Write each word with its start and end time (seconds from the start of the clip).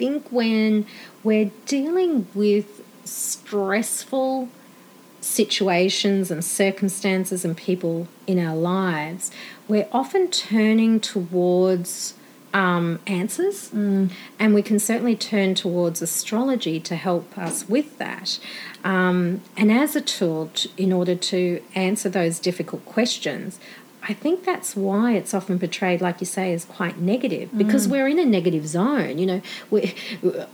think 0.00 0.32
when 0.32 0.86
we're 1.22 1.50
dealing 1.66 2.26
with 2.34 2.82
stressful 3.04 4.48
situations 5.20 6.30
and 6.30 6.42
circumstances 6.42 7.44
and 7.44 7.54
people 7.54 8.08
in 8.26 8.38
our 8.38 8.56
lives, 8.56 9.30
we're 9.68 9.88
often 9.92 10.28
turning 10.28 11.00
towards 11.00 12.14
um, 12.54 12.98
answers, 13.06 13.68
mm. 13.68 14.10
and 14.38 14.54
we 14.54 14.62
can 14.62 14.78
certainly 14.78 15.14
turn 15.14 15.54
towards 15.54 16.00
astrology 16.00 16.80
to 16.80 16.96
help 16.96 17.36
us 17.36 17.68
with 17.68 17.98
that. 17.98 18.40
Um, 18.82 19.42
and 19.54 19.70
as 19.70 19.94
a 19.94 20.00
tool 20.00 20.50
to, 20.54 20.70
in 20.78 20.94
order 20.94 21.14
to 21.14 21.62
answer 21.74 22.08
those 22.08 22.38
difficult 22.38 22.86
questions, 22.86 23.60
I 24.02 24.14
think 24.14 24.44
that's 24.44 24.74
why 24.74 25.12
it's 25.12 25.34
often 25.34 25.58
portrayed, 25.58 26.00
like 26.00 26.20
you 26.20 26.26
say, 26.26 26.52
as 26.54 26.64
quite 26.64 26.98
negative 26.98 27.50
because 27.56 27.86
mm. 27.86 27.92
we're 27.92 28.08
in 28.08 28.18
a 28.18 28.24
negative 28.24 28.66
zone. 28.66 29.18
You 29.18 29.26
know, 29.26 29.42
we 29.70 29.94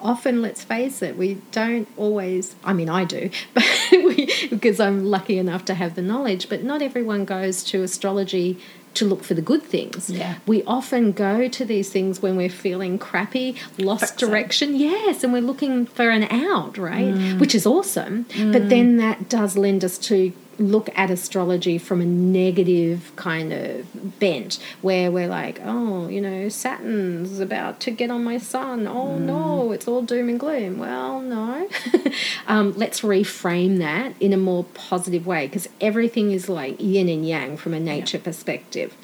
often, 0.01 0.43
let's 0.43 0.65
face 0.65 1.03
it, 1.03 1.17
we 1.17 1.35
don't 1.53 1.89
always. 1.97 2.57
I 2.65 2.73
mean, 2.73 2.89
I 2.89 3.05
do, 3.05 3.31
but 3.55 3.65
we, 3.93 4.49
because 4.49 4.81
I'm 4.81 5.05
lucky 5.05 5.39
enough 5.39 5.65
to 5.67 5.75
have 5.75 5.95
the 5.95 6.03
knowledge. 6.03 6.49
But 6.49 6.65
not 6.65 6.83
everyone 6.83 7.25
goes 7.25 7.63
to 7.65 7.83
astrology 7.83 8.59
to 8.97 9.05
look 9.05 9.23
for 9.23 9.35
the 9.35 9.43
good 9.43 9.63
things. 9.63 10.11
Yeah. 10.11 10.37
We 10.47 10.63
often 10.65 11.13
go 11.13 11.49
to 11.49 11.65
these 11.65 11.91
things 11.91 12.23
when 12.23 12.35
we're 12.37 12.49
feeling 12.49 12.99
crappy, 12.99 13.57
lost 13.79 14.17
direction. 14.17 14.75
Yes, 14.75 15.23
and 15.23 15.33
we're 15.33 15.43
looking 15.43 15.87
for 15.87 16.11
an 16.11 16.25
out, 16.25 16.79
right? 16.79 17.15
Mm. 17.15 17.39
Which 17.39 17.55
is 17.55 17.67
awesome. 17.67 18.25
Mm. 18.25 18.53
But 18.53 18.69
then 18.69 18.97
that 18.97 19.29
does 19.29 19.57
lend 19.57 19.85
us 19.85 19.99
to 19.99 20.33
look 20.59 20.91
at 20.97 21.11
astrology 21.11 21.79
from 21.79 22.01
a 22.01 22.05
negative 22.05 23.13
kind 23.17 23.53
of 23.53 24.19
bent 24.19 24.59
where 24.83 25.11
we're 25.11 25.29
like, 25.29 25.61
oh, 25.65 26.09
you 26.09 26.21
know, 26.21 26.49
Saturn's 26.49 27.41
about 27.41 27.81
to 27.81 27.91
get 27.91 28.11
on 28.11 28.25
my 28.25 28.39
sun. 28.39 28.87
Oh 28.87 29.17
mm. 29.19 29.21
no, 29.21 29.73
it's 29.73 29.87
all 29.89 30.03
doom 30.03 30.29
and 30.29 30.41
gloom. 30.41 30.79
Well, 30.79 31.21
no. 31.21 31.69
um, 32.47 32.73
let's 32.77 33.01
reframe 33.01 33.79
that 33.79 34.15
in 34.21 34.33
a 34.33 34.37
more 34.37 34.65
positive 34.75 35.27
way 35.27 35.47
because 35.47 35.69
everything 35.81 36.33
is 36.33 36.49
like 36.49 36.81
yin 36.81 37.09
and 37.09 37.27
yang 37.27 37.57
from 37.57 37.75
a 37.75 37.81
nature 37.81 38.19
yeah. 38.19 38.25
perspective. 38.25 38.95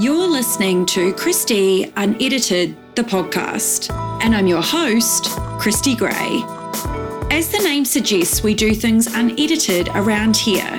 You're 0.00 0.26
listening 0.26 0.84
to 0.86 1.12
Kristy 1.12 1.92
Unedited, 1.94 2.74
the 2.96 3.02
podcast, 3.02 3.94
and 4.20 4.34
I'm 4.34 4.48
your 4.48 4.62
host, 4.62 5.26
Kristy 5.60 5.96
Gray. 5.96 6.61
As 7.32 7.48
the 7.48 7.60
name 7.60 7.86
suggests, 7.86 8.42
we 8.42 8.52
do 8.52 8.74
things 8.74 9.06
unedited 9.06 9.88
around 9.94 10.36
here. 10.36 10.70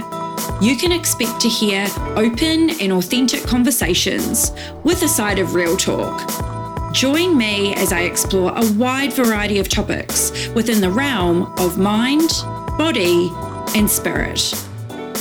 You 0.61 0.77
can 0.77 0.91
expect 0.91 1.41
to 1.41 1.49
hear 1.49 1.87
open 2.15 2.69
and 2.79 2.91
authentic 2.91 3.41
conversations 3.41 4.51
with 4.83 5.01
a 5.01 5.07
side 5.07 5.39
of 5.39 5.55
real 5.55 5.75
talk. 5.75 6.93
Join 6.93 7.35
me 7.35 7.73
as 7.73 7.91
I 7.91 8.01
explore 8.01 8.53
a 8.55 8.71
wide 8.73 9.13
variety 9.13 9.57
of 9.57 9.67
topics 9.67 10.47
within 10.49 10.79
the 10.79 10.91
realm 10.91 11.51
of 11.57 11.79
mind, 11.79 12.29
body, 12.77 13.31
and 13.75 13.89
spirit. 13.89 14.39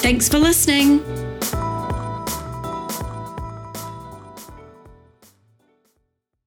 Thanks 0.03 0.29
for 0.29 0.39
listening. 0.39 1.03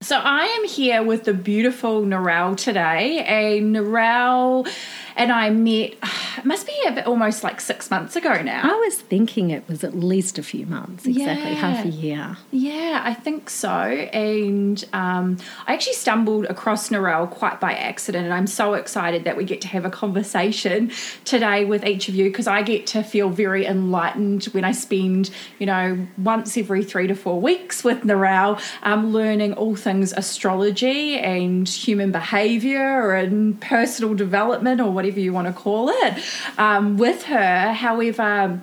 So 0.06 0.16
I 0.16 0.44
am 0.44 0.67
here 0.67 1.02
with 1.02 1.23
the 1.23 1.34
beautiful 1.34 2.03
Narelle 2.03 2.56
today. 2.56 3.25
A 3.25 3.59
Narelle 3.59 4.72
and 5.16 5.31
I 5.31 5.50
met, 5.50 5.95
it 6.38 6.45
must 6.45 6.67
be 6.67 6.73
a 6.88 6.91
bit, 6.91 7.08
almost 7.08 7.44
like 7.44 7.61
six 7.61 7.89
months 7.89 8.16
ago 8.16 8.41
now. 8.41 8.61
I 8.64 8.75
was 8.75 8.95
thinking 8.95 9.50
it 9.50 9.67
was 9.67 9.83
at 9.83 9.95
least 9.95 10.38
a 10.38 10.44
few 10.44 10.66
months, 10.66 11.05
exactly 11.05 11.52
yeah. 11.52 11.55
half 11.55 11.86
a 11.86 11.89
year. 11.89 12.38
Yeah, 12.52 13.02
I 13.03 13.14
think 13.14 13.50
so. 13.50 13.69
And 13.69 14.83
um, 14.94 15.38
I 15.67 15.73
actually 15.73 15.94
stumbled 15.94 16.45
across 16.45 16.89
Narelle 16.89 17.30
quite 17.30 17.59
by 17.59 17.73
accident, 17.73 18.25
and 18.25 18.33
I'm 18.33 18.47
so 18.47 18.73
excited 18.73 19.23
that 19.23 19.38
we 19.38 19.45
get 19.45 19.61
to 19.61 19.67
have 19.67 19.86
a 19.86 19.89
conversation 19.89 20.91
today 21.25 21.66
with 21.66 21.86
each 21.86 22.09
of 22.09 22.16
you 22.16 22.25
because 22.25 22.47
I 22.47 22.62
get 22.62 22.88
to 22.88 23.03
feel 23.03 23.29
very 23.29 23.66
enlightened 23.66 24.45
when 24.45 24.63
I 24.63 24.72
spend, 24.72 25.29
you 25.59 25.66
know, 25.66 26.07
once 26.18 26.57
every 26.57 26.84
three 26.84 27.07
to 27.07 27.16
four 27.16 27.40
weeks 27.40 27.84
with 27.84 28.01
Narelle, 28.01 28.62
um, 28.84 29.12
learning 29.12 29.53
all 29.53 29.75
things 29.75 30.13
astrology 30.13 31.18
and 31.18 31.68
human 31.68 32.12
behavior 32.12 33.13
and 33.13 33.59
personal 33.62 34.13
development 34.13 34.81
or 34.81 34.91
whatever 34.91 35.19
you 35.19 35.34
want 35.34 35.47
to 35.47 35.53
call 35.53 35.90
it, 35.90 36.13
um, 36.58 36.97
with 36.97 37.24
her. 37.24 37.74
However, 37.74 38.62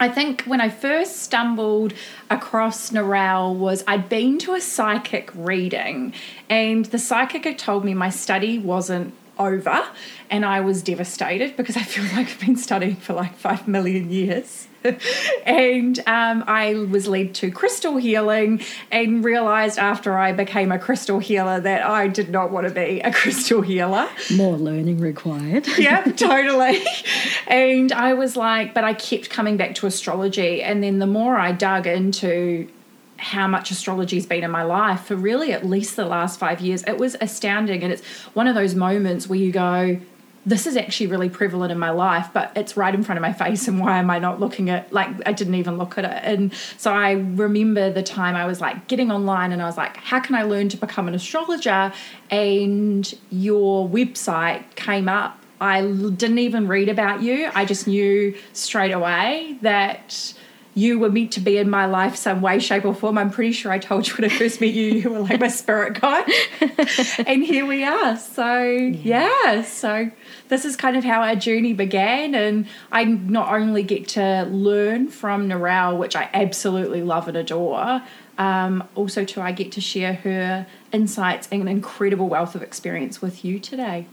I 0.00 0.08
think 0.08 0.42
when 0.44 0.60
I 0.60 0.68
first 0.68 1.22
stumbled 1.22 1.92
across 2.30 2.90
Narelle 2.90 3.54
was 3.54 3.82
I'd 3.88 4.08
been 4.08 4.38
to 4.38 4.54
a 4.54 4.60
psychic 4.60 5.30
reading 5.34 6.12
and 6.48 6.84
the 6.86 6.98
psychic 7.00 7.44
had 7.44 7.58
told 7.58 7.84
me 7.84 7.94
my 7.94 8.10
study 8.10 8.58
wasn't 8.60 9.12
over 9.38 9.84
and 10.30 10.44
I 10.44 10.60
was 10.60 10.82
devastated 10.82 11.56
because 11.56 11.76
I 11.76 11.82
feel 11.82 12.04
like 12.16 12.28
I've 12.28 12.40
been 12.40 12.56
studying 12.56 12.96
for 12.96 13.14
like 13.14 13.34
five 13.34 13.66
million 13.66 14.10
years. 14.10 14.67
and 15.44 15.98
um, 16.06 16.44
I 16.46 16.74
was 16.74 17.06
led 17.06 17.34
to 17.36 17.50
crystal 17.50 17.96
healing 17.96 18.62
and 18.90 19.24
realized 19.24 19.78
after 19.78 20.16
I 20.16 20.32
became 20.32 20.70
a 20.72 20.78
crystal 20.78 21.18
healer 21.18 21.60
that 21.60 21.84
I 21.84 22.08
did 22.08 22.30
not 22.30 22.50
want 22.50 22.68
to 22.68 22.74
be 22.74 23.00
a 23.00 23.12
crystal 23.20 23.62
healer. 23.62 24.08
More 24.34 24.56
learning 24.56 24.98
required. 24.98 25.66
yeah, 25.78 26.02
totally. 26.02 26.82
And 27.46 27.92
I 27.92 28.14
was 28.14 28.36
like, 28.36 28.74
but 28.74 28.84
I 28.84 28.94
kept 28.94 29.30
coming 29.30 29.56
back 29.56 29.74
to 29.76 29.86
astrology. 29.86 30.62
And 30.62 30.82
then 30.82 30.98
the 30.98 31.06
more 31.06 31.36
I 31.36 31.52
dug 31.52 31.86
into 31.86 32.68
how 33.16 33.48
much 33.48 33.72
astrology's 33.72 34.26
been 34.26 34.44
in 34.44 34.50
my 34.50 34.62
life 34.62 35.06
for 35.06 35.16
really 35.16 35.52
at 35.52 35.66
least 35.66 35.96
the 35.96 36.04
last 36.04 36.38
five 36.38 36.60
years, 36.60 36.84
it 36.84 36.98
was 36.98 37.16
astounding. 37.20 37.82
And 37.82 37.92
it's 37.92 38.04
one 38.34 38.46
of 38.46 38.54
those 38.54 38.76
moments 38.76 39.28
where 39.28 39.38
you 39.38 39.50
go, 39.50 39.98
this 40.46 40.66
is 40.66 40.76
actually 40.76 41.08
really 41.08 41.28
prevalent 41.28 41.72
in 41.72 41.78
my 41.78 41.90
life, 41.90 42.28
but 42.32 42.52
it's 42.56 42.76
right 42.76 42.94
in 42.94 43.02
front 43.02 43.18
of 43.18 43.22
my 43.22 43.32
face. 43.32 43.68
And 43.68 43.80
why 43.80 43.98
am 43.98 44.10
I 44.10 44.18
not 44.18 44.40
looking 44.40 44.70
at 44.70 44.92
like 44.92 45.08
I 45.26 45.32
didn't 45.32 45.56
even 45.56 45.78
look 45.78 45.98
at 45.98 46.04
it? 46.04 46.20
And 46.24 46.52
so 46.76 46.92
I 46.92 47.12
remember 47.12 47.90
the 47.90 48.02
time 48.02 48.34
I 48.34 48.46
was 48.46 48.60
like 48.60 48.88
getting 48.88 49.10
online 49.10 49.52
and 49.52 49.60
I 49.60 49.66
was 49.66 49.76
like, 49.76 49.96
how 49.96 50.20
can 50.20 50.34
I 50.34 50.42
learn 50.42 50.68
to 50.70 50.76
become 50.76 51.08
an 51.08 51.14
astrologer? 51.14 51.92
And 52.30 53.12
your 53.30 53.88
website 53.88 54.74
came 54.74 55.08
up. 55.08 55.38
I 55.60 55.82
didn't 55.82 56.38
even 56.38 56.68
read 56.68 56.88
about 56.88 57.22
you. 57.22 57.50
I 57.54 57.64
just 57.64 57.86
knew 57.86 58.36
straight 58.52 58.92
away 58.92 59.58
that 59.62 60.34
you 60.78 60.98
were 60.98 61.10
meant 61.10 61.32
to 61.32 61.40
be 61.40 61.58
in 61.58 61.68
my 61.68 61.86
life 61.86 62.14
some 62.14 62.40
way, 62.40 62.60
shape, 62.60 62.84
or 62.84 62.94
form. 62.94 63.18
I'm 63.18 63.30
pretty 63.30 63.50
sure 63.50 63.72
I 63.72 63.78
told 63.78 64.06
you 64.06 64.14
when 64.14 64.30
I 64.30 64.34
first 64.34 64.60
met 64.60 64.70
you, 64.70 64.92
you 64.92 65.10
were 65.10 65.18
like 65.20 65.40
my 65.40 65.48
spirit 65.48 66.00
guide. 66.00 66.30
and 67.26 67.42
here 67.42 67.66
we 67.66 67.82
are. 67.82 68.16
So, 68.16 68.62
yeah. 68.62 69.28
yeah. 69.44 69.62
So, 69.62 70.10
this 70.48 70.64
is 70.64 70.76
kind 70.76 70.96
of 70.96 71.04
how 71.04 71.22
our 71.22 71.36
journey 71.36 71.72
began. 71.72 72.34
And 72.34 72.66
I 72.90 73.04
not 73.04 73.52
only 73.52 73.82
get 73.82 74.08
to 74.08 74.48
learn 74.50 75.08
from 75.08 75.48
Narelle, 75.48 75.98
which 75.98 76.16
I 76.16 76.28
absolutely 76.32 77.02
love 77.02 77.28
and 77.28 77.36
adore, 77.36 78.02
um, 78.38 78.88
also, 78.94 79.24
too, 79.24 79.40
I 79.40 79.50
get 79.50 79.72
to 79.72 79.80
share 79.80 80.14
her 80.14 80.66
insights 80.92 81.48
and 81.50 81.62
an 81.62 81.68
incredible 81.68 82.28
wealth 82.28 82.54
of 82.54 82.62
experience 82.62 83.20
with 83.20 83.44
you 83.44 83.58
today. 83.58 84.06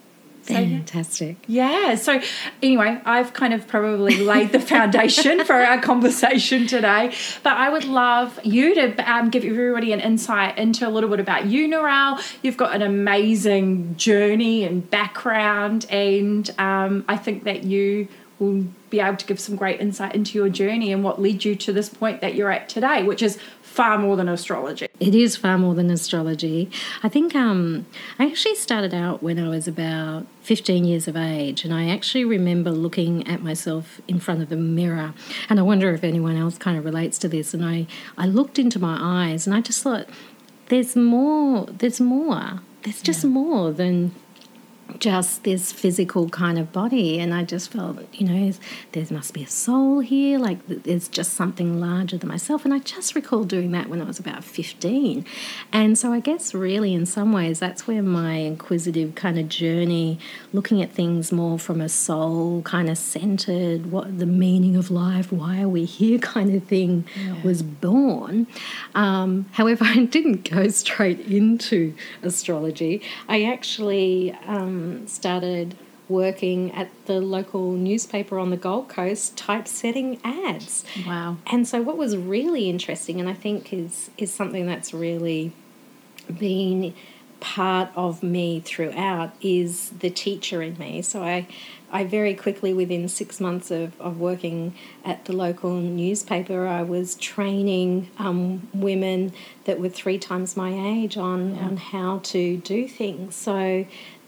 Fantastic. 0.53 1.38
Yeah. 1.47 1.95
So, 1.95 2.22
anyway, 2.61 3.01
I've 3.06 3.33
kind 3.33 3.53
of 3.53 3.67
probably 3.67 4.17
laid 4.17 4.51
the 4.51 4.59
foundation 4.59 5.44
for 5.44 5.56
our 5.56 5.81
conversation 5.81 6.67
today. 6.67 7.13
But 7.44 7.53
I 7.53 7.69
would 7.69 7.85
love 7.85 8.39
you 8.44 8.75
to 8.75 9.11
um, 9.11 9.29
give 9.29 9.44
everybody 9.44 9.91
an 9.91 10.00
insight 10.00 10.57
into 10.57 10.88
a 10.88 10.89
little 10.89 11.09
bit 11.09 11.19
about 11.19 11.45
you, 11.45 11.67
Narelle. 11.67 12.22
You've 12.41 12.57
got 12.57 12.75
an 12.75 12.81
amazing 12.81 13.95
journey 13.95 14.63
and 14.63 14.89
background, 14.89 15.85
and 15.89 16.50
um, 16.59 17.05
I 17.07 17.17
think 17.17 17.44
that 17.45 17.63
you 17.63 18.07
will 18.39 18.66
be 18.89 19.00
able 19.00 19.17
to 19.17 19.25
give 19.25 19.39
some 19.39 19.55
great 19.55 19.79
insight 19.79 20.13
into 20.13 20.38
your 20.38 20.50
journey 20.50 20.91
and 20.91 21.03
what 21.03 21.22
led 21.22 21.45
you 21.45 21.55
to 21.55 21.72
this 21.72 21.89
point 21.89 22.22
that 22.22 22.35
you're 22.35 22.51
at 22.51 22.67
today, 22.67 23.03
which 23.03 23.22
is 23.22 23.39
far 23.75 23.97
more 23.97 24.16
than 24.16 24.30
astrology. 24.30 24.88
It 25.02 25.13
is 25.13 25.36
far 25.36 25.58
more 25.58 25.75
than 25.75 25.91
astrology. 25.91 26.72
I 27.03 27.09
think 27.09 27.35
um, 27.35 27.85
I 28.17 28.26
actually 28.26 28.55
started 28.55 28.94
out 28.94 29.22
when 29.22 29.38
I 29.38 29.49
was 29.49 29.67
about 29.67 30.28
15 30.44 30.85
years 30.85 31.09
of 31.09 31.17
age, 31.17 31.66
and 31.66 31.73
I 31.73 31.90
actually 31.90 32.23
remember 32.23 32.72
looking 32.72 33.28
at 33.28 33.44
myself 33.44 33.99
in 34.08 34.22
front 34.22 34.41
of 34.41 34.49
a 34.49 34.55
mirror. 34.55 35.14
And 35.49 35.59
I 35.59 35.64
wonder 35.64 35.91
if 35.94 36.05
anyone 36.05 36.38
else 36.38 36.58
kind 36.58 36.78
of 36.78 36.85
relates 36.85 37.17
to 37.20 37.28
this. 37.28 37.53
And 37.53 37.66
I, 37.66 37.88
I 38.17 38.28
looked 38.28 38.58
into 38.58 38.79
my 38.79 38.97
eyes 38.97 39.46
and 39.46 39.53
I 39.53 39.59
just 39.59 39.84
thought, 39.84 40.08
there's 40.70 40.96
more, 40.96 41.66
there's 41.66 41.99
more. 41.99 42.61
There's 42.84 43.02
just 43.02 43.26
yeah. 43.26 43.32
more 43.32 43.73
than 43.73 44.16
just 44.99 45.43
this 45.43 45.72
physical 45.72 46.29
kind 46.29 46.58
of 46.59 46.72
body. 46.72 47.20
And 47.20 47.34
i 47.34 47.43
just 47.43 47.72
felt 47.72 47.97
you 48.14 48.28
know 48.28 48.53
there 48.91 49.05
must 49.11 49.34
be 49.34 49.43
a 49.43 49.47
soul 49.47 49.99
here. 49.99 50.37
Like 50.40 50.59
there's 50.67 51.08
just 51.08 51.34
something 51.34 51.79
larger 51.79 52.17
than 52.17 52.29
myself. 52.29 52.66
And 52.66 52.73
i 52.73 52.79
just 52.79 53.16
recall 53.16 53.43
doing 53.43 53.72
that 53.72 53.90
when 53.90 54.02
i 54.02 54.05
was 54.05 54.20
about 54.20 54.43
15 54.43 55.26
and 55.72 55.97
so 55.97 56.11
i 56.11 56.20
guess 56.20 56.53
really 56.53 56.93
in 56.93 57.05
some 57.05 57.32
ways 57.32 57.59
that's 57.59 57.87
where 57.87 58.02
my 58.02 58.35
inquisitive 58.35 59.16
kind 59.16 59.37
of 59.37 59.49
journey 59.49 60.20
looking 60.53 60.82
at 60.82 60.91
things 60.91 61.32
more 61.32 61.58
from 61.59 61.82
a 61.82 61.90
soul 61.90 62.61
kind 62.64 62.90
of 62.90 62.97
centered 62.97 63.91
what 63.91 64.20
the 64.20 64.26
meaning 64.26 64.76
of 64.76 64.91
life 64.91 65.32
why 65.32 65.61
are 65.61 65.70
we 65.70 65.85
here 65.85 66.20
kind 66.35 66.53
of 66.55 66.64
thing 66.64 67.05
yeah. 67.16 67.41
was 67.43 67.64
born. 67.64 68.47
Um, 68.93 69.46
however 69.53 69.85
i 69.96 70.05
didn't 70.05 70.49
go 70.49 70.67
straight 70.70 71.20
into 71.22 71.93
astrology. 72.22 73.02
I 73.28 73.43
actually 73.43 74.35
um, 74.47 74.74
started 75.07 75.75
working 76.07 76.72
at 76.72 76.89
the 77.05 77.19
local 77.19 77.72
newspaper 77.72 78.37
on 78.37 78.49
the 78.51 78.57
Gold 78.57 78.89
Coast 78.89 79.35
typesetting 79.35 80.19
ads. 80.23 80.85
Wow. 81.05 81.37
And 81.47 81.67
so 81.67 81.81
what 81.81 81.97
was 81.97 82.16
really 82.16 82.69
interesting 82.69 83.19
and 83.19 83.27
I 83.27 83.33
think 83.33 83.73
is 83.73 84.11
is 84.17 84.31
something 84.31 84.66
that's 84.66 84.93
really 84.93 85.51
been 86.39 86.93
part 87.39 87.89
of 87.95 88.23
me 88.23 88.59
throughout 88.59 89.33
is 89.41 89.89
the 89.99 90.09
teacher 90.09 90.61
in 90.61 90.77
me. 90.77 91.01
So 91.01 91.23
I 91.23 91.47
I 91.91 92.03
very 92.03 92.33
quickly, 92.33 92.73
within 92.73 93.07
six 93.07 93.39
months 93.39 93.72
of, 93.72 93.99
of 94.01 94.19
working 94.19 94.73
at 95.05 95.25
the 95.25 95.33
local 95.33 95.75
newspaper, 95.75 96.67
I 96.67 96.83
was 96.83 97.16
training 97.16 98.09
um, 98.17 98.67
women 98.73 99.31
that 99.63 99.79
were 99.79 99.87
three 99.87 100.17
times 100.17 100.57
my 100.57 100.73
age 100.73 101.16
on, 101.16 101.55
yeah. 101.55 101.61
on 101.61 101.77
how 101.77 102.19
to 102.23 102.57
do 102.57 102.87
things. 102.89 103.35
So 103.35 103.85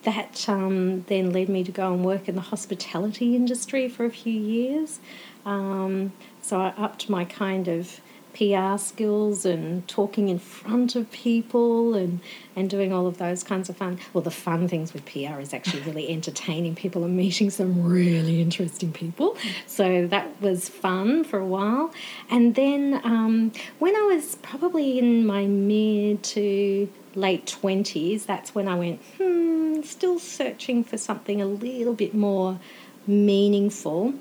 that 0.07 0.48
um, 0.48 1.04
then 1.09 1.33
led 1.33 1.50
me 1.50 1.65
to 1.65 1.71
go 1.71 1.94
and 1.94 2.06
work 2.06 2.30
in 2.30 2.36
the 2.36 2.42
hospitality 2.54 3.36
industry 3.36 3.89
for 3.89 4.06
a 4.06 4.09
few 4.09 4.39
years. 4.39 5.01
Um, 5.45 6.13
so 6.42 6.62
I 6.62 6.69
upped 6.77 7.09
my 7.09 7.25
kind 7.25 7.68
of 7.68 8.00
PR 8.38 8.78
skills 8.78 9.45
and 9.45 9.88
talking 9.88 10.30
in 10.30 10.38
front 10.38 10.95
of 10.95 11.12
people 11.12 11.95
and, 11.95 12.19
and 12.56 12.69
doing 12.69 12.94
all 12.94 13.07
of 13.07 13.18
those 13.18 13.44
kinds 13.44 13.68
of 13.68 13.78
fun. 13.78 14.00
Well, 14.13 14.22
the 14.22 14.30
fun 14.30 14.68
things 14.68 14.94
with 14.94 15.06
PR 15.06 15.39
is 15.39 15.56
actually 15.56 15.81
really 15.81 16.07
entertaining 16.13 16.75
people 16.75 17.04
and 17.04 17.18
meeting 17.18 17.50
some 17.50 17.84
really 17.84 18.39
interesting 18.39 18.92
people. 18.92 19.36
So 19.66 20.06
that 20.07 20.39
was 20.39 20.69
fun 20.69 21.24
for 21.24 21.39
a 21.39 21.45
while. 21.45 21.92
And 22.30 22.54
then 22.54 23.01
um, 23.04 23.51
when 23.80 23.95
I 23.95 24.04
was 24.04 24.36
probably 24.36 25.00
in 25.00 25.25
my 25.25 25.48
mid 25.48 26.22
to 26.24 26.88
late 27.16 27.57
20s, 27.62 28.28
that's 28.28 28.54
when 28.54 28.68
I 28.68 28.75
went, 28.75 29.01
hmm, 29.18 29.81
still 29.81 30.19
searching 30.19 30.83
for 30.83 30.98
something 30.98 31.42
a 31.42 31.48
little 31.48 31.95
bit 31.95 32.13
more 32.13 32.60
meaningful. 33.07 34.13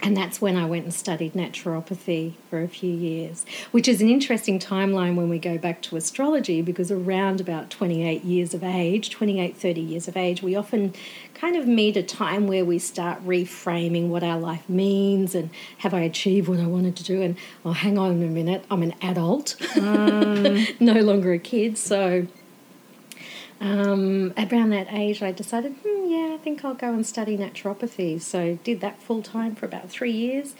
And 0.00 0.16
that's 0.16 0.40
when 0.40 0.56
I 0.56 0.64
went 0.64 0.84
and 0.84 0.94
studied 0.94 1.32
naturopathy 1.32 2.34
for 2.48 2.62
a 2.62 2.68
few 2.68 2.92
years, 2.92 3.44
which 3.72 3.88
is 3.88 4.00
an 4.00 4.08
interesting 4.08 4.58
timeline 4.58 5.16
when 5.16 5.28
we 5.28 5.38
go 5.38 5.58
back 5.58 5.82
to 5.82 5.96
astrology 5.96 6.62
because 6.62 6.92
around 6.92 7.40
about 7.40 7.70
28 7.70 8.22
years 8.24 8.54
of 8.54 8.62
age, 8.62 9.10
28, 9.10 9.56
30 9.56 9.80
years 9.80 10.06
of 10.06 10.16
age, 10.16 10.42
we 10.42 10.54
often 10.54 10.94
kind 11.34 11.56
of 11.56 11.66
meet 11.66 11.96
a 11.96 12.02
time 12.02 12.46
where 12.46 12.64
we 12.64 12.78
start 12.78 13.24
reframing 13.26 14.08
what 14.08 14.22
our 14.22 14.38
life 14.38 14.68
means 14.68 15.34
and 15.34 15.50
have 15.78 15.94
I 15.94 16.00
achieved 16.00 16.48
what 16.48 16.60
I 16.60 16.66
wanted 16.66 16.96
to 16.96 17.04
do? 17.04 17.20
And 17.22 17.36
oh, 17.64 17.72
hang 17.72 17.98
on 17.98 18.10
a 18.10 18.14
minute, 18.14 18.64
I'm 18.70 18.82
an 18.82 18.94
adult, 19.02 19.56
mm. 19.58 20.80
no 20.80 21.00
longer 21.00 21.32
a 21.32 21.38
kid. 21.38 21.76
So 21.76 22.26
um, 23.60 24.32
around 24.36 24.70
that 24.70 24.86
age, 24.90 25.22
I 25.22 25.32
decided, 25.32 25.74
hmm, 25.84 26.10
yeah, 26.10 26.34
I 26.34 26.38
think 26.38 26.64
I'll 26.64 26.74
go 26.74 26.92
and 26.92 27.04
study 27.04 27.36
naturopathy. 27.36 28.20
So 28.20 28.58
did 28.62 28.80
that 28.80 29.02
full 29.02 29.22
time 29.22 29.54
for 29.54 29.66
about 29.66 29.90
three 29.90 30.12
years, 30.12 30.54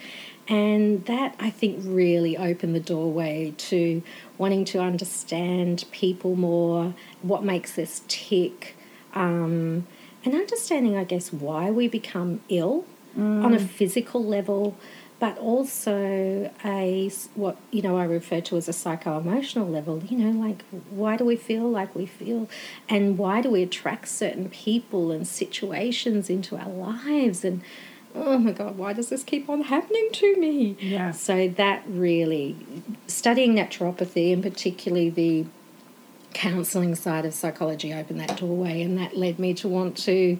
and 0.48 1.04
that 1.06 1.34
I 1.38 1.50
think 1.50 1.78
really 1.82 2.36
opened 2.36 2.74
the 2.74 2.80
doorway 2.80 3.54
to 3.56 4.02
wanting 4.36 4.64
to 4.66 4.80
understand 4.80 5.84
people 5.92 6.34
more, 6.34 6.94
what 7.22 7.44
makes 7.44 7.78
us 7.78 8.02
tick, 8.08 8.76
um, 9.14 9.86
and 10.24 10.34
understanding, 10.34 10.96
I 10.96 11.04
guess, 11.04 11.32
why 11.32 11.70
we 11.70 11.86
become 11.86 12.40
ill 12.48 12.84
mm. 13.16 13.44
on 13.44 13.54
a 13.54 13.60
physical 13.60 14.24
level 14.24 14.76
but 15.20 15.36
also 15.38 16.50
a 16.64 17.10
what 17.34 17.56
you 17.70 17.82
know 17.82 17.96
I 17.98 18.04
refer 18.04 18.40
to 18.42 18.56
as 18.56 18.68
a 18.68 18.72
psycho 18.72 19.18
emotional 19.18 19.68
level. 19.68 20.02
You 20.04 20.18
know, 20.18 20.46
like 20.46 20.64
why 20.90 21.16
do 21.16 21.24
we 21.24 21.36
feel 21.36 21.68
like 21.68 21.94
we 21.94 22.06
feel, 22.06 22.48
and 22.88 23.18
why 23.18 23.40
do 23.40 23.50
we 23.50 23.62
attract 23.62 24.08
certain 24.08 24.48
people 24.48 25.10
and 25.10 25.26
situations 25.26 26.30
into 26.30 26.56
our 26.56 26.68
lives? 26.68 27.44
And 27.44 27.62
oh 28.14 28.38
my 28.38 28.52
god 28.52 28.78
why 28.78 28.92
does 28.92 29.10
this 29.10 29.22
keep 29.22 29.48
on 29.48 29.62
happening 29.62 30.08
to 30.12 30.36
me? 30.36 30.76
Yeah. 30.80 31.10
So 31.12 31.48
that 31.48 31.82
really 31.86 32.56
studying 33.06 33.54
naturopathy 33.54 34.32
and 34.32 34.42
particularly 34.42 35.10
the 35.10 35.46
counseling 36.34 36.94
side 36.94 37.24
of 37.24 37.34
psychology 37.34 37.92
opened 37.92 38.20
that 38.20 38.36
doorway 38.36 38.82
and 38.82 38.96
that 38.98 39.16
led 39.16 39.38
me 39.38 39.54
to 39.54 39.68
want 39.68 39.96
to 39.96 40.38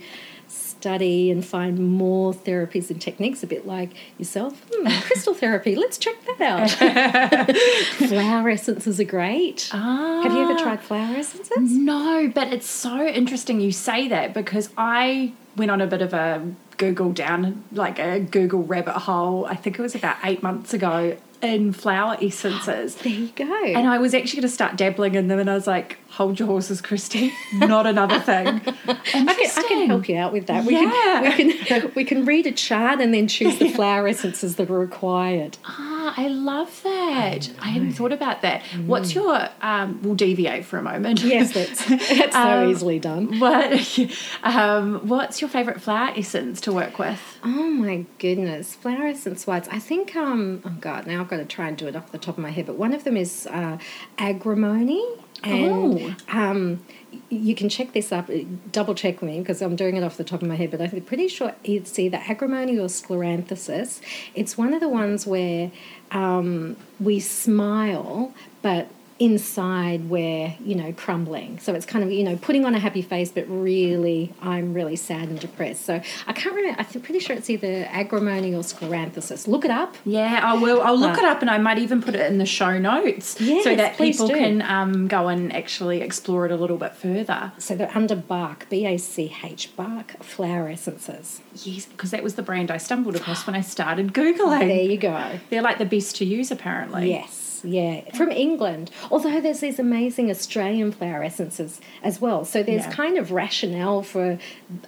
study 0.79 1.31
and 1.31 1.45
find 1.45 1.79
more 1.79 2.33
therapies 2.33 2.91
and 2.91 3.01
techniques, 3.01 3.43
a 3.43 3.47
bit 3.47 3.67
like 3.67 3.91
yourself. 4.17 4.65
Hmm, 4.73 4.87
crystal 5.07 5.35
therapy, 5.35 5.75
let's 5.75 5.99
check 5.99 6.15
that 6.27 6.41
out. 6.41 7.57
flower 8.09 8.49
essences 8.51 9.01
are 9.01 9.05
great. 9.05 9.69
Ah. 9.73 10.21
Have 10.23 10.33
you 10.33 10.43
ever 10.43 10.59
tried 10.59 10.81
flower 10.81 11.17
essences? 11.17 11.73
No, 11.73 12.31
but 12.33 12.53
it's 12.53 12.71
so 12.71 13.05
interesting 13.07 13.61
you 13.61 13.73
say 13.73 14.09
that 14.09 14.35
because 14.35 14.71
I 14.79 15.33
went 15.57 15.71
on 15.71 15.81
a 15.81 15.87
bit 15.87 16.03
of 16.03 16.15
a 16.15 16.49
Google 16.77 17.13
down, 17.13 17.65
like 17.73 17.99
a 17.99 18.21
Google 18.21 18.63
rabbit 18.63 18.95
hole, 18.95 19.47
I 19.47 19.57
think 19.57 19.79
it 19.79 19.83
was 19.83 19.97
about 19.97 20.17
eight 20.23 20.45
months 20.45 20.73
ago, 20.73 21.17
in 21.43 21.73
flower 21.73 22.17
essences. 22.21 22.95
there 23.03 23.13
you 23.13 23.29
go. 23.35 23.65
And 23.65 23.89
I 23.89 23.99
was 23.99 24.15
actually 24.15 24.43
going 24.43 24.49
to 24.49 24.55
start 24.55 24.77
dabbling 24.77 25.15
in 25.15 25.29
them, 25.29 25.39
and 25.39 25.51
I 25.51 25.55
was 25.55 25.67
like, 25.67 25.99
hold 26.11 26.39
your 26.39 26.49
horses, 26.49 26.81
Kristy. 26.81 27.33
Not 27.55 27.87
another 27.87 28.19
thing. 28.19 28.47
I 28.49 28.95
can, 29.05 29.29
I 29.29 29.65
can 29.69 29.87
help 29.87 30.09
you 30.09 30.17
out 30.17 30.33
with 30.33 30.47
that. 30.47 30.65
We 30.65 30.75
yeah. 30.75 31.33
Can, 31.37 31.47
we, 31.47 31.55
can, 31.55 31.93
we 31.95 32.05
can 32.05 32.25
read 32.25 32.47
a 32.47 32.53
chart 32.53 33.01
and 33.01 33.13
then 33.13 33.29
choose 33.29 33.59
the 33.59 33.69
flower 33.75 34.09
essences 34.09 34.57
that 34.57 34.71
are 34.71 34.79
required. 34.79 35.59
Ah, 35.65 36.15
I 36.17 36.29
love 36.29 36.83
that. 36.83 37.51
I, 37.61 37.67
I 37.67 37.69
hadn't 37.69 37.93
thought 37.93 38.13
about 38.13 38.43
that. 38.43 38.63
Mm. 38.63 38.87
What's 38.87 39.15
your, 39.15 39.49
um, 39.61 40.01
we'll 40.03 40.15
deviate 40.15 40.65
for 40.65 40.79
a 40.79 40.83
moment. 40.83 41.23
Yes, 41.23 41.53
that's, 41.53 41.85
that's 41.89 42.33
so 42.33 42.41
um, 42.41 42.71
easily 42.71 42.99
done. 42.99 43.39
What, 43.39 43.99
um, 44.43 45.07
what's 45.07 45.41
your 45.41 45.51
favourite 45.51 45.81
flower 45.81 46.13
essence 46.17 46.61
to 46.63 46.73
work 46.73 46.99
with? 46.99 47.21
Oh 47.45 47.69
my 47.69 48.07
goodness. 48.19 48.75
Flower 48.75 49.07
essence 49.07 49.47
wise. 49.47 49.69
I 49.69 49.79
think, 49.79 50.17
um, 50.17 50.63
oh 50.65 50.75
God, 50.81 51.07
now 51.07 51.21
I've 51.21 51.29
got 51.29 51.37
to 51.37 51.45
try 51.45 51.69
and 51.69 51.77
do 51.77 51.87
it 51.87 51.95
off 51.95 52.11
the 52.13 52.19
top 52.19 52.39
of 52.39 52.43
my 52.43 52.51
head, 52.51 52.67
but 52.67 52.77
one 52.77 52.95
of 52.95 53.05
them 53.05 53.17
is 53.17 53.47
uh, 53.47 53.79
agrimony. 54.17 55.05
And 55.43 56.01
oh. 56.01 56.17
um, 56.29 56.85
you 57.29 57.55
can 57.55 57.69
check 57.69 57.93
this 57.93 58.13
up, 58.13 58.31
double 58.73 58.95
check 58.95 59.23
me 59.23 59.39
because 59.39 59.63
I'm 59.63 59.77
doing 59.77 59.97
it 59.97 60.03
off 60.03 60.17
the 60.17 60.25
top 60.25 60.43
of 60.43 60.49
my 60.49 60.57
head, 60.57 60.71
but 60.71 60.81
I'm 60.81 61.01
pretty 61.03 61.29
sure 61.29 61.55
it's 61.65 61.99
either 61.99 62.19
agrimony 62.27 62.79
or 62.79 62.87
scleranthesis. 62.87 64.01
It's 64.35 64.59
one 64.59 64.75
of 64.75 64.81
the 64.81 64.89
ones 64.89 65.27
where 65.27 65.71
um, 66.11 66.77
we 66.99 67.21
smile, 67.21 68.35
but 68.63 68.89
inside 69.19 70.09
we're 70.09 70.55
you 70.65 70.75
know 70.75 70.93
crumbling. 70.93 71.59
So 71.59 71.75
it's 71.75 71.87
kind 71.87 72.05
of 72.05 72.13
you 72.13 72.23
know 72.23 72.37
putting 72.37 72.65
on 72.65 72.75
a 72.75 72.79
happy 72.79 73.03
face 73.03 73.31
but 73.31 73.45
really 73.49 74.33
i'm 74.41 74.75
really 74.75 74.97
sad 74.97 75.29
and 75.29 75.41
depressed. 75.41 75.85
So 75.85 76.01
i 76.27 76.33
can't 76.33 76.55
remember 76.55 76.81
i'm 76.81 77.01
pretty 77.01 77.19
sure 77.21 77.35
it's 77.35 77.51
either 77.51 77.89
agrimony 77.91 78.55
or 78.55 78.63
scleranthesis 78.63 79.49
look 79.49 79.65
it 79.65 79.71
up. 79.71 79.97
Yeah 80.05 80.41
i 80.43 80.55
will 80.55 80.81
i'll 80.83 80.99
look 80.99 81.19
uh, 81.19 81.23
it 81.23 81.25
up 81.25 81.41
and 81.41 81.51
i 81.51 81.59
might 81.59 81.79
even 81.79 82.03
put 82.03 82.15
it 82.15 82.31
in 82.31 82.39
the 82.39 82.47
show 82.47 82.79
notes 82.79 83.41
yes, 83.41 83.65
so 83.65 83.75
that 83.75 83.97
people 83.97 84.29
do. 84.29 84.35
can 84.35 84.63
um, 84.63 85.09
go 85.09 85.29
and 85.29 85.53
actually 85.53 86.01
explore 86.01 86.47
it 86.47 86.53
a 86.53 86.57
little 86.57 86.79
bit 86.79 86.95
further. 86.95 87.53
So 87.59 87.75
they're 87.75 87.97
under 87.97 88.17
Bach 88.17 88.69
b-a-c-h 88.69 89.77
bark 89.77 90.23
flower 90.23 90.69
essences. 90.69 91.41
Yes 91.55 91.87
because 91.87 92.11
that 92.13 92.23
was 92.23 92.35
the 92.35 92.43
brand 92.43 92.71
i 92.71 92.77
stumbled 92.77 93.17
across 93.17 93.47
when 93.47 93.57
i 93.57 93.61
started 93.61 94.13
googling. 94.13 94.69
There 94.69 94.83
you 94.83 94.99
go. 94.99 95.41
They're 95.51 95.63
like 95.63 95.79
the 95.79 95.87
best 95.87 96.17
to 96.17 96.25
use 96.25 96.51
apparently. 96.51 97.11
Yes 97.11 97.48
yeah, 97.65 98.03
from 98.17 98.31
England. 98.31 98.91
Although 99.11 99.41
there's 99.41 99.61
these 99.61 99.79
amazing 99.79 100.31
Australian 100.31 100.93
flower 100.93 101.23
essences 101.23 101.81
as 102.03 102.21
well. 102.21 102.45
So 102.45 102.63
there's 102.63 102.85
yeah. 102.85 102.93
kind 102.93 103.19
of 103.19 103.33
rationale 103.33 104.03
for 104.03 104.39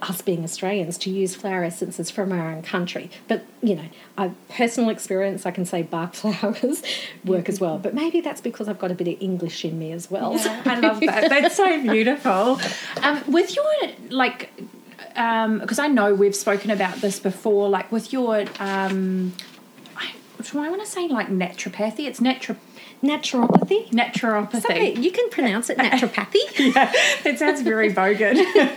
us 0.02 0.22
being 0.22 0.44
Australians 0.44 0.98
to 0.98 1.10
use 1.10 1.34
flower 1.34 1.64
essences 1.64 2.10
from 2.10 2.32
our 2.32 2.50
own 2.50 2.62
country. 2.62 3.10
But, 3.28 3.44
you 3.62 3.76
know, 3.76 3.88
I, 4.18 4.32
personal 4.48 4.90
experience, 4.90 5.46
I 5.46 5.50
can 5.50 5.64
say 5.64 5.82
Bach 5.82 6.14
flowers 6.20 6.82
work 7.24 7.48
as 7.48 7.60
well. 7.60 7.78
But 7.78 7.94
maybe 7.94 8.20
that's 8.20 8.40
because 8.40 8.68
I've 8.68 8.78
got 8.78 8.90
a 8.90 8.94
bit 8.94 9.08
of 9.08 9.20
English 9.20 9.64
in 9.64 9.78
me 9.78 9.92
as 9.92 10.10
well. 10.10 10.36
Yeah, 10.36 10.62
I 10.64 10.80
love 10.80 11.00
that. 11.00 11.28
That's 11.28 11.56
so 11.56 11.82
beautiful. 11.90 12.60
Um, 13.02 13.22
with 13.26 13.54
your, 13.54 13.66
like, 14.10 14.50
because 15.14 15.78
um, 15.78 15.84
I 15.84 15.88
know 15.88 16.14
we've 16.14 16.36
spoken 16.36 16.70
about 16.70 16.96
this 16.96 17.18
before, 17.18 17.68
like 17.68 17.90
with 17.90 18.12
your 18.12 18.44
um, 18.58 19.32
do 20.40 20.58
I 20.58 20.68
want 20.68 20.82
to 20.82 20.88
say 20.88 21.08
like 21.08 21.28
naturopathy? 21.28 22.06
It's 22.06 22.20
naturopathy 22.20 22.56
Naturopathy. 23.02 23.90
Naturopathy. 23.90 25.02
You 25.02 25.10
can 25.10 25.30
pronounce 25.30 25.70
it 25.70 25.78
naturopathy. 25.78 26.34
yeah, 26.74 26.92
it 27.24 27.38
sounds 27.38 27.62
very 27.62 27.92
bogan. 27.92 28.34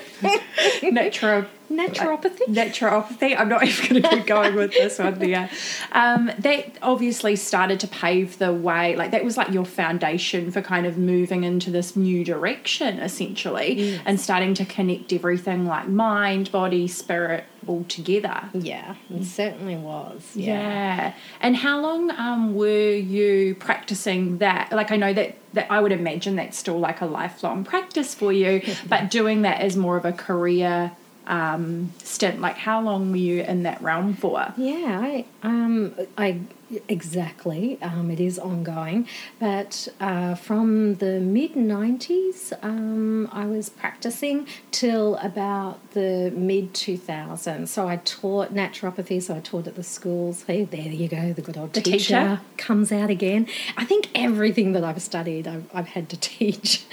Naturo, 0.82 1.46
Naturopathy. 1.77 2.46
naturopathy. 2.48 3.38
I'm 3.38 3.50
not 3.50 3.63
even 3.68 3.89
going 3.89 4.03
to 4.03 4.10
keep 4.10 4.25
going 4.25 4.56
with 4.56 4.72
this 4.72 5.00
one. 5.00 5.20
Yeah, 5.27 5.50
um, 5.92 6.32
that 6.39 6.77
obviously 6.82 7.36
started 7.36 7.80
to 7.82 7.88
pave 7.88 8.38
the 8.38 8.53
way. 8.53 8.96
Like 8.96 9.12
that 9.12 9.24
was 9.24 9.38
like 9.38 9.51
your 9.51 9.65
foundation 9.65 10.51
for 10.51 10.62
kind 10.62 10.86
of 10.86 10.98
moving 10.98 11.44
into 11.44 11.72
this 11.72 11.96
new 11.96 12.24
direction, 12.24 13.00
essentially, 13.00 14.00
and 14.06 14.20
starting 14.20 14.53
to 14.56 14.65
connect 14.65 15.13
everything 15.13 15.65
like 15.65 15.88
mind, 15.88 16.51
body, 16.51 16.88
spirit 16.88 17.46
all 17.68 17.84
together. 17.86 18.50
Yeah, 18.53 18.96
it 19.10 19.24
certainly 19.25 19.75
was. 19.75 20.32
Yeah. 20.36 20.53
Yeah. 20.53 21.13
And 21.42 21.56
how 21.56 21.80
long 21.80 22.12
um, 22.12 22.56
were 22.56 22.94
you 22.94 23.56
practicing 23.56 24.39
that? 24.39 24.72
Like, 24.72 24.92
I 24.92 24.98
know 24.98 25.13
that, 25.13 25.38
that 25.53 25.72
I 25.72 25.80
would 25.80 25.92
imagine 25.92 26.36
that's 26.36 26.58
still 26.58 26.80
like 26.80 27.01
a 27.01 27.06
lifelong 27.06 27.63
practice 27.63 28.13
for 28.13 28.32
you, 28.32 28.62
but 28.88 29.12
doing 29.12 29.44
that 29.44 29.62
as 29.62 29.75
more 29.75 29.98
of 29.98 30.06
a 30.06 30.13
career 30.13 30.92
um, 31.27 31.94
stint, 32.03 32.42
like, 32.42 32.58
how 32.58 32.82
long 32.82 33.12
were 33.12 33.18
you 33.18 33.44
in 33.44 33.63
that 33.63 33.82
realm 33.82 34.15
for? 34.15 34.53
Yeah, 34.58 35.00
I 35.01 35.25
um 35.44 35.96
I 36.18 36.42
exactly 36.88 37.77
um, 37.82 38.10
it 38.12 38.20
is 38.20 38.38
ongoing, 38.39 39.08
but 39.39 39.88
uh, 40.00 40.36
from 40.36 40.96
the 40.96 41.20
mid 41.20 41.53
'90s, 41.53 42.53
um, 42.63 43.30
I 43.32 43.46
was 43.46 43.70
practicing 43.70 44.48
till 44.72 45.15
about 45.18 45.80
the 45.92 46.32
mid 46.36 46.74
2000s. 46.74 47.68
So 47.68 47.88
I 47.88 47.98
taught 47.98 48.53
naturopathy, 48.53 49.22
so 49.22 49.36
I 49.36 49.39
taught 49.39 49.68
at 49.68 49.75
the 49.75 49.84
schools. 49.84 50.44
Hey, 50.44 50.65
there 50.65 50.82
you 50.82 51.08
go, 51.08 51.34
the 51.34 51.42
good 51.42 51.58
old 51.58 51.74
The 51.74 51.82
teacher, 51.82 51.98
teacher. 51.98 52.42
comes 52.58 52.92
out 52.92 53.10
again. 53.10 53.48
I 53.77 53.86
think 53.86 54.10
everything 54.15 54.74
that 54.74 54.84
I've 54.84 55.01
studied, 55.01 55.48
I've, 55.48 55.65
I've 55.74 55.88
had 55.88 56.10
to 56.10 56.18
teach 56.34 56.86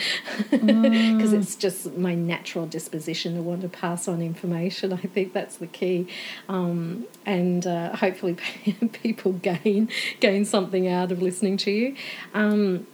because 0.50 1.32
it's 1.32 1.56
just 1.56 1.96
my 1.96 2.14
natural 2.14 2.66
disposition 2.66 3.34
to 3.36 3.42
want 3.42 3.62
to 3.62 3.68
pass 3.68 4.08
on 4.08 4.20
information. 4.22 4.92
I 4.92 4.96
think 4.98 5.32
that's 5.32 5.56
the 5.56 5.66
key, 5.66 6.06
um, 6.48 7.06
and 7.26 7.66
uh, 7.66 7.96
hopefully 7.96 8.36
people 8.92 9.32
gain 9.32 9.60
gain 10.20 10.44
something 10.44 10.88
out 10.88 11.12
of 11.12 11.20
listening 11.22 11.56
to 11.58 11.70
you. 11.70 11.96
Um, 12.34 12.86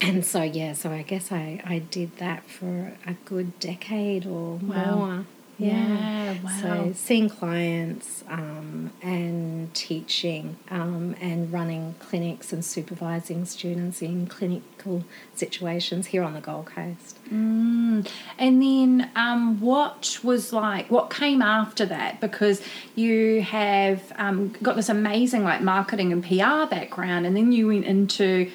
and 0.00 0.24
so 0.24 0.42
yeah, 0.42 0.72
so 0.74 0.90
I 0.90 1.02
guess 1.02 1.32
I, 1.32 1.60
I 1.64 1.78
did 1.78 2.16
that 2.18 2.48
for 2.48 2.92
a 3.06 3.14
good 3.24 3.58
decade 3.60 4.26
or 4.26 4.58
Wow. 4.62 4.96
more. 4.98 5.24
Yeah, 5.58 6.36
wow. 6.44 6.60
So 6.60 6.92
seeing 6.94 7.30
clients 7.30 8.22
um, 8.28 8.90
and 9.02 9.72
teaching 9.72 10.56
um, 10.70 11.16
and 11.20 11.50
running 11.50 11.94
clinics 11.98 12.52
and 12.52 12.62
supervising 12.62 13.46
students 13.46 14.02
in 14.02 14.26
clinical 14.26 15.04
situations 15.34 16.08
here 16.08 16.22
on 16.22 16.34
the 16.34 16.40
Gold 16.40 16.66
Coast. 16.66 17.18
Mm. 17.32 18.06
And 18.38 18.62
then 18.62 19.10
um, 19.16 19.60
what 19.60 20.20
was 20.22 20.52
like, 20.52 20.90
what 20.90 21.08
came 21.08 21.40
after 21.40 21.86
that? 21.86 22.20
Because 22.20 22.60
you 22.94 23.40
have 23.42 24.12
um, 24.16 24.54
got 24.62 24.76
this 24.76 24.90
amazing 24.90 25.42
like 25.42 25.62
marketing 25.62 26.12
and 26.12 26.22
PR 26.22 26.68
background, 26.68 27.24
and 27.24 27.34
then 27.34 27.52
you 27.52 27.68
went 27.68 27.86
into 27.86 28.50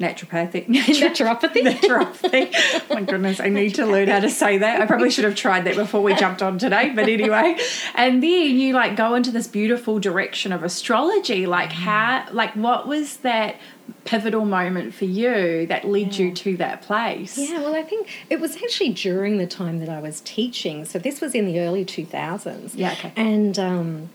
naturopathic. 0.00 0.66
Naturopathy? 0.68 1.62
naturopathy. 1.62 2.50
Oh 2.90 2.94
my 2.94 3.02
goodness, 3.02 3.38
I 3.38 3.48
need 3.48 3.74
to 3.76 3.86
learn 3.86 4.08
how 4.08 4.20
to 4.20 4.30
say 4.30 4.58
that. 4.58 4.80
I 4.80 4.86
probably 4.86 5.10
should 5.10 5.24
have 5.24 5.36
tried 5.36 5.64
that 5.66 5.76
before 5.76 6.02
we 6.02 6.14
jumped 6.14 6.42
on 6.42 6.58
today, 6.58 6.90
but 6.94 7.08
anyway. 7.08 7.56
And 7.94 8.22
then 8.22 8.58
you 8.58 8.72
like 8.72 8.96
go 8.96 9.14
into 9.14 9.30
this 9.30 9.46
beautiful 9.46 10.00
direction 10.00 10.52
of 10.52 10.64
astrology. 10.64 11.46
Like 11.46 11.70
how 11.70 12.26
like 12.32 12.54
what 12.56 12.88
was 12.88 13.18
that 13.18 13.56
pivotal 14.04 14.44
moment 14.44 14.94
for 14.94 15.04
you 15.04 15.66
that 15.66 15.84
led 15.84 16.16
you 16.16 16.32
to 16.32 16.56
that 16.56 16.82
place? 16.82 17.36
Yeah, 17.36 17.58
well, 17.58 17.74
I 17.74 17.82
think 17.82 18.08
it 18.30 18.40
was 18.40 18.56
actually 18.56 18.90
during 18.90 19.38
the 19.38 19.46
time 19.46 19.78
that 19.80 19.88
I 19.88 20.00
was 20.00 20.20
teaching. 20.22 20.84
So 20.84 20.98
this 20.98 21.20
was 21.20 21.34
in 21.34 21.46
the 21.46 21.60
early 21.60 21.84
2000s. 21.84 22.72
Yeah, 22.74 22.92
okay. 22.92 23.12
And 23.16 23.58
um, 23.58 24.10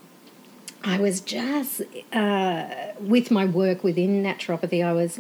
I 0.84 1.00
was 1.00 1.22
just, 1.22 1.82
uh, 2.14 2.68
with 3.00 3.32
my 3.32 3.46
work 3.46 3.84
within 3.84 4.24
naturopathy, 4.24 4.86
I 4.86 4.94
was 4.94 5.20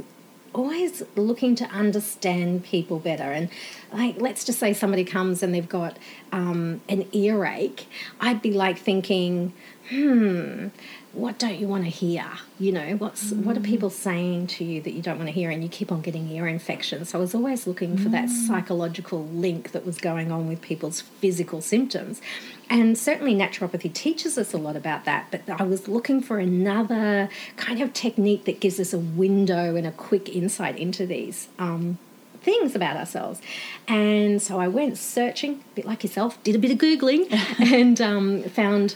always 0.55 1.03
looking 1.15 1.55
to 1.55 1.65
understand 1.65 2.63
people 2.63 2.99
better. 2.99 3.31
And, 3.31 3.49
like, 3.91 4.19
let's 4.19 4.43
just 4.43 4.59
say 4.59 4.73
somebody 4.73 5.03
comes 5.03 5.43
and 5.43 5.53
they've 5.53 5.69
got 5.69 5.97
um, 6.31 6.81
an 6.89 7.07
earache, 7.11 7.87
I'd 8.19 8.41
be 8.41 8.51
like 8.51 8.77
thinking, 8.77 9.53
hmm, 9.89 10.67
what 11.13 11.39
don't 11.39 11.57
you 11.57 11.67
want 11.67 11.83
to 11.83 11.89
hear? 11.89 12.25
You 12.59 12.71
know, 12.73 12.95
what's 12.97 13.31
what 13.31 13.55
are 13.55 13.61
people 13.61 13.89
saying 13.89 14.47
to 14.47 14.63
you 14.63 14.81
that 14.81 14.91
you 14.91 15.01
don't 15.01 15.17
want 15.17 15.27
to 15.27 15.33
hear, 15.33 15.49
and 15.49 15.63
you 15.63 15.69
keep 15.69 15.91
on 15.91 16.01
getting 16.01 16.29
ear 16.29 16.47
infections. 16.47 17.09
So 17.09 17.19
I 17.19 17.21
was 17.21 17.33
always 17.33 17.67
looking 17.67 17.97
for 17.97 18.09
that 18.09 18.29
psychological 18.29 19.25
link 19.25 19.71
that 19.71 19.85
was 19.85 19.97
going 19.97 20.31
on 20.31 20.47
with 20.47 20.61
people's 20.61 21.01
physical 21.01 21.61
symptoms, 21.61 22.21
and 22.69 22.97
certainly 22.97 23.35
naturopathy 23.35 23.93
teaches 23.93 24.37
us 24.37 24.53
a 24.53 24.57
lot 24.57 24.75
about 24.75 25.05
that. 25.05 25.27
But 25.31 25.41
I 25.49 25.63
was 25.63 25.87
looking 25.87 26.21
for 26.21 26.39
another 26.39 27.29
kind 27.55 27.81
of 27.81 27.93
technique 27.93 28.45
that 28.45 28.59
gives 28.59 28.79
us 28.79 28.93
a 28.93 28.99
window 28.99 29.75
and 29.75 29.85
a 29.85 29.91
quick 29.91 30.29
insight 30.29 30.77
into 30.77 31.05
these. 31.05 31.47
Um, 31.59 31.99
things 32.41 32.75
about 32.75 32.95
ourselves. 32.95 33.41
And 33.87 34.41
so 34.41 34.59
I 34.59 34.67
went 34.67 34.97
searching, 34.97 35.53
a 35.53 35.75
bit 35.75 35.85
like 35.85 36.03
yourself, 36.03 36.41
did 36.43 36.55
a 36.55 36.59
bit 36.59 36.71
of 36.71 36.77
Googling, 36.77 37.27
and 37.59 37.99
um, 37.99 38.43
found 38.43 38.95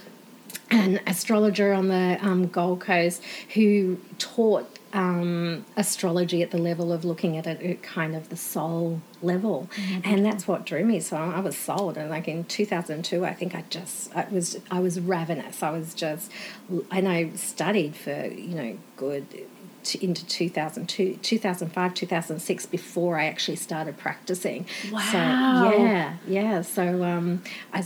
an 0.71 0.99
astrologer 1.07 1.73
on 1.73 1.87
the 1.87 2.17
um, 2.21 2.47
Gold 2.47 2.81
Coast 2.81 3.23
who 3.55 3.97
taught 4.19 4.78
um, 4.93 5.65
astrology 5.75 6.41
at 6.41 6.51
the 6.51 6.57
level 6.57 6.91
of 6.91 7.05
looking 7.05 7.37
at 7.37 7.47
it 7.47 7.61
at 7.61 7.83
kind 7.83 8.15
of 8.15 8.29
the 8.29 8.37
soul 8.37 9.01
level, 9.21 9.69
and 10.03 10.25
that's 10.25 10.47
what 10.47 10.65
drew 10.65 10.83
me. 10.83 10.99
So 10.99 11.17
I 11.17 11.39
was 11.39 11.57
sold, 11.57 11.97
and 11.97 12.09
like 12.09 12.27
in 12.27 12.45
2002, 12.45 13.25
I 13.25 13.33
think 13.33 13.55
I 13.55 13.63
just 13.69 14.15
I 14.15 14.27
was 14.31 14.59
I 14.71 14.79
was 14.79 14.99
ravenous. 14.99 15.61
I 15.63 15.71
was 15.71 15.93
just, 15.93 16.31
and 16.91 17.07
I 17.07 17.31
studied 17.35 17.95
for 17.95 18.27
you 18.27 18.55
know 18.55 18.77
good 18.97 19.25
to, 19.89 20.03
into 20.03 20.25
2002, 20.25 21.17
2005, 21.21 21.93
2006 21.93 22.65
before 22.65 23.19
I 23.19 23.25
actually 23.25 23.57
started 23.57 23.97
practicing. 23.97 24.65
So, 24.89 24.91
Wow. 24.91 25.63
yeah, 25.63 26.17
yeah. 26.27 26.61
So 26.61 27.03
um, 27.03 27.43
I, 27.73 27.83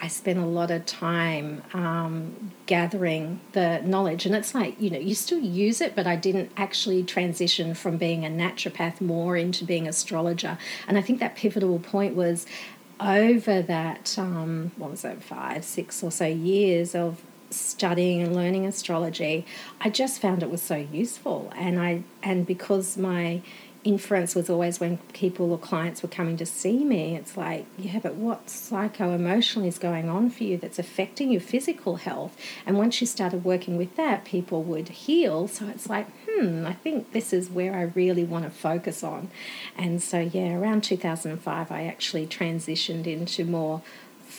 I 0.00 0.08
spent 0.08 0.38
a 0.38 0.46
lot 0.46 0.70
of 0.70 0.86
time 0.86 1.62
um, 1.72 2.52
gathering 2.66 3.40
the 3.52 3.80
knowledge. 3.84 4.26
And 4.26 4.34
it's 4.34 4.54
like, 4.54 4.80
you 4.80 4.90
know, 4.90 4.98
you 4.98 5.14
still 5.14 5.40
use 5.40 5.80
it, 5.80 5.94
but 5.94 6.06
I 6.06 6.16
didn't 6.16 6.50
actually 6.56 7.02
transition 7.04 7.74
from 7.74 7.96
being 7.96 8.24
a 8.24 8.28
naturopath 8.28 9.00
more 9.00 9.36
into 9.36 9.64
being 9.64 9.86
astrologer. 9.88 10.58
And 10.88 10.96
I 10.98 11.02
think 11.02 11.20
that 11.20 11.36
pivotal 11.36 11.78
point 11.78 12.14
was 12.14 12.46
over 13.00 13.60
that, 13.62 14.16
um, 14.18 14.70
what 14.76 14.90
was 14.90 15.02
that, 15.02 15.22
five, 15.22 15.64
six 15.64 16.02
or 16.02 16.10
so 16.10 16.26
years 16.26 16.94
of 16.94 17.20
studying 17.54 18.22
and 18.22 18.34
learning 18.34 18.66
astrology, 18.66 19.46
I 19.80 19.90
just 19.90 20.20
found 20.20 20.42
it 20.42 20.50
was 20.50 20.62
so 20.62 20.76
useful. 20.76 21.52
And 21.56 21.80
I 21.80 22.02
and 22.22 22.46
because 22.46 22.96
my 22.96 23.42
inference 23.84 24.34
was 24.34 24.48
always 24.48 24.80
when 24.80 24.96
people 25.12 25.52
or 25.52 25.58
clients 25.58 26.02
were 26.02 26.08
coming 26.08 26.36
to 26.38 26.46
see 26.46 26.84
me, 26.84 27.14
it's 27.14 27.36
like, 27.36 27.66
yeah, 27.76 27.98
but 28.02 28.14
what 28.14 28.48
psycho 28.48 29.12
emotionally 29.12 29.68
is 29.68 29.78
going 29.78 30.08
on 30.08 30.30
for 30.30 30.44
you 30.44 30.56
that's 30.56 30.78
affecting 30.78 31.30
your 31.30 31.40
physical 31.40 31.96
health? 31.96 32.36
And 32.66 32.78
once 32.78 33.00
you 33.00 33.06
started 33.06 33.44
working 33.44 33.76
with 33.76 33.94
that, 33.96 34.24
people 34.24 34.62
would 34.64 34.88
heal. 34.88 35.46
So 35.48 35.68
it's 35.68 35.88
like, 35.88 36.06
hmm, 36.26 36.64
I 36.66 36.72
think 36.72 37.12
this 37.12 37.32
is 37.32 37.50
where 37.50 37.74
I 37.74 37.82
really 37.82 38.24
want 38.24 38.44
to 38.44 38.50
focus 38.50 39.04
on. 39.04 39.30
And 39.76 40.02
so, 40.02 40.18
yeah, 40.18 40.54
around 40.54 40.82
2005, 40.82 41.70
I 41.70 41.84
actually 41.84 42.26
transitioned 42.26 43.06
into 43.06 43.44
more 43.44 43.82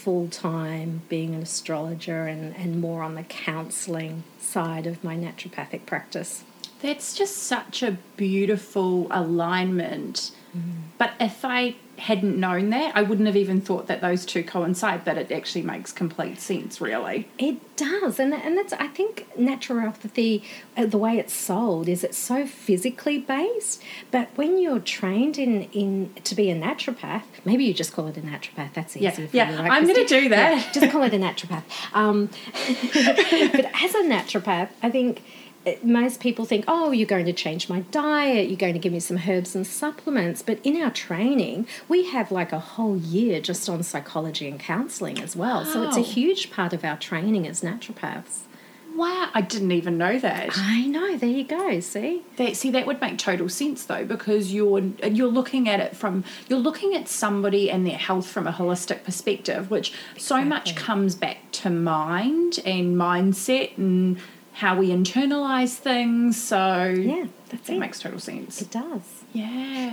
full 0.05 0.27
time 0.27 1.01
being 1.09 1.33
an 1.33 1.41
astrologer 1.41 2.27
and, 2.27 2.55
and 2.55 2.79
more 2.79 3.01
on 3.01 3.15
the 3.15 3.23
counselling 3.23 4.23
side 4.39 4.85
of 4.85 5.03
my 5.03 5.17
naturopathic 5.17 5.83
practice. 5.87 6.43
That's 6.79 7.17
just 7.17 7.37
such 7.37 7.81
a 7.81 7.97
beautiful 8.15 9.07
alignment. 9.09 10.29
Mm. 10.55 10.61
But 10.99 11.13
if 11.19 11.43
I 11.43 11.77
hadn't 11.97 12.39
known 12.39 12.69
that, 12.71 12.95
I 12.95 13.01
wouldn't 13.01 13.27
have 13.27 13.35
even 13.35 13.61
thought 13.61 13.87
that 13.87 14.01
those 14.01 14.25
two 14.25 14.43
coincide, 14.43 15.05
but 15.05 15.17
it 15.17 15.31
actually 15.31 15.61
makes 15.61 15.91
complete 15.91 16.39
sense, 16.39 16.81
really. 16.81 17.27
It 17.37 17.75
does, 17.75 18.19
and 18.19 18.33
and 18.33 18.57
that's 18.57 18.73
I 18.73 18.87
think 18.87 19.27
naturopathy, 19.37 20.43
uh, 20.77 20.85
the 20.85 20.97
way 20.97 21.17
it's 21.17 21.33
sold 21.33 21.87
is 21.87 22.03
it's 22.03 22.17
so 22.17 22.45
physically 22.45 23.19
based. 23.19 23.81
But 24.11 24.29
when 24.35 24.57
you're 24.59 24.79
trained 24.79 25.37
in 25.37 25.63
in 25.71 26.13
to 26.23 26.35
be 26.35 26.49
a 26.49 26.55
naturopath, 26.55 27.23
maybe 27.43 27.63
you 27.65 27.73
just 27.73 27.93
call 27.93 28.07
it 28.07 28.17
a 28.17 28.21
naturopath. 28.21 28.73
That's 28.73 28.95
easy. 28.95 29.05
Yeah, 29.05 29.11
for 29.11 29.21
yeah, 29.31 29.51
you, 29.51 29.57
right, 29.59 29.71
I'm 29.71 29.87
gonna 29.87 30.05
do 30.05 30.29
that. 30.29 30.57
Yeah, 30.57 30.71
just 30.71 30.91
call 30.91 31.03
it 31.03 31.13
a 31.13 31.17
naturopath. 31.17 31.63
Um, 31.93 32.29
but 33.51 33.65
as 33.83 33.95
a 33.95 34.03
naturopath, 34.03 34.69
I 34.83 34.89
think. 34.89 35.23
Most 35.81 36.19
people 36.19 36.45
think, 36.45 36.65
oh, 36.67 36.91
you're 36.91 37.07
going 37.07 37.25
to 37.25 37.33
change 37.33 37.69
my 37.69 37.79
diet, 37.91 38.49
you're 38.49 38.57
going 38.57 38.73
to 38.73 38.79
give 38.79 38.93
me 38.93 38.99
some 38.99 39.19
herbs 39.27 39.55
and 39.55 39.65
supplements. 39.65 40.41
But 40.41 40.59
in 40.63 40.79
our 40.81 40.91
training, 40.91 41.67
we 41.89 42.05
have 42.09 42.31
like 42.31 42.51
a 42.51 42.59
whole 42.59 42.97
year 42.97 43.41
just 43.41 43.67
on 43.67 43.81
psychology 43.83 44.47
and 44.47 44.59
counselling 44.59 45.19
as 45.21 45.35
well. 45.35 45.65
So 45.65 45.83
it's 45.83 45.97
a 45.97 46.01
huge 46.01 46.51
part 46.51 46.73
of 46.73 46.83
our 46.83 46.97
training 46.97 47.47
as 47.47 47.61
naturopaths. 47.61 48.41
wow, 48.95 49.29
I 49.33 49.41
didn't 49.41 49.71
even 49.71 49.97
know 49.97 50.17
that. 50.19 50.51
I 50.55 50.85
know. 50.85 51.17
There 51.17 51.29
you 51.29 51.43
go. 51.43 51.79
See. 51.79 52.23
That 52.37 52.55
see 52.55 52.71
that 52.71 52.85
would 52.85 53.01
make 53.01 53.17
total 53.17 53.49
sense 53.49 53.83
though 53.85 54.05
because 54.05 54.53
you're 54.53 54.79
you're 54.79 55.27
looking 55.27 55.67
at 55.67 55.79
it 55.79 55.95
from 55.95 56.23
you're 56.47 56.59
looking 56.59 56.95
at 56.95 57.07
somebody 57.07 57.69
and 57.69 57.85
their 57.85 57.97
health 57.97 58.27
from 58.27 58.47
a 58.47 58.51
holistic 58.53 59.03
perspective, 59.03 59.69
which 59.69 59.93
so 60.17 60.43
much 60.45 60.75
comes 60.75 61.15
back 61.15 61.37
to 61.53 61.69
mind 61.69 62.59
and 62.65 62.95
mindset 62.95 63.77
and 63.77 64.19
how 64.55 64.77
we 64.77 64.89
internalize 64.89 65.75
things. 65.75 66.41
So 66.41 66.85
Yeah, 66.87 67.25
that's 67.49 67.67
that 67.67 67.73
it. 67.75 67.79
makes 67.79 67.99
total 67.99 68.19
sense. 68.19 68.61
It 68.61 68.71
does. 68.71 69.01
Yeah, 69.33 69.91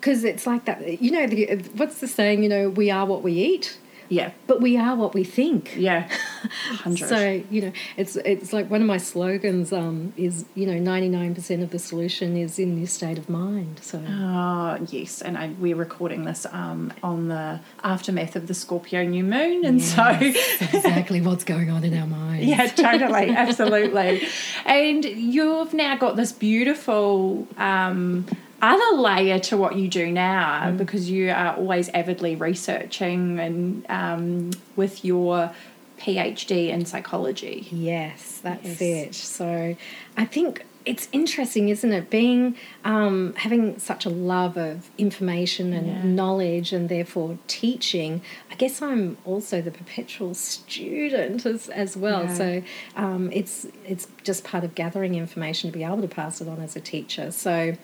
Because 0.00 0.24
it's 0.24 0.46
like 0.46 0.64
that. 0.64 1.00
You 1.02 1.10
know, 1.10 1.26
the, 1.26 1.56
what's 1.76 1.98
the 2.00 2.08
saying? 2.08 2.42
You 2.42 2.48
know, 2.48 2.68
we 2.70 2.90
are 2.90 3.04
what 3.04 3.22
we 3.22 3.32
eat, 3.32 3.78
yeah, 4.08 4.32
but 4.46 4.60
we 4.60 4.76
are 4.76 4.96
what 4.96 5.14
we 5.14 5.24
think. 5.24 5.76
yeah, 5.76 6.08
hundred. 6.70 7.08
So 7.08 7.42
you 7.50 7.60
know, 7.60 7.72
it's 7.96 8.16
it's 8.16 8.52
like 8.52 8.70
one 8.70 8.80
of 8.80 8.86
my 8.86 8.96
slogans 8.96 9.72
um, 9.72 10.12
is 10.16 10.44
you 10.54 10.66
know 10.66 10.78
ninety 10.78 11.08
nine 11.08 11.34
percent 11.34 11.62
of 11.62 11.70
the 11.70 11.78
solution 11.78 12.36
is 12.36 12.58
in 12.58 12.78
your 12.78 12.86
state 12.86 13.18
of 13.18 13.28
mind. 13.28 13.80
So 13.82 14.02
Oh 14.08 14.78
yes, 14.90 15.20
and 15.20 15.36
I, 15.36 15.48
we're 15.58 15.76
recording 15.76 16.24
this 16.24 16.46
um, 16.50 16.92
on 17.02 17.28
the 17.28 17.60
aftermath 17.84 18.36
of 18.36 18.46
the 18.46 18.54
Scorpio 18.54 19.04
new 19.04 19.24
moon, 19.24 19.64
and 19.64 19.82
so 19.82 20.08
exactly 20.20 21.20
what's 21.20 21.44
going 21.44 21.70
on 21.70 21.84
in 21.84 21.96
our 21.96 22.06
minds. 22.06 22.46
Yeah, 22.46 22.66
totally, 22.66 23.30
absolutely. 23.30 24.26
And 24.64 25.04
you've 25.04 25.74
now 25.74 25.96
got 25.96 26.16
this 26.16 26.32
beautiful 26.32 27.46
um, 27.58 28.26
other 28.60 28.96
layer 29.00 29.38
to 29.38 29.56
what 29.56 29.76
you 29.76 29.88
do 29.88 30.10
now 30.10 30.70
because 30.72 31.08
you 31.10 31.30
are 31.30 31.54
always 31.56 31.88
avidly 31.90 32.34
researching 32.36 33.38
and 33.38 33.86
um, 33.88 34.50
with 34.76 35.04
your 35.04 35.52
PhD 35.98 36.68
in 36.68 36.84
psychology. 36.84 37.66
Yes, 37.70 38.40
that's 38.42 38.80
Yes. 38.80 38.80
it. 38.80 39.14
So 39.14 39.76
I 40.16 40.24
think 40.24 40.64
it's 40.86 41.08
interesting, 41.12 41.68
isn't 41.68 41.92
it? 41.92 42.08
Being 42.08 42.56
um, 42.84 43.34
having 43.36 43.78
such 43.78 44.06
a 44.06 44.08
love 44.10 44.56
of 44.56 44.90
information 44.96 45.72
and 45.72 45.86
Yeah. 45.88 46.02
knowledge, 46.04 46.72
and 46.72 46.88
therefore 46.88 47.38
teaching. 47.46 48.22
I 48.50 48.54
guess 48.54 48.80
I'm 48.80 49.18
also 49.26 49.60
the 49.60 49.70
perpetual 49.72 50.34
student 50.34 51.44
as, 51.46 51.68
as 51.68 51.96
well. 51.96 52.24
Yeah. 52.24 52.34
So 52.34 52.62
um, 52.96 53.30
it's 53.32 53.66
it's 53.84 54.06
just 54.22 54.44
part 54.44 54.64
of 54.64 54.74
gathering 54.74 55.14
information 55.14 55.70
to 55.70 55.76
be 55.76 55.84
able 55.84 56.00
to 56.02 56.08
pass 56.08 56.40
it 56.40 56.48
on 56.48 56.60
as 56.60 56.74
a 56.76 56.80
teacher. 56.80 57.32
So 57.32 57.74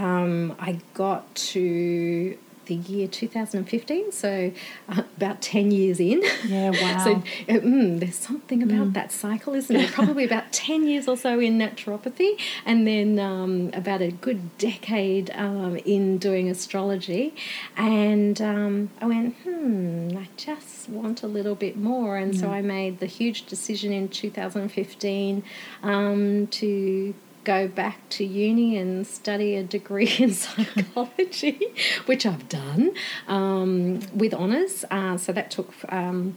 um, 0.00 0.56
I 0.58 0.80
got 0.94 1.34
to 1.34 2.36
the 2.66 2.76
year 2.76 3.08
2015, 3.08 4.12
so 4.12 4.52
uh, 4.88 5.02
about 5.16 5.42
10 5.42 5.72
years 5.72 5.98
in. 5.98 6.22
Yeah, 6.46 6.70
wow. 6.80 7.04
so 7.04 7.12
uh, 7.48 7.58
mm, 7.58 7.98
there's 7.98 8.14
something 8.14 8.62
about 8.62 8.92
that 8.92 9.10
cycle, 9.10 9.54
isn't 9.54 9.74
there? 9.74 9.88
Probably 9.88 10.24
about 10.24 10.52
10 10.52 10.86
years 10.86 11.08
or 11.08 11.16
so 11.16 11.40
in 11.40 11.58
naturopathy, 11.58 12.38
and 12.64 12.86
then 12.86 13.18
um, 13.18 13.70
about 13.74 14.02
a 14.02 14.12
good 14.12 14.56
decade 14.56 15.32
um, 15.34 15.78
in 15.78 16.18
doing 16.18 16.48
astrology. 16.48 17.34
And 17.76 18.40
um, 18.40 18.90
I 19.00 19.06
went, 19.06 19.34
hmm, 19.38 20.10
I 20.16 20.28
just 20.36 20.88
want 20.88 21.24
a 21.24 21.26
little 21.26 21.56
bit 21.56 21.76
more. 21.76 22.16
And 22.16 22.38
so 22.38 22.50
I 22.50 22.62
made 22.62 23.00
the 23.00 23.06
huge 23.06 23.46
decision 23.46 23.92
in 23.92 24.08
2015 24.08 25.42
um, 25.82 26.46
to 26.46 27.14
go 27.44 27.68
back 27.68 28.08
to 28.10 28.24
uni 28.24 28.76
and 28.76 29.06
study 29.06 29.56
a 29.56 29.62
degree 29.62 30.12
in 30.18 30.32
psychology, 30.32 31.58
which 32.06 32.26
I've 32.26 32.48
done 32.48 32.92
um, 33.28 34.00
with 34.14 34.34
honours. 34.34 34.84
Uh, 34.90 35.16
so 35.16 35.32
that 35.32 35.50
took 35.50 35.72
um, 35.88 36.36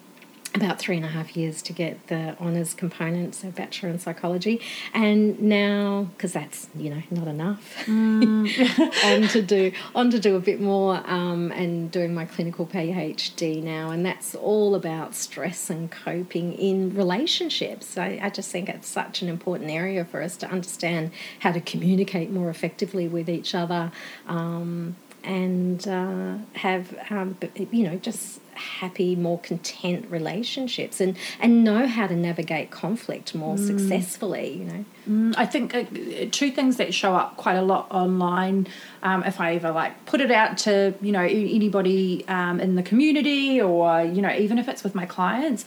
about 0.55 0.77
three 0.79 0.95
and 0.97 1.05
a 1.05 1.09
half 1.09 1.35
years 1.35 1.61
to 1.63 1.73
get 1.73 2.07
the 2.07 2.37
honours 2.39 2.73
component, 2.73 3.35
so 3.35 3.49
bachelor 3.49 3.89
in 3.89 3.99
psychology. 3.99 4.61
And 4.93 5.41
now, 5.41 6.09
because 6.15 6.33
that's 6.33 6.67
you 6.75 6.89
know 6.89 7.01
not 7.09 7.27
enough, 7.27 7.87
on 7.89 9.27
to 9.29 9.41
do 9.41 9.71
on 9.95 10.11
to 10.11 10.19
do 10.19 10.35
a 10.35 10.39
bit 10.39 10.61
more 10.61 11.01
um, 11.09 11.51
and 11.51 11.91
doing 11.91 12.13
my 12.13 12.25
clinical 12.25 12.65
PhD 12.65 13.63
now, 13.63 13.89
and 13.89 14.05
that's 14.05 14.35
all 14.35 14.75
about 14.75 15.15
stress 15.15 15.69
and 15.69 15.89
coping 15.89 16.53
in 16.53 16.95
relationships. 16.95 17.97
I, 17.97 18.19
I 18.21 18.29
just 18.29 18.51
think 18.51 18.69
it's 18.69 18.87
such 18.87 19.21
an 19.21 19.29
important 19.29 19.71
area 19.71 20.05
for 20.05 20.21
us 20.21 20.37
to 20.37 20.49
understand 20.49 21.11
how 21.39 21.51
to 21.51 21.61
communicate 21.61 22.29
more 22.29 22.49
effectively 22.49 23.07
with 23.07 23.29
each 23.29 23.55
other. 23.55 23.91
Um, 24.27 24.95
and 25.23 25.87
uh, 25.87 26.35
have 26.55 26.93
um, 27.09 27.37
you 27.71 27.87
know 27.87 27.95
just 27.95 28.41
happy, 28.57 29.15
more 29.15 29.39
content 29.39 30.09
relationships, 30.09 30.99
and 31.01 31.17
and 31.39 31.63
know 31.63 31.87
how 31.87 32.07
to 32.07 32.15
navigate 32.15 32.71
conflict 32.71 33.35
more 33.35 33.57
successfully. 33.57 34.53
You 34.53 34.65
know. 34.65 34.85
Mm, 35.09 35.33
I 35.37 35.45
think 35.45 35.75
uh, 35.75 35.83
two 36.31 36.51
things 36.51 36.77
that 36.77 36.93
show 36.93 37.15
up 37.15 37.37
quite 37.37 37.55
a 37.55 37.61
lot 37.61 37.87
online. 37.91 38.67
Um, 39.01 39.23
if 39.23 39.41
I 39.41 39.55
ever 39.55 39.71
like 39.71 40.05
put 40.05 40.21
it 40.21 40.31
out 40.31 40.57
to 40.59 40.93
you 41.01 41.11
know 41.11 41.21
anybody 41.23 42.25
um, 42.27 42.59
in 42.59 42.75
the 42.75 42.83
community, 42.83 43.61
or 43.61 44.01
you 44.03 44.21
know 44.21 44.33
even 44.33 44.57
if 44.57 44.67
it's 44.67 44.83
with 44.83 44.95
my 44.95 45.05
clients, 45.05 45.65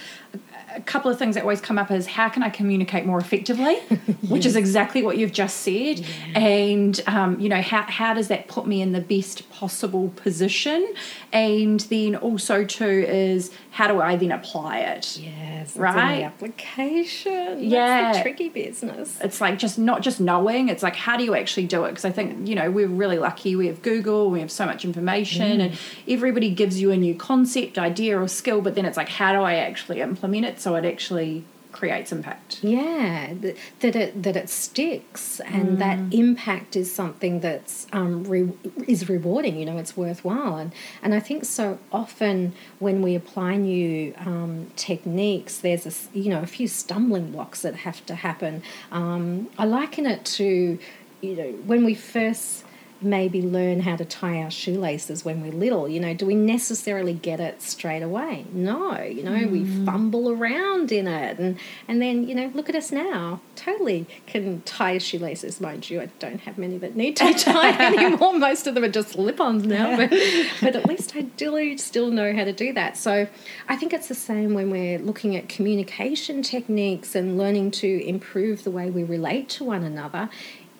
a, 0.74 0.81
couple 0.81 1.11
of 1.11 1.18
things 1.18 1.35
that 1.35 1.42
always 1.42 1.61
come 1.61 1.79
up 1.79 1.90
is 1.90 2.07
how 2.07 2.29
can 2.29 2.42
I 2.42 2.50
communicate 2.50 3.05
more 3.07 3.18
effectively, 3.18 3.76
which 4.29 4.46
is 4.46 4.57
exactly 4.57 5.02
what 5.02 5.16
you've 5.18 5.33
just 5.33 5.59
said, 5.59 6.05
and 6.35 7.00
um, 7.07 7.38
you 7.40 7.48
know 7.48 7.61
how 7.62 7.83
how 7.83 8.14
does 8.14 8.29
that 8.29 8.48
put 8.48 8.66
me 8.66 8.81
in 8.83 8.92
the 8.92 9.00
best 9.00 9.48
possible 9.50 10.12
position, 10.16 10.94
and 11.33 11.81
then 11.81 12.16
also 12.16 12.64
too 12.64 12.85
is 13.09 13.50
how 13.70 13.88
do 13.88 14.00
I 14.00 14.16
then 14.16 14.33
apply 14.33 14.79
it. 14.81 15.18
Yes, 15.18 15.76
Right. 15.76 16.18
the 16.18 16.22
application. 16.24 17.62
Yeah. 17.62 18.02
That's 18.02 18.18
the 18.18 18.22
tricky 18.22 18.48
business. 18.48 19.18
it's 19.22 19.40
like 19.40 19.59
just 19.59 19.79
not 19.79 20.02
just 20.02 20.20
knowing 20.20 20.68
it's 20.68 20.83
like 20.83 20.96
how 20.96 21.16
do 21.16 21.24
you 21.24 21.35
actually 21.35 21.66
do 21.66 21.85
it 21.85 21.90
because 21.90 22.05
i 22.05 22.11
think 22.11 22.48
you 22.48 22.55
know 22.55 22.70
we're 22.70 22.87
really 22.88 23.18
lucky 23.18 23.57
we 23.57 23.66
have 23.66 23.83
google 23.83 24.31
we 24.31 24.40
have 24.40 24.50
so 24.50 24.64
much 24.66 24.85
information 24.85 25.61
and 25.61 25.79
everybody 26.09 26.50
gives 26.50 26.81
you 26.81 26.90
a 26.90 26.96
new 26.96 27.14
concept 27.14 27.79
idea 27.79 28.20
or 28.20 28.29
skill 28.29 28.61
but 28.61 28.74
then 28.74 28.85
it's 28.85 28.96
like 28.96 29.09
how 29.09 29.33
do 29.33 29.40
i 29.40 29.55
actually 29.55 30.00
implement 30.00 30.44
it 30.46 30.56
so 30.61 30.75
it 30.75 30.85
actually 30.85 31.45
creates 31.73 32.11
impact 32.11 32.61
Yeah, 32.62 33.35
th- 33.42 33.57
that 33.81 33.95
it 33.95 34.23
that 34.23 34.35
it 34.35 34.49
sticks, 34.49 35.40
and 35.40 35.79
that 35.79 35.99
impact 36.11 36.75
is 36.75 36.90
something 36.90 37.40
that's 37.40 37.87
um, 37.92 38.25
re- 38.25 38.53
is 38.88 39.09
rewarding. 39.11 39.59
You 39.59 39.66
know, 39.66 39.77
it's 39.77 39.95
worthwhile, 39.97 40.57
and 40.57 40.73
and 41.03 41.14
I 41.14 41.21
think 41.21 41.45
so 41.45 41.79
often 41.92 42.55
when 42.79 43.03
we 43.03 43.14
apply 43.14 43.57
new 43.57 44.14
um, 44.19 44.69
techniques, 44.77 45.59
there's 45.59 45.85
a 45.87 46.19
you 46.19 46.31
know 46.31 46.40
a 46.40 46.47
few 46.47 46.66
stumbling 46.66 47.31
blocks 47.33 47.61
that 47.62 47.75
have 47.75 48.05
to 48.07 48.14
happen. 48.14 48.62
Um, 48.90 49.49
I 49.59 49.66
liken 49.66 50.07
it 50.07 50.25
to 50.37 50.79
you 51.21 51.37
know 51.37 51.51
when 51.66 51.85
we 51.85 51.95
first 51.95 52.64
maybe 53.00 53.42
learn 53.42 53.80
how 53.80 53.96
to 53.96 54.04
tie 54.04 54.42
our 54.42 54.50
shoelaces 54.50 55.24
when 55.24 55.42
we're 55.42 55.52
little 55.52 55.88
you 55.88 56.00
know 56.00 56.14
do 56.14 56.26
we 56.26 56.35
necessarily 56.35 57.12
get 57.12 57.40
it 57.40 57.62
straight 57.62 58.02
away? 58.02 58.44
No 58.52 59.00
you 59.02 59.22
know 59.22 59.46
we 59.48 59.61
mm. 59.61 59.85
fumble 59.85 60.30
around 60.30 60.92
in 60.92 61.06
it. 61.06 61.38
And 61.38 61.59
and 61.88 62.00
then 62.00 62.26
you 62.28 62.35
know 62.35 62.50
look 62.54 62.68
at 62.68 62.74
us 62.74 62.92
now. 62.92 63.40
Totally 63.54 64.06
can 64.26 64.62
tie 64.62 64.98
shoelaces. 64.98 65.61
Mind 65.61 65.88
you 65.90 66.00
i 66.00 66.06
don't 66.18 66.40
have 66.40 66.59
many 66.59 66.78
that 66.78 66.96
need 66.96 67.16
to 67.16 67.26
be 67.26 67.35
tied 67.35 67.80
anymore. 67.94 68.35
Most 68.35 68.66
of 68.66 68.74
them 68.74 68.85
are 68.85 68.88
just 68.88 69.11
slip-ons 69.11 69.64
now 69.64 69.96
but, 69.96 70.11
but 70.61 70.76
at 70.76 70.87
least 70.87 71.14
i 71.16 71.22
do 71.22 71.78
still 71.78 72.11
know 72.11 72.35
how 72.35 72.44
to 72.44 72.52
do 72.52 72.72
that. 72.72 72.96
So 72.96 73.26
i 73.68 73.76
think 73.76 73.92
it's 73.92 74.09
the 74.09 74.14
same 74.14 74.54
when 74.54 74.70
we're 74.70 74.98
looking 74.98 75.37
at 75.37 75.48
communication 75.48 76.42
techniques 76.42 77.14
and 77.14 77.38
learning 77.38 77.70
to 77.70 78.06
improve 78.06 78.64
the 78.64 78.70
way 78.70 78.90
we 78.90 79.04
relate 79.04 79.48
to 79.48 79.64
one 79.64 79.82
another 79.82 80.28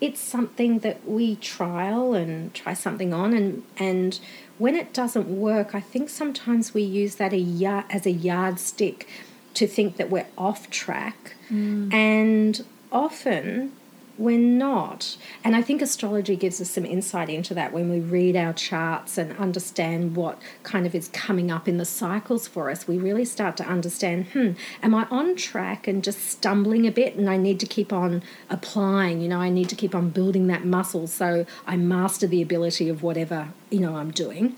it's 0.01 0.21
something 0.21 0.81
that 0.81 1.07
we 1.09 1.37
trial 1.37 2.15
and 2.15 2.53
try 2.55 2.75
something 2.75 3.15
on 3.15 3.33
and 3.33 3.63
and 3.79 4.21
when 4.59 4.75
it 4.75 4.93
doesn't 4.93 5.29
work 5.29 5.75
i 5.75 5.81
think 5.81 6.09
sometimes 6.09 6.75
we 6.75 6.83
use 6.83 7.17
that 7.17 7.33
a 7.33 7.39
yard, 7.39 7.85
as 7.91 8.07
a 8.07 8.11
yardstick 8.11 9.09
to 9.57 9.67
think 9.67 9.97
that 9.97 10.11
we're 10.11 10.27
off 10.37 10.71
track. 10.71 11.35
Mm. 11.51 11.93
And 11.93 12.65
often 12.93 13.73
we're 14.19 14.39
not. 14.39 15.17
And 15.45 15.55
i 15.55 15.63
think 15.63 15.83
astrology 15.83 16.37
gives 16.37 16.61
us 16.61 16.71
some 16.71 16.85
insight 16.85 17.29
into 17.29 17.55
that 17.55 17.73
when 17.73 17.91
we 17.91 18.01
read 18.01 18.37
our 18.37 18.53
charts 18.53 19.19
and 19.19 19.37
understand 19.37 20.17
what 20.17 20.41
kind 20.63 20.87
of 20.87 20.95
is 20.95 21.09
coming 21.09 21.51
up 21.51 21.69
in 21.69 21.77
the 21.77 21.85
cycles 21.85 22.49
for 22.49 22.71
us. 22.71 22.89
We 22.89 22.99
really 22.99 23.25
start 23.25 23.57
to 23.59 23.65
understand 23.65 24.27
hmm 24.29 24.53
am 24.83 24.95
i 24.95 25.07
on 25.11 25.37
track 25.37 25.87
and 25.87 26.03
just 26.03 26.21
stumbling 26.21 26.87
a 26.87 26.91
bit 26.91 27.17
and 27.17 27.29
i 27.29 27.37
need 27.37 27.61
to 27.61 27.67
keep 27.67 27.93
on 27.93 28.23
applying? 28.51 29.21
You 29.21 29.29
know 29.29 29.41
i 29.41 29.49
need 29.51 29.69
to 29.69 29.77
keep 29.77 29.95
on 29.95 30.11
building 30.11 30.47
that 30.49 30.65
muscle 30.65 31.07
so 31.07 31.47
i 31.67 31.77
master 31.77 32.27
the 32.27 32.43
ability 32.43 32.89
of 32.89 33.03
whatever 33.03 33.49
you 33.71 33.81
know 33.81 33.97
i'm 33.97 34.11
doing. 34.11 34.57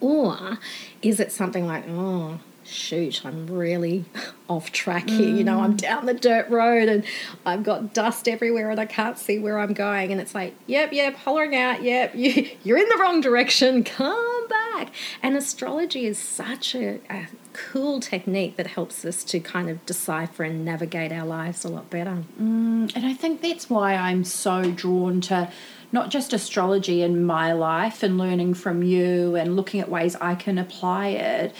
Or 0.00 0.58
is 1.00 1.20
it 1.20 1.30
something 1.30 1.64
like, 1.64 1.84
oh, 1.88 2.40
shoot, 2.72 3.24
I'm 3.24 3.46
really 3.46 4.04
off 4.48 4.72
track 4.72 5.08
here? 5.08 5.28
You 5.28 5.44
know, 5.44 5.60
I'm 5.60 5.74
mm. 5.74 5.80
down 5.80 6.06
the 6.06 6.14
dirt 6.14 6.48
road 6.48 6.88
and 6.88 7.04
I've 7.46 7.62
got 7.62 7.94
dust 7.94 8.28
everywhere 8.28 8.70
and 8.70 8.80
I 8.80 8.86
can't 8.86 9.18
see 9.18 9.38
where 9.38 9.58
I'm 9.58 9.72
going. 9.72 10.12
And 10.12 10.20
it's 10.20 10.34
like, 10.34 10.54
yep, 10.66 10.92
yep, 10.92 11.14
hollering 11.14 11.54
out, 11.54 11.82
yep, 11.82 12.12
you, 12.14 12.48
you're 12.64 12.78
in 12.78 12.88
the 12.88 12.98
wrong 12.98 13.20
direction, 13.20 13.84
come 14.02 14.48
back. 14.48 14.92
And 15.22 15.36
astrology 15.36 16.06
is 16.06 16.18
such 16.18 16.74
a, 16.74 17.00
a 17.08 17.28
cool 17.52 18.00
technique 18.00 18.56
that 18.56 18.66
helps 18.66 19.04
us 19.04 19.24
to 19.24 19.40
kind 19.40 19.68
of 19.68 19.84
decipher 19.86 20.42
and 20.44 20.64
navigate 20.64 21.12
our 21.12 21.26
lives 21.26 21.64
a 21.64 21.68
lot 21.68 21.90
better. 21.90 22.24
Mm, 22.40 22.94
and 22.94 23.06
I 23.06 23.14
think 23.14 23.42
that's 23.42 23.68
why 23.68 23.94
I'm 23.94 24.24
so 24.24 24.70
drawn 24.70 25.20
to 25.22 25.50
not 25.92 26.08
just 26.08 26.32
astrology 26.32 27.02
in 27.02 27.24
my 27.24 27.52
life 27.52 28.02
and 28.02 28.16
learning 28.16 28.54
from 28.54 28.82
you 28.82 29.36
and 29.36 29.56
looking 29.56 29.80
at 29.80 29.90
ways 29.90 30.16
I 30.16 30.34
can 30.34 30.58
apply 30.58 31.08
it 31.08 31.54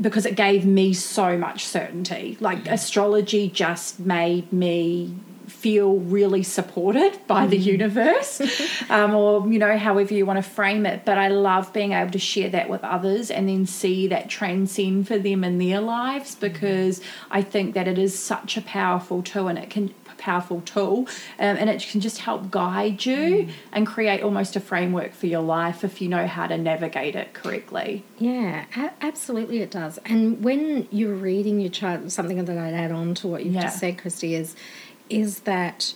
because 0.00 0.26
it 0.26 0.36
gave 0.36 0.64
me 0.66 0.92
so 0.92 1.38
much 1.38 1.64
certainty. 1.64 2.36
Like 2.40 2.64
mm. 2.64 2.72
astrology 2.72 3.48
just 3.48 4.00
made 4.00 4.52
me 4.52 5.14
feel 5.50 5.96
really 5.98 6.42
supported 6.42 7.18
by 7.26 7.46
the 7.46 7.56
universe 7.58 8.40
um, 8.90 9.14
or 9.14 9.46
you 9.52 9.58
know 9.58 9.76
however 9.76 10.14
you 10.14 10.24
want 10.24 10.36
to 10.42 10.42
frame 10.50 10.86
it 10.86 11.04
but 11.04 11.18
i 11.18 11.28
love 11.28 11.72
being 11.72 11.92
able 11.92 12.10
to 12.10 12.18
share 12.18 12.48
that 12.50 12.68
with 12.70 12.82
others 12.84 13.30
and 13.30 13.48
then 13.48 13.66
see 13.66 14.06
that 14.06 14.28
transcend 14.28 15.06
for 15.06 15.18
them 15.18 15.42
in 15.44 15.58
their 15.58 15.80
lives 15.80 16.34
because 16.36 17.00
i 17.30 17.42
think 17.42 17.74
that 17.74 17.86
it 17.88 17.98
is 17.98 18.18
such 18.18 18.56
a 18.56 18.62
powerful 18.62 19.22
tool 19.22 19.48
and 19.48 19.58
it 19.58 19.68
can 19.70 19.92
powerful 20.18 20.60
tool 20.66 20.98
um, 21.38 21.56
and 21.56 21.70
it 21.70 21.80
can 21.90 21.98
just 21.98 22.18
help 22.18 22.50
guide 22.50 23.06
you 23.06 23.48
and 23.72 23.86
create 23.86 24.22
almost 24.22 24.54
a 24.54 24.60
framework 24.60 25.14
for 25.14 25.24
your 25.26 25.40
life 25.40 25.82
if 25.82 26.02
you 26.02 26.08
know 26.08 26.26
how 26.26 26.46
to 26.46 26.58
navigate 26.58 27.16
it 27.16 27.32
correctly 27.32 28.04
Yeah, 28.18 28.66
a- 28.76 28.92
absolutely 29.00 29.62
it 29.62 29.70
does. 29.70 29.98
And 30.04 30.44
when 30.44 30.86
you're 30.90 31.14
reading 31.14 31.58
your 31.58 31.70
chart, 31.70 32.12
something 32.12 32.44
that 32.44 32.58
I'd 32.58 32.74
add 32.74 32.92
on 32.92 33.14
to 33.14 33.28
what 33.28 33.46
you've 33.46 33.54
Yeah. 33.54 33.62
just 33.62 33.78
said, 33.78 33.96
Kristy, 33.96 34.32
is 34.32 34.54
is 35.10 35.40
that 35.40 35.94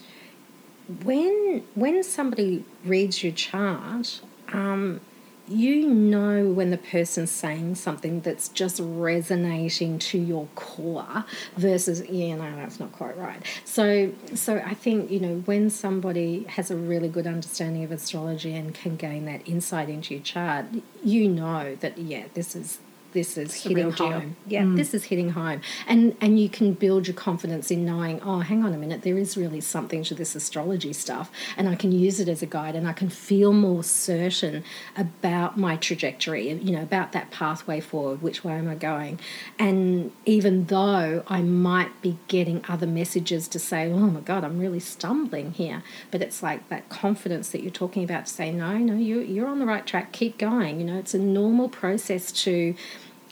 when 1.02 1.64
when 1.74 2.02
somebody 2.02 2.64
reads 2.84 3.22
your 3.22 3.32
chart, 3.32 4.20
um, 4.52 5.00
you 5.46 5.86
know 5.86 6.48
when 6.48 6.70
the 6.70 6.78
person's 6.78 7.30
saying 7.30 7.74
something 7.74 8.20
that's 8.20 8.48
just 8.48 8.80
resonating 8.82 9.98
to 9.98 10.18
your 10.18 10.48
core 10.54 11.24
versus 11.56 12.02
yeah 12.08 12.34
no 12.34 12.56
that's 12.56 12.80
not 12.80 12.90
quite 12.92 13.16
right. 13.18 13.42
So 13.64 14.12
so 14.34 14.56
i 14.64 14.72
think 14.74 15.10
you 15.10 15.20
know 15.20 15.42
when 15.44 15.68
somebody 15.68 16.44
has 16.44 16.70
a 16.70 16.76
really 16.76 17.08
good 17.08 17.26
understanding 17.26 17.84
of 17.84 17.92
astrology 17.92 18.54
and 18.54 18.74
can 18.74 18.96
gain 18.96 19.26
that 19.26 19.46
insight 19.46 19.88
into 19.90 20.14
your 20.14 20.22
chart 20.22 20.66
you 21.02 21.28
know 21.28 21.74
that 21.76 21.98
yeah 21.98 22.24
this 22.32 22.56
is 22.56 22.78
this 23.14 23.38
is 23.38 23.62
the 23.62 23.68
hitting 23.70 23.90
home. 23.92 24.36
Yeah 24.46 24.64
this 24.74 24.92
is 24.92 25.04
hitting 25.04 25.30
home. 25.30 25.60
And 25.86 26.16
and 26.20 26.38
you 26.38 26.48
can 26.48 26.74
build 26.74 27.06
your 27.06 27.16
confidence 27.16 27.70
in 27.70 27.84
knowing 27.84 28.20
oh 28.22 28.40
hang 28.40 28.64
on 28.64 28.74
a 28.74 28.76
minute 28.76 29.02
there 29.02 29.16
is 29.16 29.36
really 29.36 29.60
something 29.60 30.02
to 30.04 30.14
this 30.14 30.34
astrology 30.34 30.92
stuff 30.92 31.30
and 31.56 31.68
i 31.68 31.74
can 31.74 31.92
use 31.92 32.20
it 32.20 32.28
as 32.28 32.42
a 32.42 32.46
guide 32.46 32.74
and 32.74 32.86
i 32.88 32.92
can 32.92 33.08
feel 33.08 33.52
more 33.52 33.82
certain 33.82 34.64
about 34.96 35.56
my 35.56 35.76
trajectory 35.76 36.50
you 36.50 36.72
know 36.72 36.82
about 36.82 37.12
that 37.12 37.30
pathway 37.30 37.80
forward 37.80 38.20
which 38.20 38.44
way 38.44 38.54
am 38.54 38.68
i 38.68 38.74
going? 38.74 39.18
And 39.58 40.12
even 40.24 40.66
though 40.66 41.22
i 41.28 41.40
might 41.40 42.02
be 42.02 42.18
getting 42.28 42.64
other 42.68 42.86
messages 42.86 43.48
to 43.48 43.58
say 43.58 43.90
oh 43.90 43.98
my 43.98 44.20
god 44.20 44.44
i'm 44.44 44.58
really 44.58 44.80
stumbling 44.80 45.52
here 45.52 45.82
but 46.10 46.20
it's 46.20 46.42
like 46.42 46.68
that 46.68 46.88
confidence 46.88 47.50
that 47.50 47.62
you're 47.62 47.70
talking 47.70 48.04
about 48.04 48.26
to 48.26 48.32
say 48.32 48.50
no 48.50 48.76
no 48.76 48.94
you, 48.94 49.20
you're 49.20 49.46
on 49.46 49.58
the 49.58 49.66
right 49.66 49.86
track 49.86 50.12
keep 50.12 50.36
going 50.38 50.80
you 50.80 50.86
know 50.86 50.98
it's 50.98 51.14
a 51.14 51.18
normal 51.18 51.68
process 51.68 52.32
to 52.32 52.74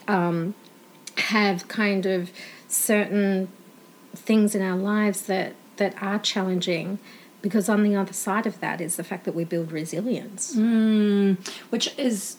um, 0.07 0.55
have 1.17 1.67
kind 1.67 2.05
of 2.05 2.31
certain 2.67 3.49
things 4.15 4.55
in 4.55 4.61
our 4.61 4.77
lives 4.77 5.23
that 5.23 5.53
that 5.77 5.95
are 6.01 6.19
challenging 6.19 6.99
because 7.43 7.67
on 7.69 7.83
the 7.83 7.93
other 7.95 8.13
side 8.13 8.47
of 8.47 8.59
that 8.61 8.79
is 8.81 8.95
the 8.95 9.03
fact 9.03 9.25
that 9.25 9.35
we 9.35 9.43
build 9.43 9.71
resilience 9.71 10.55
mm, 10.55 11.37
which 11.69 11.93
is 11.99 12.37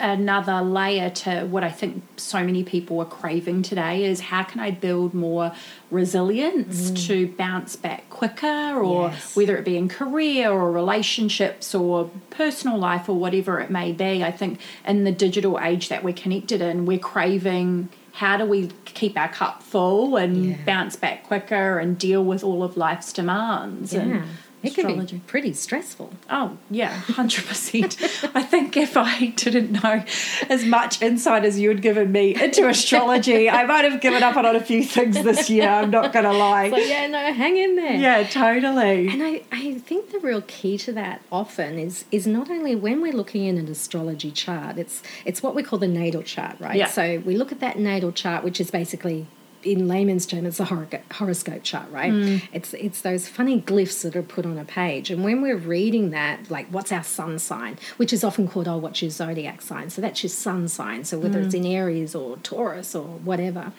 another 0.00 0.62
layer 0.62 1.10
to 1.10 1.44
what 1.46 1.62
I 1.62 1.70
think 1.70 2.02
so 2.16 2.42
many 2.42 2.64
people 2.64 2.98
are 3.00 3.04
craving 3.20 3.62
today 3.62 4.04
is 4.04 4.20
how 4.20 4.42
can 4.44 4.58
I 4.60 4.70
build 4.70 5.12
more 5.12 5.52
resilience 5.90 6.90
mm. 6.90 7.06
to 7.08 7.28
bounce 7.36 7.76
back 7.76 8.08
quicker 8.10 8.80
or 8.80 9.08
Yes. 9.10 9.36
whether 9.36 9.56
it 9.56 9.64
be 9.64 9.76
in 9.76 9.88
career 9.88 10.50
or 10.50 10.70
relationships 10.72 11.74
or 11.74 12.10
personal 12.30 12.78
life 12.78 13.08
or 13.08 13.16
whatever 13.18 13.60
it 13.60 13.70
may 13.70 13.92
be 13.92 14.22
I 14.24 14.30
think 14.30 14.60
in 14.86 15.04
the 15.04 15.12
digital 15.12 15.58
age 15.60 15.88
that 15.88 16.02
we're 16.04 16.14
connected 16.14 16.60
in 16.60 16.86
we're 16.86 16.98
craving 16.98 17.88
how 18.12 18.38
do 18.38 18.46
we 18.46 18.68
keep 18.86 19.18
our 19.18 19.28
cup 19.28 19.62
full 19.62 20.16
and 20.16 20.46
Yeah. 20.46 20.56
bounce 20.64 20.96
back 20.96 21.24
quicker 21.26 21.78
and 21.78 21.98
deal 21.98 22.24
with 22.24 22.42
all 22.42 22.62
of 22.62 22.76
life's 22.76 23.12
demands 23.12 23.92
yeah 23.92 24.00
and 24.00 24.22
it 24.66 24.74
can 24.74 24.86
be 24.86 24.92
astrology. 24.92 25.20
pretty 25.26 25.52
stressful 25.52 26.12
Oh, 26.30 26.56
yeah, 26.70 27.00
100%. 27.06 28.30
I 28.34 28.42
think 28.42 28.76
if 28.76 28.96
I 28.96 29.26
didn't 29.36 29.82
know 29.82 30.04
as 30.48 30.64
much 30.64 31.00
insight 31.02 31.44
as 31.44 31.58
you 31.58 31.68
had 31.68 31.82
given 31.82 32.10
me 32.12 32.34
into 32.42 32.68
astrology, 32.68 33.48
I 33.48 33.64
might 33.64 33.84
have 33.84 34.00
given 34.00 34.22
up 34.22 34.36
on 34.36 34.44
a 34.56 34.60
few 34.60 34.82
things 34.84 35.22
this 35.22 35.48
year. 35.50 35.68
I'm 35.68 35.90
not 35.90 36.12
going 36.12 36.24
to 36.24 36.32
lie. 36.32 36.70
so 36.70 36.76
yeah 36.78 37.06
no 37.06 37.32
hang 37.32 37.56
in 37.56 37.76
there 37.76 37.94
Yeah, 37.94 38.22
totally. 38.24 39.08
And 39.08 39.22
I, 39.22 39.42
I 39.52 39.74
think 39.74 40.10
the 40.10 40.18
real 40.20 40.42
key 40.42 40.78
to 40.78 40.92
that 40.92 41.22
often 41.30 41.78
is 41.78 42.04
is 42.10 42.26
not 42.26 42.50
only 42.50 42.74
when 42.74 43.00
we're 43.00 43.12
looking 43.12 43.44
in 43.44 43.58
an 43.58 43.68
astrology 43.68 44.30
chart, 44.30 44.78
it's 44.78 45.02
it's 45.24 45.42
what 45.42 45.54
we 45.54 45.62
call 45.62 45.78
the 45.78 45.88
natal 45.88 46.22
chart, 46.22 46.58
right? 46.60 46.76
Yeah. 46.76 46.86
So 46.88 47.22
we 47.24 47.36
look 47.36 47.52
at 47.52 47.60
that 47.60 47.78
natal 47.78 48.12
chart, 48.12 48.44
which 48.44 48.60
is 48.60 48.70
basically 48.70 49.26
in 49.66 49.88
layman's 49.88 50.26
terms, 50.26 50.46
it's 50.46 50.60
a 50.60 50.64
horo- 50.64 50.88
horoscope 51.10 51.62
chart, 51.62 51.90
right? 51.90 52.12
Mm. 52.12 52.42
It's 52.52 52.72
it's 52.74 53.00
those 53.02 53.28
funny 53.28 53.60
glyphs 53.60 54.02
that 54.02 54.14
are 54.14 54.22
put 54.22 54.46
on 54.46 54.58
a 54.58 54.64
page, 54.64 55.10
and 55.10 55.24
when 55.24 55.42
we're 55.42 55.56
reading 55.56 56.10
that, 56.10 56.50
like 56.50 56.68
what's 56.68 56.92
our 56.92 57.02
sun 57.02 57.38
sign, 57.38 57.78
which 57.96 58.12
is 58.12 58.22
often 58.22 58.46
called 58.48 58.68
oh, 58.68 58.78
what's 58.78 59.02
your 59.02 59.10
zodiac 59.10 59.60
sign? 59.60 59.90
So 59.90 60.00
that's 60.00 60.22
your 60.22 60.30
sun 60.30 60.68
sign. 60.68 61.04
So 61.04 61.18
whether 61.18 61.40
it's 61.40 61.54
mm. 61.54 61.58
in 61.58 61.66
Aries 61.66 62.14
or 62.14 62.36
Taurus 62.38 62.94
or 62.94 63.04
whatever, 63.04 63.72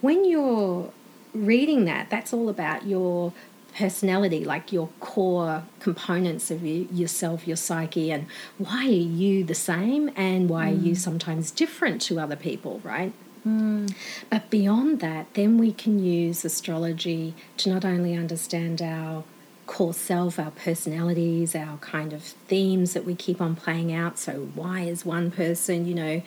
when 0.00 0.24
you're 0.24 0.90
reading 1.34 1.84
that, 1.84 2.10
that's 2.10 2.32
all 2.32 2.48
about 2.48 2.86
your 2.86 3.32
personality, 3.76 4.44
like 4.44 4.72
your 4.72 4.88
core 5.00 5.64
components 5.80 6.50
of 6.50 6.62
you, 6.62 6.88
yourself, 6.92 7.46
your 7.46 7.56
psyche, 7.56 8.12
and 8.12 8.26
why 8.56 8.86
are 8.86 8.90
you 8.90 9.44
the 9.44 9.54
same 9.54 10.10
and 10.16 10.48
why 10.48 10.70
are 10.70 10.74
you 10.74 10.92
mm. 10.92 10.96
sometimes 10.96 11.50
different 11.50 12.00
to 12.02 12.20
other 12.20 12.36
people, 12.36 12.80
right? 12.84 13.12
Mm. 13.46 13.94
But 14.30 14.50
beyond 14.50 15.00
that, 15.00 15.32
then 15.34 15.58
we 15.58 15.72
can 15.72 15.98
use 15.98 16.44
astrology 16.44 17.34
to 17.58 17.70
not 17.70 17.84
only 17.84 18.16
understand 18.16 18.80
our 18.80 19.24
core 19.66 19.94
self, 19.94 20.38
our 20.38 20.50
personalities, 20.50 21.54
our 21.54 21.76
kind 21.78 22.12
of 22.12 22.22
themes 22.22 22.94
that 22.94 23.04
we 23.04 23.14
keep 23.14 23.40
on 23.40 23.54
playing 23.54 23.92
out. 23.92 24.18
So, 24.18 24.48
why 24.54 24.80
is 24.82 25.04
one 25.04 25.30
person, 25.30 25.86
you 25.86 25.94
know, 25.94 26.22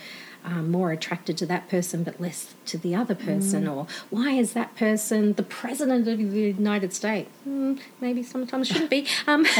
um, 0.47 0.71
more 0.71 0.91
attracted 0.91 1.37
to 1.39 1.45
that 1.47 1.69
person 1.69 2.03
but 2.03 2.19
less 2.19 2.55
to 2.67 2.77
the 2.77 2.95
other 2.95 3.13
person? 3.15 3.67
Or 3.67 3.85
why 4.09 4.31
is 4.31 4.53
that 4.53 4.75
person 4.75 5.33
the 5.33 5.43
president 5.43 6.07
of 6.07 6.17
the 6.17 6.41
United 6.41 6.93
States? 6.93 7.29
Hmm, 7.43 7.75
maybe 8.01 8.23
sometimes 8.23 8.67
shouldn't 8.69 8.89
be. 8.89 9.05
Um, 9.27 9.45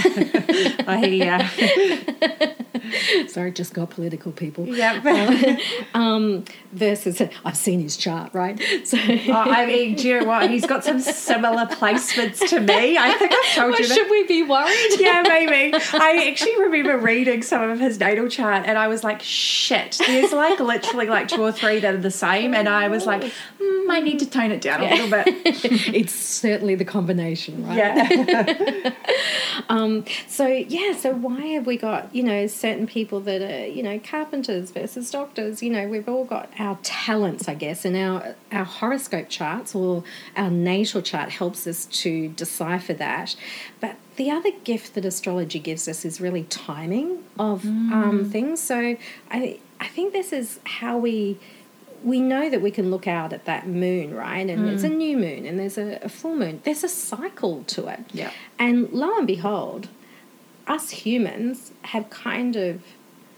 I 0.87 1.01
hear 1.05 2.57
sorry, 3.27 3.51
just 3.51 3.73
got 3.73 3.89
political 3.89 4.31
people. 4.31 4.65
you. 4.65 4.75
Yeah. 4.75 5.57
Um, 5.93 6.45
versus, 6.71 7.21
I've 7.43 7.57
seen 7.57 7.81
his 7.81 7.97
chart, 7.97 8.33
right? 8.33 8.57
So, 8.85 8.97
Oh, 8.97 9.31
I 9.33 9.65
mean, 9.65 9.95
do 9.95 10.07
you 10.07 10.19
know 10.19 10.25
what? 10.25 10.49
He's 10.49 10.65
got 10.65 10.83
some 10.85 10.99
similar 10.99 11.65
placements 11.65 12.47
to 12.49 12.59
me. 12.61 12.97
I 12.97 13.13
think 13.13 13.31
I've 13.33 13.55
told 13.55 13.71
Well, 13.71 13.81
you 13.81 13.87
that. 13.87 13.93
should 13.93 14.09
we 14.09 14.23
be 14.25 14.43
worried? 14.43 14.99
yeah, 14.99 15.21
maybe. 15.27 15.73
I 15.93 16.27
actually 16.29 16.57
remember 16.61 16.97
reading 16.97 17.41
some 17.41 17.69
of 17.69 17.79
his 17.79 17.99
natal 17.99 18.29
chart 18.29 18.63
and 18.65 18.77
I 18.77 18.87
was 18.87 19.03
like, 19.03 19.21
shit, 19.21 19.97
there's 20.07 20.31
like 20.31 20.59
literally 20.77 21.07
like 21.07 21.27
two 21.27 21.41
or 21.41 21.51
three 21.51 21.79
that 21.79 21.93
are 21.93 21.99
the 21.99 22.11
same. 22.11 22.53
And 22.53 22.69
I 22.69 22.87
was 22.87 23.05
like, 23.05 23.21
mm, 23.23 23.89
I 23.89 23.99
need 23.99 24.19
to 24.19 24.29
tone 24.29 24.51
it 24.51 24.61
down 24.61 24.81
a 24.81 24.89
little 24.89 25.09
bit. 25.09 25.25
it's 25.93 26.13
certainly 26.13 26.75
the 26.75 26.85
combination, 26.85 27.65
right? 27.67 27.77
Yeah. 27.77 28.93
Um, 29.69 30.05
so 30.27 30.47
yeah, 30.47 30.93
so 30.93 31.11
why 31.13 31.41
have 31.47 31.65
we 31.65 31.77
got 31.77 32.13
you 32.15 32.23
know 32.23 32.47
certain 32.47 32.87
people 32.87 33.19
that 33.21 33.41
are 33.41 33.67
you 33.67 33.83
know 33.83 33.99
carpenters 33.99 34.71
versus 34.71 35.11
doctors? 35.11 35.61
You 35.61 35.71
know, 35.71 35.87
we've 35.87 36.07
all 36.07 36.25
got 36.25 36.49
our 36.59 36.77
talents, 36.83 37.47
I 37.47 37.55
guess, 37.55 37.83
and 37.83 37.97
our 37.97 38.35
our 38.51 38.63
horoscope 38.63 39.29
charts 39.29 39.75
or 39.75 40.03
our 40.35 40.49
natal 40.49 41.01
chart 41.01 41.31
helps 41.31 41.67
us 41.67 41.85
to 41.85 42.29
decipher 42.29 42.93
that. 42.93 43.35
But 43.81 43.97
the 44.15 44.31
other 44.31 44.51
gift 44.63 44.95
that 44.95 45.05
astrology 45.05 45.59
gives 45.59 45.87
us 45.87 46.05
is 46.05 46.21
really 46.21 46.43
timing 46.43 47.23
of 47.37 47.65
um, 47.65 48.29
things. 48.31 48.61
So 48.61 48.97
I 49.29 49.59
I 49.79 49.87
think 49.87 50.13
this 50.13 50.33
is 50.33 50.59
how 50.65 50.97
we 50.97 51.37
we 52.03 52.19
know 52.19 52.49
that 52.49 52.61
we 52.61 52.71
can 52.71 52.91
look 52.91 53.07
out 53.07 53.33
at 53.33 53.45
that 53.45 53.67
moon, 53.67 54.13
right? 54.13 54.47
And 54.47 54.69
it's 54.69 54.83
a 54.83 54.89
mm. 54.89 54.97
new 54.97 55.17
moon 55.17 55.45
and 55.45 55.59
there's 55.59 55.77
a, 55.77 55.99
a 56.03 56.09
full 56.09 56.35
moon. 56.35 56.61
There's 56.63 56.83
a 56.83 56.89
cycle 56.89 57.63
to 57.67 57.87
it. 57.87 58.01
Yeah. 58.13 58.31
And 58.59 58.91
lo 58.91 59.17
and 59.17 59.25
behold, 59.25 59.89
us 60.67 60.91
humans 60.91 61.71
have 61.83 62.09
kind 62.09 62.55
of, 62.55 62.83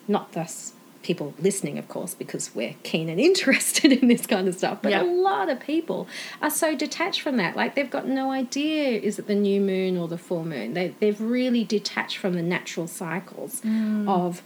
not 0.08 0.34
thus 0.34 0.74
people 1.04 1.34
listening, 1.40 1.78
of 1.78 1.88
course, 1.88 2.14
because 2.14 2.54
we're 2.54 2.76
keen 2.84 3.08
and 3.08 3.20
interested 3.32 3.92
in 3.92 4.08
this 4.08 4.28
kind 4.28 4.48
of 4.48 4.56
stuff, 4.56 4.80
but 4.82 4.92
Yeah. 4.92 5.04
a 5.04 5.06
lot 5.06 5.50
of 5.50 5.60
people 5.60 6.08
are 6.42 6.50
so 6.50 6.76
detached 6.76 7.22
from 7.22 7.38
that. 7.38 7.56
Like 7.56 7.76
they've 7.76 7.90
got 7.90 8.08
no 8.08 8.32
idea 8.32 9.00
is 9.00 9.20
it 9.20 9.28
the 9.28 9.36
new 9.36 9.62
moon 9.62 9.98
or 9.98 10.08
the 10.08 10.18
full 10.18 10.44
moon. 10.44 10.74
They, 10.74 10.94
they've 11.00 11.20
really 11.20 11.64
detached 11.64 12.18
from 12.18 12.34
the 12.34 12.44
natural 12.44 12.88
cycles 12.88 13.62
mm. 13.62 14.08
of 14.08 14.44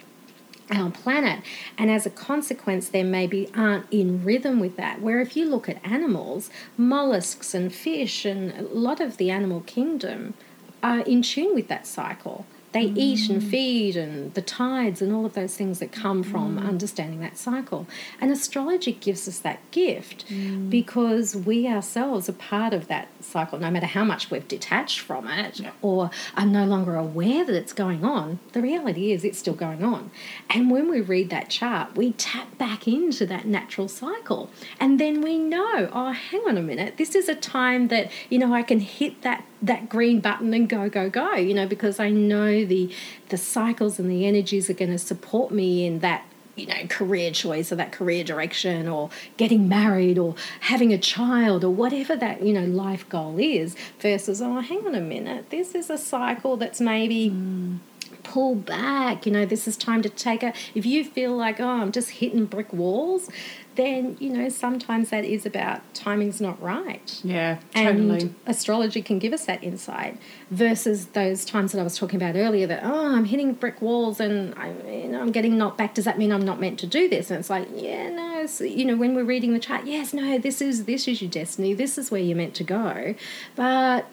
our 0.72 0.90
planet 0.90 1.44
and 1.78 1.92
as 1.92 2.06
a 2.06 2.10
consequence 2.10 2.90
they 2.90 3.04
maybe 3.04 3.50
aren't 3.56 3.86
in 3.92 4.24
rhythm 4.24 4.60
with 4.60 4.78
that 4.78 5.02
where 5.02 5.20
if 5.20 5.36
you 5.36 5.46
look 5.46 5.68
at 5.68 5.84
animals 5.86 6.50
mollusks 6.78 7.54
and 7.54 7.74
fish 7.74 8.26
and 8.26 8.52
a 8.54 8.62
lot 8.62 9.00
of 9.00 9.18
the 9.18 9.30
animal 9.30 9.62
kingdom 9.62 10.34
are 10.82 11.00
in 11.00 11.22
tune 11.22 11.54
with 11.54 11.68
that 11.68 11.86
cycle 11.86 12.46
they 12.74 12.88
mm. 12.88 12.98
eat 12.98 13.30
and 13.30 13.42
feed 13.42 13.96
and 13.96 14.34
the 14.34 14.42
tides 14.42 15.02
and 15.02 15.14
all 15.14 15.26
of 15.26 15.34
those 15.34 15.56
things 15.56 15.80
that 15.80 15.92
come 15.92 16.24
from 16.24 16.58
mm. 16.58 16.68
understanding 16.68 17.20
that 17.22 17.38
cycle. 17.38 17.88
And 18.20 18.32
astrology 18.32 18.94
gives 18.94 19.28
us 19.28 19.40
that 19.40 19.60
gift 19.72 20.28
mm. 20.28 20.70
because 20.70 21.36
we 21.36 21.68
ourselves 21.68 22.28
are 22.28 22.34
part 22.34 22.74
of 22.74 22.88
that 22.88 23.08
cycle, 23.24 23.60
no 23.60 23.72
matter 23.72 23.86
how 23.86 24.04
much 24.04 24.30
we've 24.30 24.48
detached 24.48 25.00
from 25.00 25.28
it 25.28 25.60
yeah. 25.60 25.72
or 25.82 26.12
are 26.36 26.46
no 26.46 26.66
longer 26.66 26.96
aware 26.96 27.46
that 27.46 27.56
it's 27.56 27.74
going 27.74 28.04
on. 28.04 28.40
The 28.54 28.62
reality 28.62 29.12
is 29.12 29.24
it's 29.24 29.40
still 29.40 29.54
going 29.54 29.84
on. 29.84 30.12
And 30.50 30.70
when 30.70 30.90
we 30.90 31.02
read 31.02 31.30
that 31.30 31.50
chart, 31.50 31.96
we 31.96 32.14
tap 32.14 32.58
back 32.58 32.88
into 32.88 33.26
that 33.28 33.46
natural 33.46 33.88
cycle. 33.88 34.50
And 34.80 35.00
then 35.00 35.22
we 35.22 35.38
know, 35.38 35.90
oh, 35.92 36.12
hang 36.12 36.42
on 36.48 36.58
a 36.58 36.62
minute, 36.62 36.98
this 36.98 37.16
is 37.16 37.30
a 37.30 37.36
time 37.36 37.88
that, 37.90 38.12
you 38.30 38.40
know, 38.40 38.54
I 38.54 38.64
can 38.64 38.80
hit 38.80 39.22
that 39.22 39.46
that 39.62 39.88
green 39.88 40.20
button 40.20 40.54
and 40.54 40.68
go 40.68 40.90
go 40.90 41.10
go 41.10 41.36
you 41.36 41.54
know 41.54 41.66
because 41.66 41.98
i 41.98 42.10
know 42.10 42.66
the 42.66 42.94
the 43.30 43.38
cycles 43.38 43.98
and 43.98 44.12
the 44.12 44.26
energies 44.26 44.70
are 44.70 44.74
going 44.74 44.92
to 44.92 44.98
support 44.98 45.52
me 45.52 45.86
in 45.86 46.00
that 46.00 46.26
you 46.56 46.68
know 46.68 46.76
career 46.88 47.32
choice 47.32 47.72
or 47.72 47.76
that 47.76 47.92
career 47.92 48.24
direction 48.24 48.88
or 48.88 49.10
getting 49.38 49.68
married 49.68 50.18
or 50.18 50.36
having 50.62 50.94
a 50.94 50.98
child 50.98 51.64
or 51.64 51.70
whatever 51.70 52.16
that 52.16 52.44
you 52.44 52.54
know 52.54 52.66
life 52.66 53.08
goal 53.10 53.38
is 53.40 53.76
versus 54.00 54.42
oh 54.42 54.60
hang 54.60 54.86
on 54.86 54.96
a 54.96 55.02
minute 55.02 55.50
this 55.50 55.74
is 55.74 55.90
a 55.90 55.98
cycle 55.98 56.58
that's 56.58 56.80
maybe 56.80 57.30
mm 57.30 57.80
pull 58.24 58.56
back. 58.56 59.26
You 59.26 59.32
know, 59.32 59.46
this 59.46 59.68
is 59.68 59.78
time 59.78 60.02
to 60.02 60.10
take 60.10 60.44
a. 60.44 60.54
If 60.74 60.86
you 60.86 61.04
feel 61.04 61.36
like, 61.36 61.60
oh, 61.60 61.68
I'm 61.68 61.92
just 61.92 62.10
hitting 62.10 62.46
brick 62.46 62.72
walls, 62.74 63.30
then, 63.76 64.18
you 64.20 64.30
know, 64.30 64.50
sometimes 64.50 65.10
that 65.10 65.26
is 65.26 65.46
about 65.46 65.82
timing's 65.94 66.40
not 66.40 66.62
right. 66.62 67.20
Yeah, 67.24 67.58
totally. 67.74 68.22
And 68.22 68.36
astrology 68.46 69.02
can 69.02 69.20
give 69.20 69.34
us 69.34 69.46
that 69.46 69.64
insight 69.64 70.18
versus 70.52 71.08
those 71.08 71.44
times 71.44 71.72
that 71.72 71.80
I 71.80 71.84
was 71.84 71.98
talking 71.98 72.22
about 72.22 72.36
earlier 72.36 72.68
that, 72.68 72.82
oh, 72.84 73.16
I'm 73.16 73.26
hitting 73.26 73.54
brick 73.54 73.82
walls 73.82 74.20
and 74.20 74.54
I, 74.56 74.74
you 74.88 75.10
know, 75.10 75.22
I'm 75.22 75.32
getting 75.32 75.58
knocked 75.58 75.78
back. 75.78 75.96
Does 75.96 76.06
that 76.06 76.18
mean 76.18 76.32
I'm 76.32 76.46
not 76.46 76.60
meant 76.60 76.80
to 76.80 76.88
do 76.88 77.10
this? 77.10 77.32
And 77.32 77.40
it's 77.40 77.50
like, 77.50 77.68
yeah, 77.74 78.10
no. 78.10 78.46
So, 78.46 78.64
you 78.64 78.86
know, 78.86 78.96
when 78.96 79.16
we're 79.16 79.24
reading 79.24 79.54
the 79.54 79.60
chart, 79.60 79.86
yes, 79.86 80.14
no, 80.14 80.38
this 80.38 80.62
is 80.62 80.86
this 80.86 81.08
is 81.08 81.22
your 81.22 81.32
destiny. 81.32 81.74
This 81.74 81.98
is 81.98 82.12
where 82.12 82.22
you're 82.22 82.38
meant 82.38 82.54
to 82.56 82.64
go. 82.64 83.16
But 83.56 84.06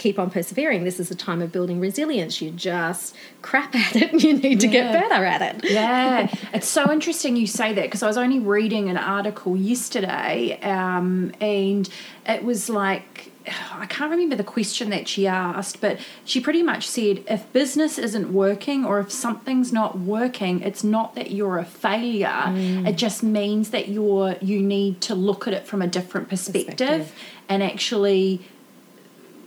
keep 0.00 0.18
on 0.18 0.30
persevering. 0.30 0.82
This 0.82 0.98
is 0.98 1.10
a 1.10 1.14
time 1.14 1.42
of 1.42 1.52
building 1.52 1.78
resilience. 1.78 2.40
You 2.40 2.50
just 2.50 3.14
crap 3.42 3.74
at 3.74 3.94
it 3.94 4.12
and 4.12 4.22
you 4.24 4.32
need 4.32 4.60
to 4.60 4.66
get 4.66 4.92
better 4.92 5.24
at 5.24 5.42
it. 5.42 5.70
Yeah. 5.70 6.34
it's 6.54 6.66
so 6.66 6.90
interesting 6.90 7.36
you 7.36 7.46
say 7.46 7.74
that 7.74 7.82
because 7.82 8.02
I 8.02 8.06
was 8.06 8.16
only 8.16 8.40
reading 8.40 8.88
an 8.88 8.96
article 8.96 9.56
yesterday 9.56 10.58
um, 10.62 11.32
and 11.38 11.88
it 12.26 12.42
was 12.42 12.70
like, 12.70 13.30
I 13.72 13.84
can't 13.86 14.10
remember 14.10 14.36
the 14.36 14.44
question 14.44 14.88
that 14.88 15.06
she 15.06 15.26
asked, 15.26 15.82
but 15.82 15.98
she 16.24 16.40
pretty 16.40 16.62
much 16.62 16.88
said 16.88 17.22
if 17.28 17.52
business 17.52 17.98
isn't 17.98 18.32
working 18.32 18.86
or 18.86 19.00
if 19.00 19.12
something's 19.12 19.70
not 19.70 19.98
working, 19.98 20.62
it's 20.62 20.82
not 20.82 21.14
that 21.14 21.30
you're 21.30 21.58
a 21.58 21.64
failure. 21.64 22.28
Mm. 22.28 22.88
It 22.88 22.96
just 22.96 23.22
means 23.22 23.68
that 23.70 23.88
you're 23.88 24.36
you 24.40 24.62
need 24.62 25.02
to 25.02 25.14
look 25.14 25.46
at 25.46 25.52
it 25.52 25.66
from 25.66 25.82
a 25.82 25.86
different 25.86 26.30
perspective. 26.30 26.76
perspective. 26.76 27.14
and 27.50 27.62
actually 27.62 28.42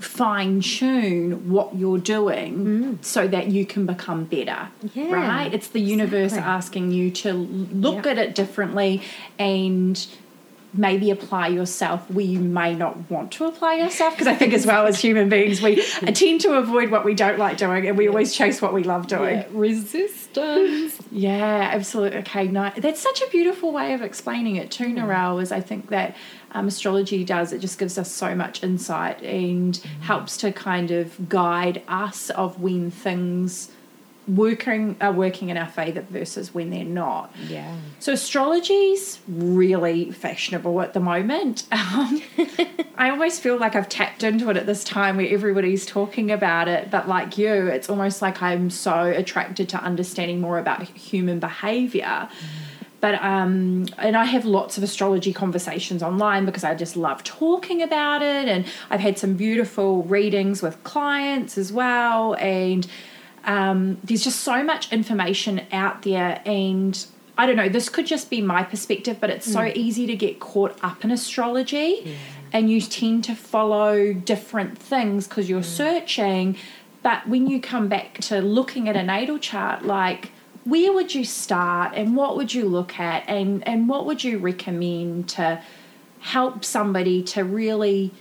fine 0.04 0.62
tune 0.62 1.50
what 1.50 1.76
you're 1.76 1.98
doing 1.98 2.66
mm. 2.66 3.04
so 3.04 3.28
that 3.28 3.48
you 3.48 3.66
can 3.66 3.86
become 3.86 4.26
better. 4.26 4.70
Yeah, 4.94 5.12
right? 5.12 5.54
It's 5.54 5.70
the 5.70 5.82
universe 5.82 6.34
exactly. 6.34 6.52
asking 6.52 6.92
you 6.92 7.12
to 7.12 7.34
look 7.34 8.06
yep. 8.06 8.06
at 8.06 8.18
it 8.18 8.36
differently 8.36 9.02
and 9.40 10.06
maybe 10.74 11.12
apply 11.12 11.48
yourself 11.48 12.10
where 12.10 12.26
you 12.26 12.40
may 12.40 12.74
not 12.74 13.10
want 13.10 13.32
to 13.32 13.46
apply 13.46 13.76
yourself 13.76 14.14
because 14.14 14.28
I 14.28 14.34
think 14.34 14.54
as 14.54 14.66
well 14.66 14.88
as 14.88 15.00
human 15.02 15.30
beings 15.30 15.62
we 15.62 15.76
tend 16.14 16.42
to 16.42 16.54
avoid 16.54 16.90
what 16.90 17.06
we 17.06 17.14
don't 17.14 17.38
like 17.38 17.58
doing 17.58 17.88
and 17.88 17.98
we 17.98 18.08
always 18.08 18.34
chase 18.34 18.62
what 18.62 18.74
we 18.74 18.84
love 18.84 19.08
doing. 19.08 19.38
Yeah. 19.38 19.48
Resistance. 19.52 21.00
yeah, 21.12 21.70
absolutely. 21.74 22.20
Okay, 22.20 22.48
no, 22.48 22.72
that's 22.78 23.02
such 23.02 23.22
a 23.22 23.28
beautiful 23.30 23.72
way 23.72 23.94
of 23.94 24.02
explaining 24.02 24.56
it 24.56 24.72
too, 24.72 24.88
Narelle, 24.88 25.42
is 25.42 25.52
I 25.52 25.62
think 25.62 25.90
that 25.90 26.16
um, 26.54 26.68
astrology 26.68 27.24
does. 27.24 27.52
It 27.52 27.60
just 27.60 27.80
gives 27.80 27.98
us 27.98 28.12
so 28.12 28.36
much 28.36 28.64
insight 28.64 29.22
and 29.22 29.74
mm. 29.74 30.02
helps 30.02 30.38
to 30.38 30.52
kind 30.52 30.92
of 30.92 31.30
guide 31.30 31.82
us 31.88 32.30
of 32.32 32.60
when 32.60 32.92
things 32.92 33.72
working 34.28 34.96
are 35.02 35.12
working 35.12 35.50
in 35.50 35.58
our 35.58 35.68
favor 35.68 36.02
versus 36.10 36.54
when 36.54 36.70
they're 36.70 36.86
not. 36.86 37.34
Yeah. 37.48 37.76
So 38.00 38.14
astrology's 38.14 39.20
really 39.28 40.12
fashionable 40.12 40.82
at 40.82 40.94
the 40.94 41.00
moment. 41.00 41.66
Um, 41.94 42.22
I 42.96 43.10
always 43.10 43.40
feel 43.40 43.58
like 43.58 43.76
I've 43.76 43.90
tapped 43.90 44.24
into 44.24 44.50
it 44.50 44.58
at 44.58 44.66
this 44.66 44.84
time 44.84 45.18
where 45.18 45.28
everybody's 45.28 45.86
talking 45.86 46.32
about 46.32 46.68
it, 46.68 46.90
but 46.90 47.08
like 47.08 47.38
you, 47.38 47.68
it's 47.68 47.90
almost 47.90 48.22
like 48.22 48.42
I'm 48.42 48.70
so 48.70 49.04
attracted 49.06 49.70
to 49.70 49.78
understanding 49.78 50.42
more 50.42 50.58
about 50.58 50.84
human 50.84 51.40
behavior. 51.40 52.30
Mm. 52.30 52.30
But 53.04 53.22
um, 53.22 53.88
and 53.98 54.16
I 54.16 54.24
have 54.24 54.46
lots 54.46 54.78
of 54.78 54.84
astrology 54.84 55.34
conversations 55.34 56.02
online 56.02 56.46
because 56.46 56.64
I 56.64 56.74
just 56.74 56.96
love 56.96 57.22
talking 57.22 57.82
about 57.82 58.22
it, 58.22 58.48
and 58.48 58.64
I've 58.90 59.02
had 59.02 59.20
some 59.20 59.34
beautiful 59.34 60.04
readings 60.04 60.62
with 60.62 60.82
clients 60.86 61.58
as 61.58 61.74
well, 61.74 62.36
and 62.36 62.88
um, 63.44 63.98
there's 64.06 64.24
just 64.24 64.40
so 64.40 64.64
much 64.64 64.90
information 64.94 65.64
out 65.74 66.04
there, 66.04 66.42
and 66.46 67.06
I 67.38 67.46
don't 67.46 67.58
know, 67.58 67.68
this 67.68 67.90
could 67.90 68.08
just 68.08 68.30
be 68.30 68.40
my 68.40 68.64
perspective, 68.64 69.18
but 69.20 69.30
it's 69.30 69.50
mm. 69.50 69.52
so 69.52 69.66
easy 69.76 70.08
to 70.08 70.16
get 70.16 70.40
caught 70.40 70.78
up 70.82 71.04
in 71.04 71.12
astrology 71.12 72.04
yeah. 72.06 72.14
and 72.54 72.70
you 72.70 72.80
tend 72.80 73.26
to 73.26 73.36
follow 73.36 74.14
different 74.14 74.78
things 74.78 75.28
because 75.28 75.50
you're 75.50 75.60
mm. 75.60 75.66
searching. 75.66 76.56
But 77.02 77.28
when 77.28 77.48
you 77.48 77.60
come 77.60 77.90
back 77.90 78.20
to 78.30 78.40
looking 78.40 78.88
at 78.88 78.96
a 78.96 79.04
natal 79.04 79.40
chart, 79.40 79.84
like, 79.84 80.32
where 80.66 80.94
would 80.94 81.14
you 81.14 81.26
start 81.26 81.94
and 81.96 82.16
what 82.16 82.38
would 82.38 82.54
you 82.54 82.66
look 82.66 83.00
at 83.00 83.28
and, 83.28 83.68
and 83.68 83.90
what 83.90 84.06
would 84.06 84.24
you 84.24 84.38
recommend 84.38 85.30
to 85.30 85.62
help 86.20 86.64
somebody 86.64 87.22
to 87.22 87.44
really 87.44 88.12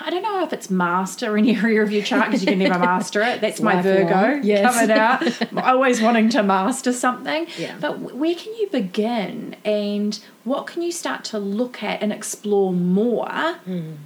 I 0.00 0.10
don't 0.10 0.22
know 0.22 0.44
if 0.44 0.52
it's 0.52 0.70
master 0.70 1.36
an 1.36 1.48
area 1.48 1.82
of 1.82 1.90
your 1.90 2.02
chart 2.02 2.26
because 2.26 2.42
you 2.42 2.48
can 2.48 2.58
never 2.58 2.78
master 2.78 3.22
it. 3.22 3.40
That's 3.40 3.60
my 3.60 3.80
Virgo 3.82 4.40
yes. 4.42 4.74
coming 4.74 4.90
out. 4.90 5.56
always 5.64 6.00
wanting 6.00 6.28
to 6.30 6.42
master 6.42 6.92
something. 6.92 7.46
Yeah. 7.58 7.76
But 7.80 7.98
where 7.98 8.34
can 8.34 8.54
you 8.54 8.68
begin 8.68 9.56
and 9.64 10.18
what 10.44 10.66
can 10.66 10.82
you 10.82 10.92
start 10.92 11.24
to 11.24 11.38
look 11.38 11.82
at 11.82 12.02
and 12.02 12.12
explore 12.12 12.72
more 12.72 13.26
mm. 13.66 13.96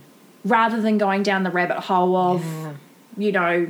rather 0.45 0.81
than 0.81 0.97
going 0.97 1.23
down 1.23 1.43
the 1.43 1.51
rabbit 1.51 1.81
hole 1.81 2.17
of, 2.17 2.45
yeah. 2.45 2.73
you 3.19 3.33
know, 3.33 3.69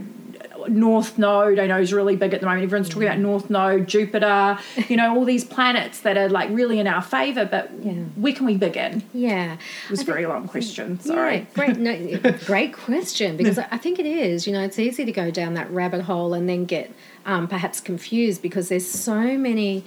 North 0.68 1.18
Node, 1.18 1.59
I 1.59 1.66
know 1.66 1.79
is 1.79 1.92
really 1.92 2.16
big 2.16 2.35
at 2.35 2.40
the 2.40 2.46
moment. 2.46 2.64
Everyone's 2.64 2.88
talking 2.88 3.09
about 3.09 3.18
North 3.18 3.50
Node, 3.50 3.87
Jupiter, 3.87 4.59
you 4.88 4.96
know, 4.96 5.14
all 5.14 5.24
these 5.24 5.44
planets 5.44 6.00
that 6.00 6.16
are 6.16 6.29
like 6.29 6.50
really 6.50 6.79
in 6.79 6.87
our 6.87 7.03
favor. 7.03 7.44
But 7.44 7.70
yeah. 7.83 7.92
where 7.92 8.33
can 8.33 8.46
we 8.46 8.57
begin? 8.57 9.03
Yeah, 9.12 9.55
it 9.55 9.90
was 9.90 10.03
a 10.03 10.05
very 10.05 10.27
long 10.27 10.48
question. 10.48 11.00
Sorry. 11.00 11.38
Yeah, 11.38 11.44
great, 11.55 11.77
no, 11.77 12.33
great 12.46 12.72
question 12.72 13.37
because 13.37 13.59
I 13.59 13.77
think 13.79 13.98
it 13.98 14.07
is. 14.07 14.46
You 14.46 14.53
know, 14.53 14.62
it's 14.62 14.79
easy 14.79 15.05
to 15.05 15.12
go 15.12 15.31
down 15.31 15.55
that 15.55 15.70
rabbit 15.70 16.03
hole 16.03 16.35
and 16.35 16.48
then 16.48 16.64
get 16.64 16.92
um, 17.27 17.48
perhaps 17.48 17.81
confused 17.81 18.42
because 18.42 18.68
there's 18.68 18.88
so 18.88 19.38
many. 19.38 19.85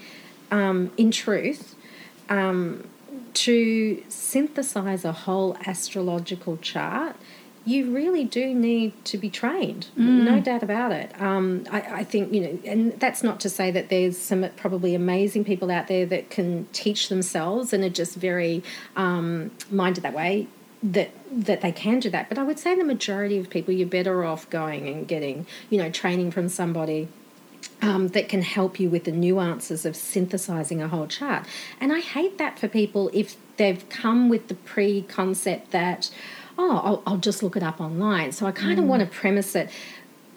Um, 0.50 0.92
in 0.96 1.12
truth, 1.12 1.76
um, 2.30 2.88
to 3.34 4.04
synthesize 4.10 5.06
a 5.06 5.12
whole 5.12 5.56
astrological 5.66 6.58
chart 6.58 7.16
you 7.68 7.94
really 7.94 8.24
do 8.24 8.54
need 8.54 8.94
to 9.04 9.18
be 9.18 9.30
trained, 9.30 9.88
mm. 9.98 10.24
no 10.24 10.40
doubt 10.40 10.64
about 10.64 10.94
it. 10.94 11.12
Um, 11.22 11.66
I, 11.70 11.82
I, 11.82 12.04
think, 12.06 12.34
you 12.34 12.42
know, 12.42 12.60
and 12.66 12.98
that's 12.98 13.24
not 13.24 13.42
to 13.42 13.50
say 13.50 13.72
that 13.72 13.90
there's 13.90 14.18
some 14.18 14.46
probably 14.56 14.96
amazing 14.96 15.44
people 15.44 15.70
out 15.70 15.88
there 15.88 16.06
that 16.06 16.30
can 16.30 16.68
teach 16.72 17.10
themselves 17.10 17.74
and 17.74 17.84
are 17.84 17.90
just 17.90 18.16
very 18.16 18.64
um, 18.96 19.52
minded 19.70 20.04
that 20.04 20.14
way 20.14 20.48
that 20.82 21.10
that 21.32 21.62
they 21.62 21.72
can 21.72 22.00
do 22.00 22.08
that 22.08 22.30
but 22.30 22.38
i 22.38 22.44
would 22.44 22.60
say 22.60 22.76
the 22.76 22.84
majority 22.84 23.40
of 23.40 23.50
people 23.50 23.74
you're 23.74 23.88
better 23.88 24.24
off 24.24 24.48
going 24.52 24.88
and 24.88 25.08
getting 25.08 25.44
you 25.72 25.78
know 25.80 25.90
training 25.90 26.30
from 26.30 26.48
somebody 26.48 27.08
um, 27.82 28.10
that 28.10 28.30
can 28.30 28.44
help 28.44 28.80
you 28.80 28.88
with 28.88 29.04
the 29.04 29.12
nuances 29.12 29.88
of 29.88 29.96
synthesizing 29.96 30.80
a 30.80 30.88
whole 30.88 31.08
chart 31.08 31.48
and 31.82 31.92
i 31.92 32.00
hate 32.00 32.38
that 32.38 32.60
for 32.60 32.68
people 32.68 33.10
if 33.12 33.36
they've 33.58 33.90
come 33.90 34.30
with 34.30 34.50
the 34.50 34.54
pre-concept 34.54 35.72
that 35.72 36.12
oh, 36.58 36.82
I'll, 36.84 37.04
I'll 37.06 37.18
just 37.18 37.44
look 37.44 37.56
it 37.56 37.64
up 37.64 37.80
online. 37.80 38.32
So 38.32 38.46
I 38.46 38.52
kind 38.52 38.80
of 38.80 38.86
mm. 38.86 38.90
want 38.90 39.02
to 39.02 39.08
premise 39.08 39.56
it 39.56 39.70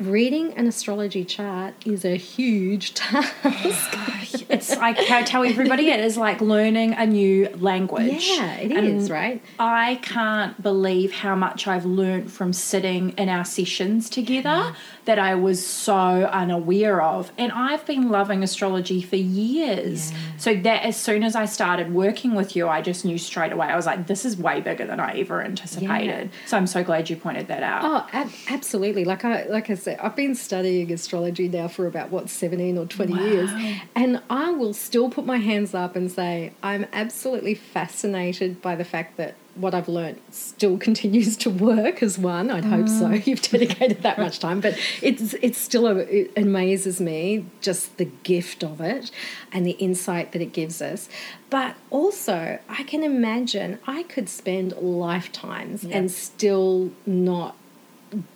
reading 0.00 0.54
an 0.54 0.66
astrology 0.66 1.24
chart 1.24 1.74
is 1.84 2.04
a 2.04 2.16
huge 2.16 2.94
task. 2.94 4.46
it's 4.48 4.74
like 4.76 4.98
I 4.98 5.22
tell 5.22 5.44
everybody 5.44 5.88
it 5.90 6.00
is 6.00 6.16
like 6.16 6.40
learning 6.40 6.94
a 6.94 7.06
new 7.06 7.48
language. 7.56 8.26
Yeah, 8.28 8.54
it 8.54 8.72
And 8.72 8.86
is, 8.86 9.10
right? 9.10 9.42
I 9.58 9.96
can't 9.96 10.60
believe 10.62 11.12
how 11.12 11.34
much 11.36 11.68
I've 11.68 11.84
learned 11.84 12.32
from 12.32 12.52
sitting 12.52 13.10
in 13.10 13.28
our 13.28 13.44
sessions 13.44 14.08
together 14.08 14.74
that 15.04 15.18
I 15.18 15.34
was 15.34 15.64
so 15.64 15.92
unaware 15.92 17.02
of. 17.02 17.32
And 17.38 17.52
I've 17.52 17.84
been 17.86 18.10
loving 18.10 18.42
astrology 18.42 19.02
for 19.02 19.16
years. 19.16 20.12
So 20.36 20.54
that 20.54 20.84
as 20.84 20.96
soon 20.96 21.22
as 21.22 21.34
I 21.34 21.44
started 21.44 21.92
working 21.92 22.34
with 22.34 22.56
you, 22.56 22.68
I 22.68 22.82
just 22.82 23.04
knew 23.04 23.18
straight 23.18 23.52
away. 23.52 23.66
I 23.66 23.76
was 23.76 23.86
like, 23.86 24.06
this 24.06 24.24
is 24.24 24.36
way 24.36 24.60
bigger 24.60 24.86
than 24.86 25.00
I 25.00 25.18
ever 25.18 25.42
anticipated. 25.42 26.30
So 26.46 26.56
I'm 26.56 26.66
so 26.66 26.84
glad 26.84 27.10
you 27.10 27.16
pointed 27.16 27.48
that 27.48 27.62
out. 27.62 27.82
Oh, 27.84 28.08
ab- 28.12 28.30
absolutely. 28.48 29.04
Like 29.04 29.24
I 29.24 29.44
like 29.44 29.70
I 29.70 29.74
said, 29.74 29.98
I've 30.00 30.16
been 30.16 30.34
studying 30.34 30.92
astrology 30.92 31.48
now 31.48 31.68
for 31.68 31.86
about 31.86 32.10
what 32.10 32.28
seventeen 32.28 32.78
or 32.78 32.86
twenty 32.86 33.14
years, 33.14 33.50
and 33.94 34.22
I 34.30 34.50
will 34.50 34.74
still 34.74 35.10
put 35.10 35.26
my 35.26 35.38
hands 35.38 35.74
up 35.74 35.96
and 35.96 36.10
say 36.10 36.52
I'm 36.62 36.86
absolutely 36.92 37.54
fascinated 37.54 38.62
by 38.62 38.76
the 38.76 38.84
fact 38.84 39.16
that 39.16 39.34
what 39.60 39.74
I've 39.74 39.88
learned 39.88 40.20
still 40.30 40.78
continues 40.88 41.36
to 41.38 41.50
work 41.50 42.02
as 42.02 42.18
one. 42.18 42.50
I'd 42.50 42.64
hope 42.64 42.88
so. 42.88 43.06
Mm. 43.06 43.26
You've 43.26 43.42
dedicated 43.42 44.02
that 44.02 44.18
much 44.26 44.38
time, 44.38 44.60
but 44.60 44.78
it's 45.02 45.34
it's 45.34 45.58
still 45.58 45.86
a, 45.86 45.96
it 45.96 46.32
amazes 46.36 47.00
me 47.00 47.46
just 47.60 47.96
the 47.96 48.06
gift 48.06 48.64
of 48.64 48.80
it 48.80 49.10
and 49.52 49.66
the 49.66 49.72
insight 49.72 50.32
that 50.32 50.42
it 50.42 50.52
gives 50.52 50.80
us. 50.80 51.08
But 51.50 51.76
also, 51.90 52.58
I 52.68 52.82
can 52.84 53.02
imagine 53.02 53.78
I 53.86 54.04
could 54.04 54.28
spend 54.28 54.72
lifetimes 54.76 55.84
and 55.84 56.10
still 56.10 56.92
not 57.04 57.56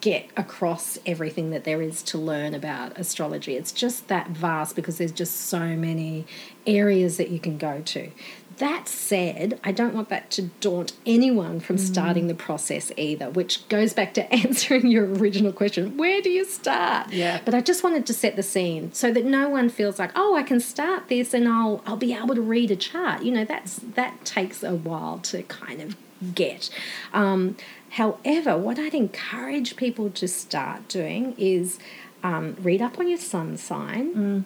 get 0.01 0.29
across 0.37 0.97
everything 1.05 1.49
that 1.51 1.63
there 1.63 1.81
is 1.81 2.01
to 2.01 2.17
learn 2.17 2.53
about 2.53 2.97
astrology. 2.97 3.55
It's 3.55 3.71
just 3.71 4.07
that 4.07 4.29
vast 4.29 4.75
because 4.75 4.97
there's 4.97 5.11
just 5.11 5.35
so 5.35 5.59
many 5.59 6.25
areas 6.65 7.17
that 7.17 7.29
you 7.29 7.39
can 7.39 7.57
go 7.57 7.81
to. 7.85 8.11
That 8.57 8.87
said, 8.87 9.59
I 9.65 9.73
don't 9.73 9.93
want 9.93 10.07
that 10.09 10.31
to 10.31 10.43
daunt 10.43 10.93
anyone 11.05 11.59
from 11.59 11.77
starting 11.77 12.27
the 12.27 12.35
process 12.35 12.91
either, 12.95 13.29
which 13.29 13.67
goes 13.67 13.93
back 13.93 14.13
to 14.13 14.33
answering 14.33 14.87
your 14.87 15.05
original 15.05 15.51
question 15.51 15.97
where 15.97 16.21
do 16.21 16.29
you 16.29 16.45
start? 16.45 17.11
Yeah. 17.11 17.41
But 17.43 17.53
I 17.53 17.61
just 17.61 17.83
wanted 17.83 18.05
to 18.05 18.13
set 18.13 18.35
the 18.35 18.43
scene 18.43 18.93
so 18.93 19.11
that 19.11 19.25
no 19.25 19.49
one 19.49 19.69
feels 19.69 19.99
like, 19.99 20.11
oh, 20.15 20.35
I 20.35 20.43
can 20.43 20.59
start 20.59 21.09
this 21.09 21.33
and 21.33 21.47
I'll 21.47 21.81
I'll 21.85 21.97
be 21.97 22.13
able 22.13 22.35
to 22.35 22.41
read 22.41 22.71
a 22.71 22.75
chart. 22.75 23.23
You 23.23 23.31
know, 23.31 23.45
that's 23.45 23.75
that 23.79 24.23
takes 24.23 24.63
a 24.63 24.75
while 24.75 25.19
to 25.19 25.43
kind 25.43 25.81
of 25.81 25.97
get. 26.33 26.69
Um, 27.13 27.57
however, 27.91 28.57
what 28.57 28.79
I'd 28.79 28.93
encourage 28.93 29.75
people 29.75 30.09
to 30.11 30.27
start 30.27 30.87
doing 30.87 31.35
is 31.37 31.77
um, 32.23 32.55
read 32.61 32.81
up 32.81 32.99
on 32.99 33.07
your 33.07 33.19
sun 33.19 33.57
sign 33.57 34.45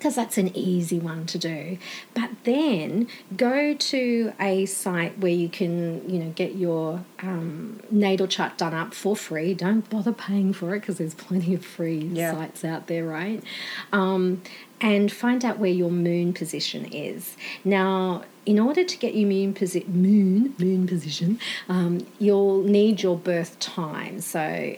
because 0.00 0.14
that's 0.14 0.38
an 0.38 0.50
easy 0.56 0.98
one 0.98 1.26
to 1.26 1.36
do. 1.36 1.76
But 2.14 2.30
then 2.44 3.06
go 3.36 3.74
to 3.74 4.32
a 4.40 4.64
site 4.64 5.18
where 5.18 5.30
you 5.30 5.50
can, 5.50 6.08
you 6.08 6.18
know, 6.18 6.30
get 6.30 6.54
your 6.56 7.04
um, 7.22 7.80
natal 7.90 8.26
chart 8.26 8.56
done 8.56 8.72
up 8.72 8.94
for 8.94 9.14
free. 9.14 9.52
Don't 9.52 9.88
bother 9.90 10.14
paying 10.14 10.54
for 10.54 10.74
it 10.74 10.80
because 10.80 10.96
there's 10.96 11.12
plenty 11.12 11.52
of 11.52 11.62
free 11.66 11.98
Yeah. 12.14 12.32
sites 12.32 12.64
out 12.64 12.86
there, 12.86 13.04
right? 13.04 13.44
Um, 13.92 14.40
and 14.80 15.12
find 15.12 15.44
out 15.44 15.58
where 15.58 15.70
your 15.70 15.90
moon 15.90 16.32
position 16.32 16.86
is. 16.86 17.36
Now, 17.62 18.22
in 18.46 18.58
order 18.58 18.82
to 18.82 18.96
get 18.96 19.14
your 19.14 19.28
moon 19.28 19.52
posi- 19.52 19.86
moon 19.86 20.54
moon 20.58 20.86
position, 20.86 21.38
um, 21.68 22.06
you'll 22.18 22.62
need 22.62 23.02
your 23.02 23.18
birth 23.18 23.58
time. 23.58 24.22
So, 24.22 24.74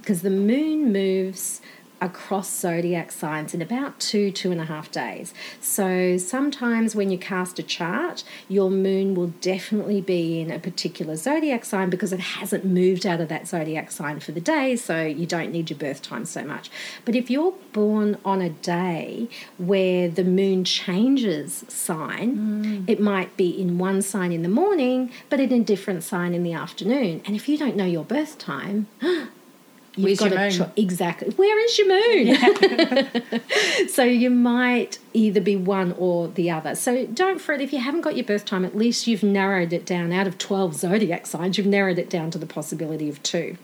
because 0.00 0.22
the 0.22 0.30
moon 0.30 0.90
moves 0.90 1.60
across 2.00 2.58
zodiac 2.58 3.12
signs 3.12 3.54
in 3.54 3.62
about 3.62 3.98
two, 3.98 4.30
two 4.30 4.52
and 4.52 4.60
a 4.60 4.64
half 4.64 4.90
days. 4.90 5.34
So 5.60 6.16
sometimes 6.16 6.94
when 6.94 7.10
you 7.10 7.18
cast 7.18 7.58
a 7.58 7.62
chart, 7.62 8.24
your 8.48 8.70
moon 8.70 9.14
will 9.14 9.28
definitely 9.40 10.00
be 10.00 10.40
in 10.40 10.50
a 10.50 10.58
particular 10.58 11.16
zodiac 11.16 11.64
sign 11.64 11.90
because 11.90 12.12
it 12.12 12.20
hasn't 12.20 12.64
moved 12.64 13.06
out 13.06 13.20
of 13.20 13.28
that 13.28 13.48
zodiac 13.48 13.90
sign 13.90 14.20
for 14.20 14.32
the 14.32 14.40
day, 14.40 14.76
so 14.76 15.02
you 15.02 15.26
don't 15.26 15.50
need 15.50 15.70
your 15.70 15.78
birth 15.78 16.02
time 16.02 16.24
so 16.24 16.44
much. 16.44 16.70
But 17.04 17.14
if 17.14 17.30
you're 17.30 17.54
born 17.72 18.18
on 18.24 18.40
a 18.40 18.50
day 18.50 19.28
where 19.58 20.08
the 20.08 20.24
moon 20.24 20.64
changes 20.64 21.64
sign, 21.68 22.36
mm. 22.36 22.88
it 22.88 23.00
might 23.00 23.36
be 23.36 23.50
in 23.50 23.78
one 23.78 24.02
sign 24.02 24.32
in 24.32 24.42
the 24.42 24.48
morning, 24.48 25.10
but 25.28 25.40
in 25.40 25.52
a 25.52 25.60
different 25.60 26.02
sign 26.02 26.34
in 26.34 26.42
the 26.42 26.52
afternoon. 26.52 27.22
And 27.24 27.34
if 27.34 27.48
you 27.48 27.58
don't 27.58 27.76
know 27.76 27.84
your 27.84 28.04
birth 28.04 28.38
time, 28.38 28.86
You've 29.98 30.04
Where's 30.04 30.18
got 30.20 30.30
your 30.30 30.40
moon? 30.40 30.50
cho- 30.52 30.70
exactly. 30.76 31.30
Where 31.30 31.64
is 31.64 31.76
your 31.76 31.88
moon? 31.88 33.88
so 33.88 34.04
you 34.04 34.30
might 34.30 35.00
either 35.12 35.40
be 35.40 35.56
one 35.56 35.90
or 35.98 36.28
the 36.28 36.52
other. 36.52 36.76
So 36.76 37.04
don't 37.06 37.40
fret 37.40 37.60
if 37.60 37.72
you 37.72 37.80
haven't 37.80 38.02
got 38.02 38.14
your 38.14 38.24
birth 38.24 38.44
time. 38.44 38.64
At 38.64 38.76
least 38.76 39.08
you've 39.08 39.24
narrowed 39.24 39.72
it 39.72 39.84
down. 39.84 40.12
Out 40.12 40.28
of 40.28 40.38
twelve 40.38 40.76
zodiac 40.76 41.26
signs, 41.26 41.58
you've 41.58 41.66
narrowed 41.66 41.98
it 41.98 42.08
down 42.08 42.30
to 42.30 42.38
the 42.38 42.46
possibility 42.46 43.08
of 43.08 43.20
two. 43.24 43.56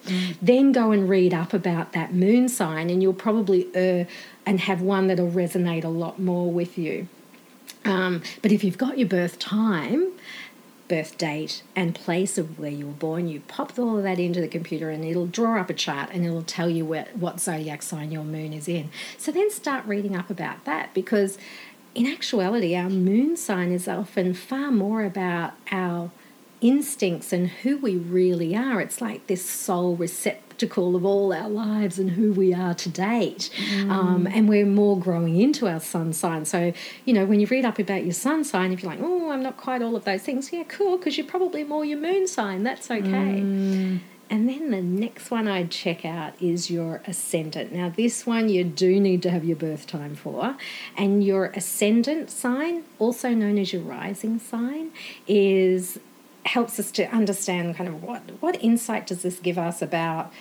Then 0.43 0.73
go 0.73 0.91
and 0.91 1.09
read 1.09 1.33
up 1.33 1.55
about 1.55 1.93
that 1.93 2.13
moon 2.13 2.49
sign, 2.49 2.91
and 2.91 3.01
you'll 3.01 3.15
probably 3.15 3.69
err 3.75 4.09
and 4.45 4.59
have 4.61 4.83
one 4.83 5.07
that'll 5.07 5.31
resonate 5.31 5.85
a 5.85 5.89
lot 5.89 6.19
more 6.19 6.51
with 6.51 6.77
you. 6.77 7.07
Um, 7.85 8.23
but 8.43 8.51
if 8.51 8.65
you've 8.65 8.79
got 8.79 8.99
your 8.99 9.09
birth 9.09 9.39
time, 9.39 10.11
birth 10.89 11.17
date, 11.17 11.63
and 11.75 11.95
place 11.95 12.37
of 12.37 12.59
where 12.59 12.71
you 12.71 12.87
were 12.87 12.93
born, 12.93 13.29
you 13.29 13.41
pop 13.49 13.79
all 13.79 13.97
of 13.97 14.03
that 14.05 14.19
into 14.19 14.41
the 14.41 14.49
computer 14.49 14.91
and 14.91 15.05
it'll 15.05 15.27
draw 15.27 15.61
up 15.61 15.71
a 15.71 15.75
chart 15.75 16.11
and 16.13 16.25
it'll 16.25 16.43
tell 16.43 16.69
you 16.69 16.85
where, 16.85 17.09
what 17.15 17.41
zodiac 17.41 17.83
sign 17.83 18.13
your 18.13 18.25
moon 18.25 18.53
is 18.53 18.69
in. 18.69 18.91
So 19.17 19.33
then 19.33 19.51
start 19.51 19.87
reading 19.87 20.15
up 20.15 20.31
about 20.31 20.65
that 20.65 20.93
because 20.95 21.39
in 21.95 22.07
actuality, 22.07 22.75
our 22.77 22.91
moon 22.91 23.37
sign 23.37 23.71
is 23.71 23.89
often 23.89 24.35
far 24.35 24.71
more 24.71 25.05
about 25.05 25.55
our 25.71 26.11
instincts 26.61 27.33
and 27.33 27.49
who 27.49 27.77
we 27.77 27.97
really 27.97 28.57
are. 28.57 28.81
It's 28.81 29.01
like 29.01 29.27
this 29.27 29.49
soul 29.49 29.95
receptacle 30.65 30.97
of 30.97 31.05
all 31.05 31.33
our 31.33 31.49
lives 31.49 31.99
and 31.99 32.11
who 32.11 32.33
we 32.33 32.55
are 32.55 32.75
to 32.75 32.89
date. 32.89 33.51
Um, 33.91 34.27
and 34.27 34.49
we're 34.49 34.67
more 34.67 34.99
growing 34.99 35.41
into 35.41 35.67
our 35.69 35.81
sun 35.81 36.13
sign. 36.13 36.45
So, 36.45 36.73
you 37.05 37.13
know, 37.13 37.25
when 37.25 37.41
you 37.41 37.47
read 37.47 37.65
up 37.65 37.79
about 37.79 38.05
your 38.05 38.13
sun 38.13 38.45
sign, 38.45 38.73
if 38.73 38.83
you're 38.83 38.91
like, 38.91 39.01
oh, 39.03 39.31
I'm 39.31 39.43
not 39.43 39.57
quite 39.57 39.83
all 39.83 39.97
of 39.97 40.05
those 40.05 40.23
things, 40.23 40.53
yeah, 40.53 40.65
cool, 40.65 40.97
because 40.99 41.17
you're 41.19 41.27
probably 41.27 41.65
more 41.65 41.85
your 41.85 41.99
moon 41.99 42.27
sign. 42.27 42.63
That's 42.63 42.91
okay. 42.91 43.41
And 44.31 44.49
then 44.49 44.71
the 44.71 44.81
next 44.81 45.31
one 45.31 45.47
I'd 45.47 45.71
check 45.71 46.05
out 46.05 46.33
is 46.41 46.71
your 46.71 47.03
ascendant. 47.07 47.73
Now, 47.73 47.91
this 47.95 48.27
one 48.27 48.49
you 48.49 48.65
do 48.65 48.99
need 48.99 49.23
to 49.23 49.31
have 49.31 49.45
your 49.45 49.57
birth 49.57 49.87
time 49.87 50.15
for. 50.15 50.57
And 50.97 51.23
your 51.23 51.47
ascendant 51.55 52.31
sign, 52.31 52.85
also 52.99 53.31
known 53.31 53.59
as 53.59 53.73
your 53.75 53.83
rising 53.83 54.39
sign, 54.39 54.93
is 55.29 55.99
helps 56.47 56.79
us 56.79 56.91
to 56.91 57.05
understand 57.15 57.75
kind 57.75 57.89
of 57.89 58.03
what 58.03 58.23
what 58.41 58.63
insight 58.63 59.07
does 59.07 59.23
this 59.23 59.39
give 59.39 59.59
us 59.59 59.81
about 59.81 60.33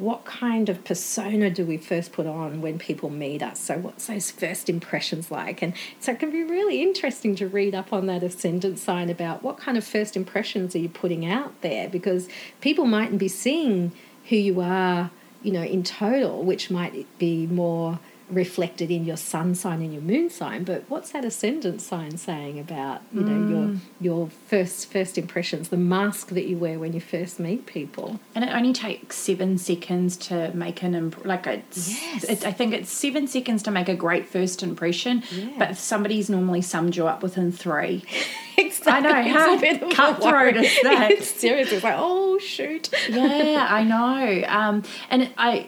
what 0.00 0.24
kind 0.24 0.68
of 0.68 0.82
persona 0.84 1.50
do 1.50 1.64
we 1.66 1.76
first 1.76 2.12
put 2.12 2.26
on 2.26 2.60
when 2.60 2.78
people 2.78 3.10
meet 3.10 3.42
us? 3.42 3.60
So, 3.60 3.78
what's 3.78 4.06
those 4.06 4.30
first 4.30 4.68
impressions 4.68 5.30
like? 5.30 5.62
And 5.62 5.74
so, 6.00 6.12
it 6.12 6.18
can 6.18 6.30
be 6.30 6.42
really 6.42 6.82
interesting 6.82 7.36
to 7.36 7.46
read 7.46 7.74
up 7.74 7.92
on 7.92 8.06
that 8.06 8.22
ascendant 8.22 8.78
sign 8.78 9.10
about 9.10 9.42
what 9.42 9.58
kind 9.58 9.76
of 9.76 9.84
first 9.84 10.16
impressions 10.16 10.74
are 10.74 10.78
you 10.78 10.88
putting 10.88 11.26
out 11.26 11.60
there 11.60 11.88
because 11.88 12.28
people 12.60 12.86
mightn't 12.86 13.18
be 13.18 13.28
seeing 13.28 13.92
who 14.28 14.36
you 14.36 14.60
are, 14.60 15.10
you 15.42 15.52
know, 15.52 15.62
in 15.62 15.82
total, 15.82 16.42
which 16.44 16.70
might 16.70 17.06
be 17.18 17.46
more 17.46 17.98
reflected 18.30 18.90
in 18.90 19.04
your 19.04 19.16
sun 19.16 19.54
sign 19.54 19.82
and 19.82 19.92
your 19.92 20.02
moon 20.02 20.30
sign 20.30 20.64
but 20.64 20.84
what's 20.88 21.10
that 21.12 21.24
ascendant 21.24 21.80
sign 21.80 22.16
saying 22.16 22.58
about 22.58 23.00
you 23.12 23.20
know 23.22 23.48
your 23.48 23.76
your 24.00 24.30
first 24.48 24.90
first 24.92 25.18
impressions 25.18 25.68
the 25.68 25.76
mask 25.76 26.28
that 26.28 26.46
you 26.46 26.56
wear 26.56 26.78
when 26.78 26.92
you 26.92 27.00
first 27.00 27.38
meet 27.40 27.66
people 27.66 28.20
And 28.34 28.44
it 28.44 28.50
only 28.54 28.72
takes 28.72 29.16
seven 29.16 29.58
seconds 29.58 30.16
to 30.28 30.52
make 30.54 30.82
an 30.82 30.94
imp- 30.94 31.24
like 31.24 31.46
it's, 31.46 31.88
Yes. 31.90 32.24
it's. 32.24 32.44
I 32.44 32.52
think 32.52 32.72
it's 32.74 32.90
seven 32.90 33.26
seconds 33.26 33.62
to 33.64 33.70
make 33.70 33.88
a 33.88 33.94
great 33.94 34.26
first 34.26 34.62
impression. 34.62 35.22
Yeah. 35.32 35.48
But 35.58 35.76
somebody's 35.76 36.30
normally 36.30 36.62
summed 36.62 36.96
you 36.96 37.06
up 37.06 37.22
within 37.22 37.52
three. 37.52 38.04
Exactly. 38.56 39.10
I 39.10 39.22
know, 39.28 39.38
how 39.38 39.58
bit 39.58 39.90
cutthroat 39.96 40.56
is 40.56 40.78
that? 40.82 41.10
It's 41.12 41.30
serious. 41.30 41.72
It's 41.72 41.82
like, 41.82 41.94
oh 41.96 42.38
shoot. 42.38 42.90
yeah, 43.08 43.66
I 43.70 43.84
know. 43.84 44.44
Um, 44.46 44.82
and 45.08 45.30
I, 45.38 45.66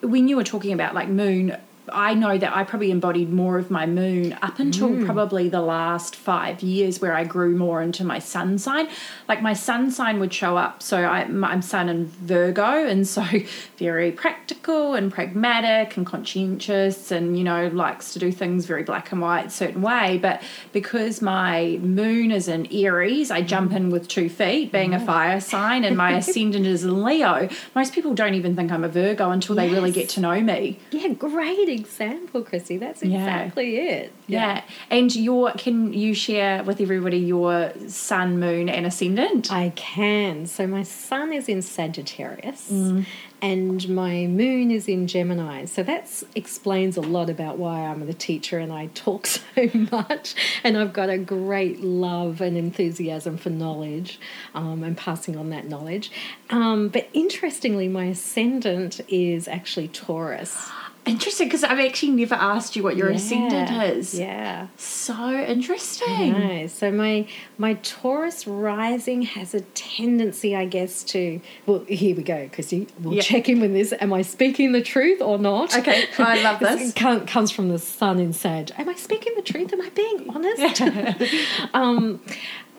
when 0.00 0.26
you 0.28 0.36
were 0.36 0.44
talking 0.44 0.72
about 0.72 0.94
like 0.94 1.08
moon, 1.08 1.56
I 1.92 2.14
know 2.14 2.36
that 2.38 2.56
I 2.56 2.64
probably 2.64 2.90
embodied 2.90 3.32
more 3.32 3.58
of 3.58 3.70
my 3.70 3.86
moon 3.86 4.36
up 4.42 4.58
until 4.58 4.88
Mm. 4.90 5.04
probably 5.04 5.48
the 5.48 5.60
last 5.60 6.14
five 6.16 6.62
years, 6.62 7.00
where 7.00 7.14
I 7.14 7.24
grew 7.24 7.56
more 7.56 7.82
into 7.82 8.04
my 8.04 8.18
sun 8.18 8.58
sign. 8.58 8.88
Like 9.28 9.42
my 9.42 9.52
sun 9.52 9.90
sign 9.90 10.18
would 10.20 10.32
show 10.34 10.56
up. 10.56 10.82
So 10.82 10.98
I, 11.04 11.20
I'm 11.22 11.62
sun 11.62 11.88
in 11.88 12.06
Virgo, 12.06 12.86
and 12.86 13.06
so 13.06 13.24
very 13.78 14.12
practical 14.12 14.94
and 14.94 15.12
pragmatic 15.12 15.96
and 15.96 16.04
conscientious, 16.06 17.10
and 17.10 17.36
you 17.38 17.44
know 17.44 17.68
likes 17.68 18.12
to 18.12 18.18
do 18.18 18.30
things 18.32 18.66
very 18.66 18.82
black 18.82 19.12
and 19.12 19.20
white, 19.20 19.52
certain 19.52 19.82
way. 19.82 20.18
But 20.20 20.42
because 20.72 21.22
my 21.22 21.78
moon 21.82 22.30
is 22.30 22.48
in 22.48 22.66
Aries, 22.72 23.30
I 23.30 23.42
jump 23.42 23.72
in 23.72 23.90
with 23.90 24.08
two 24.08 24.28
feet, 24.28 24.72
being 24.72 24.94
a 24.94 25.00
fire 25.04 25.40
sign, 25.40 25.84
and 25.84 25.96
my 25.96 26.12
ascendant 26.18 26.66
is 26.66 26.84
in 26.84 27.02
Leo. 27.02 27.48
Most 27.74 27.92
people 27.92 28.14
don't 28.14 28.34
even 28.34 28.56
think 28.56 28.70
I'm 28.72 28.84
a 28.84 28.88
Virgo 28.88 29.30
until 29.30 29.54
they 29.54 29.70
really 29.70 29.92
get 29.92 30.08
to 30.10 30.20
know 30.20 30.40
me. 30.40 30.78
Yeah, 30.90 31.08
great 31.08 31.68
example, 31.76 32.42
Chrissy. 32.42 32.76
That's 32.78 33.02
Yeah. 33.02 33.18
exactly 33.18 33.76
it. 33.76 34.12
Yeah. 34.26 34.62
And 34.90 35.14
your 35.14 35.52
can 35.52 35.92
you 35.92 36.14
share 36.14 36.62
with 36.64 36.80
everybody 36.80 37.18
your 37.18 37.72
sun, 37.88 38.40
moon, 38.40 38.68
and 38.68 38.84
ascendant? 38.86 39.52
I 39.52 39.70
can. 39.76 40.46
So 40.46 40.66
my 40.66 40.82
sun 40.82 41.32
is 41.32 41.48
in 41.48 41.62
Sagittarius 41.62 42.68
Mm. 42.72 43.04
and 43.40 43.88
my 43.88 44.26
moon 44.26 44.70
is 44.70 44.88
in 44.88 45.06
Gemini. 45.06 45.64
So 45.66 45.82
that 45.84 46.22
explains 46.34 46.96
a 46.96 47.00
lot 47.02 47.30
about 47.30 47.58
why 47.58 47.80
I'm 47.86 48.04
the 48.06 48.14
teacher 48.14 48.58
and 48.58 48.72
I 48.72 48.86
talk 48.94 49.26
so 49.36 49.68
much. 49.92 50.34
And 50.64 50.76
I've 50.76 50.92
got 50.92 51.08
a 51.10 51.18
great 51.18 51.80
love 51.80 52.40
and 52.40 52.56
enthusiasm 52.56 53.36
for 53.36 53.50
knowledge 53.50 54.18
um, 54.54 54.82
and 54.82 54.96
passing 54.96 55.36
on 55.36 55.50
that 55.50 55.66
knowledge. 55.68 56.10
Um, 56.50 56.88
but 56.88 57.08
interestingly, 57.12 57.88
my 57.88 58.06
ascendant 58.06 59.00
is 59.08 59.46
actually 59.48 59.88
Taurus. 59.88 60.68
Interesting, 61.06 61.46
because 61.46 61.62
I've 61.62 61.78
actually 61.78 62.12
never 62.12 62.34
asked 62.34 62.74
you 62.74 62.82
what 62.82 62.96
your 62.96 63.08
ascendant 63.08 63.70
is. 63.70 64.14
Yeah. 64.18 64.66
So 64.76 65.30
interesting. 65.32 66.68
So 66.68 66.90
my 66.90 67.28
my 67.58 67.74
Taurus 67.74 68.46
rising 68.46 69.22
has 69.22 69.54
a 69.54 69.60
tendency, 69.60 70.56
I 70.56 70.64
guess, 70.64 71.04
to 71.04 71.40
well. 71.64 71.84
Here 71.86 72.16
we 72.16 72.22
go, 72.24 72.48
Chrissy. 72.52 72.88
We'll 73.00 73.14
Yeah. 73.14 73.22
check 73.22 73.48
in 73.48 73.60
with 73.60 73.72
this. 73.72 73.92
Am 74.00 74.12
I 74.12 74.22
speaking 74.22 74.72
the 74.72 74.82
truth 74.82 75.22
or 75.22 75.38
not? 75.38 75.76
Okay, 75.78 76.06
I 76.18 76.42
love 76.42 76.58
This 76.66 76.92
com- 76.92 77.24
comes 77.26 77.50
from 77.52 77.68
the 77.68 77.78
sun 77.78 78.18
in 78.18 78.32
Sag. 78.32 78.72
Am 78.76 78.88
I 78.88 78.94
speaking 78.94 79.32
the 79.36 79.42
truth? 79.42 79.72
Am 79.72 79.80
I 79.80 79.90
being 79.90 80.28
honest? 80.30 80.80
um, 81.74 82.20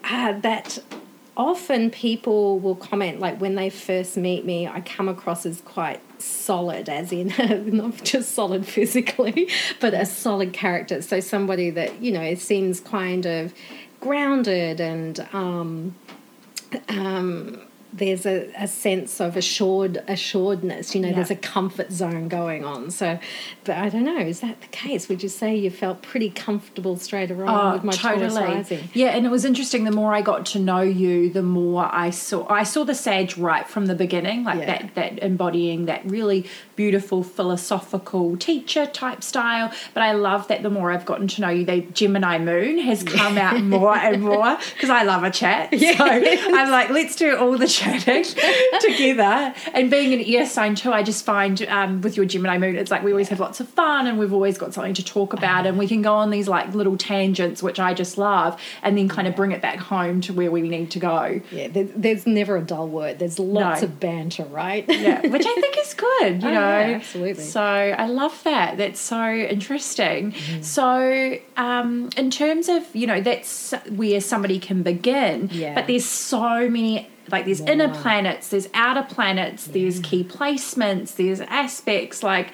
uh, 0.03 0.33
that 0.39 0.79
often 1.37 1.89
people 1.91 2.59
will 2.59 2.75
comment 2.75 3.19
like 3.19 3.39
when 3.39 3.55
they 3.55 3.69
first 3.69 4.17
meet 4.17 4.43
me, 4.45 4.67
I 4.67 4.81
come 4.81 5.07
across 5.07 5.45
as 5.45 5.61
quite 5.61 6.01
solid, 6.21 6.89
as 6.89 7.11
in 7.11 7.33
not 7.77 8.03
just 8.03 8.31
solid 8.31 8.65
physically, 8.65 9.49
but 9.79 9.93
a 9.93 10.05
solid 10.05 10.53
character. 10.53 11.01
So 11.01 11.19
somebody 11.19 11.69
that 11.71 12.01
you 12.01 12.11
know 12.11 12.35
seems 12.35 12.79
kind 12.79 13.25
of 13.25 13.53
grounded 13.99 14.79
and 14.79 15.19
um, 15.33 15.95
um, 16.89 17.61
there's 17.93 18.25
a, 18.25 18.51
a 18.57 18.67
sense 18.67 19.19
of 19.19 19.37
assured 19.37 20.03
assuredness. 20.07 20.93
You 20.93 21.01
know, 21.01 21.07
Yeah. 21.09 21.15
there's 21.15 21.31
a 21.31 21.35
comfort 21.35 21.91
zone 21.91 22.27
going 22.27 22.63
on. 22.65 22.91
So, 22.91 23.19
but 23.63 23.77
I 23.77 23.89
don't 23.89 24.03
know. 24.03 24.19
Is 24.19 24.41
that 24.41 24.61
the 24.61 24.67
case? 24.67 25.07
Would 25.09 25.23
you 25.23 25.29
say 25.29 25.55
you 25.55 25.69
felt 25.69 26.01
pretty 26.01 26.29
comfortable 26.29 26.97
straight 26.97 27.31
away 27.31 27.45
Oh, 27.47 27.73
with 27.73 27.83
my 27.83 27.93
Taurus 27.93 28.35
rising? 28.35 28.89
Yeah, 28.93 29.09
and 29.09 29.25
it 29.25 29.29
was 29.29 29.45
interesting. 29.45 29.83
The 29.85 29.91
more 29.91 30.13
I 30.13 30.21
got 30.21 30.45
to 30.47 30.59
know 30.59 30.81
you, 30.81 31.29
the 31.29 31.43
more 31.43 31.89
I 31.91 32.09
saw. 32.09 32.47
I 32.51 32.63
saw 32.63 32.83
the 32.83 32.95
Sage 32.95 33.37
right 33.37 33.67
from 33.67 33.85
the 33.87 33.95
beginning, 33.95 34.43
like 34.43 34.59
Yeah. 34.59 34.65
that 34.65 34.95
that 34.95 35.19
embodying 35.23 35.85
that 35.85 36.05
really 36.05 36.45
beautiful 36.75 37.23
philosophical 37.23 38.37
teacher 38.37 38.85
type 38.85 39.23
style. 39.23 39.71
But 39.93 40.03
I 40.03 40.11
love 40.13 40.47
that 40.47 40.63
the 40.63 40.69
more 40.69 40.91
I've 40.91 41.05
gotten 41.05 41.27
to 41.29 41.41
know 41.41 41.49
you, 41.49 41.65
the 41.65 41.81
Gemini 41.81 42.37
Moon 42.37 42.77
has 42.79 43.03
come 43.03 43.37
out 43.37 43.61
more 43.61 43.95
and 43.95 44.21
more 44.31 44.57
because 44.75 44.89
I 44.89 45.03
love 45.03 45.23
a 45.23 45.31
chat. 45.31 45.73
So 45.77 46.03
I'm 46.03 46.69
like, 46.71 46.89
let's 46.89 47.15
do 47.15 47.35
all 47.35 47.57
the 47.57 47.67
chatting 47.77 48.23
together. 48.81 49.53
And 49.73 49.89
being 49.91 50.13
an 50.13 50.21
air 50.25 50.45
sign 50.45 50.75
too, 50.75 50.91
I 50.93 51.03
just 51.03 51.25
find 51.25 51.61
um, 51.63 52.01
with 52.01 52.17
your 52.17 52.25
Gemini 52.25 52.57
Moon, 52.57 52.75
it's 52.75 52.91
like 52.91 53.03
we 53.03 53.11
always 53.11 53.29
have 53.29 53.39
lots 53.39 53.59
of 53.59 53.67
fun 53.69 54.07
and 54.07 54.17
we've 54.19 54.33
always 54.33 54.57
got 54.57 54.73
something 54.73 54.93
to 54.95 55.03
talk 55.03 55.33
about, 55.33 55.65
and 55.65 55.77
we 55.77 55.87
can 55.87 56.01
go 56.01 56.13
on 56.13 56.29
these 56.29 56.47
like 56.47 56.73
little 56.73 56.97
tangents, 56.97 57.61
which 57.63 57.79
I 57.79 57.93
just 57.93 58.17
love, 58.17 58.59
and 58.83 58.97
then 58.97 59.07
kind 59.09 59.27
of 59.27 59.35
bring 59.35 59.51
it 59.51 59.61
back 59.61 59.79
home 59.79 60.21
to 60.21 60.33
where 60.33 60.51
we 60.51 60.61
need 60.61 60.91
to 60.91 60.99
go. 60.99 61.41
Yeah, 61.51 61.67
there's 61.71 62.25
never 62.27 62.57
a 62.57 62.61
dull 62.61 62.87
word. 62.87 63.19
There's 63.19 63.39
lots 63.39 63.81
No. 63.81 63.87
of 63.87 63.99
banter, 63.99 64.45
right? 64.45 64.85
Yeah, 64.87 65.25
which 65.27 65.45
I 65.45 65.53
think 65.55 65.77
is 65.77 65.93
good, 65.93 66.41
you 66.43 66.49
Oh, 66.49 66.53
know. 66.53 66.79
yeah, 66.79 66.95
absolutely. 66.95 67.43
So 67.43 67.61
I 67.61 68.07
love 68.07 68.41
that. 68.43 68.77
That's 68.77 68.99
so 68.99 69.31
interesting. 69.33 70.31
Mm-hmm. 70.31 70.61
So, 70.63 71.37
um, 71.57 72.09
in 72.17 72.31
terms 72.31 72.69
of 72.69 72.83
you 72.95 73.07
know, 73.07 73.21
that's 73.21 73.73
where 73.89 74.21
somebody 74.21 74.59
can 74.59 74.83
begin. 74.83 75.49
Yeah. 75.51 75.75
But 75.75 75.87
there's 75.87 76.05
so 76.05 76.69
many. 76.69 77.09
Like 77.31 77.45
there's 77.45 77.61
inner 77.61 77.89
planets, 77.89 78.49
there's 78.49 78.67
outer 78.73 79.03
planets, 79.03 79.65
there's 79.65 79.99
key 79.99 80.23
placements, 80.23 81.15
there's 81.15 81.41
aspects 81.41 82.23
like, 82.23 82.53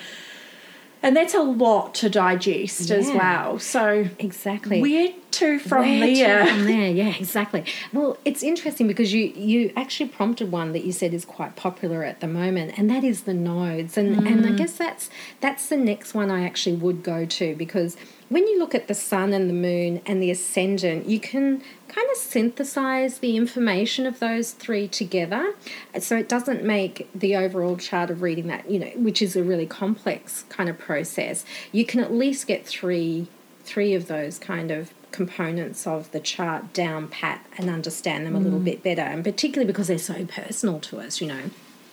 and 1.01 1.15
that's 1.17 1.33
a 1.33 1.41
lot 1.41 1.93
to 1.95 2.09
digest 2.09 2.89
as 2.89 3.11
well. 3.11 3.59
So 3.59 4.07
exactly. 4.19 4.79
where 4.81 5.09
to 5.31 5.59
from 5.59 5.79
Where 5.99 6.07
to 6.07 6.13
there? 6.15 6.45
From 6.47 6.65
there, 6.65 6.89
yeah, 6.89 7.15
exactly. 7.17 7.65
Well, 7.91 8.17
it's 8.23 8.41
interesting 8.41 8.87
because 8.87 9.13
you 9.13 9.25
you 9.35 9.73
actually 9.75 10.09
prompted 10.09 10.51
one 10.51 10.71
that 10.71 10.85
you 10.85 10.91
said 10.93 11.13
is 11.13 11.25
quite 11.25 11.55
popular 11.55 12.03
at 12.05 12.21
the 12.21 12.27
moment, 12.27 12.77
and 12.77 12.89
that 12.89 13.03
is 13.03 13.23
the 13.23 13.33
nodes. 13.33 13.97
And 13.97 14.15
and 14.27 14.45
I 14.45 14.51
Mm. 14.51 14.57
guess 14.57 14.77
that's 14.77 15.09
that's 15.41 15.67
the 15.67 15.77
next 15.77 16.13
one 16.13 16.31
I 16.31 16.45
actually 16.45 16.75
would 16.77 17.03
go 17.03 17.25
to 17.25 17.55
because 17.55 17.97
when 18.33 18.47
you 18.47 18.57
look 18.57 18.73
at 18.73 18.87
the 18.87 18.95
sun 18.95 19.31
and 19.31 19.47
the 19.47 19.53
moon 19.53 20.01
and 20.07 20.21
the 20.21 20.31
ascendant, 20.31 21.07
you 21.07 21.19
can 21.19 21.61
kind 21.87 22.07
of 22.09 22.17
synthesize 22.17 23.19
the 23.19 23.37
information 23.37 24.07
of 24.07 24.19
those 24.19 24.53
three 24.53 24.87
together. 24.87 25.53
So 25.99 26.17
it 26.17 26.27
doesn't 26.27 26.63
make 26.63 27.07
the 27.13 27.35
overall 27.35 27.77
chart 27.77 28.09
of 28.09 28.23
reading 28.23 28.47
that, 28.47 28.71
you 28.71 28.79
know, 28.79 28.91
which 28.95 29.21
is 29.21 29.35
a 29.35 29.43
really 29.43 29.67
complex 29.67 30.45
kind 30.49 30.67
of 30.67 30.79
process. 30.79 31.45
You 31.71 31.85
can 31.85 31.99
at 31.99 32.11
least 32.11 32.47
get 32.47 32.65
three 32.65 33.27
three 33.65 33.93
of 33.93 34.07
those 34.07 34.39
kind 34.39 34.71
of 34.71 34.93
components 35.11 35.87
of 35.87 36.11
the 36.11 36.19
chart 36.19 36.73
down 36.73 37.07
pat 37.07 37.45
and 37.57 37.69
understand 37.69 38.25
them 38.25 38.35
a 38.35 38.39
little 38.39 38.59
mm. 38.59 38.65
bit 38.65 38.83
better 38.83 39.03
and 39.03 39.23
particularly 39.23 39.65
because 39.65 39.87
they're 39.87 39.97
so 39.97 40.25
personal 40.25 40.81
to 40.81 40.99
us 40.99 41.21
you 41.21 41.27
know 41.27 41.43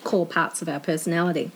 core 0.03 0.25
parts 0.25 0.61
of 0.61 0.67
our 0.67 0.81
personality 0.81 1.49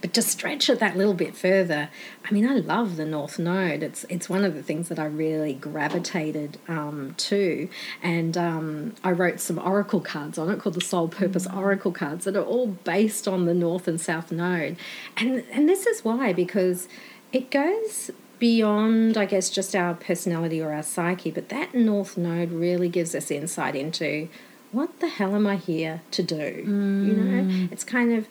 but 0.00 0.12
to 0.14 0.22
stretch 0.22 0.68
it 0.68 0.78
that 0.80 0.96
little 0.96 1.14
bit 1.14 1.36
further, 1.36 1.88
I 2.24 2.32
mean, 2.32 2.48
I 2.48 2.54
love 2.54 2.96
the 2.96 3.06
North 3.06 3.38
Node. 3.38 3.82
It's 3.82 4.04
it's 4.08 4.28
one 4.28 4.44
of 4.44 4.54
the 4.54 4.62
things 4.62 4.88
that 4.88 4.98
I 4.98 5.06
really 5.06 5.54
gravitated 5.54 6.58
um, 6.68 7.14
to, 7.18 7.68
and 8.02 8.36
um, 8.36 8.94
I 9.02 9.12
wrote 9.12 9.40
some 9.40 9.58
oracle 9.58 10.00
cards 10.00 10.38
on 10.38 10.50
it 10.50 10.58
called 10.58 10.74
the 10.74 10.80
Soul 10.80 11.08
Purpose 11.08 11.46
Oracle 11.46 11.92
cards 11.92 12.24
that 12.24 12.36
are 12.36 12.44
all 12.44 12.66
based 12.68 13.28
on 13.28 13.44
the 13.44 13.54
North 13.54 13.88
and 13.88 14.00
South 14.00 14.32
Node, 14.32 14.76
and 15.16 15.44
and 15.52 15.68
this 15.68 15.86
is 15.86 16.04
why 16.04 16.32
because 16.32 16.88
it 17.32 17.50
goes 17.50 18.10
beyond, 18.38 19.16
I 19.16 19.24
guess, 19.26 19.48
just 19.48 19.74
our 19.74 19.94
personality 19.94 20.60
or 20.60 20.72
our 20.72 20.82
psyche, 20.82 21.30
but 21.30 21.48
that 21.48 21.74
North 21.74 22.16
Node 22.16 22.52
really 22.52 22.88
gives 22.88 23.14
us 23.14 23.30
insight 23.30 23.74
into 23.74 24.28
what 24.72 25.00
the 25.00 25.08
hell 25.08 25.34
am 25.34 25.46
I 25.46 25.56
here 25.56 26.02
to 26.10 26.22
do? 26.22 26.62
You 27.06 27.14
know, 27.14 27.68
it's 27.70 27.84
kind 27.84 28.12
of, 28.12 28.26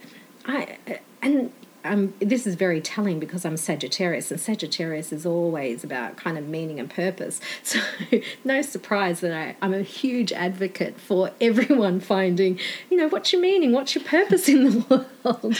I 0.46 0.78
and 1.24 1.52
um, 1.84 2.14
this 2.20 2.48
is 2.48 2.56
very 2.56 2.82
telling 2.82 3.20
because 3.20 3.46
I'm 3.46 3.58
Sagittarius, 3.58 4.32
and 4.32 4.40
Sagittarius 4.40 5.12
is 5.12 5.26
always 5.26 5.84
about 5.84 6.18
kind 6.18 6.38
of 6.38 6.48
meaning 6.48 6.80
and 6.80 6.90
purpose. 6.90 7.40
So, 7.64 7.80
no 8.44 8.62
surprise 8.62 9.22
that 9.22 9.34
I, 9.34 9.56
I'm 9.62 9.74
a 9.74 9.82
huge 9.82 10.32
advocate 10.32 11.00
for 11.00 11.32
everyone 11.42 12.00
finding, 12.00 12.60
you 12.90 12.98
know, 12.98 13.08
what's 13.08 13.32
your 13.34 13.42
meaning, 13.42 13.72
what's 13.72 13.96
your 13.96 14.04
purpose 14.04 14.48
in 14.48 14.66
the 14.66 15.06
world. 15.24 15.56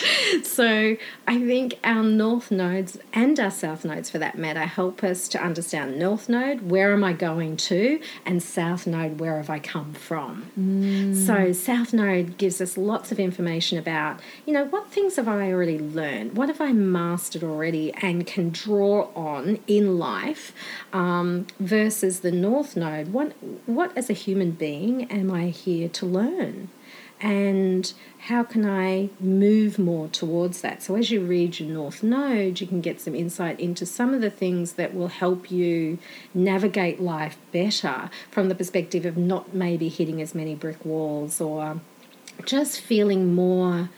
So, 0.46 0.98
I 1.28 1.40
think 1.40 1.80
our 1.84 2.04
North 2.04 2.52
nodes 2.52 3.00
and 3.14 3.40
our 3.40 3.50
South 3.50 3.84
nodes, 3.86 4.10
for 4.10 4.20
that 4.20 4.38
matter, 4.38 4.62
help 4.62 5.04
us 5.04 5.28
to 5.30 5.42
understand 5.42 5.98
North 5.98 6.30
node, 6.30 6.70
where 6.70 6.94
am 6.94 7.04
I 7.04 7.14
going 7.14 7.58
to, 7.58 8.00
and 8.26 8.44
South 8.44 8.86
node, 8.86 9.20
where 9.20 9.38
have 9.38 9.50
I 9.50 9.60
come 9.60 9.94
from. 9.94 10.44
So, 11.26 11.52
South 11.54 11.94
Node 11.94 12.38
gives 12.38 12.62
us 12.62 12.78
lots 12.78 13.12
of 13.12 13.20
information 13.20 13.78
about, 13.78 14.20
you 14.46 14.54
know, 14.54 14.66
what 14.66 14.88
things 14.90 15.16
have 15.16 15.28
I 15.28 15.52
already 15.52 15.80
learned? 15.80 16.13
What 16.34 16.50
have 16.50 16.62
I 16.62 16.72
mastered 16.74 17.44
already 17.44 17.94
and 18.02 18.26
can 18.26 18.50
draw 18.50 19.10
on 19.16 19.60
in 19.68 19.98
life 19.98 20.54
um, 20.92 21.48
versus 21.60 22.22
the 22.22 22.32
North 22.32 22.76
Node? 22.76 23.14
What, 23.14 23.34
what, 23.66 23.96
as 23.98 24.10
a 24.10 24.14
human 24.14 24.52
being, 24.52 25.12
am 25.12 25.32
I 25.32 25.48
here 25.48 25.90
to 25.90 26.06
learn? 26.06 26.70
And 27.22 27.94
how 28.20 28.44
can 28.44 28.66
I 28.66 29.10
move 29.20 29.80
more 29.80 30.10
towards 30.10 30.60
that? 30.62 30.84
So, 30.84 30.96
as 30.96 31.10
you 31.10 31.22
read 31.22 31.58
your 31.58 31.70
North 31.70 32.04
Node, 32.04 32.60
you 32.60 32.68
can 32.68 32.82
get 32.82 33.00
some 33.00 33.16
insight 33.16 33.60
into 33.62 33.86
some 33.86 34.14
of 34.14 34.20
the 34.20 34.30
things 34.30 34.74
that 34.74 34.94
will 34.94 35.08
help 35.08 35.50
you 35.50 36.00
navigate 36.34 37.00
life 37.00 37.38
better 37.54 38.10
from 38.30 38.50
the 38.50 38.56
perspective 38.56 39.06
of 39.06 39.16
not 39.16 39.54
maybe 39.54 39.88
hitting 39.88 40.22
as 40.22 40.36
many 40.36 40.54
brick 40.54 40.84
walls 40.84 41.40
or 41.40 41.80
just 42.46 42.82
feeling 42.82 43.34
more 43.34 43.90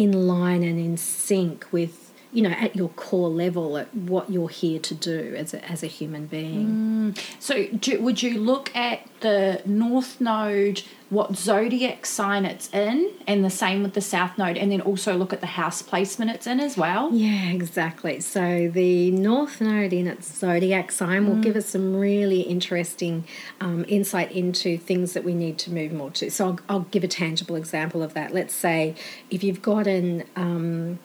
in 0.00 0.26
line 0.26 0.62
and 0.62 0.78
in 0.78 0.96
sync 0.96 1.66
with 1.70 2.09
you 2.32 2.42
know, 2.42 2.50
at 2.50 2.76
your 2.76 2.90
core 2.90 3.28
level, 3.28 3.76
at 3.76 3.92
what 3.94 4.30
you're 4.30 4.48
here 4.48 4.78
to 4.78 4.94
do 4.94 5.34
as 5.36 5.52
a, 5.52 5.64
as 5.70 5.82
a 5.82 5.86
human 5.86 6.26
being. 6.26 7.16
So, 7.38 7.66
do, 7.66 8.00
would 8.00 8.22
you 8.22 8.38
look 8.38 8.74
at 8.74 9.06
the 9.20 9.62
North 9.66 10.20
Node, 10.20 10.82
what 11.10 11.36
zodiac 11.36 12.06
sign 12.06 12.44
it's 12.44 12.72
in, 12.72 13.10
and 13.26 13.44
the 13.44 13.50
same 13.50 13.82
with 13.82 13.94
the 13.94 14.00
South 14.00 14.38
Node, 14.38 14.56
and 14.56 14.70
then 14.70 14.80
also 14.80 15.16
look 15.16 15.32
at 15.32 15.40
the 15.40 15.48
house 15.48 15.82
placement 15.82 16.30
it's 16.30 16.46
in 16.46 16.60
as 16.60 16.76
well? 16.76 17.12
Yeah, 17.12 17.50
exactly. 17.50 18.20
So 18.20 18.70
the 18.72 19.10
North 19.10 19.60
Node 19.60 19.92
in 19.92 20.06
its 20.06 20.32
zodiac 20.38 20.92
sign 20.92 21.28
will 21.28 21.42
give 21.42 21.56
us 21.56 21.66
some 21.66 21.96
really 21.96 22.42
interesting 22.42 23.24
um, 23.60 23.84
insight 23.88 24.30
into 24.30 24.78
things 24.78 25.14
that 25.14 25.24
we 25.24 25.34
need 25.34 25.58
to 25.58 25.72
move 25.72 25.92
more 25.92 26.10
to. 26.12 26.30
So 26.30 26.46
I'll, 26.46 26.60
I'll 26.68 26.86
give 26.90 27.02
a 27.02 27.08
tangible 27.08 27.56
example 27.56 28.04
of 28.04 28.14
that. 28.14 28.32
Let's 28.32 28.54
say 28.54 28.94
if 29.30 29.42
you've 29.42 29.62
got 29.62 29.88
an 29.88 30.24
um, 30.36 31.00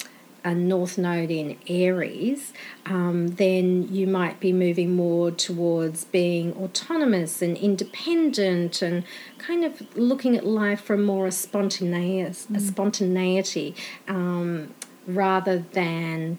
a 0.46 0.54
north 0.54 0.98
node 0.98 1.32
in 1.32 1.58
Aries, 1.68 2.54
um, 2.86 3.30
then 3.30 3.92
you 3.94 4.06
might 4.06 4.40
be 4.40 4.54
moving 4.54 4.96
more 4.96 5.32
towards 5.32 6.06
being 6.06 6.54
autonomous 6.54 7.42
and 7.42 7.58
independent 7.58 8.82
and 8.84 9.04
kind 9.40 9.66
of 9.66 9.98
looking 9.98 10.38
at 10.38 10.46
life 10.46 10.80
from 10.82 11.04
more 11.04 11.26
a 11.26 11.32
spontaneous 11.32 12.48
a 12.54 12.60
spontaneity 12.60 13.76
um, 14.08 14.74
rather 15.08 15.60
than 15.74 16.38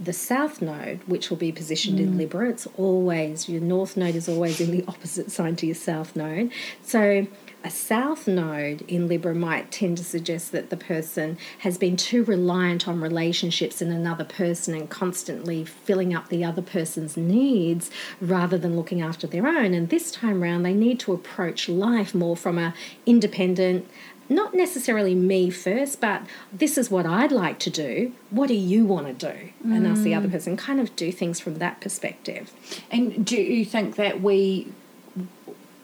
the 0.00 0.12
south 0.14 0.62
node, 0.62 1.00
which 1.06 1.28
will 1.28 1.36
be 1.36 1.52
positioned 1.52 2.00
in 2.00 2.14
mm. 2.14 2.18
Libra, 2.18 2.48
it's 2.48 2.66
always 2.78 3.48
your 3.48 3.60
north 3.60 3.98
node 3.98 4.14
is 4.14 4.28
always 4.28 4.60
in 4.60 4.70
the 4.70 4.82
opposite 4.88 5.30
sign 5.30 5.56
to 5.56 5.66
your 5.66 5.74
south 5.74 6.16
node. 6.16 6.50
So 6.82 7.26
a 7.62 7.70
south 7.70 8.26
node 8.26 8.80
in 8.88 9.06
Libra 9.06 9.34
might 9.34 9.70
tend 9.70 9.98
to 9.98 10.04
suggest 10.04 10.52
that 10.52 10.70
the 10.70 10.76
person 10.78 11.36
has 11.58 11.76
been 11.76 11.94
too 11.98 12.24
reliant 12.24 12.88
on 12.88 13.02
relationships 13.02 13.82
in 13.82 13.92
another 13.92 14.24
person 14.24 14.74
and 14.74 14.88
constantly 14.88 15.66
filling 15.66 16.14
up 16.14 16.30
the 16.30 16.42
other 16.42 16.62
person's 16.62 17.18
needs 17.18 17.90
rather 18.18 18.56
than 18.56 18.76
looking 18.76 19.02
after 19.02 19.26
their 19.26 19.46
own. 19.46 19.74
And 19.74 19.90
this 19.90 20.10
time 20.10 20.42
round, 20.42 20.64
they 20.64 20.72
need 20.72 20.98
to 21.00 21.12
approach 21.12 21.68
life 21.68 22.14
more 22.14 22.36
from 22.36 22.56
a 22.56 22.72
independent, 23.04 23.86
not 24.30 24.54
necessarily 24.54 25.14
me 25.14 25.50
first, 25.50 26.00
but 26.00 26.22
this 26.52 26.78
is 26.78 26.90
what 26.90 27.04
I'd 27.04 27.32
like 27.32 27.58
to 27.60 27.70
do. 27.70 28.12
What 28.30 28.46
do 28.46 28.54
you 28.54 28.86
want 28.86 29.06
to 29.08 29.32
do? 29.32 29.50
And 29.64 29.86
ask 29.86 30.02
the 30.02 30.14
other 30.14 30.28
mm. 30.28 30.32
person, 30.32 30.56
kind 30.56 30.80
of 30.80 30.94
do 30.96 31.10
things 31.12 31.40
from 31.40 31.56
that 31.56 31.80
perspective. 31.80 32.52
And 32.90 33.26
do 33.26 33.36
you 33.36 33.64
think 33.64 33.96
that 33.96 34.22
we, 34.22 34.72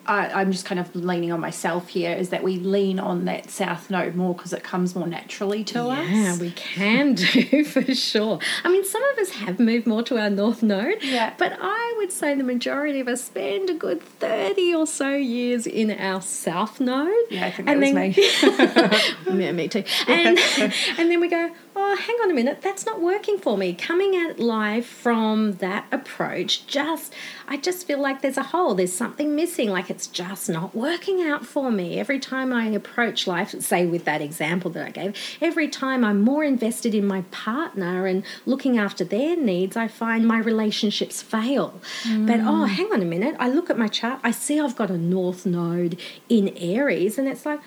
I, 0.09 0.41
I'm 0.41 0.53
just 0.53 0.65
kind 0.65 0.79
of 0.81 0.95
leaning 0.95 1.33
on 1.33 1.41
myself 1.41 1.89
here, 1.89 2.13
is 2.15 2.31
that 2.31 2.43
we 2.43 2.59
lean 2.59 2.99
on 2.99 3.25
that 3.27 3.51
South 3.51 3.91
Node 3.91 4.15
more 4.15 4.35
because 4.35 4.53
it 4.53 4.63
comes 4.63 4.95
more 4.95 5.07
naturally 5.07 5.65
to 5.65 5.79
Yeah, 5.79 5.87
us? 5.89 6.09
Yeah, 6.09 6.39
we 6.39 6.51
can 6.53 7.15
do 7.15 7.65
for 7.73 7.83
sure. 7.95 8.39
I 8.65 8.69
mean, 8.71 8.85
some 8.85 9.03
of 9.13 9.19
us 9.19 9.31
have 9.31 9.59
moved 9.59 9.87
more 9.87 10.03
to 10.05 10.19
our 10.19 10.31
north 10.31 10.63
node, 10.63 11.03
Yeah. 11.03 11.35
but 11.39 11.57
I 11.61 11.95
would 11.99 12.13
say 12.13 12.35
the 12.35 12.45
majority 12.45 13.01
of 13.01 13.09
us 13.09 13.25
spend 13.25 13.71
a 13.71 13.75
good 13.75 14.03
30 14.03 14.75
or 14.75 14.87
so 14.87 15.11
years 15.15 15.67
in 15.67 15.91
our 15.91 16.21
south 16.23 16.81
node. 16.81 17.13
Yeah, 17.31 17.47
I 17.47 17.51
think 17.51 17.69
and 17.69 17.81
was 17.81 17.93
then, 17.93 19.41
yeah, 19.41 19.53
me 19.53 19.69
too. 19.69 19.85
And, 20.09 20.39
and 20.99 21.11
then 21.11 21.21
we 21.21 21.29
go, 21.29 21.51
oh, 21.79 21.95
hang 21.95 22.17
on 22.23 22.31
a 22.31 22.35
minute, 22.35 22.63
that's 22.63 22.87
not 22.87 23.01
working 23.01 23.37
for 23.37 23.59
me. 23.59 23.75
Coming 23.75 24.17
at 24.17 24.41
life 24.41 24.87
from 24.87 25.53
that 25.59 25.87
approach, 25.93 26.67
just, 26.67 27.13
I 27.47 27.59
just 27.59 27.87
feel 27.87 28.01
like 28.01 28.23
there's 28.23 28.39
a 28.39 28.45
hole, 28.45 28.75
there's 28.75 28.95
something 28.95 29.37
missing, 29.37 29.69
like 29.69 29.91
it's 29.91 30.07
just 30.07 30.49
not 30.49 30.75
working 30.75 31.21
out 31.23 31.45
for 31.45 31.71
me. 31.71 31.99
Every 32.01 32.19
time 32.19 32.53
I 32.53 32.67
approach 32.69 33.27
life, 33.27 33.51
say 33.61 33.85
with 33.85 34.07
that 34.07 34.23
example 34.23 34.71
that 34.71 34.87
I 34.87 34.91
gave, 34.91 35.17
every 35.43 35.69
time 35.69 36.03
I'm 36.03 36.23
more 36.23 36.43
invested 36.43 36.95
in 36.95 37.07
my 37.07 37.23
partner 37.31 38.07
and 38.07 38.25
looking 38.47 38.79
after 38.79 39.05
their 39.05 39.37
needs, 39.37 39.77
I 39.77 39.87
find 39.87 40.27
my 40.27 40.39
relationships 40.39 41.21
fail. 41.21 41.81
But 42.05 42.41
oh, 42.41 42.65
mm. 42.65 42.69
hang 42.69 42.91
on 42.93 43.03
a 43.03 43.05
minute, 43.05 43.37
I 43.39 43.51
look 43.51 43.69
at 43.69 43.79
my 43.79 43.89
chart, 43.89 44.21
I 44.25 44.31
see 44.31 44.59
I've 44.59 44.77
got 44.77 44.91
a 44.91 44.97
north 44.97 45.45
node 45.45 46.01
in 46.31 46.57
Aries, 46.57 47.19
and 47.19 47.29
it's 47.29 47.45
like, 47.45 47.61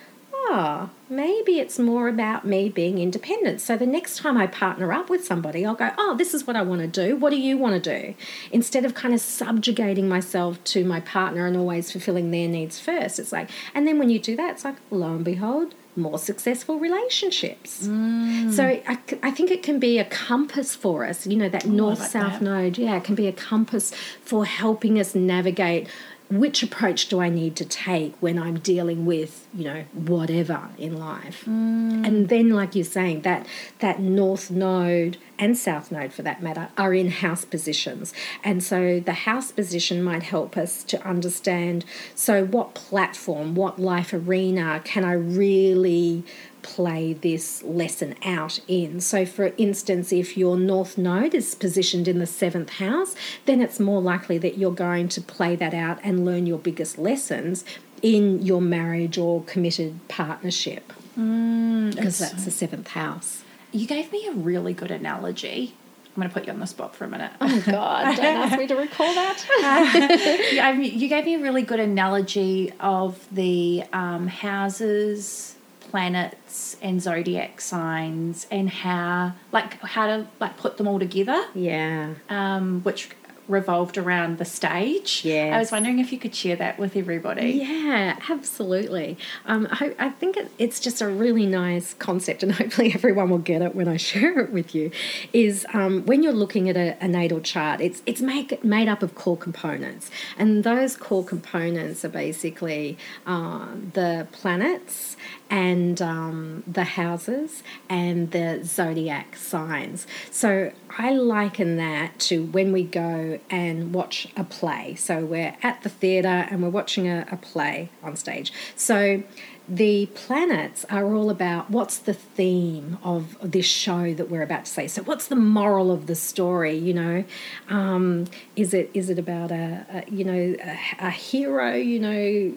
oh, 0.48 0.90
maybe 1.10 1.60
it's 1.60 1.78
more 1.78 2.08
about 2.08 2.46
me 2.46 2.70
being 2.70 2.98
independent. 2.98 3.62
So 3.62 3.76
the 3.78 3.86
next 3.86 4.18
time 4.18 4.38
I 4.38 4.48
partner 4.48 4.94
up 4.94 5.10
with 5.10 5.26
somebody, 5.26 5.66
I'll 5.66 5.76
go, 5.76 5.92
oh, 5.98 6.16
this 6.18 6.34
is 6.34 6.48
what 6.48 6.56
I 6.56 6.62
want 6.62 6.82
to 6.82 6.88
do. 6.88 7.16
What 7.16 7.32
do 7.32 7.40
you 7.40 7.58
want 7.58 7.84
to 7.84 8.02
do? 8.02 8.16
Instead 8.52 8.86
of 8.86 8.94
kind 8.94 9.14
of 9.14 9.22
subjugating 9.22 10.08
myself 10.08 10.64
to 10.66 10.86
my 10.86 11.00
partner 11.02 11.46
and 11.46 11.58
always 11.58 11.92
fulfilling 11.92 12.32
their 12.32 12.48
needs 12.48 12.80
first. 12.80 13.20
It's 13.20 13.32
like, 13.32 13.50
and 13.74 13.88
then 13.88 14.00
when 14.00 14.10
you 14.10 14.20
do 14.20 14.36
that, 14.38 14.52
it's 14.52 14.66
like, 14.66 14.76
lo 14.92 15.16
and 15.16 15.26
behold, 15.26 15.76
more 15.96 16.18
successful 16.18 16.80
relationships. 16.80 17.86
Mm. 17.86 18.54
So 18.54 18.82
I 19.22 19.32
think 19.32 19.52
it 19.52 19.64
can 19.64 19.80
be 19.80 19.98
a 20.00 20.06
compass 20.06 20.76
for 20.76 21.06
us, 21.06 21.28
you 21.28 21.36
know, 21.36 21.50
that 21.50 21.66
oh, 21.66 21.70
north 21.70 22.00
like 22.00 22.12
south 22.12 22.40
that. 22.40 22.42
node. 22.42 22.78
Yeah, 22.78 22.98
it 22.98 23.04
can 23.04 23.16
be 23.16 23.28
a 23.28 23.34
compass 23.34 23.92
for 24.24 24.46
helping 24.46 25.00
us 25.00 25.14
navigate 25.14 25.88
which 26.30 26.62
approach 26.62 27.08
do 27.08 27.20
I 27.20 27.30
need 27.30 27.56
to 27.56 27.66
take 27.66 28.16
when 28.20 28.38
I'm 28.38 28.60
dealing 28.60 29.06
with, 29.06 29.48
you 29.54 29.64
know, 29.64 29.84
whatever 29.94 30.70
in 30.78 31.00
life. 31.00 31.44
Mm. 31.46 32.06
And 32.06 32.30
then 32.30 32.50
like 32.50 32.76
you're 32.76 32.86
saying, 32.86 33.22
that 33.22 33.48
that 33.80 34.00
north 34.00 34.52
node 34.52 35.18
and 35.40 35.58
south 35.58 35.92
node 35.92 36.14
for 36.14 36.22
that 36.22 36.44
matter 36.44 36.70
are 36.78 36.94
in 36.94 37.10
house 37.10 37.46
positions. 37.46 38.14
And 38.44 38.64
so 38.64 39.00
the 39.00 39.14
house 39.14 39.52
position 39.52 40.04
might 40.04 40.24
help 40.24 40.56
us 40.56 40.84
to 40.84 41.02
understand 41.08 41.84
so 42.14 42.46
what 42.46 42.76
platform, 42.76 43.56
what 43.56 43.80
life 43.80 44.14
arena 44.14 44.82
can 44.84 45.04
I 45.04 45.14
really 45.14 46.24
play 46.70 47.14
this 47.14 47.64
lesson 47.64 48.14
out 48.24 48.60
in. 48.68 49.02
So, 49.02 49.26
for 49.26 49.54
instance, 49.58 50.14
if 50.14 50.38
your 50.38 50.56
north 50.56 50.98
node 50.98 51.34
is 51.34 51.56
positioned 51.56 52.08
in 52.08 52.20
the 52.20 52.28
seventh 52.28 52.70
house, 52.74 53.16
then 53.46 53.60
it's 53.60 53.80
more 53.80 54.02
likely 54.02 54.38
that 54.38 54.58
you're 54.60 54.72
going 54.72 55.10
to 55.10 55.22
play 55.22 55.56
that 55.56 55.74
out 55.74 56.00
and 56.04 56.26
learn 56.26 56.46
your 56.46 56.60
biggest 56.60 57.00
lessons 57.00 57.66
in 58.04 58.44
your 58.46 58.62
marriage 58.62 59.18
or 59.18 59.44
committed 59.44 60.00
partnership. 60.08 60.94
Because 61.16 62.20
that's 62.20 62.46
the 62.46 62.52
seventh 62.52 62.90
house. 62.90 63.44
You 63.72 63.88
gave 63.88 64.12
me 64.12 64.28
a 64.28 64.34
really 64.34 64.74
good 64.74 64.92
analogy. 64.92 65.76
I'm 66.16 66.22
going 66.22 66.30
to 66.30 66.34
put 66.34 66.46
you 66.46 66.54
on 66.54 66.60
the 66.60 66.68
spot 66.68 66.96
for 66.96 67.06
a 67.06 67.08
minute. 67.10 67.32
Oh, 67.42 67.64
God, 67.66 68.16
don't 68.16 68.26
ask 68.26 68.58
me 68.58 68.68
to 68.68 68.76
recall 68.76 69.14
that. 69.14 70.78
You 70.80 71.08
gave 71.08 71.26
me 71.26 71.36
a 71.36 71.40
really 71.40 71.62
good 71.64 71.80
analogy 71.80 72.74
of 72.80 73.28
the 73.32 73.84
um, 73.92 74.28
houses, 74.28 75.56
planets, 75.90 76.78
and 76.82 77.02
zodiac 77.02 77.62
signs, 77.62 78.48
and 78.52 78.70
how, 78.70 79.34
like, 79.52 79.82
how 79.82 80.08
to 80.08 80.28
like 80.40 80.58
put 80.58 80.78
them 80.78 80.88
all 80.88 81.00
together, 81.00 81.46
yeah. 81.54 82.14
um, 82.30 82.82
which 82.84 83.10
revolved 83.50 83.98
around 83.98 84.38
the 84.38 84.46
stage. 84.46 85.26
Yeah. 85.26 85.52
I 85.56 85.60
was 85.60 85.72
wondering 85.72 86.00
if 86.00 86.14
you 86.14 86.20
could 86.20 86.36
share 86.36 86.56
that 86.58 86.78
with 86.78 86.96
everybody. 86.96 87.52
Yeah, 87.52 88.18
absolutely. 88.30 89.18
Um, 89.46 89.68
I, 89.72 89.96
I 89.98 90.10
think 90.10 90.38
it, 90.38 90.52
it's 90.60 90.80
just 90.80 91.02
a 91.02 91.08
really 91.08 91.48
nice 91.48 91.96
concept, 91.96 92.44
and 92.44 92.52
hopefully 92.60 92.94
everyone 92.94 93.30
will 93.30 93.40
get 93.40 93.62
it 93.62 93.76
when 93.76 93.88
I 93.88 93.98
share 94.10 94.40
it 94.40 94.52
with 94.52 94.74
you. 94.74 94.92
Is 95.34 95.66
um, 95.74 96.06
when 96.06 96.24
you're 96.24 96.32
looking 96.32 96.70
at 96.70 96.78
a, 96.78 96.96
a 97.04 97.08
natal 97.08 97.42
chart, 97.42 97.82
it's 97.82 98.04
it's 98.06 98.22
make, 98.22 98.64
made 98.64 98.88
up 98.88 99.02
of 99.02 99.16
core 99.16 99.38
components, 99.38 100.12
and 100.38 100.64
those 100.64 100.96
core 100.96 101.26
components 101.26 102.06
are 102.06 102.10
basically 102.10 102.98
uh, 103.26 103.68
the 103.94 104.28
planets 104.32 105.18
and 105.50 106.02
um, 106.02 106.64
the 106.68 106.84
houses 106.84 107.64
and 107.90 108.32
the 108.32 108.62
zodiac 108.64 109.36
signs. 109.36 110.06
So 110.30 110.72
I 110.98 111.12
liken 111.12 111.78
that 111.78 112.20
to 112.20 112.46
when 112.46 112.72
we 112.72 112.84
go 112.84 113.40
and 113.50 113.94
watch 113.94 114.28
a 114.38 114.44
play. 114.44 114.96
So 114.96 115.26
we're 115.26 115.56
at 115.64 115.82
the 115.84 115.90
theatre 115.90 116.28
and 116.50 116.62
we're 116.62 116.70
watching 116.70 117.08
a, 117.08 117.26
a 117.32 117.38
play 117.38 117.90
on 118.04 118.16
stage. 118.16 118.54
So 118.76 119.24
the 119.70 120.08
planets 120.08 120.84
are 120.90 121.14
all 121.14 121.30
about 121.30 121.70
what's 121.70 122.00
the 122.00 122.14
theme 122.14 122.98
of 123.04 123.38
this 123.42 123.68
show 123.68 124.14
that 124.16 124.30
we're 124.30 124.42
about 124.42 124.66
to 124.66 124.72
say. 124.72 124.88
So 124.88 125.04
what's 125.04 125.28
the 125.28 125.36
moral 125.36 125.92
of 125.92 126.08
the 126.08 126.16
story? 126.16 126.76
You 126.76 126.94
know, 126.96 127.24
um, 127.70 128.26
is 128.56 128.74
it 128.74 128.90
is 128.96 129.12
it 129.12 129.20
about 129.20 129.52
a, 129.52 129.86
a 129.92 130.12
you 130.12 130.24
know 130.24 130.56
a, 130.64 130.80
a 131.00 131.12
hero? 131.12 131.76
You 131.76 132.00
know, 132.00 132.54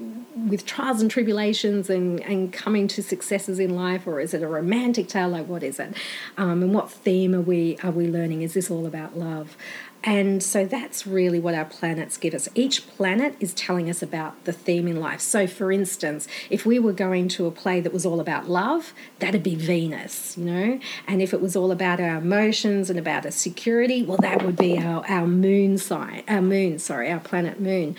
with 0.48 0.64
trials 0.64 1.02
and 1.02 1.10
tribulations 1.10 1.90
and 1.90 2.20
and 2.20 2.50
coming 2.50 2.88
to 2.88 3.02
successes 3.02 3.58
in 3.58 3.76
life, 3.76 4.06
or 4.06 4.18
is 4.18 4.32
it 4.32 4.42
a 4.42 4.48
romantic 4.48 5.08
tale? 5.08 5.28
Like 5.28 5.46
what 5.46 5.62
is 5.62 5.78
it? 5.78 5.94
Um, 6.38 6.62
and 6.62 6.74
what 6.74 6.90
theme 6.90 7.34
are 7.34 7.42
we 7.42 7.76
are 7.82 7.90
we 7.90 8.08
learning? 8.08 8.40
Is 8.40 8.54
this 8.54 8.70
all 8.70 8.86
about 8.86 9.18
love? 9.18 9.56
And 10.05 10.42
so 10.42 10.64
that's 10.64 11.07
really 11.07 11.38
what 11.38 11.55
our 11.55 11.64
planets 11.64 12.16
give 12.16 12.34
us. 12.34 12.48
Each 12.55 12.86
planet 12.88 13.36
is 13.38 13.55
telling 13.55 13.88
us 13.88 14.03
about 14.03 14.44
the 14.44 14.53
theme 14.53 14.88
in 14.88 14.96
life. 14.96 15.20
So, 15.20 15.46
for 15.46 15.70
instance, 15.70 16.26
if 16.50 16.66
we 16.66 16.78
were 16.78 16.92
going 16.92 17.28
to 17.28 17.46
a 17.46 17.53
play 17.53 17.80
that 17.80 17.92
was 17.92 18.05
all 18.05 18.18
about 18.18 18.48
love, 18.48 18.92
that'd 19.20 19.44
be 19.44 19.55
Venus, 19.55 20.36
you 20.36 20.44
know? 20.44 20.80
And 21.07 21.22
if 21.22 21.32
it 21.32 21.40
was 21.40 21.55
all 21.55 21.70
about 21.70 22.00
our 22.00 22.16
emotions 22.16 22.90
and 22.90 22.98
about 22.98 23.24
our 23.24 23.30
security, 23.30 24.03
well, 24.03 24.18
that 24.18 24.44
would 24.44 24.57
be 24.57 24.76
our, 24.78 25.07
our 25.07 25.26
moon 25.26 25.78
sign, 25.78 26.24
our 26.26 26.42
moon, 26.42 26.80
sorry, 26.80 27.11
our 27.11 27.20
planet 27.20 27.61
moon. 27.61 27.94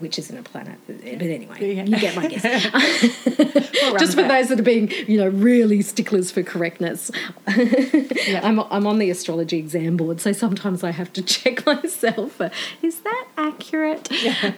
Which 0.00 0.18
isn't 0.18 0.36
a 0.36 0.42
planet. 0.42 0.78
But 0.86 0.96
anyway, 1.04 1.74
Yeah. 1.76 1.84
you 1.84 1.96
get 1.98 2.16
my 2.16 2.26
guess. 2.26 2.42
Just 3.98 4.14
for 4.14 4.22
those 4.22 4.48
that 4.48 4.58
are 4.58 4.62
being, 4.62 4.90
you 5.06 5.18
know, 5.18 5.28
really 5.28 5.82
sticklers 5.82 6.30
for 6.30 6.42
correctness. 6.42 7.10
I'm, 7.46 8.60
I'm 8.60 8.86
on 8.86 8.98
the 8.98 9.10
astrology 9.10 9.58
exam 9.58 9.96
board, 9.96 10.20
so 10.20 10.32
sometimes 10.32 10.82
I 10.84 10.90
have 10.90 11.12
to 11.14 11.22
check 11.22 11.64
myself. 11.66 12.32
for, 12.32 12.50
Is 12.82 13.00
that 13.00 13.26
accurate? 13.36 14.08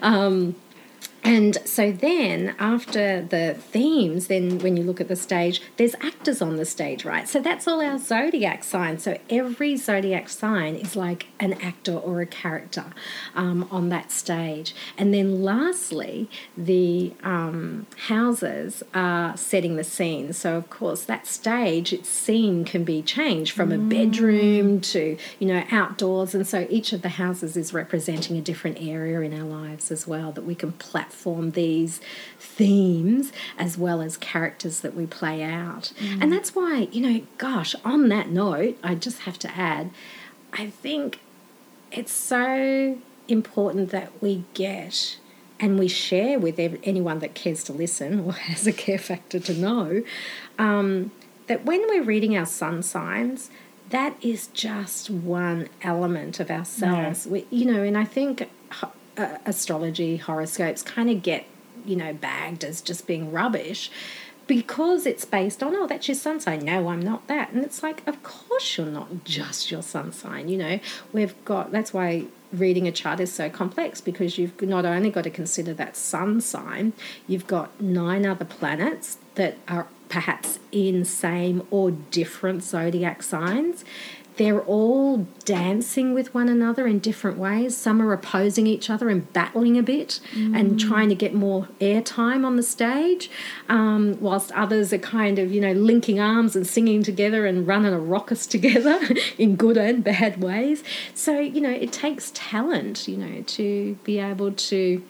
Um, 0.02 0.54
and 1.24 1.56
so 1.64 1.92
then, 1.92 2.56
after 2.58 3.22
the 3.22 3.54
themes, 3.54 4.26
then 4.26 4.58
when 4.58 4.76
you 4.76 4.82
look 4.82 5.00
at 5.00 5.06
the 5.06 5.14
stage, 5.14 5.62
there's 5.76 5.94
actors 6.00 6.42
on 6.42 6.56
the 6.56 6.64
stage, 6.64 7.04
right? 7.04 7.28
So 7.28 7.40
that's 7.40 7.68
all 7.68 7.80
our 7.80 7.98
zodiac 7.98 8.64
signs. 8.64 9.04
So 9.04 9.18
every 9.30 9.76
zodiac 9.76 10.28
sign 10.28 10.74
is 10.74 10.96
like 10.96 11.28
an 11.38 11.52
actor 11.54 11.94
or 11.94 12.20
a 12.20 12.26
character 12.26 12.86
um, 13.36 13.68
on 13.70 13.88
that 13.90 14.10
stage. 14.10 14.74
And 14.98 15.14
then 15.14 15.44
lastly, 15.44 16.28
the 16.56 17.12
um, 17.22 17.86
houses 18.08 18.82
are 18.92 19.36
setting 19.36 19.76
the 19.76 19.84
scene. 19.84 20.32
So, 20.32 20.56
of 20.56 20.70
course, 20.70 21.04
that 21.04 21.28
stage, 21.28 21.92
its 21.92 22.08
scene 22.08 22.64
can 22.64 22.82
be 22.82 23.00
changed 23.00 23.52
from 23.52 23.70
a 23.70 23.78
bedroom 23.78 24.80
to, 24.80 25.16
you 25.38 25.46
know, 25.46 25.62
outdoors. 25.70 26.34
And 26.34 26.46
so 26.46 26.66
each 26.68 26.92
of 26.92 27.02
the 27.02 27.10
houses 27.10 27.56
is 27.56 27.72
representing 27.72 28.36
a 28.36 28.40
different 28.40 28.78
area 28.80 29.20
in 29.20 29.38
our 29.40 29.46
lives 29.46 29.92
as 29.92 30.04
well 30.04 30.32
that 30.32 30.44
we 30.44 30.56
can 30.56 30.72
platform 30.72 31.11
these 31.52 32.00
themes 32.38 33.32
as 33.58 33.78
well 33.78 34.02
as 34.02 34.16
characters 34.16 34.80
that 34.80 34.94
we 34.94 35.06
play 35.06 35.42
out. 35.42 35.92
And 36.20 36.32
that's 36.32 36.54
why, 36.54 36.88
you 36.90 37.00
know, 37.00 37.26
gosh, 37.38 37.74
on 37.84 38.08
that 38.08 38.28
note, 38.28 38.78
I 38.82 38.94
just 38.94 39.20
have 39.20 39.38
to 39.40 39.56
add, 39.56 39.90
I 40.52 40.66
think 40.66 41.20
it's 41.90 42.12
so 42.12 42.98
important 43.28 43.90
that 43.90 44.10
we 44.20 44.44
get 44.54 45.18
and 45.60 45.78
we 45.78 45.86
share 45.86 46.38
with 46.38 46.58
anyone 46.58 47.20
that 47.20 47.34
cares 47.34 47.62
to 47.64 47.72
listen 47.72 48.20
or 48.20 48.32
has 48.50 48.66
a 48.66 48.72
care 48.72 48.98
factor 48.98 49.38
to 49.38 49.54
know 49.54 50.02
um, 50.58 51.12
that 51.46 51.64
when 51.64 51.80
we're 51.88 52.02
reading 52.02 52.36
our 52.36 52.46
sun 52.46 52.82
signs, 52.82 53.50
that 53.90 54.16
is 54.22 54.48
just 54.48 55.10
one 55.10 55.68
element 55.82 56.40
of 56.40 56.50
ourselves. 56.50 57.26
We, 57.26 57.46
you 57.50 57.66
know, 57.66 57.82
and 57.82 57.96
I 57.96 58.04
think 58.04 58.48
uh, 59.16 59.38
astrology, 59.46 60.16
horoscopes 60.16 60.82
kind 60.82 61.10
of 61.10 61.22
get, 61.22 61.46
you 61.84 61.96
know, 61.96 62.12
bagged 62.12 62.64
as 62.64 62.80
just 62.80 63.06
being 63.06 63.32
rubbish 63.32 63.90
because 64.46 65.06
it's 65.06 65.24
based 65.24 65.62
on, 65.62 65.74
oh, 65.74 65.86
that's 65.86 66.08
your 66.08 66.14
sun 66.14 66.40
sign. 66.40 66.64
No, 66.64 66.88
I'm 66.88 67.00
not 67.00 67.26
that. 67.28 67.52
And 67.52 67.64
it's 67.64 67.82
like, 67.82 68.06
of 68.06 68.22
course 68.22 68.76
you're 68.76 68.86
not 68.86 69.24
just 69.24 69.70
your 69.70 69.82
sun 69.82 70.12
sign. 70.12 70.48
You 70.48 70.58
know, 70.58 70.80
we've 71.12 71.34
got, 71.44 71.72
that's 71.72 71.92
why 71.94 72.26
reading 72.52 72.86
a 72.86 72.92
chart 72.92 73.20
is 73.20 73.32
so 73.32 73.48
complex 73.48 74.00
because 74.00 74.38
you've 74.38 74.60
not 74.60 74.84
only 74.84 75.10
got 75.10 75.24
to 75.24 75.30
consider 75.30 75.72
that 75.74 75.96
sun 75.96 76.40
sign, 76.40 76.92
you've 77.26 77.46
got 77.46 77.80
nine 77.80 78.26
other 78.26 78.44
planets 78.44 79.18
that 79.36 79.56
are 79.68 79.86
perhaps 80.08 80.58
in 80.70 81.04
same 81.04 81.66
or 81.70 81.90
different 81.90 82.62
zodiac 82.62 83.22
signs. 83.22 83.84
They're 84.36 84.62
all 84.62 85.26
dancing 85.44 86.14
with 86.14 86.34
one 86.34 86.48
another 86.48 86.86
in 86.86 87.00
different 87.00 87.38
ways. 87.38 87.76
Some 87.76 88.00
are 88.00 88.12
opposing 88.12 88.66
each 88.66 88.88
other 88.88 89.08
and 89.08 89.30
battling 89.32 89.76
a 89.76 89.82
bit 89.82 90.20
and 90.34 90.80
trying 90.80 91.08
to 91.10 91.14
get 91.14 91.34
more 91.34 91.68
airtime 91.80 92.44
on 92.44 92.56
the 92.56 92.62
stage, 92.62 93.30
um, 93.68 94.18
whilst 94.20 94.50
others 94.52 94.92
are 94.92 94.98
kind 94.98 95.38
of, 95.38 95.52
you 95.52 95.60
know, 95.60 95.72
linking 95.72 96.18
arms 96.18 96.56
and 96.56 96.66
singing 96.66 97.02
together 97.02 97.46
and 97.46 97.66
running 97.66 97.92
a 97.92 97.98
raucous 97.98 98.46
together 98.56 98.98
in 99.38 99.56
good 99.56 99.76
and 99.76 100.02
bad 100.02 100.42
ways. 100.42 100.82
So, 101.14 101.38
you 101.38 101.60
know, 101.60 101.70
it 101.70 101.92
takes 101.92 102.32
talent, 102.34 103.08
you 103.08 103.16
know, 103.16 103.42
to 103.42 103.98
be 104.04 104.18
able 104.18 104.52
to 104.52 105.02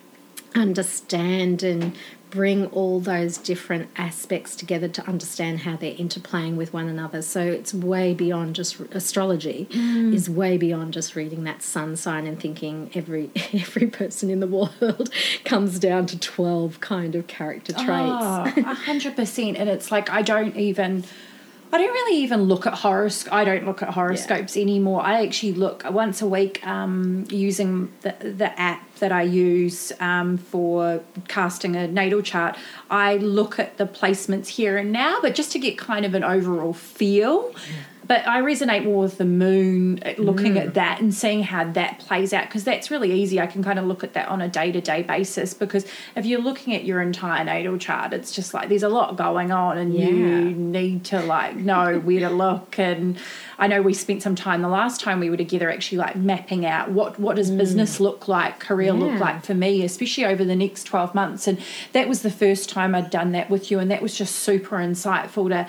understand 0.55 1.63
and 1.63 1.95
bring 2.33 2.65
all 2.67 2.99
those 2.99 3.37
different 3.37 3.87
aspects 3.95 4.55
together 4.55 4.87
to 4.87 5.07
understand 5.07 5.59
how 5.59 5.77
they're 5.77 5.93
interplaying 5.93 6.55
with 6.55 6.73
one 6.73 6.87
another. 6.87 7.21
So 7.21 7.41
it's 7.41 7.75
way 7.75 8.15
beyond 8.15 8.55
just 8.55 8.79
astrology. 8.91 9.67
Mm. 9.69 10.15
Is 10.15 10.31
way 10.31 10.57
beyond 10.57 10.93
just 10.93 11.15
reading 11.15 11.43
that 11.43 11.61
sun 11.61 11.95
sign 11.95 12.25
and 12.25 12.39
thinking 12.39 12.89
every 12.95 13.29
every 13.53 13.85
person 13.85 14.31
in 14.31 14.39
the 14.39 14.47
world 14.47 15.11
comes 15.45 15.77
down 15.77 16.07
to 16.07 16.19
twelve 16.19 16.79
kind 16.79 17.13
of 17.13 17.27
character 17.27 17.71
traits. 17.71 17.87
Oh, 17.87 18.53
a 18.57 18.73
hundred 18.73 19.15
percent. 19.15 19.57
And 19.57 19.69
it's 19.69 19.91
like 19.91 20.09
I 20.09 20.23
don't 20.23 20.55
even 20.57 21.03
I 21.73 21.79
don't 21.79 21.91
really 21.91 22.17
even 22.21 22.43
look 22.43 22.67
at 22.67 22.75
horoscope. 22.75 23.33
I 23.33 23.43
don't 23.43 23.65
look 23.65 23.81
at 23.81 23.89
horoscopes 23.89 24.55
anymore. 24.55 25.01
I 25.01 25.25
actually 25.25 25.53
look 25.53 25.83
once 25.89 26.21
a 26.21 26.27
week 26.27 26.65
um, 26.67 27.25
using 27.31 27.91
the 28.01 28.13
the 28.21 28.59
app 28.61 28.93
that 28.99 29.11
I 29.11 29.23
use 29.23 29.91
um, 29.99 30.37
for 30.37 31.01
casting 31.27 31.75
a 31.75 31.87
natal 31.87 32.21
chart. 32.21 32.57
I 32.91 33.17
look 33.17 33.57
at 33.57 33.77
the 33.77 33.87
placements 33.87 34.49
here 34.49 34.77
and 34.77 34.91
now, 34.91 35.17
but 35.19 35.33
just 35.33 35.51
to 35.53 35.59
get 35.59 35.79
kind 35.79 36.05
of 36.05 36.13
an 36.13 36.23
overall 36.23 36.73
feel. 36.73 37.55
But 38.05 38.27
I 38.27 38.41
resonate 38.41 38.83
more 38.83 39.03
with 39.03 39.17
the 39.17 39.25
moon, 39.25 39.99
uh, 40.05 40.13
looking 40.17 40.57
at 40.57 40.73
that 40.73 40.99
and 40.99 41.13
seeing 41.13 41.43
how 41.43 41.63
that 41.71 41.99
plays 41.99 42.33
out 42.33 42.47
because 42.47 42.63
that's 42.63 42.91
really 42.91 43.11
easy. 43.13 43.39
I 43.39 43.47
can 43.47 43.63
kind 43.63 43.79
of 43.79 43.85
look 43.85 44.03
at 44.03 44.13
that 44.13 44.27
on 44.27 44.41
a 44.41 44.49
day 44.49 44.71
to 44.71 44.81
day 44.81 45.03
basis 45.03 45.53
because 45.53 45.85
if 46.15 46.25
you're 46.25 46.41
looking 46.41 46.75
at 46.75 46.83
your 46.83 47.01
entire 47.01 47.43
natal 47.43 47.77
chart, 47.77 48.11
it's 48.13 48.31
just 48.33 48.53
like 48.53 48.67
there's 48.69 48.83
a 48.83 48.89
lot 48.89 49.15
going 49.15 49.51
on 49.51 49.77
and 49.77 49.93
Yeah. 49.93 50.07
you 50.09 50.51
need 50.53 51.05
to 51.05 51.21
like 51.21 51.55
know 51.55 51.99
where 51.99 52.19
to 52.19 52.29
look. 52.29 52.77
And 52.77 53.17
I 53.57 53.67
know 53.67 53.81
we 53.81 53.93
spent 53.93 54.21
some 54.21 54.35
time 54.35 54.61
the 54.61 54.67
last 54.67 54.99
time 55.01 55.19
we 55.19 55.29
were 55.29 55.37
together 55.37 55.69
actually 55.71 55.99
like 55.99 56.15
mapping 56.15 56.65
out 56.65 56.91
what 56.91 57.19
what 57.19 57.35
does 57.37 57.51
business 57.51 57.99
look 57.99 58.27
like, 58.27 58.59
career 58.59 58.93
Yeah. 58.93 58.99
look 58.99 59.19
like 59.19 59.45
for 59.45 59.53
me, 59.53 59.83
especially 59.83 60.25
over 60.25 60.43
the 60.43 60.55
next 60.55 60.83
12 60.83 61.15
months. 61.15 61.47
And 61.47 61.57
that 61.93 62.09
was 62.09 62.21
the 62.21 62.31
first 62.31 62.69
time 62.69 62.95
I'd 62.95 63.09
done 63.09 63.31
that 63.31 63.49
with 63.49 63.71
you, 63.71 63.79
and 63.79 63.89
that 63.91 64.01
was 64.01 64.15
just 64.17 64.35
super 64.35 64.77
insightful 64.77 65.47
to 65.49 65.67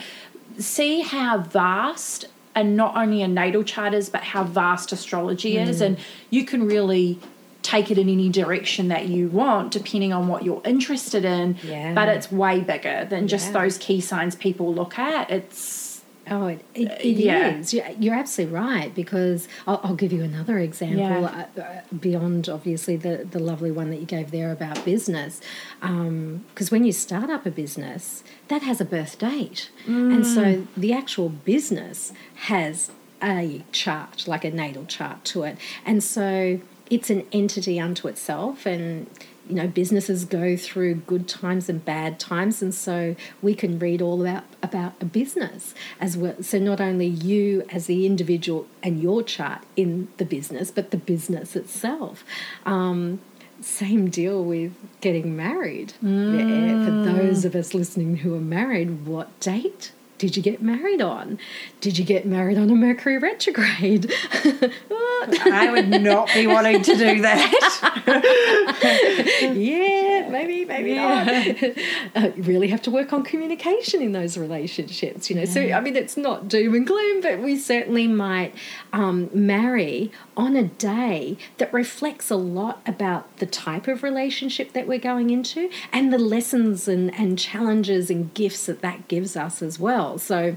see 0.59 1.01
how 1.01 1.39
vast 1.39 2.27
and 2.55 2.77
not 2.77 2.97
only 2.97 3.23
a 3.23 3.29
natal 3.29 3.65
chart 3.65 3.95
is, 3.95 4.09
but 4.09 4.23
how 4.23 4.45
vast 4.45 4.93
astrology 4.93 5.59
is. 5.59 5.81
Mm. 5.81 5.87
And 5.87 5.99
you 6.31 6.45
can 6.45 6.67
really 6.67 7.19
take 7.63 7.91
it 7.91 7.99
in 7.99 8.09
any 8.09 8.29
direction 8.29 8.89
that 8.89 9.09
you 9.09 9.27
want, 9.29 9.73
depending 9.73 10.13
on 10.13 10.29
what 10.29 10.45
you're 10.45 10.63
interested 10.65 11.25
in. 11.25 11.57
Yeah. 11.65 11.95
But 11.95 12.09
it's 12.11 12.31
way 12.31 12.61
bigger 12.61 13.07
than 13.09 13.27
just 13.27 13.47
Yeah. 13.47 13.63
those 13.63 13.79
key 13.79 14.01
signs 14.01 14.37
people 14.37 14.73
look 14.73 14.99
at. 14.99 15.31
It's 15.31 15.84
Oh, 16.31 16.47
it, 16.47 16.65
it, 16.75 16.91
it 17.01 17.17
yeah. 17.17 17.57
is. 17.59 17.75
You're 17.75 18.15
absolutely 18.15 18.55
right 18.57 18.95
because 18.95 19.47
I'll, 19.67 19.81
I'll 19.85 19.95
give 19.95 20.13
you 20.13 20.23
another 20.23 20.59
example 20.59 20.99
Yeah. 20.99 21.47
uh, 21.57 21.61
uh, 21.61 21.81
beyond 22.01 22.49
obviously 22.49 22.97
the, 22.97 23.27
the 23.31 23.39
lovely 23.39 23.71
one 23.71 23.91
that 23.91 23.99
you 24.01 24.07
gave 24.07 24.31
there 24.31 24.51
about 24.51 24.85
business. 24.85 25.41
Because 25.81 26.71
when 26.71 26.85
you 26.85 26.93
start 26.93 27.31
up 27.31 27.45
a 27.47 27.51
business, 27.51 28.25
that 28.49 28.63
has 28.63 28.81
a 28.81 28.85
birth 28.85 29.19
date. 29.19 29.71
And 29.87 30.27
so 30.27 30.67
the 30.77 30.93
actual 30.93 31.29
business 31.29 32.13
has 32.37 32.91
a 33.23 33.63
chart, 33.73 34.27
like 34.27 34.45
a 34.45 34.51
natal 34.51 34.85
chart 34.87 35.25
to 35.27 35.43
it. 35.45 35.59
And 35.85 36.03
so 36.03 36.61
it's 36.91 37.11
an 37.11 37.27
entity 37.33 37.81
unto 37.81 38.09
itself 38.09 38.67
and 38.67 39.09
you 39.49 39.55
know 39.57 39.67
businesses 39.67 40.25
go 40.25 40.57
through 40.57 40.95
good 40.95 41.29
times 41.29 41.69
and 41.69 41.85
bad 41.85 42.19
times 42.19 42.63
and 42.63 42.75
so 42.75 43.15
we 43.43 43.55
can 43.55 43.79
read 43.79 44.01
all 44.01 44.21
about 44.23 44.45
about 44.63 44.95
a 45.01 45.05
business 45.05 45.75
as 46.01 46.17
well. 46.17 46.43
So 46.43 46.59
not 46.59 46.81
only 46.81 47.07
you 47.07 47.65
as 47.71 47.87
the 47.87 48.07
individual 48.07 48.67
and 48.83 49.01
your 49.01 49.23
chart 49.23 49.63
in 49.77 50.09
the 50.17 50.25
business 50.25 50.71
but 50.71 50.91
the 50.91 50.97
business 50.97 51.57
itself. 51.57 52.25
Um, 52.65 53.21
same 53.61 54.11
deal 54.11 54.45
with 54.45 54.75
getting 55.01 55.37
married. 55.37 55.95
Yeah, 56.03 56.85
for 56.85 57.13
those 57.13 57.45
of 57.45 57.55
us 57.55 57.73
listening 57.73 58.19
who 58.19 58.35
are 58.35 58.41
married 58.41 59.07
what 59.07 59.39
date 59.41 59.93
did 60.25 60.39
you 60.39 60.43
get 60.43 60.63
married 60.63 61.03
on? 61.03 61.39
Did 61.83 61.99
you 61.99 62.05
get 62.05 62.25
married 62.25 62.57
on 62.57 62.71
a 62.71 62.75
Mercury 62.75 63.19
retrograde? 63.19 64.11
I 64.33 65.69
would 65.71 65.91
not 66.03 66.33
be 66.33 66.47
wanting 66.47 66.83
to 66.83 66.97
do 66.97 67.21
that. 67.21 68.03
yeah, 69.55 70.27
maybe, 70.31 70.65
maybe 70.65 70.95
not. 70.95 71.29
uh, 72.17 72.35
you 72.35 72.43
really 72.43 72.69
have 72.69 72.81
to 72.83 72.91
work 72.91 73.13
on 73.13 73.23
communication 73.23 74.01
in 74.01 74.13
those 74.13 74.39
relationships, 74.39 75.29
you 75.29 75.37
know. 75.37 75.45
So, 75.45 75.61
I 75.61 75.81
mean, 75.81 75.95
it's 75.95 76.17
not 76.17 76.49
doom 76.49 76.75
and 76.75 76.87
gloom, 76.87 77.21
but 77.21 77.41
we 77.41 77.59
certainly 77.59 78.07
might 78.07 78.55
um, 78.95 79.29
marry 79.35 80.11
on 80.39 80.57
a 80.57 80.65
day 80.65 81.37
that 81.59 81.71
reflects 81.71 82.31
a 82.31 82.37
lot 82.37 82.81
about 82.87 83.37
the 83.37 83.47
type 83.47 83.89
of 83.89 84.03
relationship 84.03 84.73
that 84.73 84.87
we're 84.87 84.99
going 84.99 85.29
into 85.29 85.69
and 85.93 86.11
the 86.11 86.19
lessons 86.19 86.89
and, 86.89 87.15
and 87.15 87.39
challenges 87.39 88.09
and 88.09 88.33
gifts 88.33 88.65
that 88.65 88.81
that 88.81 89.07
gives 89.07 89.37
us 89.37 89.61
as 89.61 89.79
well. 89.79 90.14
So, 90.19 90.57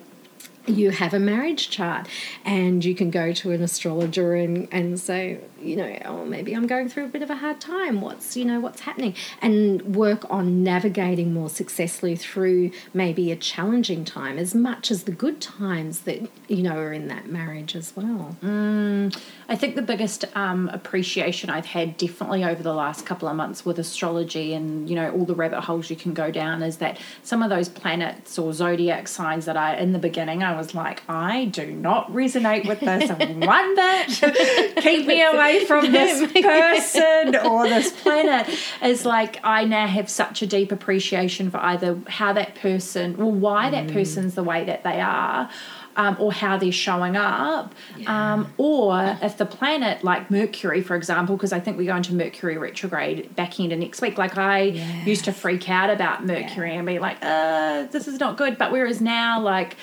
you 0.67 0.91
have 0.91 1.13
a 1.13 1.19
marriage 1.19 1.69
chart 1.69 2.07
and 2.43 2.83
you 2.83 2.93
can 2.93 3.09
go 3.09 3.31
to 3.31 3.51
an 3.51 3.63
astrologer 3.63 4.35
and, 4.35 4.67
and 4.71 4.99
say, 4.99 5.39
you 5.67 5.75
know, 5.75 5.97
oh, 6.05 6.25
maybe 6.25 6.53
I'm 6.53 6.67
going 6.67 6.89
through 6.89 7.05
a 7.05 7.09
bit 7.09 7.21
of 7.21 7.29
a 7.29 7.35
hard 7.35 7.59
time. 7.59 8.01
What's, 8.01 8.37
you 8.37 8.45
know, 8.45 8.59
what's 8.59 8.81
happening? 8.81 9.15
And 9.41 9.95
work 9.95 10.25
on 10.29 10.63
navigating 10.63 11.33
more 11.33 11.49
successfully 11.49 12.15
through 12.15 12.71
maybe 12.93 13.31
a 13.31 13.35
challenging 13.35 14.05
time 14.05 14.37
as 14.37 14.55
much 14.55 14.89
as 14.89 15.03
the 15.03 15.11
good 15.11 15.41
times 15.41 16.01
that, 16.01 16.29
you 16.47 16.63
know, 16.63 16.77
are 16.77 16.93
in 16.93 17.07
that 17.09 17.27
marriage 17.27 17.75
as 17.75 17.93
well. 17.95 18.37
Mm, 18.41 19.17
I 19.49 19.55
think 19.55 19.75
the 19.75 19.81
biggest 19.81 20.25
um, 20.35 20.69
appreciation 20.69 21.49
I've 21.49 21.65
had 21.65 21.97
definitely 21.97 22.43
over 22.43 22.63
the 22.63 22.73
last 22.73 23.05
couple 23.05 23.27
of 23.27 23.35
months 23.35 23.65
with 23.65 23.79
astrology 23.79 24.53
and, 24.53 24.89
you 24.89 24.95
know, 24.95 25.11
all 25.11 25.25
the 25.25 25.35
rabbit 25.35 25.61
holes 25.61 25.89
you 25.89 25.95
can 25.95 26.13
go 26.13 26.31
down 26.31 26.63
is 26.63 26.77
that 26.77 26.97
some 27.23 27.43
of 27.43 27.49
those 27.49 27.67
planets 27.69 28.39
or 28.39 28.53
zodiac 28.53 29.07
signs 29.07 29.45
that 29.45 29.57
I, 29.57 29.75
in 29.75 29.91
the 29.91 29.99
beginning, 29.99 30.43
I 30.43 30.55
was 30.55 30.73
like, 30.73 31.03
I 31.09 31.45
do 31.45 31.71
not 31.71 32.11
resonate 32.11 32.67
with 32.67 32.79
this 32.79 33.09
one 33.19 33.75
bit. 33.75 34.77
Keep 34.83 35.07
me 35.07 35.23
away 35.23 35.56
from 35.65 35.91
this 35.91 36.31
person 36.41 37.35
or 37.35 37.67
this 37.67 37.91
planet. 38.01 38.47
Is 38.81 39.05
like, 39.05 39.39
I 39.43 39.65
now 39.65 39.87
have 39.87 40.09
such 40.09 40.41
a 40.41 40.47
deep 40.47 40.71
appreciation 40.71 41.49
for 41.49 41.57
either 41.57 41.99
how 42.07 42.33
that 42.33 42.55
person, 42.55 43.17
well, 43.17 43.31
why 43.31 43.69
that 43.69 43.87
mm. 43.87 43.93
person's 43.93 44.35
the 44.35 44.43
way 44.43 44.65
that 44.65 44.83
they 44.83 44.99
are 45.01 45.49
um, 45.97 46.15
or 46.19 46.31
how 46.31 46.57
they're 46.57 46.71
showing 46.71 47.17
up, 47.17 47.73
yeah. 47.97 48.33
um, 48.33 48.53
or 48.57 49.17
if 49.21 49.37
the 49.37 49.45
planet 49.45 50.03
like 50.03 50.29
Mercury, 50.29 50.81
for 50.81 50.95
example, 50.95 51.35
because 51.35 51.51
I 51.51 51.59
think 51.59 51.77
we 51.77 51.87
go 51.87 51.95
into 51.95 52.13
Mercury 52.13 52.57
retrograde 52.57 53.35
back 53.35 53.59
into 53.59 53.75
next 53.75 53.99
week. 53.99 54.17
Like 54.17 54.37
I 54.37 54.61
yes. 54.61 55.07
used 55.07 55.25
to 55.25 55.33
freak 55.33 55.67
out 55.69 55.89
about 55.89 56.23
Mercury 56.23 56.69
yeah. 56.69 56.77
and 56.77 56.87
be 56.87 56.99
like, 56.99 57.17
uh, 57.23 57.87
this 57.87 58.07
is 58.07 58.19
not 58.19 58.37
good. 58.37 58.59
But 58.59 58.71
whereas 58.71 59.01
now, 59.01 59.41
like 59.41 59.75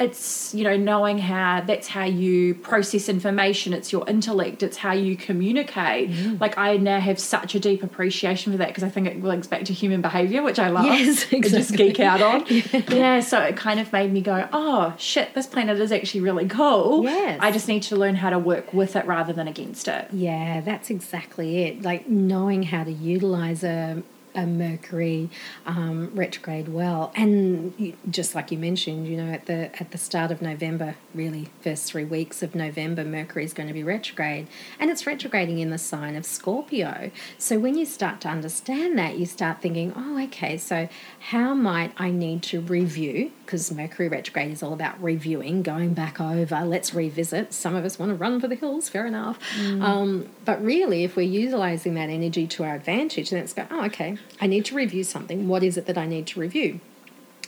it's 0.00 0.52
you 0.52 0.64
know 0.64 0.76
knowing 0.76 1.18
how 1.18 1.60
that's 1.60 1.86
how 1.86 2.02
you 2.02 2.52
process 2.56 3.08
information 3.08 3.72
it's 3.72 3.92
your 3.92 4.08
intellect 4.08 4.62
it's 4.62 4.76
how 4.76 4.92
you 4.92 5.16
communicate 5.16 6.10
mm. 6.10 6.40
like 6.40 6.58
i 6.58 6.76
now 6.76 6.98
have 6.98 7.18
such 7.18 7.54
a 7.54 7.60
deep 7.60 7.80
appreciation 7.80 8.52
for 8.52 8.58
that 8.58 8.68
because 8.68 8.82
i 8.82 8.88
think 8.88 9.06
it 9.06 9.22
links 9.22 9.46
back 9.46 9.64
to 9.64 9.72
human 9.72 10.00
behavior 10.00 10.42
which 10.42 10.58
i 10.58 10.68
love 10.68 10.84
yes 10.84 11.22
exactly. 11.32 11.50
just 11.50 11.76
geek 11.76 12.00
out 12.00 12.20
on 12.20 12.44
yeah. 12.48 12.82
yeah. 12.88 13.20
so 13.20 13.40
it 13.40 13.56
kind 13.56 13.78
of 13.78 13.92
made 13.92 14.12
me 14.12 14.20
go 14.20 14.48
oh 14.52 14.92
shit 14.98 15.32
this 15.34 15.46
planet 15.46 15.78
is 15.78 15.92
actually 15.92 16.20
really 16.20 16.48
cool 16.48 17.04
yes 17.04 17.38
i 17.40 17.52
just 17.52 17.68
need 17.68 17.82
to 17.82 17.94
learn 17.94 18.16
how 18.16 18.30
to 18.30 18.38
work 18.38 18.74
with 18.74 18.96
it 18.96 19.06
rather 19.06 19.32
than 19.32 19.46
against 19.46 19.86
it 19.86 20.08
yeah 20.12 20.60
that's 20.60 20.90
exactly 20.90 21.62
it 21.62 21.82
like 21.82 22.08
knowing 22.08 22.64
how 22.64 22.82
to 22.82 22.90
utilize 22.90 23.62
a 23.62 24.02
a 24.34 24.46
Mercury 24.46 25.30
um, 25.66 26.10
retrograde 26.14 26.68
well, 26.68 27.12
and 27.14 27.96
just 28.10 28.34
like 28.34 28.50
you 28.50 28.58
mentioned, 28.58 29.06
you 29.06 29.16
know, 29.16 29.32
at 29.32 29.46
the 29.46 29.70
at 29.80 29.90
the 29.90 29.98
start 29.98 30.30
of 30.30 30.42
November, 30.42 30.96
really 31.14 31.48
first 31.60 31.86
three 31.86 32.04
weeks 32.04 32.42
of 32.42 32.54
November, 32.54 33.04
Mercury 33.04 33.44
is 33.44 33.52
going 33.52 33.68
to 33.68 33.72
be 33.72 33.82
retrograde, 33.82 34.48
and 34.78 34.90
it's 34.90 35.06
retrograding 35.06 35.58
in 35.58 35.70
the 35.70 35.78
sign 35.78 36.16
of 36.16 36.26
Scorpio. 36.26 37.10
So 37.38 37.58
when 37.58 37.76
you 37.76 37.84
start 37.84 38.20
to 38.22 38.28
understand 38.28 38.98
that, 38.98 39.18
you 39.18 39.26
start 39.26 39.60
thinking, 39.60 39.92
oh, 39.96 40.22
okay, 40.24 40.58
so 40.58 40.88
how 41.20 41.54
might 41.54 41.92
I 41.96 42.10
need 42.10 42.42
to 42.44 42.60
review? 42.60 43.32
Because 43.44 43.70
Mercury 43.70 44.08
retrograde 44.08 44.50
is 44.50 44.62
all 44.62 44.72
about 44.72 45.02
reviewing, 45.02 45.62
going 45.62 45.94
back 45.94 46.20
over. 46.20 46.64
Let's 46.64 46.94
revisit. 46.94 47.52
Some 47.52 47.74
of 47.74 47.84
us 47.84 47.98
want 47.98 48.10
to 48.10 48.16
run 48.16 48.40
for 48.40 48.48
the 48.48 48.54
hills, 48.54 48.88
fair 48.88 49.06
enough. 49.06 49.38
Mm. 49.58 49.82
Um, 49.82 50.28
but 50.44 50.64
really, 50.64 51.04
if 51.04 51.16
we're 51.16 51.22
utilizing 51.22 51.94
that 51.94 52.08
energy 52.10 52.46
to 52.48 52.64
our 52.64 52.74
advantage, 52.74 53.30
then 53.30 53.42
it's 53.42 53.52
go, 53.52 53.66
oh, 53.70 53.84
okay, 53.86 54.16
I 54.40 54.46
need 54.46 54.64
to 54.66 54.74
review 54.74 55.04
something. 55.04 55.48
What 55.48 55.62
is 55.62 55.76
it 55.76 55.86
that 55.86 55.98
I 55.98 56.06
need 56.06 56.26
to 56.28 56.40
review? 56.40 56.80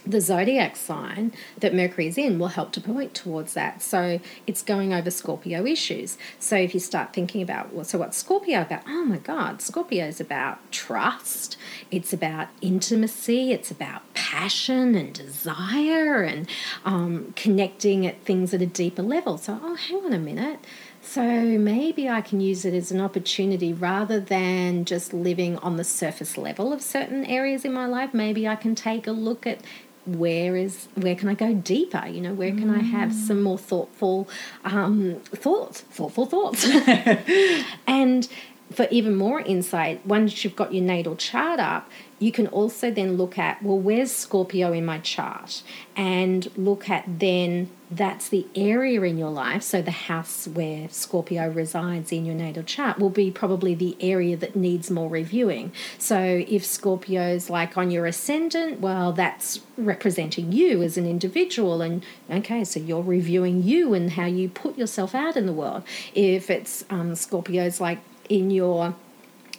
the 0.06 0.20
zodiac 0.20 0.76
sign 0.76 1.32
that 1.58 1.74
Mercury 1.74 2.06
is 2.06 2.16
in 2.16 2.38
will 2.38 2.48
help 2.48 2.72
to 2.72 2.80
point 2.80 3.12
towards 3.14 3.54
that. 3.54 3.82
So 3.82 4.20
it's 4.46 4.62
going 4.62 4.94
over 4.94 5.10
Scorpio 5.10 5.66
issues. 5.66 6.16
So 6.38 6.56
if 6.56 6.74
you 6.74 6.80
start 6.80 7.12
thinking 7.12 7.42
about, 7.42 7.72
well, 7.72 7.84
so 7.84 7.98
what's 7.98 8.16
Scorpio 8.16 8.62
about? 8.62 8.82
Oh 8.86 9.04
my 9.04 9.18
God, 9.18 9.60
Scorpio 9.60 10.06
is 10.06 10.20
about 10.20 10.70
trust. 10.70 11.56
It's 11.90 12.12
about 12.12 12.48
intimacy. 12.60 13.52
It's 13.52 13.70
about 13.70 14.02
passion 14.14 14.94
and 14.94 15.12
desire 15.12 16.22
and 16.22 16.48
um, 16.84 17.32
connecting 17.36 18.06
at 18.06 18.22
things 18.22 18.54
at 18.54 18.62
a 18.62 18.66
deeper 18.66 19.02
level. 19.02 19.38
So, 19.38 19.58
oh, 19.60 19.74
hang 19.74 20.04
on 20.04 20.12
a 20.12 20.18
minute. 20.18 20.60
So 21.06 21.22
maybe 21.22 22.08
I 22.08 22.20
can 22.20 22.40
use 22.40 22.64
it 22.64 22.74
as 22.74 22.90
an 22.90 23.00
opportunity 23.00 23.72
rather 23.72 24.18
than 24.18 24.84
just 24.84 25.14
living 25.14 25.56
on 25.58 25.76
the 25.76 25.84
surface 25.84 26.36
level 26.36 26.72
of 26.72 26.82
certain 26.82 27.24
areas 27.24 27.64
in 27.64 27.72
my 27.72 27.86
life. 27.86 28.12
Maybe 28.12 28.46
I 28.46 28.56
can 28.56 28.74
take 28.74 29.06
a 29.06 29.12
look 29.12 29.46
at 29.46 29.60
where 30.04 30.56
is 30.56 30.88
where 30.94 31.14
can 31.14 31.28
I 31.28 31.34
go 31.34 31.54
deeper? 31.54 32.06
You 32.06 32.20
know, 32.20 32.34
where 32.34 32.50
can 32.50 32.68
mm. 32.68 32.78
I 32.78 32.82
have 32.82 33.10
mm. 33.10 33.26
some 33.26 33.42
more 33.42 33.56
thoughtful 33.56 34.28
um, 34.64 35.20
thoughts, 35.24 35.80
thoughtful 35.80 36.26
thoughts, 36.26 36.68
and 37.86 38.28
for 38.76 38.86
even 38.90 39.16
more 39.16 39.40
insight, 39.40 40.04
once 40.04 40.44
you've 40.44 40.54
got 40.54 40.74
your 40.74 40.84
natal 40.84 41.16
chart 41.16 41.58
up, 41.58 41.88
you 42.18 42.30
can 42.30 42.46
also 42.48 42.90
then 42.90 43.16
look 43.16 43.38
at 43.38 43.62
well 43.62 43.78
where's 43.78 44.12
scorpio 44.12 44.72
in 44.72 44.84
my 44.84 44.98
chart? 44.98 45.62
And 45.96 46.50
look 46.58 46.90
at 46.90 47.04
then 47.18 47.70
that's 47.90 48.28
the 48.28 48.46
area 48.54 49.00
in 49.02 49.16
your 49.16 49.30
life. 49.30 49.62
So 49.62 49.80
the 49.80 49.90
house 49.92 50.46
where 50.46 50.88
scorpio 50.90 51.48
resides 51.48 52.12
in 52.12 52.26
your 52.26 52.34
natal 52.34 52.64
chart 52.64 52.98
will 52.98 53.10
be 53.10 53.30
probably 53.30 53.74
the 53.74 53.96
area 54.00 54.36
that 54.36 54.56
needs 54.56 54.90
more 54.90 55.08
reviewing. 55.08 55.72
So 55.96 56.44
if 56.46 56.64
scorpio's 56.64 57.48
like 57.48 57.78
on 57.78 57.90
your 57.90 58.04
ascendant 58.04 58.80
well 58.80 59.12
that's 59.12 59.60
representing 59.78 60.52
you 60.52 60.82
as 60.82 60.98
an 60.98 61.06
individual 61.06 61.80
and 61.80 62.04
okay 62.30 62.64
so 62.64 62.78
you're 62.80 63.02
reviewing 63.02 63.62
you 63.62 63.94
and 63.94 64.12
how 64.12 64.26
you 64.26 64.50
put 64.50 64.76
yourself 64.76 65.14
out 65.14 65.34
in 65.34 65.46
the 65.46 65.52
world. 65.54 65.82
If 66.14 66.50
it's 66.50 66.84
um, 66.90 67.14
scorpio's 67.14 67.80
like 67.80 68.00
in 68.28 68.50
your 68.50 68.94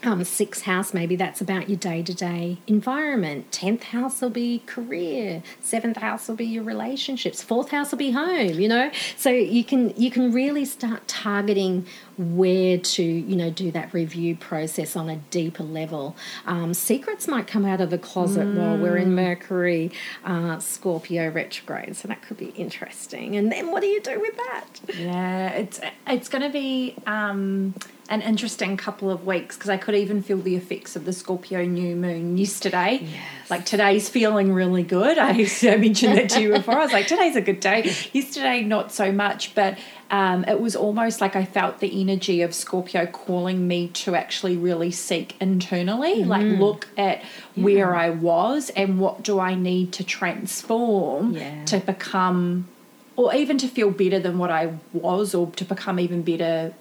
um, 0.03 0.23
sixth 0.23 0.63
house, 0.63 0.93
maybe 0.93 1.15
that's 1.15 1.41
about 1.41 1.69
your 1.69 1.77
day 1.77 2.03
to 2.03 2.13
day 2.13 2.57
environment. 2.67 3.51
Tenth 3.51 3.83
house 3.83 4.21
will 4.21 4.29
be 4.29 4.61
career. 4.65 5.41
Seventh 5.61 5.97
house 5.97 6.27
will 6.27 6.35
be 6.35 6.45
your 6.45 6.63
relationships. 6.63 7.41
Fourth 7.41 7.69
house 7.69 7.91
will 7.91 7.97
be 7.97 8.11
home. 8.11 8.59
You 8.59 8.67
know, 8.67 8.91
so 9.15 9.29
you 9.29 9.63
can 9.63 9.93
you 9.97 10.11
can 10.11 10.31
really 10.31 10.65
start 10.65 11.07
targeting 11.07 11.85
where 12.17 12.77
to 12.77 13.03
you 13.03 13.35
know 13.35 13.49
do 13.49 13.71
that 13.71 13.93
review 13.93 14.35
process 14.35 14.95
on 14.95 15.09
a 15.09 15.17
deeper 15.31 15.63
level. 15.63 16.15
Um, 16.45 16.73
secrets 16.73 17.27
might 17.27 17.47
come 17.47 17.65
out 17.65 17.81
of 17.81 17.89
the 17.89 17.97
closet 17.97 18.47
mm. 18.47 18.55
while 18.55 18.77
we're 18.77 18.97
in 18.97 19.09
mm. 19.09 19.15
Mercury, 19.15 19.91
uh, 20.25 20.59
Scorpio 20.59 21.29
retrograde, 21.31 21.95
so 21.95 22.07
that 22.07 22.21
could 22.21 22.37
be 22.37 22.49
interesting. 22.49 23.35
And 23.35 23.51
then 23.51 23.71
what 23.71 23.81
do 23.81 23.87
you 23.87 24.01
do 24.01 24.19
with 24.19 24.37
that? 24.37 24.65
Yeah, 24.95 25.49
it's 25.49 25.79
it's 26.05 26.29
going 26.29 26.43
to 26.43 26.49
be. 26.49 26.95
Um, 27.05 27.73
an 28.09 28.21
interesting 28.21 28.77
couple 28.77 29.09
of 29.09 29.25
weeks 29.25 29.57
because 29.57 29.69
I 29.69 29.77
could 29.77 29.95
even 29.95 30.21
feel 30.21 30.37
the 30.37 30.55
effects 30.55 30.95
of 30.95 31.05
the 31.05 31.13
Scorpio 31.13 31.65
new 31.65 31.95
moon 31.95 32.37
yesterday. 32.37 32.99
Yes. 33.01 33.49
Like 33.49 33.65
today's 33.65 34.07
feeling 34.09 34.53
really 34.53 34.83
good. 34.83 35.17
I, 35.17 35.29
I 35.31 35.33
mentioned 35.77 36.17
that 36.17 36.29
to 36.31 36.41
you 36.41 36.53
before. 36.53 36.75
I 36.75 36.83
was 36.83 36.93
like, 36.93 37.07
today's 37.07 37.35
a 37.35 37.41
good 37.41 37.59
day. 37.59 37.93
Yesterday, 38.13 38.61
not 38.61 38.91
so 38.91 39.11
much, 39.11 39.53
but 39.55 39.77
um, 40.09 40.45
it 40.45 40.59
was 40.59 40.75
almost 40.75 41.19
like 41.19 41.35
I 41.35 41.43
felt 41.43 41.79
the 41.79 42.01
energy 42.01 42.41
of 42.41 42.55
Scorpio 42.55 43.05
calling 43.07 43.67
me 43.67 43.89
to 43.89 44.15
actually 44.15 44.55
really 44.55 44.91
seek 44.91 45.35
internally, 45.41 46.23
mm. 46.23 46.27
like 46.27 46.59
look 46.59 46.87
at 46.97 47.23
yeah. 47.55 47.63
where 47.63 47.95
I 47.95 48.09
was 48.09 48.69
and 48.71 48.99
what 48.99 49.23
do 49.23 49.39
I 49.39 49.55
need 49.55 49.91
to 49.93 50.03
transform 50.03 51.33
yeah. 51.33 51.65
to 51.65 51.79
become, 51.79 52.69
or 53.17 53.35
even 53.35 53.57
to 53.57 53.67
feel 53.67 53.91
better 53.91 54.19
than 54.19 54.37
what 54.37 54.49
I 54.49 54.75
was, 54.93 55.35
or 55.35 55.51
to 55.51 55.65
become 55.65 55.99
even 55.99 56.21
better 56.21 56.73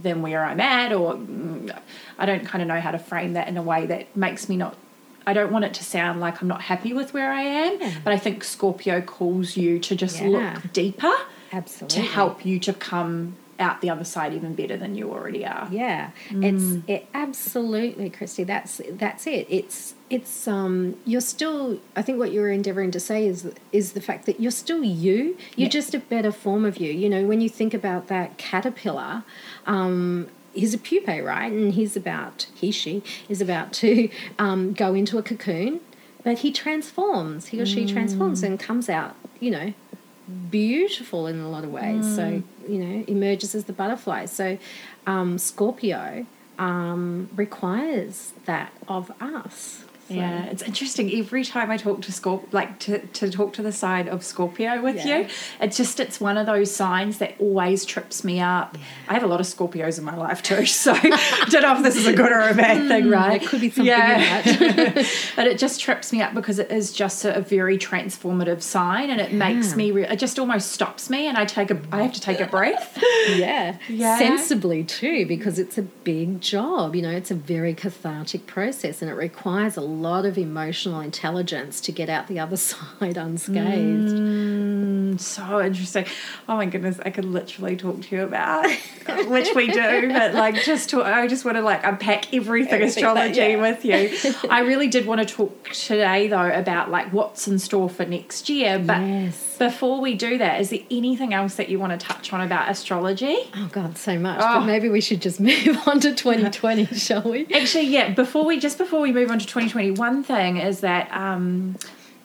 than 0.00 0.22
where 0.22 0.44
I'm 0.44 0.60
at, 0.60 0.92
or 0.92 1.18
I 2.18 2.26
don't 2.26 2.44
kind 2.44 2.62
of 2.62 2.68
know 2.68 2.80
how 2.80 2.90
to 2.90 2.98
frame 2.98 3.32
that 3.32 3.48
in 3.48 3.56
a 3.56 3.62
way 3.62 3.86
that 3.86 4.16
makes 4.16 4.48
me 4.48 4.56
not. 4.56 4.76
I 5.26 5.32
don't 5.32 5.50
want 5.50 5.64
it 5.64 5.74
to 5.74 5.84
sound 5.84 6.20
like 6.20 6.40
I'm 6.40 6.48
not 6.48 6.62
happy 6.62 6.92
with 6.92 7.12
where 7.12 7.32
I 7.32 7.42
am, 7.42 7.80
yeah. 7.80 7.94
but 8.04 8.12
I 8.12 8.18
think 8.18 8.44
Scorpio 8.44 9.00
calls 9.00 9.56
you 9.56 9.78
to 9.80 9.96
just 9.96 10.20
yeah. 10.20 10.28
look 10.28 10.72
deeper, 10.72 11.12
absolutely, 11.52 11.96
to 11.96 12.02
help 12.02 12.46
you 12.46 12.60
to 12.60 12.72
come 12.72 13.36
out 13.58 13.80
the 13.80 13.90
other 13.90 14.04
side 14.04 14.32
even 14.34 14.54
better 14.54 14.76
than 14.76 14.94
you 14.94 15.10
already 15.12 15.44
are. 15.44 15.68
Yeah, 15.70 16.10
mm. 16.28 16.44
it's 16.44 16.88
it 16.88 17.08
absolutely, 17.14 18.10
Kristy. 18.10 18.46
That's 18.46 18.80
that's 18.90 19.26
it. 19.26 19.46
It's 19.48 19.94
it's 20.10 20.46
um 20.46 20.96
you're 21.04 21.20
still. 21.20 21.80
I 21.94 22.02
think 22.02 22.18
what 22.18 22.32
you're 22.32 22.50
endeavoring 22.50 22.90
to 22.92 23.00
say 23.00 23.26
is 23.26 23.52
is 23.72 23.92
the 23.92 24.00
fact 24.00 24.26
that 24.26 24.40
you're 24.40 24.50
still 24.50 24.84
you. 24.84 25.36
You're 25.56 25.66
yeah. 25.66 25.68
just 25.68 25.94
a 25.94 25.98
better 25.98 26.32
form 26.32 26.64
of 26.64 26.78
you. 26.78 26.92
You 26.92 27.08
know, 27.08 27.26
when 27.26 27.40
you 27.40 27.48
think 27.48 27.74
about 27.74 28.08
that 28.08 28.38
caterpillar. 28.38 29.24
Um, 29.66 30.28
he's 30.56 30.74
a 30.74 30.78
pupae, 30.78 31.20
right? 31.20 31.52
And 31.52 31.74
he's 31.74 31.96
about, 31.96 32.46
he, 32.54 32.70
she 32.70 33.02
is 33.28 33.40
about 33.40 33.72
to 33.74 34.08
um, 34.38 34.72
go 34.72 34.94
into 34.94 35.18
a 35.18 35.22
cocoon, 35.22 35.80
but 36.24 36.38
he 36.38 36.50
transforms, 36.50 37.48
he 37.48 37.60
or 37.60 37.66
she 37.66 37.84
mm. 37.84 37.92
transforms 37.92 38.42
and 38.42 38.58
comes 38.58 38.88
out, 38.88 39.14
you 39.38 39.50
know, 39.50 39.74
beautiful 40.50 41.26
in 41.26 41.40
a 41.40 41.48
lot 41.48 41.64
of 41.64 41.72
ways. 41.72 42.04
Mm. 42.04 42.16
So, 42.16 42.42
you 42.68 42.78
know, 42.78 43.04
emerges 43.06 43.54
as 43.54 43.64
the 43.64 43.72
butterfly. 43.72 44.26
So, 44.26 44.58
um, 45.06 45.38
Scorpio 45.38 46.26
um, 46.58 47.28
requires 47.34 48.32
that 48.44 48.72
of 48.88 49.10
us. 49.20 49.84
So. 50.08 50.14
Yeah, 50.14 50.44
it's 50.46 50.62
interesting. 50.62 51.10
Every 51.12 51.44
time 51.44 51.70
I 51.70 51.76
talk 51.76 52.02
to 52.02 52.12
Scorp, 52.12 52.52
like 52.52 52.78
to, 52.80 52.98
to 53.06 53.30
talk 53.30 53.52
to 53.54 53.62
the 53.62 53.72
side 53.72 54.08
of 54.08 54.22
Scorpio 54.24 54.80
with 54.80 54.96
Yeah. 54.96 55.18
you, 55.20 55.28
it's 55.60 55.76
just 55.76 55.98
it's 55.98 56.20
one 56.20 56.38
of 56.38 56.46
those 56.46 56.74
signs 56.74 57.18
that 57.18 57.34
always 57.40 57.84
trips 57.84 58.22
me 58.22 58.40
up. 58.40 58.78
I 59.08 59.14
have 59.14 59.24
a 59.24 59.26
lot 59.26 59.40
of 59.40 59.46
Scorpios 59.46 59.98
in 59.98 60.04
my 60.04 60.16
life 60.16 60.42
too, 60.42 60.64
so 60.84 60.92
I 61.02 61.46
don't 61.50 61.62
know 61.62 61.76
if 61.76 61.82
this 61.82 61.96
is 61.96 62.06
a 62.06 62.12
good 62.12 62.30
or 62.30 62.40
a 62.40 62.54
bad 62.54 62.86
thing, 62.88 63.04
hmm, 63.04 63.10
right? 63.10 63.42
It 63.42 63.48
could 63.48 63.60
be 63.60 63.70
something 63.70 63.92
in 63.92 63.98
that. 63.98 65.06
but 65.36 65.46
it 65.46 65.58
just 65.58 65.80
trips 65.80 66.12
me 66.12 66.22
up 66.22 66.34
because 66.34 66.58
it 66.58 66.70
is 66.70 66.92
just 66.92 67.24
a, 67.24 67.36
a 67.36 67.40
very 67.40 67.76
transformative 67.78 68.62
sign, 68.62 69.10
and 69.10 69.20
it 69.20 69.32
makes 69.32 69.74
me. 69.74 69.90
Re- 69.90 70.06
it 70.06 70.18
just 70.18 70.38
almost 70.38 70.72
stops 70.72 71.10
me, 71.10 71.26
and 71.26 71.36
I 71.36 71.44
take 71.44 71.70
a. 71.70 71.80
I 71.90 72.02
have 72.02 72.12
to 72.12 72.20
take 72.20 72.40
a 72.40 72.46
breath. 72.46 72.96
yeah. 73.34 73.76
Yeah. 73.88 74.18
Sensibly 74.18 74.84
too, 74.84 75.26
because 75.26 75.58
it's 75.58 75.78
a 75.78 75.82
big 75.82 76.40
job. 76.40 76.94
You 76.94 77.02
know, 77.02 77.10
it's 77.10 77.30
a 77.30 77.34
very 77.34 77.74
cathartic 77.74 78.46
process 78.46 79.02
and 79.02 79.10
it 79.10 79.14
requires 79.14 79.76
a 79.76 79.80
lot 79.96 80.24
of 80.24 80.36
emotional 80.38 81.00
intelligence 81.00 81.80
to 81.82 81.92
get 81.92 82.08
out 82.08 82.26
the 82.28 82.38
other 82.38 82.56
side 82.70 83.16
unscathed. 83.16 84.14
Mm, 84.14 84.45
so 85.18 85.60
interesting. 85.60 86.06
Oh 86.48 86.56
my 86.56 86.66
goodness, 86.66 86.98
I 87.04 87.10
could 87.10 87.24
literally 87.24 87.76
talk 87.76 88.02
to 88.02 88.16
you 88.16 88.22
about 88.22 88.66
which 89.28 89.48
we 89.54 89.68
do, 89.68 90.08
but 90.08 90.34
like 90.34 90.56
just 90.62 90.90
to, 90.90 91.02
I 91.02 91.26
just 91.26 91.44
want 91.44 91.56
to 91.56 91.62
like 91.62 91.84
unpack 91.84 92.32
everything, 92.34 92.46
Everything 92.74 92.80
that- 92.80 92.88
astrology 92.88 93.40
yeah. 93.40 93.56
with 93.60 93.84
you. 93.84 94.48
I 94.50 94.60
really 94.60 94.88
did 94.88 95.06
want 95.06 95.26
to 95.26 95.34
talk 95.34 95.70
today 95.70 96.28
though 96.28 96.50
about 96.50 96.90
like 96.90 97.12
what's 97.12 97.46
in 97.48 97.58
store 97.58 97.88
for 97.88 98.04
next 98.04 98.48
year, 98.48 98.78
but 98.78 98.98
Yes. 99.00 99.56
before 99.58 100.00
we 100.00 100.14
do 100.14 100.38
that, 100.38 100.60
is 100.60 100.70
there 100.70 100.80
anything 100.90 101.34
else 101.34 101.56
that 101.56 101.68
you 101.68 101.78
want 101.78 101.98
to 101.98 102.06
touch 102.06 102.32
on 102.32 102.40
about 102.40 102.70
astrology? 102.70 103.36
Oh 103.56 103.68
God, 103.72 103.96
so 103.98 104.18
much. 104.18 104.40
Oh. 104.42 104.60
But 104.60 104.66
maybe 104.66 104.88
we 104.88 105.00
should 105.00 105.22
just 105.22 105.40
move 105.40 105.78
on 105.86 106.00
to 106.00 106.14
2020, 106.14 106.86
shall 106.94 107.22
we? 107.22 107.46
Actually, 107.54 107.86
yeah. 107.88 108.12
Before 108.14 108.44
we 108.44 108.58
just 108.58 108.78
before 108.78 109.00
we 109.00 109.12
move 109.12 109.30
on 109.30 109.38
to 109.38 109.46
2020, 109.46 109.92
one 109.92 110.22
thing 110.22 110.56
is 110.56 110.80
that 110.80 111.10
um, 111.12 111.76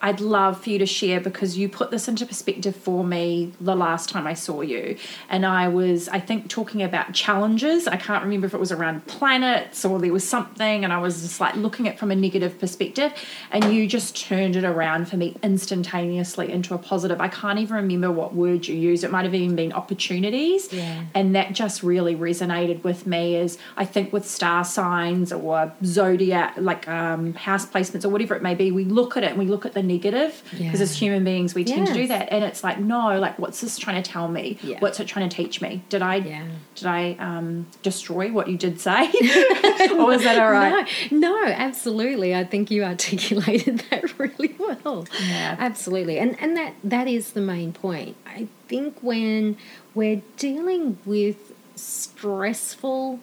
I'd 0.02 0.20
love 0.20 0.62
for 0.64 0.70
you 0.72 0.80
to 0.80 0.86
share 0.86 1.20
because 1.20 1.58
you 1.58 1.70
put 1.70 1.91
this 1.91 2.08
into 2.08 2.26
perspective 2.26 2.76
for 2.76 3.04
me 3.04 3.54
the 3.62 3.76
last 3.76 4.10
time 4.10 4.26
I 4.26 4.34
saw 4.34 4.62
you, 4.62 4.97
and 5.30 5.45
I 5.45 5.68
was 5.68 6.10
I 6.10 6.20
think 6.20 6.49
talking 6.49 6.82
about 6.82 7.14
challenges. 7.14 7.88
I 7.88 7.97
can't 7.97 8.24
remember 8.24 8.47
if 8.47 8.54
it 8.54 8.60
was 8.60 8.72
around 8.72 9.06
planets 9.08 9.86
or 9.86 9.99
there 9.99 10.12
was 10.12 10.28
something, 10.28 10.84
and 10.84 10.91
I 10.91 10.97
was 10.97 11.22
just 11.22 11.39
like 11.39 11.56
looking 11.56 11.88
at 11.88 11.93
it 11.95 11.99
from 11.99 12.12
a 12.12 12.16
negative 12.16 12.60
perspective, 12.60 13.14
and 13.52 13.74
you 13.74 13.88
just 13.88 14.16
turned 14.16 14.56
it 14.56 14.64
around 14.64 15.08
for 15.08 15.18
me 15.18 15.36
instantaneously 15.43 16.52
into 16.52 16.74
a 16.74 16.78
positive. 16.78 17.22
I 17.22 17.28
can't 17.28 17.60
even 17.60 17.76
remember 17.76 18.12
what 18.12 18.34
word 18.34 18.68
you 18.68 18.76
used. 18.76 19.04
It 19.04 19.12
might 19.12 19.26
have 19.26 19.36
even 19.36 19.56
been 19.56 19.72
opportunities, 19.74 20.72
Yeah. 20.74 21.04
and 21.14 21.36
that 21.36 21.54
just 21.54 21.84
really 21.84 22.16
resonated 22.16 22.84
with 22.84 23.06
me 23.06 23.36
as 23.38 23.58
I 23.78 23.86
think 23.86 24.12
with 24.12 24.28
star 24.28 24.64
signs 24.64 25.32
or 25.32 25.72
zodiac 25.86 26.56
like 26.58 26.88
um, 26.88 27.34
house 27.34 27.66
placements 27.66 28.06
or 28.06 28.10
whatever 28.10 28.36
it 28.36 28.41
may 28.41 28.56
be 28.56 28.72
we 28.72 28.84
look 28.86 29.16
at 29.18 29.24
it 29.24 29.30
and 29.30 29.39
we 29.39 29.45
look 29.45 29.66
at 29.66 29.74
the 29.74 29.84
negative 29.92 30.42
because 30.52 30.60
Yeah. 30.62 30.72
as 30.88 30.96
human 30.98 31.24
beings 31.24 31.54
we 31.54 31.64
tend 31.64 31.88
to 31.88 31.94
do 31.94 32.08
that 32.08 32.30
and 32.32 32.44
it's 32.44 32.64
like 32.64 32.80
no 32.80 33.20
like 33.20 33.38
what's 33.39 33.60
this 33.62 33.78
trying 33.78 34.02
to 34.02 34.12
tell 34.12 34.28
me 34.28 34.58
Yeah. 34.64 34.78
what's 34.80 35.00
it 35.00 35.08
trying 35.08 35.28
to 35.30 35.36
teach 35.36 35.62
me 35.62 35.82
did 35.89 36.02
I 36.02 36.16
Yeah. 36.16 36.46
did 36.76 36.88
I 36.88 37.16
um, 37.20 37.68
destroy 37.84 38.32
what 38.32 38.48
you 38.48 38.58
did 38.58 38.80
say 38.80 39.06
or 39.92 40.06
was 40.06 40.24
that 40.24 40.38
all 40.39 40.52
right 40.52 40.88
No, 41.12 41.32
no, 41.32 41.46
absolutely. 41.48 42.36
I 42.36 42.44
think 42.44 42.70
you 42.72 42.84
articulated 42.84 43.80
that 43.89 44.18
really 44.20 44.56
well. 44.60 45.08
Yeah. 45.28 45.56
Absolutely. 45.60 46.18
And 46.20 46.32
and 46.42 46.56
that 46.58 46.74
that 46.84 47.08
is 47.08 47.32
the 47.32 47.42
main 47.42 47.72
point. 47.74 48.16
I 48.26 48.48
think 48.68 48.98
when 49.02 49.58
we're 49.96 50.22
dealing 50.38 50.98
with 51.06 51.54
stressful 51.76 53.20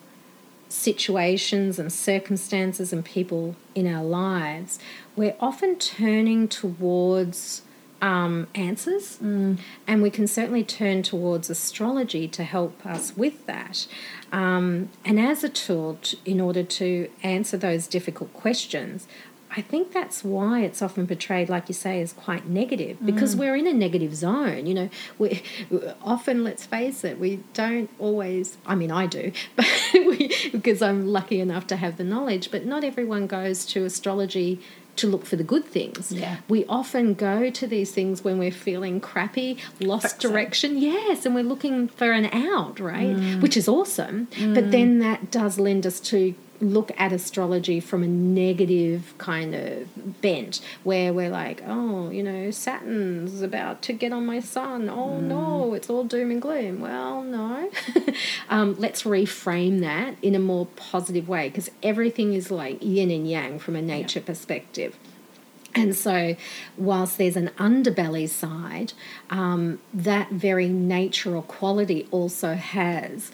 situations 0.68 1.78
and 1.78 1.92
circumstances 1.92 2.92
and 2.92 3.04
people 3.04 3.56
in 3.74 3.86
our 3.86 4.04
lives, 4.04 4.78
we're 5.16 5.36
often 5.40 5.76
turning 5.76 6.48
towards 6.48 7.62
um, 8.00 8.46
answers, 8.54 9.18
and 9.20 9.58
we 10.02 10.10
can 10.10 10.26
certainly 10.26 10.62
turn 10.62 11.02
towards 11.02 11.50
astrology 11.50 12.28
to 12.28 12.44
help 12.44 12.86
us 12.86 13.16
with 13.16 13.46
that. 13.46 13.88
Um, 14.30 14.90
and 15.04 15.18
as 15.18 15.42
a 15.42 15.48
tool 15.48 15.98
t- 16.02 16.18
in 16.24 16.40
order 16.40 16.62
to 16.62 17.10
answer 17.22 17.56
those 17.56 17.86
difficult 17.86 18.32
questions, 18.34 19.08
I 19.50 19.62
think 19.62 19.92
that's 19.92 20.22
why 20.22 20.60
it's 20.60 20.82
often 20.82 21.06
portrayed, 21.06 21.48
like 21.48 21.68
you 21.68 21.74
say, 21.74 22.00
as 22.02 22.12
quite 22.12 22.46
negative 22.46 22.98
mm. 22.98 23.06
because 23.06 23.34
we're 23.34 23.56
in 23.56 23.66
a 23.66 23.72
negative 23.72 24.14
zone. 24.14 24.66
You 24.66 24.74
know, 24.74 24.90
we 25.18 25.42
often, 26.02 26.44
let's 26.44 26.66
face 26.66 27.04
it, 27.04 27.18
we 27.18 27.40
don't 27.54 27.90
always. 27.98 28.58
I 28.66 28.74
mean, 28.74 28.90
I 28.90 29.06
do, 29.06 29.32
but 29.56 29.66
we, 29.94 30.50
because 30.52 30.82
I'm 30.82 31.06
lucky 31.06 31.40
enough 31.40 31.66
to 31.68 31.76
have 31.76 31.96
the 31.96 32.04
knowledge. 32.04 32.50
But 32.50 32.66
not 32.66 32.84
everyone 32.84 33.26
goes 33.26 33.64
to 33.66 33.84
astrology 33.84 34.60
to 34.98 35.06
look 35.06 35.24
for 35.24 35.36
the 35.36 35.44
good 35.44 35.64
things. 35.64 36.12
Yeah. 36.12 36.38
We 36.48 36.64
often 36.66 37.14
go 37.14 37.50
to 37.50 37.66
these 37.66 37.92
things 37.92 38.24
when 38.24 38.36
we're 38.38 38.50
feeling 38.50 39.00
crappy, 39.00 39.58
lost 39.80 40.18
direction. 40.18 40.76
Yes, 40.78 41.24
and 41.24 41.34
we're 41.34 41.44
looking 41.44 41.88
for 41.88 42.12
an 42.12 42.26
out, 42.26 42.78
right? 42.80 43.16
Mm. 43.16 43.40
Which 43.40 43.56
is 43.56 43.68
awesome. 43.68 44.26
But 44.30 44.64
mm. 44.64 44.70
then 44.70 44.98
that 44.98 45.30
does 45.30 45.58
lend 45.58 45.86
us 45.86 46.00
to 46.00 46.34
look 46.60 46.92
at 46.96 47.12
astrology 47.12 47.80
from 47.80 48.02
a 48.02 48.08
negative 48.08 49.14
kind 49.18 49.54
of 49.54 50.20
bent 50.20 50.60
where 50.82 51.12
we're 51.12 51.30
like, 51.30 51.62
oh, 51.66 52.10
you 52.10 52.22
know, 52.22 52.50
Saturn's 52.50 53.42
about 53.42 53.82
to 53.82 53.92
get 53.92 54.12
on 54.12 54.26
my 54.26 54.40
sun. 54.40 54.88
Oh 54.88 55.18
no, 55.18 55.74
it's 55.74 55.88
all 55.88 56.04
doom 56.04 56.30
and 56.30 56.42
gloom. 56.42 56.80
Well, 56.80 57.22
no. 57.22 57.70
um, 58.48 58.76
let's 58.78 59.02
reframe 59.02 59.80
that 59.80 60.16
in 60.22 60.34
a 60.34 60.40
more 60.40 60.66
positive 60.76 61.28
way 61.28 61.48
because 61.48 61.70
everything 61.82 62.34
is 62.34 62.50
like 62.50 62.82
yin 62.82 63.10
and 63.10 63.28
yang 63.28 63.58
from 63.58 63.76
a 63.76 63.82
nature 63.82 64.20
perspective. 64.20 64.96
And 65.74 65.94
so, 65.94 66.34
whilst 66.76 67.18
there's 67.18 67.36
an 67.36 67.50
underbelly 67.58 68.28
side, 68.28 68.94
um, 69.30 69.78
that 69.92 70.30
very 70.30 70.68
nature 70.68 71.36
or 71.36 71.42
quality 71.42 72.08
also 72.10 72.54
has 72.54 73.30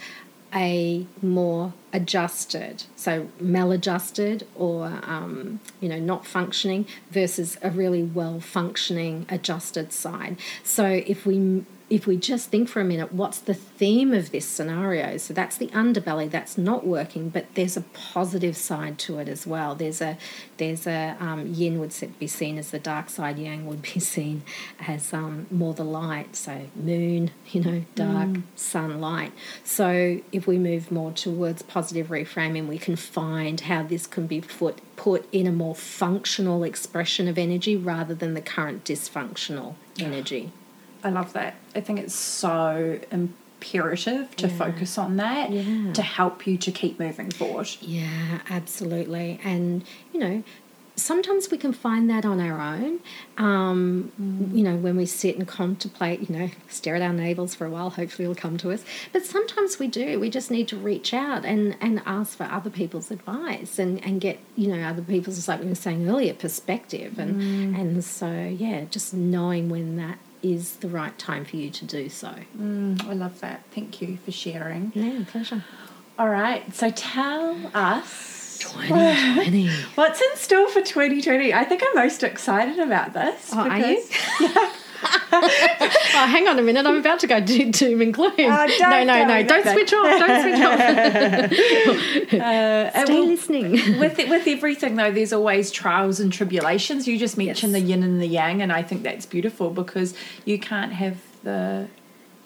a 0.55 1.07
more 1.21 1.73
adjusted, 1.93 2.85
so 2.97 3.29
maladjusted 3.41 4.47
or 4.55 4.87
um, 5.05 5.61
you 5.81 5.89
know 5.89 5.99
not 5.99 6.27
functioning 6.27 6.87
versus 7.11 7.59
a 7.63 7.71
really 7.71 8.03
well 8.03 8.41
functioning 8.41 9.27
adjusted 9.29 9.93
side. 9.93 10.37
So 10.63 10.85
if 10.87 11.27
we 11.27 11.65
if 11.91 12.07
we 12.07 12.17
just 12.17 12.49
think 12.49 12.69
for 12.69 12.81
a 12.81 12.85
minute, 12.85 13.13
what's 13.13 13.39
the 13.39 13.53
theme 13.53 14.15
of 14.15 14.31
this 14.31 14.47
scenario? 14.47 15.19
So 15.19 15.35
that's 15.35 15.59
the 15.59 15.67
underbelly 15.69 16.31
that's 16.31 16.57
not 16.57 16.87
working, 16.87 17.29
but 17.29 17.47
there's 17.55 17.77
a 17.77 17.83
positive 17.83 18.57
side 18.57 18.99
to 19.01 19.19
it 19.19 19.29
as 19.29 19.47
well. 19.47 19.75
There's 19.75 20.01
a 20.01 20.17
there's 20.57 20.87
a 20.87 21.17
um, 21.21 21.47
yin 21.47 21.79
would 21.81 21.95
be 22.19 22.27
seen 22.27 22.57
as 22.57 22.71
the 22.71 22.79
dark 22.79 23.11
side, 23.11 23.39
yang 23.39 23.67
would 23.67 23.83
be 23.83 24.01
seen 24.01 24.43
as 24.81 25.13
um, 25.13 25.47
more 25.51 25.75
the 25.75 25.85
light. 25.85 26.37
So 26.37 26.69
moon, 26.75 27.33
you 27.51 27.63
know, 27.63 27.85
dark, 27.95 28.39
sun, 28.57 29.01
light. 29.01 29.33
So 29.63 30.21
if 30.33 30.47
we 30.47 30.57
move 30.57 30.91
more 30.91 31.13
towards 31.13 31.63
positive 31.63 32.09
reframing, 32.09 32.67
we 32.67 32.79
can 32.79 32.97
find 32.97 33.61
how 33.61 33.83
this 33.83 34.07
can 34.07 34.27
be 34.27 34.41
put 34.41 34.81
put 34.97 35.29
in 35.33 35.47
a 35.47 35.53
more 35.53 35.75
functional 35.75 36.65
expression 36.65 37.29
of 37.29 37.37
energy 37.37 37.77
rather 37.77 38.15
than 38.15 38.33
the 38.33 38.41
current 38.41 38.85
dysfunctional 38.85 39.75
energy. 39.99 40.51
I 41.05 41.11
love 41.11 41.33
that. 41.35 41.55
I 41.75 41.81
think 41.81 41.99
it's 42.01 42.15
so 42.15 42.99
imperative 43.11 44.35
to 44.37 44.47
Yeah. 44.49 44.53
focus 44.57 44.99
on 44.99 45.17
that 45.19 45.51
Yeah. 45.53 45.93
to 45.93 46.03
help 46.03 46.47
you 46.47 46.57
to 46.59 46.71
keep 46.73 46.99
moving 46.99 47.31
forward. 47.31 47.69
Yeah, 47.81 48.41
absolutely. 48.51 49.41
And, 49.45 49.85
you 50.13 50.21
know, 50.21 50.43
sometimes 50.97 51.51
we 51.51 51.59
can 51.59 51.73
find 51.73 52.09
that 52.09 52.25
on 52.25 52.39
our 52.41 52.61
own. 52.61 53.01
Um, 53.37 54.13
You 54.55 54.63
know, 54.63 54.77
when 54.77 54.97
we 54.97 55.07
sit 55.07 55.37
and 55.37 55.49
contemplate, 55.49 56.29
you 56.31 56.37
know, 56.37 56.51
stare 56.69 56.95
at 56.95 57.03
our 57.03 57.13
navels 57.13 57.55
for 57.57 57.67
a 57.67 57.71
while, 57.71 57.91
hopefully 57.91 58.25
it'll 58.25 58.37
come 58.41 58.57
to 58.59 58.71
us. 58.71 58.85
But 59.13 59.25
sometimes 59.27 59.79
we 59.81 59.89
do. 59.89 60.21
We 60.21 60.31
just 60.31 60.51
need 60.53 60.69
to 60.69 60.77
reach 60.77 61.13
out 61.13 61.45
and, 61.45 61.77
and 61.81 62.01
ask 62.07 62.37
for 62.39 62.45
other 62.45 62.71
people's 62.71 63.11
advice 63.11 63.79
and, 63.81 64.05
and 64.05 64.21
get, 64.21 64.39
you 64.57 64.69
know, 64.69 64.81
other 64.87 65.03
people's, 65.03 65.49
like 65.49 65.61
we 65.61 65.67
were 65.67 65.75
saying 65.75 66.09
earlier, 66.09 66.35
perspective. 66.35 67.19
And, 67.19 67.75
and 67.77 68.05
so, 68.05 68.31
yeah, 68.57 68.85
just 68.91 69.13
knowing 69.13 69.69
when 69.69 69.97
that 69.97 70.19
is 70.45 70.77
the 70.77 70.89
right 70.89 71.19
time 71.19 71.45
for 71.45 71.57
you 71.57 71.71
to 71.71 71.85
do 71.87 72.09
so. 72.11 72.35
Mm, 72.59 73.03
I 73.09 73.15
love 73.15 73.41
that. 73.41 73.65
Thank 73.75 74.03
you 74.03 74.19
for 74.25 74.31
sharing. 74.31 74.93
Yeah, 74.95 75.25
pleasure. 75.27 75.65
All 76.19 76.29
right, 76.29 76.73
so 76.75 76.91
tell 76.91 77.71
us 77.75 78.59
2020. 78.61 79.69
what's 79.95 80.21
in 80.21 80.37
store 80.37 80.69
for 80.69 80.83
2020. 80.83 81.53
I 81.53 81.65
think 81.65 81.83
I'm 81.85 81.95
most 81.95 82.23
excited 82.23 82.79
about 82.79 83.15
this. 83.15 83.51
Oh, 83.53 83.69
are 83.69 83.79
you? 83.79 84.05
oh, 85.33 86.27
hang 86.29 86.49
on 86.49 86.59
a 86.59 86.63
minute. 86.63 86.87
I'm 86.87 86.97
about 86.97 87.21
to 87.21 87.27
go 87.27 87.41
do 87.41 87.71
doom 87.71 88.01
and 88.01 88.13
gloom. 88.15 88.33
Oh, 88.39 88.67
don't 88.79 88.81
no, 88.91 89.05
no, 89.05 89.25
no. 89.27 89.43
Don't 89.43 89.67
switch 89.67 89.93
off. 89.93 90.05
Don't 90.27 90.43
switch 90.43 90.63
off. 90.65 92.35
Uh, 92.45 93.05
Stay 93.05 93.15
well, 93.15 93.27
listening. 93.27 93.73
with 93.99 94.17
with 94.19 94.47
everything 94.47 94.97
though, 94.97 95.11
there's 95.11 95.33
always 95.33 95.71
trials 95.71 96.21
and 96.21 96.33
tribulations. 96.33 97.07
You 97.07 97.19
just 97.19 97.37
mentioned 97.37 97.73
Yes. 97.73 97.83
the 97.83 97.89
yin 97.89 98.03
and 98.03 98.21
the 98.21 98.27
yang, 98.27 98.61
and 98.63 98.73
I 98.73 98.83
think 98.83 99.03
that's 99.03 99.27
beautiful 99.27 99.71
because 99.71 100.15
you 100.45 100.59
can't 100.59 100.93
have 100.93 101.19
the 101.43 101.89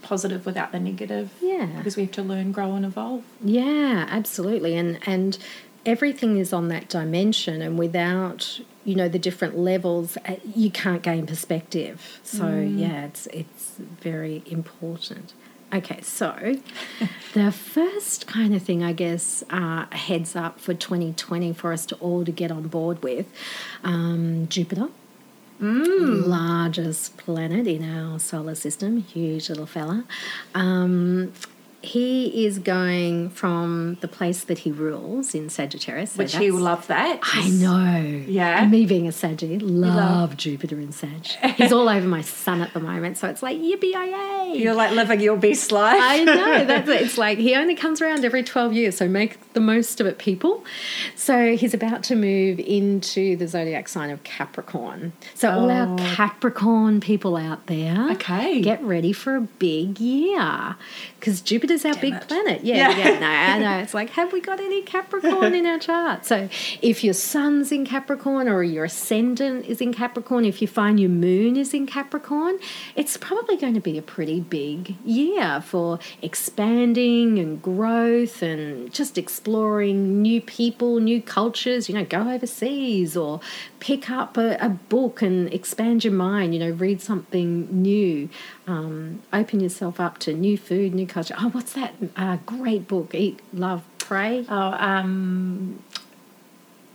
positive 0.03 0.47
without 0.47 0.73
the 0.73 0.81
negative. 0.81 1.33
Yeah. 1.41 1.67
because 1.67 1.97
we 1.97 2.05
have 2.05 2.13
to 2.13 2.23
learn, 2.23 2.53
grow, 2.53 2.75
and 2.75 2.85
evolve. 2.85 3.25
Yeah, 3.43 4.07
absolutely. 4.09 4.77
And 4.77 4.99
and 5.07 5.39
everything 5.87 6.37
is 6.39 6.53
on 6.53 6.69
that 6.69 6.89
dimension, 6.89 7.63
and 7.63 7.79
without 7.79 8.61
you 8.89 8.95
know 8.95 9.09
the 9.09 9.19
different 9.19 9.59
levels, 9.59 10.17
uh, 10.27 10.37
you 10.55 10.71
can't 10.71 11.03
gain 11.03 11.27
perspective. 11.27 12.21
So 12.23 12.49
yeah, 12.59 13.05
it's 13.05 13.27
it's 13.27 13.75
very 13.79 14.43
important. 14.47 15.35
Okay, 15.75 16.01
so 16.01 16.57
the 17.35 17.53
first 17.53 18.27
kind 18.27 18.55
of 18.55 18.63
thing, 18.63 18.83
I 18.83 18.95
guess, 18.95 19.45
uh, 19.51 19.85
heads 19.93 20.35
up 20.35 20.59
for 20.59 20.73
2020 20.73 21.53
for 21.53 21.75
us 21.75 21.85
to 21.87 21.95
all 21.97 22.25
to 22.25 22.33
get 22.33 22.51
on 22.51 22.69
board 22.69 23.03
with 23.03 23.27
um, 23.85 24.49
Jupiter 24.49 24.89
Mm. 25.61 26.29
largest 26.29 27.17
planet 27.17 27.67
in 27.67 27.83
our 27.83 28.21
solar 28.21 28.55
system, 28.55 28.99
huge 28.99 29.49
little 29.49 29.67
fella. 29.67 30.05
Um, 30.55 31.33
he 31.81 32.45
is 32.45 32.59
going 32.59 33.31
from 33.31 33.97
the 34.01 34.09
place 34.09 34.43
that 34.45 34.59
he 34.59 34.73
rules 34.73 35.33
in 35.35 35.49
Sagittarius. 35.49 36.13
so 36.13 36.19
Which 36.19 36.35
he 36.35 36.51
will 36.51 36.61
love 36.61 36.87
that. 36.89 37.21
I 37.23 37.49
know. 37.51 38.25
Yeah. 38.27 38.63
And 38.63 38.71
me 38.71 38.85
being 38.85 39.07
a 39.07 39.13
Saggy, 39.13 39.59
love 39.61 40.37
Jupiter 40.37 40.81
in 40.81 40.91
Sag. 40.91 41.25
He's 41.57 41.73
all 41.73 41.89
over 41.89 42.07
my 42.09 42.23
sun 42.23 42.63
at 42.63 42.75
the 42.75 42.81
moment, 42.81 43.17
so 43.19 43.29
it's 43.29 43.43
like 43.43 43.59
yippee 43.59 43.93
yay. 43.93 44.55
You're 44.59 44.75
like 44.75 44.91
living 44.93 45.21
your 45.21 45.37
best 45.37 45.71
life. 45.71 46.01
I 46.03 46.25
know 46.25 46.65
that's 46.65 46.89
it. 46.89 47.03
It's 47.03 47.19
like 47.19 47.39
he 47.39 47.55
only 47.55 47.77
comes 47.77 48.03
around 48.03 48.25
every 48.25 48.43
12 48.43 48.73
years, 48.73 48.97
so 48.97 49.09
make 49.09 49.53
the 49.53 49.61
most 49.61 50.01
of 50.01 50.07
it, 50.07 50.19
people. 50.19 50.65
So 51.15 51.55
he's 51.57 51.75
about 51.75 52.03
to 52.05 52.17
move 52.17 52.59
into 52.59 53.37
the 53.37 53.47
zodiac 53.47 53.89
sign 53.89 54.11
of 54.11 54.25
Capricorn. 54.25 55.13
So 55.35 55.51
all 55.51 55.71
our 55.71 55.89
oh. 55.89 55.97
Capricorn 56.15 57.01
people 57.01 57.37
out 57.37 57.67
there, 57.67 58.09
Okay. 58.13 58.61
get 58.63 58.83
ready 58.83 59.13
for 59.13 59.37
a 59.37 59.41
big 59.43 60.01
year 60.01 60.75
because 61.21 61.41
Jupiter's 61.69 61.85
our 61.85 62.01
big 62.01 62.15
it. 62.15 62.29
planet. 62.29 62.65
Yeah, 62.65 62.77
Yeah. 62.91 62.97
yeah, 62.99 63.19
no, 63.19 63.27
I 63.27 63.59
know. 63.59 63.83
It's 63.83 63.95
like, 63.95 64.11
have 64.11 64.33
we 64.33 64.41
got 64.41 64.61
any 64.61 64.83
Capricorn 64.83 65.55
in 65.55 65.67
our 65.67 65.79
chart? 65.79 66.25
So 66.27 66.49
if 66.83 67.05
your 67.05 67.15
sun's 67.15 67.71
in 67.73 67.85
Capricorn 67.85 68.49
or 68.49 68.63
your 68.63 68.85
ascendant 68.85 69.67
is 69.67 69.81
in 69.81 69.93
Capricorn, 69.93 70.45
if 70.45 70.61
you 70.63 70.69
find 70.69 70.99
your 70.99 71.11
moon 71.11 71.57
is 71.57 71.75
in 71.75 71.87
Capricorn, 71.87 72.59
it's 72.97 73.17
probably 73.17 73.57
going 73.57 73.75
to 73.75 73.81
be 73.81 73.99
a 73.99 74.03
pretty 74.03 74.41
big 74.41 74.95
year 75.05 75.61
for 75.61 75.99
expanding 76.23 77.39
and 77.39 77.61
growth 77.63 78.43
and 78.43 78.93
just 78.93 79.19
exploring 79.19 80.23
new 80.23 80.41
people, 80.41 80.99
new 81.01 81.21
cultures, 81.21 81.89
you 81.89 81.95
know, 81.95 82.05
go 82.05 82.31
overseas 82.31 83.17
or 83.17 83.41
pick 83.81 84.11
up 84.11 84.37
a, 84.37 84.57
a 84.61 84.69
book 84.69 85.23
and 85.23 85.53
expand 85.53 86.05
your 86.05 86.13
mind, 86.13 86.55
you 86.55 86.61
know, 86.61 86.71
read 86.71 87.01
something 87.01 87.69
new, 87.71 88.29
um, 88.67 89.21
open 89.33 89.61
yourself 89.61 90.01
up 90.01 90.19
to 90.19 90.33
new 90.33 90.57
food, 90.59 90.95
new 90.95 91.07
culture. 91.07 91.35
Oh, 91.39 91.49
what's 91.59 91.73
that 91.73 91.93
uh, 92.15 92.37
great 92.47 92.87
book? 92.87 93.13
Eat, 93.17 93.41
Love, 93.53 93.83
Pray. 93.99 94.47
Oh, 94.49 94.55
um, 94.79 95.83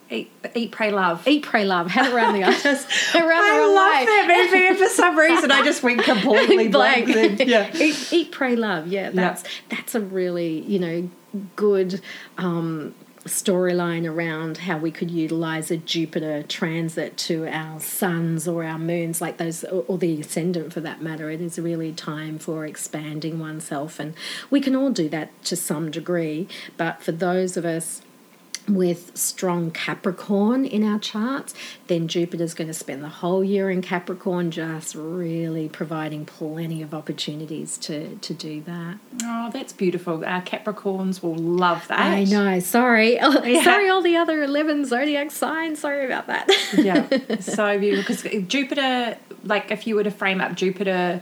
eat, 0.10 0.32
eat, 0.56 0.72
pray, 0.72 0.90
love. 0.90 1.28
Eat, 1.28 1.44
Pray, 1.44 1.66
Love. 1.66 1.92
Had 1.92 2.06
it 2.06 2.14
around 2.14 2.34
the 2.34 2.44
around 2.44 2.54
the 2.54 2.56
I 2.56 3.60
wrong 3.60 3.76
love 3.76 4.06
that 4.06 4.48
movie, 4.52 4.68
and 4.68 4.78
for 4.78 4.88
some 4.88 5.18
reason 5.18 5.52
I 5.52 5.66
just 5.66 5.84
went 5.84 6.02
completely 6.06 6.70
blank. 6.70 7.12
blank. 7.12 7.40
Yeah. 7.46 7.76
eat, 7.76 8.14
eat, 8.14 8.32
pray, 8.32 8.56
love. 8.56 8.88
Yeah, 8.88 9.10
that's 9.10 9.44
that's 9.68 9.96
a 9.96 10.00
really 10.00 10.62
you 10.62 10.80
know 10.80 11.10
good 11.58 12.00
um, 12.38 12.96
storyline 13.26 14.10
around 14.10 14.60
how 14.60 14.78
we 14.78 14.92
could 14.92 15.10
utilize 15.10 15.72
a 15.72 15.78
Jupiter 15.78 16.44
transit 16.44 17.16
to 17.18 17.48
our 17.48 17.80
suns 17.80 18.48
or 18.48 18.64
our 18.64 18.78
moons, 18.78 19.22
like 19.22 19.38
those, 19.38 19.64
or, 19.64 19.98
the 19.98 20.20
ascendant 20.20 20.74
for 20.74 20.82
that 20.82 21.02
matter. 21.02 21.30
It 21.30 21.42
is 21.42 21.58
really 21.58 21.94
time 21.94 22.38
for 22.38 22.66
expanding 22.66 23.40
oneself, 23.40 24.00
and 24.00 24.14
we 24.50 24.60
can 24.60 24.76
all 24.76 24.90
do 24.90 25.08
that 25.10 25.44
to 25.46 25.56
some 25.56 25.92
degree. 25.92 26.48
But 26.78 27.02
for 27.02 27.12
those 27.12 27.56
of 27.56 27.66
us 27.66 28.02
with 28.68 29.16
strong 29.18 29.72
Capricorn 29.72 30.66
in 30.66 30.84
our 30.84 31.00
charts, 31.00 31.54
then 31.88 32.08
Jupiter's 32.08 32.54
going 32.54 32.68
to 32.68 32.74
spend 32.74 33.04
the 33.04 33.10
whole 33.10 33.44
year 33.44 33.70
in 33.70 33.82
Capricorn, 33.82 34.52
just 34.52 34.96
really 34.96 35.68
providing 35.70 36.26
plenty 36.26 36.82
of 36.82 36.94
opportunities 36.94 37.78
to, 37.80 38.16
to 38.18 38.34
do 38.34 38.62
that. 38.62 38.98
Oh, 39.24 39.50
that's 39.52 39.74
beautiful. 39.74 40.24
Our 40.26 40.42
Capricorns 40.42 41.22
will 41.22 41.36
love 41.36 41.88
that. 41.90 42.00
I 42.00 42.24
know. 42.24 42.60
Sorry. 42.60 43.20
Yeah. 43.44 43.64
Sorry, 43.64 43.90
all 43.90 44.02
the 44.02 44.16
other 44.16 44.42
11 44.44 44.86
zodiac 44.86 45.30
signs. 45.32 45.80
Sorry 45.80 46.06
about 46.06 46.28
that. 46.28 46.48
yeah, 46.78 47.38
so 47.40 47.78
beautiful. 47.78 48.16
Because 48.16 48.48
Jupiter, 48.48 49.18
like 49.44 49.70
if 49.72 49.86
you 49.86 49.96
were 49.96 50.04
to 50.04 50.12
frame 50.12 50.40
up 50.40 50.56
Jupiter 50.56 51.22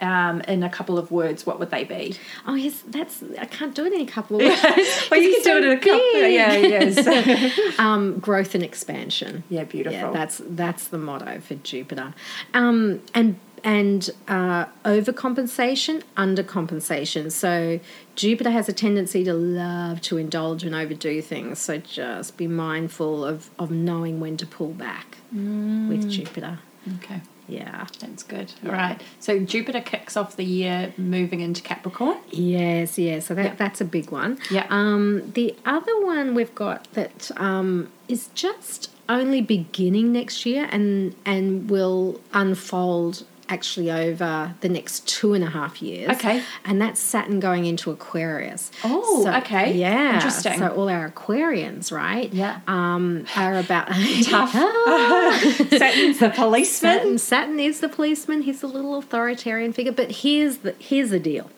um, 0.00 0.40
in 0.42 0.62
a 0.62 0.70
couple 0.70 0.98
of 0.98 1.10
words, 1.10 1.44
what 1.46 1.58
would 1.58 1.70
they 1.70 1.84
be? 1.84 2.16
oh, 2.46 2.54
yes, 2.54 2.82
that's, 2.86 3.22
I 3.38 3.46
can't 3.46 3.74
do 3.74 3.84
it 3.84 3.92
in 3.92 4.00
a 4.00 4.06
couple 4.06 4.36
of 4.36 4.42
words. 4.42 5.08
well, 5.10 5.20
you 5.20 5.34
can 5.34 5.42
do 5.42 5.56
it 5.58 5.64
in 5.64 5.78
a 5.78 5.82
so 5.82 5.88
couple. 5.90 6.12
big. 6.12 6.34
Yeah, 6.34 6.54
yes. 6.56 7.78
um, 7.78 8.18
growth 8.18 8.54
and 8.54 8.62
expansion. 8.64 9.44
yeah, 9.48 9.64
beautiful. 9.64 9.98
Yeah, 9.98 10.10
that's 10.12 10.40
that's 10.44 10.88
the 10.88 10.98
motto 10.98 11.40
for 11.40 11.54
Jupiter, 11.56 12.14
um, 12.54 13.02
and 13.14 13.36
and 13.64 14.10
uh, 14.28 14.66
overcompensation, 14.84 16.02
undercompensation. 16.16 17.32
So 17.32 17.80
Jupiter 18.14 18.50
has 18.50 18.68
a 18.68 18.72
tendency 18.72 19.24
to 19.24 19.32
love 19.34 20.00
to 20.02 20.16
indulge 20.16 20.62
and 20.62 20.74
overdo 20.74 21.20
things. 21.22 21.58
So 21.58 21.78
just 21.78 22.36
be 22.36 22.46
mindful 22.46 23.24
of 23.24 23.50
of 23.58 23.70
knowing 23.70 24.20
when 24.20 24.36
to 24.38 24.46
pull 24.46 24.68
back 24.72 25.18
with 25.32 26.08
Jupiter. 26.08 26.60
okay. 26.96 27.20
Yeah. 27.48 27.86
That's 28.00 28.22
good. 28.22 28.52
All 28.64 28.72
right. 28.72 29.00
So 29.20 29.38
Jupiter 29.40 29.80
kicks 29.80 30.16
off 30.16 30.36
the 30.36 30.44
year 30.44 30.92
moving 30.98 31.40
into 31.40 31.62
Capricorn. 31.62 32.18
Yes, 32.30 32.98
yes. 32.98 33.26
So 33.26 33.34
that, 33.34 33.44
Yeah. 33.44 33.54
that's 33.56 33.80
a 33.80 33.84
big 33.84 34.10
one. 34.10 34.38
Yeah. 34.50 34.66
Um, 34.70 35.32
the 35.32 35.54
other 35.64 35.98
one 36.04 36.34
we've 36.34 36.54
got 36.54 36.92
that 36.92 37.30
um, 37.38 37.88
is 38.06 38.28
just 38.34 38.90
only 39.08 39.40
beginning 39.40 40.12
next 40.12 40.44
year 40.44 40.68
and 40.70 41.14
and 41.24 41.70
will 41.70 42.20
unfold 42.34 43.24
actually 43.48 43.90
over 43.90 44.54
the 44.60 44.68
next 44.68 45.06
two 45.08 45.34
and 45.34 45.42
a 45.42 45.50
half 45.50 45.80
years. 45.80 46.10
Okay. 46.10 46.42
And 46.64 46.80
that's 46.80 47.00
Saturn 47.00 47.40
going 47.40 47.64
into 47.66 47.90
Aquarius. 47.90 48.70
Oh, 48.84 49.26
okay. 49.38 49.72
Yeah. 49.72 50.14
Interesting. 50.14 50.58
So 50.58 50.68
all 50.68 50.88
our 50.88 51.10
Aquarians, 51.10 51.90
right? 51.90 52.32
Yeah. 52.32 52.60
Um, 52.66 53.26
are 53.36 53.58
about 53.58 53.88
Tough. 54.24 54.52
Saturn's 55.70 56.18
the 56.18 56.32
policeman. 56.34 56.98
Saturn, 56.98 57.18
Saturn 57.18 57.60
is 57.60 57.80
the 57.80 57.88
policeman. 57.88 58.42
He's 58.42 58.62
a 58.62 58.66
little 58.66 58.96
authoritarian 58.96 59.72
figure, 59.72 59.92
but 59.92 60.10
here's 60.10 60.58
the 60.58 60.74
here's 60.78 61.10
the 61.10 61.20
deal. 61.20 61.50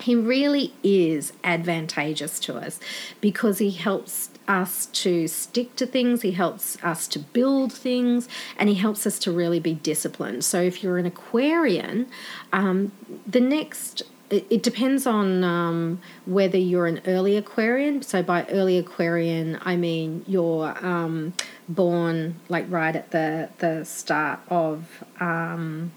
He 0.00 0.14
really 0.14 0.72
is 0.82 1.32
advantageous 1.44 2.40
to 2.40 2.56
us 2.56 2.80
because 3.20 3.58
he 3.58 3.70
helps 3.70 4.30
us 4.50 4.86
to 4.86 5.28
stick 5.28 5.76
to 5.76 5.86
things, 5.86 6.22
he 6.22 6.32
helps 6.32 6.82
us 6.82 7.06
to 7.08 7.20
build 7.20 7.72
things, 7.72 8.28
and 8.58 8.68
he 8.68 8.74
helps 8.74 9.06
us 9.06 9.18
to 9.20 9.30
really 9.30 9.60
be 9.60 9.74
disciplined. 9.74 10.44
So, 10.44 10.60
if 10.60 10.82
you're 10.82 10.98
an 10.98 11.06
Aquarian, 11.06 12.08
um, 12.52 12.90
the 13.26 13.40
next 13.40 14.02
it, 14.28 14.62
depends 14.62 15.06
on 15.06 15.42
um, 15.44 16.00
whether 16.26 16.58
you're 16.58 16.86
an 16.86 17.00
early 17.06 17.36
Aquarian. 17.36 18.02
So, 18.02 18.22
by 18.22 18.44
early 18.46 18.76
Aquarian, 18.76 19.58
I 19.62 19.76
mean 19.76 20.24
you're 20.26 20.76
um, 20.84 21.32
born 21.68 22.40
like 22.48 22.66
right 22.68 22.94
at 22.96 23.12
the 23.12 23.50
the 23.58 23.84
start 23.84 24.40
of 24.48 25.04
um, 25.20 25.92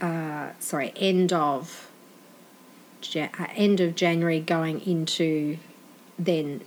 uh, 0.00 0.50
sorry 0.58 0.92
end 0.96 1.32
of 1.32 1.90
end 3.54 3.80
of 3.80 3.94
January 3.94 4.40
going 4.40 4.80
into 4.86 5.58
then 6.18 6.62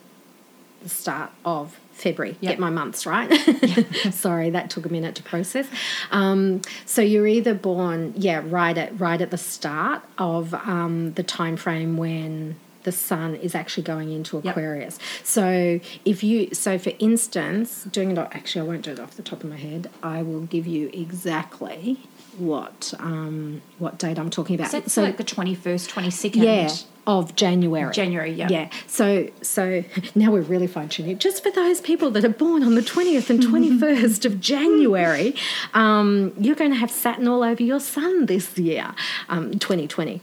the 0.87 0.95
start 0.95 1.31
of 1.43 1.77
February. 1.91 2.37
Yep. 2.41 2.51
Get 2.53 2.59
my 2.59 2.69
months 2.69 3.05
right. 3.05 3.27
Sorry, 4.11 4.49
that 4.51 4.69
took 4.69 4.85
a 4.85 4.89
minute 4.89 5.15
to 5.15 5.23
process. 5.23 5.67
Um, 6.11 6.61
so 6.85 7.01
you're 7.01 7.27
either 7.27 7.53
born, 7.53 8.13
yeah, 8.15 8.41
right 8.45 8.77
at 8.77 8.99
right 8.99 9.19
at 9.19 9.31
the 9.31 9.37
start 9.37 10.03
of 10.17 10.53
um, 10.53 11.13
the 11.13 11.23
time 11.23 11.57
frame 11.57 11.97
when 11.97 12.55
the 12.83 12.91
sun 12.93 13.35
is 13.35 13.53
actually 13.53 13.83
going 13.83 14.13
into 14.13 14.37
Yep. 14.37 14.45
Aquarius. 14.45 14.97
So 15.23 15.79
if 16.05 16.23
you, 16.23 16.53
so 16.53 16.77
for 16.77 16.93
instance, 16.99 17.83
doing 17.85 18.11
it 18.11 18.17
actually, 18.17 18.61
I 18.61 18.63
won't 18.63 18.83
do 18.83 18.91
it 18.91 18.99
off 18.99 19.17
the 19.17 19.23
top 19.23 19.43
of 19.43 19.49
my 19.49 19.57
head. 19.57 19.89
I 20.01 20.21
will 20.21 20.41
give 20.41 20.65
you 20.65 20.89
exactly 20.93 21.99
what 22.37 22.93
um, 22.99 23.61
what 23.79 23.97
date 23.99 24.19
I'm 24.19 24.29
talking 24.29 24.55
about. 24.55 24.71
So 24.71 24.81
so 24.87 25.01
like 25.01 25.17
the 25.17 25.23
21st, 25.23 25.89
22nd. 25.89 26.35
yeah, 26.35 26.69
of 27.07 27.35
January. 27.35 27.93
January, 27.93 28.33
yeah. 28.33 28.47
Yeah. 28.49 28.69
So 28.85 29.29
so 29.41 29.83
now 30.15 30.31
we're 30.31 30.41
really 30.41 30.67
fine 30.67 30.89
tuning. 30.89 31.17
Just 31.17 31.41
for 31.41 31.51
those 31.51 31.81
people 31.81 32.11
that 32.11 32.25
are 32.25 32.29
born 32.29 32.63
on 32.63 32.75
the 32.75 32.81
20th 32.81 33.29
and 33.29 33.39
21st 33.39 34.25
of 34.25 34.39
January, 34.39 35.35
um, 35.73 36.33
you're 36.37 36.55
going 36.55 36.71
to 36.71 36.77
have 36.77 36.91
Saturn 36.91 37.27
all 37.27 37.43
over 37.43 37.63
your 37.63 37.79
sun 37.79 38.25
this 38.25 38.57
year, 38.57 38.93
um, 39.29 39.53
2020. 39.53 40.21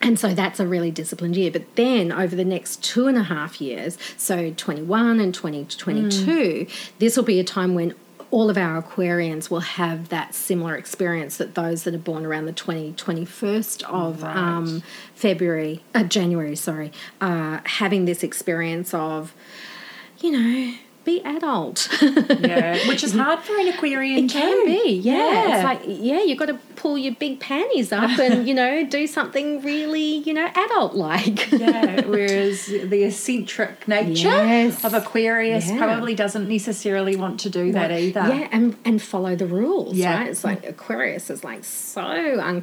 And 0.00 0.18
so 0.18 0.34
that's 0.34 0.60
a 0.60 0.66
really 0.66 0.90
disciplined 0.90 1.34
year. 1.34 1.50
But 1.50 1.76
then 1.76 2.12
over 2.12 2.36
the 2.36 2.44
next 2.44 2.84
two 2.84 3.06
and 3.06 3.16
a 3.16 3.22
half 3.22 3.58
years, 3.58 3.96
so 4.18 4.52
21 4.52 5.18
and 5.18 5.34
2022, 5.34 6.66
this 6.98 7.16
will 7.16 7.24
be 7.24 7.40
a 7.40 7.44
time 7.44 7.74
when 7.74 7.94
all 8.34 8.50
of 8.50 8.58
our 8.58 8.82
Aquarians 8.82 9.48
will 9.48 9.60
have 9.60 10.08
that 10.08 10.34
similar 10.34 10.74
experience 10.74 11.36
that 11.36 11.54
those 11.54 11.84
that 11.84 11.94
are 11.94 11.98
born 11.98 12.26
around 12.26 12.46
the 12.46 12.52
20, 12.52 12.92
21st 12.94 13.84
of 13.84 14.24
Right. 14.24 14.36
um, 14.36 14.82
February, 15.14 15.84
uh, 15.94 16.02
January, 16.02 16.56
sorry, 16.56 16.90
uh, 17.20 17.60
having 17.64 18.06
this 18.06 18.24
experience 18.24 18.92
of, 18.92 19.32
you 20.18 20.32
know, 20.32 20.74
be 21.04 21.20
adult. 21.22 21.88
Yeah, 22.02 22.88
which 22.88 23.04
is 23.04 23.12
hard 23.12 23.38
for 23.38 23.56
an 23.56 23.68
Aquarian 23.68 24.24
It 24.24 24.32
can 24.32 24.66
be, 24.66 24.94
yeah. 24.96 25.14
Yeah. 25.14 25.54
It's 25.54 25.64
like, 25.64 25.82
yeah, 25.86 26.22
you've 26.24 26.38
got 26.38 26.46
to 26.46 26.58
pull 26.76 26.96
your 26.98 27.14
big 27.14 27.40
panties 27.40 27.92
up 27.92 28.18
and, 28.18 28.46
you 28.48 28.54
know, 28.54 28.84
do 28.86 29.06
something 29.18 29.62
really, 29.62 30.16
you 30.18 30.32
know, 30.34 30.46
adult 30.46 30.94
like. 30.94 31.50
yeah, 31.52 32.00
whereas 32.06 32.66
the 32.66 33.04
eccentric 33.04 33.86
nature 33.88 34.28
Yes. 34.28 34.84
of 34.84 34.94
Aquarius 34.94 35.68
Yeah. 35.70 35.78
probably 35.78 36.14
doesn't 36.14 36.48
necessarily 36.48 37.16
want 37.16 37.40
to 37.40 37.50
do 37.50 37.72
that 37.72 37.90
either. 37.90 38.20
Yeah, 38.20 38.48
and, 38.52 38.76
and 38.84 39.00
follow 39.00 39.34
the 39.36 39.46
rules, 39.46 39.94
Yeah. 39.96 40.18
right? 40.18 40.28
It's 40.28 40.44
like 40.44 40.62
mm. 40.62 40.68
Aquarius 40.70 41.30
is 41.30 41.44
like 41.44 41.64
so 41.64 42.00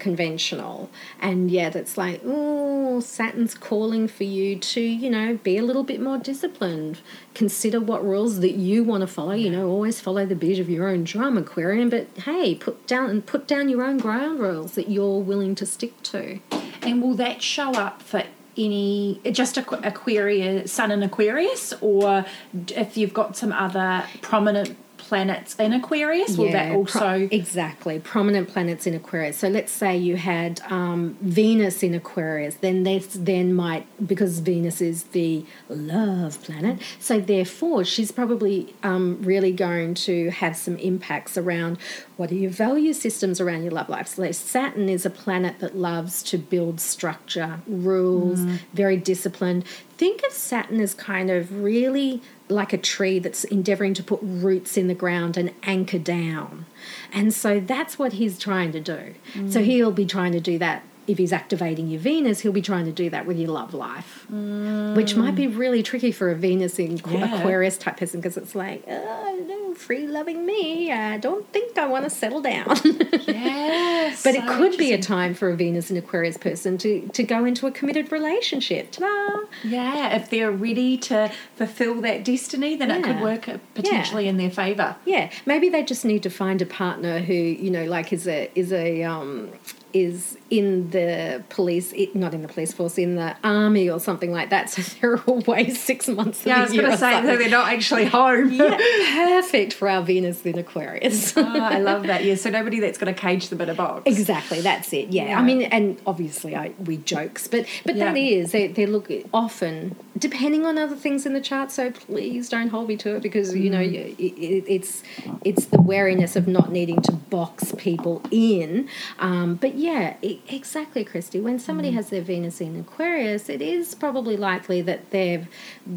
unconventional, 0.01 0.89
and 1.19 1.49
yet 1.51 1.75
it's 1.75 1.97
like, 1.97 2.21
oh, 2.25 2.99
Saturn's 2.99 3.53
calling 3.55 4.07
for 4.07 4.23
you 4.23 4.57
to, 4.57 4.81
you 4.81 5.09
know, 5.09 5.37
be 5.43 5.57
a 5.57 5.63
little 5.63 5.83
bit 5.83 6.01
more 6.01 6.17
disciplined. 6.17 6.99
Consider 7.33 7.79
what 7.79 8.03
rules 8.05 8.41
that 8.41 8.51
you 8.55 8.83
want 8.83 9.01
to 9.01 9.07
follow. 9.07 9.31
You 9.31 9.49
know, 9.49 9.69
always 9.69 9.99
follow 10.01 10.25
the 10.25 10.35
beat 10.35 10.59
of 10.59 10.69
your 10.69 10.89
own 10.89 11.03
drum, 11.05 11.37
Aquarian. 11.37 11.89
But 11.89 12.07
hey, 12.25 12.55
put 12.55 12.85
down 12.87 13.09
and 13.09 13.25
put 13.25 13.47
down 13.47 13.69
your 13.69 13.83
own 13.83 13.97
ground 14.01 14.39
rules 14.39 14.73
that 14.73 14.89
you're 14.89 15.19
willing 15.19 15.55
to 15.55 15.65
stick 15.65 16.01
to. 16.03 16.39
And 16.81 17.01
will 17.01 17.15
that 17.15 17.41
show 17.41 17.71
up 17.73 18.01
for 18.01 18.23
any 18.57 19.21
just 19.31 19.55
Aqu- 19.55 19.85
Aquarius, 19.85 20.71
Sun 20.71 20.91
and 20.91 21.03
Aquarius, 21.03 21.73
or 21.79 22.25
if 22.69 22.97
you've 22.97 23.13
got 23.13 23.37
some 23.37 23.53
other 23.53 24.03
prominent 24.21 24.75
planets 25.11 25.55
in 25.55 25.73
Aquarius, 25.73 26.37
will 26.37 26.53
that 26.53 26.69
pro- 26.69 26.77
also? 26.77 27.27
exactly 27.31 27.99
prominent 27.99 28.47
planets 28.47 28.87
in 28.87 28.93
Aquarius? 28.93 29.37
So 29.37 29.49
let's 29.49 29.73
say 29.73 29.97
you 29.97 30.15
had 30.15 30.61
um, 30.69 31.17
Venus 31.19 31.83
in 31.83 31.93
Aquarius, 31.93 32.55
then 32.55 32.83
this 32.83 33.07
then 33.19 33.53
might 33.53 33.85
because 34.07 34.39
Venus 34.39 34.79
is 34.79 35.03
the 35.11 35.45
love 35.67 36.41
planet. 36.41 36.79
So 37.01 37.19
therefore, 37.19 37.83
she's 37.83 38.09
probably 38.09 38.73
um, 38.83 39.17
really 39.21 39.51
going 39.51 39.95
to 39.95 40.29
have 40.29 40.55
some 40.55 40.77
impacts 40.77 41.37
around 41.37 41.77
what 42.15 42.31
are 42.31 42.35
your 42.35 42.51
value 42.51 42.93
systems 42.93 43.41
around 43.41 43.63
your 43.63 43.73
love 43.73 43.89
life. 43.89 44.07
So 44.07 44.31
Saturn 44.31 44.87
is 44.87 45.05
a 45.05 45.09
planet 45.09 45.59
that 45.59 45.75
loves 45.75 46.23
to 46.23 46.37
build 46.37 46.79
structure, 46.79 47.59
rules, 47.67 48.39
very 48.73 48.95
disciplined. 48.95 49.65
Think 50.01 50.23
of 50.23 50.33
Saturn 50.33 50.79
as 50.79 50.95
kind 50.95 51.29
of 51.29 51.61
really 51.61 52.23
like 52.49 52.73
a 52.73 52.77
tree 52.79 53.19
that's 53.19 53.43
endeavoring 53.43 53.93
to 53.93 54.01
put 54.01 54.19
roots 54.23 54.75
in 54.75 54.87
the 54.87 54.95
ground 54.95 55.37
and 55.37 55.53
anchor 55.61 55.99
down. 55.99 56.65
And 57.13 57.31
so 57.31 57.59
that's 57.59 57.99
what 57.99 58.13
he's 58.13 58.39
trying 58.39 58.71
to 58.71 58.79
do. 58.79 59.13
So 59.35 59.59
mm. 59.59 59.63
he'll 59.63 59.91
be 59.91 60.07
trying 60.07 60.31
to 60.31 60.39
do 60.39 60.57
that. 60.57 60.81
If 61.11 61.17
he's 61.17 61.33
activating 61.33 61.89
your 61.89 61.99
Venus, 61.99 62.39
he'll 62.39 62.53
be 62.53 62.61
trying 62.61 62.85
to 62.85 62.91
do 62.93 63.09
that 63.09 63.25
with 63.25 63.37
your 63.37 63.49
love 63.49 63.73
life, 63.73 64.25
which 64.29 65.15
might 65.17 65.35
be 65.35 65.45
really 65.47 65.83
tricky 65.83 66.11
for 66.13 66.31
a 66.31 66.35
Venus 66.35 66.79
in 66.79 66.97
Yeah. 66.97 67.39
Aquarius 67.39 67.77
type 67.77 67.97
person 67.97 68.21
because 68.21 68.37
it's 68.37 68.55
like, 68.55 68.83
oh, 68.87 69.45
no, 69.45 69.73
free 69.75 70.07
loving 70.07 70.45
me. 70.45 70.89
I 70.91 71.17
don't 71.17 71.45
think 71.51 71.77
I 71.77 71.85
want 71.87 72.05
to 72.05 72.09
settle 72.09 72.41
down. 72.41 72.77
Yes, 73.27 74.23
But 74.23 74.35
it 74.35 74.45
could 74.47 74.77
be 74.77 74.93
a 74.93 75.01
time 75.01 75.33
for 75.33 75.49
a 75.49 75.55
Venus 75.55 75.89
and 75.89 75.97
Aquarius 75.97 76.37
person 76.37 76.77
to, 76.79 77.07
to 77.09 77.23
go 77.23 77.45
into 77.45 77.67
a 77.67 77.71
committed 77.71 78.11
relationship. 78.11 78.91
Ta-da! 78.91 79.45
Yeah, 79.63 80.15
if 80.15 80.29
they're 80.29 80.51
ready 80.51 80.97
to 80.97 81.31
fulfill 81.55 82.01
that 82.01 82.25
destiny, 82.25 82.75
then 82.75 82.89
it 82.91 83.03
could 83.03 83.21
work 83.21 83.47
potentially 83.75 84.27
in 84.27 84.37
their 84.37 84.49
favour. 84.49 84.95
Yeah, 85.05 85.31
maybe 85.45 85.69
they 85.69 85.83
just 85.83 86.03
need 86.03 86.23
to 86.23 86.29
find 86.29 86.61
a 86.61 86.65
partner 86.65 87.19
who 87.19 87.33
you 87.33 87.69
know, 87.69 87.85
like, 87.85 88.11
is 88.11 88.27
a 88.27 88.49
is 88.55 88.71
a 88.73 89.03
um, 89.03 89.49
is 89.93 90.37
in 90.49 90.89
the 90.91 91.43
police, 91.49 91.91
it, 91.93 92.15
not 92.15 92.33
in 92.33 92.41
the 92.41 92.47
police 92.47 92.73
force, 92.73 92.97
in 92.97 93.15
the 93.15 93.35
army 93.43 93.89
or 93.89 93.99
something 93.99 94.31
like 94.31 94.49
that. 94.49 94.69
So 94.71 94.81
they're 95.01 95.21
away 95.27 95.69
six 95.71 96.07
months. 96.07 96.45
Yeah, 96.45 96.57
I 96.57 96.63
of 96.63 96.69
was 96.69 96.77
going 96.79 96.91
to 96.91 96.97
say, 96.97 97.21
so 97.23 97.37
they're 97.37 97.49
not 97.49 97.71
actually 97.71 98.05
home. 98.19 98.51
yeah, 98.51 98.77
perfect 99.13 99.73
for 99.73 99.87
our 99.89 100.01
Venus 100.01 100.45
in 100.45 100.57
Aquarius. 100.57 101.33
Oh, 101.41 101.59
I 101.59 101.79
love 101.79 102.03
that. 102.07 102.23
Yeah, 102.23 102.35
so 102.35 102.49
nobody 102.49 102.79
that's 102.79 102.97
going 102.97 103.13
to 103.13 103.19
cage 103.19 103.49
them 103.49 103.59
in 103.61 103.69
a 103.69 103.73
box. 103.73 104.03
Exactly, 104.05 104.61
that's 104.61 104.93
it. 104.93 105.09
Yeah. 105.09 105.25
Yeah. 105.29 105.39
I 105.39 105.43
mean, 105.43 105.63
and 105.63 105.99
obviously, 106.05 106.55
I 106.55 106.71
we 106.85 106.97
jokes, 106.97 107.47
but 107.47 107.65
but 107.85 107.95
that 107.97 108.15
Yeah. 108.15 108.37
is 108.39 108.51
they 108.51 108.67
they 108.67 108.85
look 108.85 109.11
often 109.33 109.95
depending 110.17 110.65
on 110.65 110.77
other 110.77 110.95
things 110.95 111.25
in 111.25 111.33
the 111.33 111.41
chart. 111.41 111.71
So 111.71 111.91
please 111.91 112.47
don't 112.49 112.67
hold 112.69 112.87
me 112.87 112.95
to 112.97 113.15
it 113.15 113.23
because 113.23 113.55
you 113.55 113.69
know 113.69 113.79
Mm. 113.79 114.17
it, 114.19 114.21
it, 114.21 114.63
it's 114.67 115.03
it's 115.43 115.65
the 115.65 115.81
wariness 115.81 116.35
of 116.35 116.47
not 116.47 116.71
needing 116.71 117.01
to 117.01 117.11
box 117.11 117.73
people 117.77 118.21
in. 118.31 118.87
Um, 119.19 119.55
but 119.55 119.75
yeah, 119.81 120.15
e 120.21 120.39
exactly, 120.47 121.03
Kristy. 121.11 121.41
When 121.41 121.57
somebody 121.67 121.91
Mm. 121.91 121.95
has 121.99 122.09
their 122.11 122.21
Venus 122.21 122.61
in 122.61 122.73
Aquarius, 122.79 123.49
it 123.49 123.61
is 123.61 123.95
probably 123.95 124.37
likely 124.37 124.79
that 124.89 125.01
they've 125.11 125.47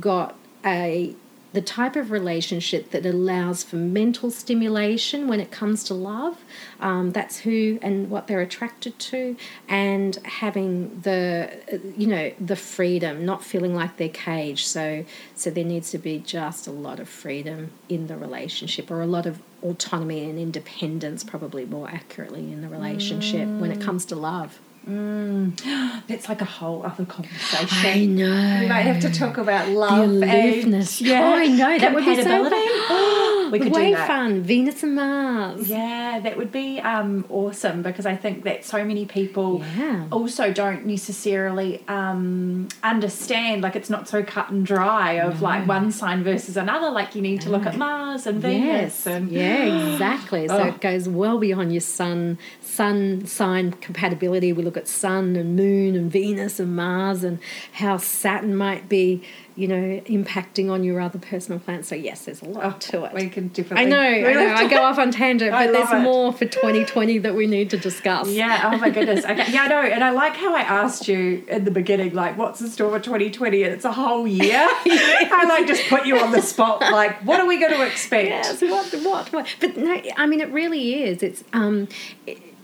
got 0.01 0.35
a 0.65 1.15
the 1.53 1.63
type 1.63 1.95
of 1.95 2.11
relationship 2.11 2.91
that 2.91 3.07
allows 3.07 3.63
for 3.63 3.77
mental 3.77 4.29
stimulation 4.29 5.29
when 5.29 5.39
it 5.39 5.53
comes 5.53 5.85
to 5.85 5.95
love. 5.95 6.37
Um, 6.81 7.13
that's 7.13 7.37
who 7.45 7.79
and 7.81 8.11
what 8.11 8.27
they're 8.27 8.41
attracted 8.41 8.99
to, 9.11 9.37
and 9.69 10.17
having 10.45 11.01
the 11.03 11.51
uh, 11.73 11.77
you 11.97 12.09
know 12.09 12.33
the 12.41 12.57
freedom, 12.57 13.25
not 13.25 13.45
feeling 13.45 13.75
like 13.81 13.93
they're 13.99 14.09
caged. 14.31 14.67
So 14.67 15.05
so 15.37 15.47
there 15.51 15.69
needs 15.75 15.91
to 15.93 15.99
be 15.99 16.19
just 16.19 16.67
a 16.67 16.73
lot 16.73 16.99
of 16.99 17.09
freedom 17.09 17.71
in 17.89 18.09
the 18.09 18.17
relationship, 18.17 18.91
or 18.91 19.01
a 19.01 19.07
lot 19.07 19.27
of 19.27 19.39
autonomy 19.65 20.29
and 20.29 20.39
independence, 20.39 21.25
probably 21.25 21.65
more 21.65 21.89
accurately 21.89 22.53
in 22.53 22.61
the 22.61 22.69
relationship 22.69 23.49
when 23.49 23.73
it 23.73 23.79
mm. 23.79 23.85
comes 23.85 24.05
to 24.07 24.15
love. 24.15 24.61
That's 26.07 26.29
like 26.29 26.41
a 26.41 26.45
whole 26.45 26.85
other 26.85 27.05
conversation. 27.07 27.69
I 27.71 28.05
know. 28.05 28.61
We 28.61 28.69
might 28.69 28.83
have 28.83 29.01
to 29.01 29.11
talk 29.11 29.39
about 29.39 29.69
love 29.71 30.09
aloofness. 30.09 31.01
and 31.01 31.09
yeah, 31.09 31.23
Oh, 31.25 31.35
I 31.35 31.47
know, 31.47 31.79
that 31.79 31.95
would 31.95 32.05
be 32.05 32.15
so 32.17 32.23
compatibility. 32.23 33.51
we 33.53 33.59
could 33.61 33.73
Way 33.73 33.91
do 33.91 33.97
that. 33.97 34.07
fun. 34.07 34.43
Venus 34.43 34.83
and 34.83 34.95
Mars. 34.97 35.69
Yeah, 35.69 36.21
that 36.23 36.37
would 36.37 36.53
be 36.53 36.81
um, 36.81 37.25
awesome 37.31 37.83
because 37.83 38.05
I 38.07 38.15
think 38.17 38.45
that 38.45 38.65
so 38.65 38.85
many 38.85 39.07
people 39.07 39.63
Yeah. 39.77 40.07
also 40.11 40.53
don't 40.53 40.85
necessarily 40.87 41.83
um, 41.89 42.69
understand. 42.83 43.63
Like, 43.63 43.77
it's 43.77 43.91
not 43.91 44.07
so 44.09 44.23
cut 44.23 44.51
and 44.51 44.67
dry 44.67 45.13
of 45.15 45.41
like 45.41 45.67
one 45.67 45.93
sign 45.93 46.23
versus 46.25 46.57
another. 46.57 46.91
Like, 46.91 47.15
you 47.15 47.23
need 47.23 47.41
to 47.43 47.51
look 47.51 47.65
at 47.67 47.77
Mars 47.77 48.27
and 48.27 48.41
Venus 48.43 48.65
Yes. 48.65 49.07
and 49.07 49.31
yeah, 49.31 49.65
exactly. 49.93 50.47
So 50.49 50.59
Oh. 50.59 50.65
it 50.69 50.81
goes 50.81 51.09
well 51.09 51.39
beyond 51.39 51.73
your 51.73 51.81
sun 51.81 52.39
sun 52.61 53.25
sign 53.27 53.73
compatibility. 53.73 54.53
We 54.53 54.63
look 54.63 54.74
at 54.77 54.89
sun 54.89 55.37
and 55.37 55.57
moon 55.57 55.97
and 55.97 56.11
Venus 56.11 56.61
and 56.61 56.75
Mars 56.77 57.25
and 57.25 57.39
how 57.73 57.97
Saturn 57.97 58.57
might 58.57 58.89
be, 58.89 59.23
you 59.57 59.69
know, 59.69 60.01
impacting 60.07 60.71
on 60.71 60.85
your 60.85 61.01
other 61.01 61.19
personal 61.19 61.61
planets. 61.61 61.89
So 61.89 61.95
yes, 61.95 62.25
there's 62.25 62.43
a 62.43 62.47
lot 62.47 62.81
to 62.83 63.05
it. 63.05 63.13
we 63.13 63.29
can 63.29 63.45
I 63.45 63.49
definitely. 63.49 63.87
know, 63.87 63.99
I 64.01 64.33
know. 64.33 64.55
I 64.55 64.69
go 64.69 64.83
off 64.83 64.99
on 64.99 65.11
tangent, 65.11 65.53
but 65.53 65.73
there's 65.73 65.91
it. 65.91 66.01
more 66.01 66.33
for 66.33 66.45
2020 66.45 67.19
that 67.19 67.35
we 67.35 67.47
need 67.47 67.71
to 67.71 67.79
discuss. 67.79 68.29
Yeah, 68.29 68.71
oh 68.73 68.79
my 68.79 68.91
goodness. 68.91 69.25
Okay. 69.25 69.53
Yeah, 69.53 69.63
I 69.63 69.69
know. 69.69 69.81
And 69.81 70.03
I 70.03 70.11
like 70.11 70.37
how 70.37 70.55
I 70.55 70.61
asked 70.61 71.09
you 71.09 71.45
in 71.49 71.65
the 71.65 71.71
beginning, 71.71 72.15
like, 72.15 72.37
what's 72.37 72.61
in 72.61 72.69
store 72.69 72.91
for 72.91 73.01
2020? 73.01 73.63
And 73.63 73.73
it's 73.73 73.85
a 73.85 73.93
whole 73.93 74.27
year. 74.27 74.69
I 74.69 75.45
like 75.49 75.67
just 75.67 75.89
put 75.89 76.07
you 76.07 76.19
on 76.19 76.33
the 76.33 76.43
spot, 76.43 76.81
like, 76.81 77.25
what 77.25 77.41
are 77.41 77.47
we 77.47 77.59
going 77.59 77.73
to 77.73 77.87
expect? 77.87 78.29
Yes, 78.29 78.63
what, 78.63 78.93
what, 79.05 79.33
what? 79.33 79.57
But 79.61 79.77
no, 79.77 80.01
I 80.17 80.27
mean, 80.27 80.41
it 80.41 80.51
really 80.51 81.05
is. 81.05 81.23
It's 81.23 81.45
um, 81.53 81.89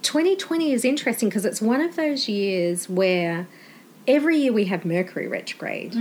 2020 0.03 0.73
is 0.73 0.85
interesting 0.85 1.29
because 1.29 1.45
it's 1.45 1.61
one 1.61 1.81
of 1.81 1.97
those 1.97 2.29
years 2.29 2.89
where 2.89 3.47
every 4.07 4.39
year 4.39 4.53
we 4.53 4.65
have 4.67 4.85
Mercury 4.85 5.29
retrograde, 5.29 5.95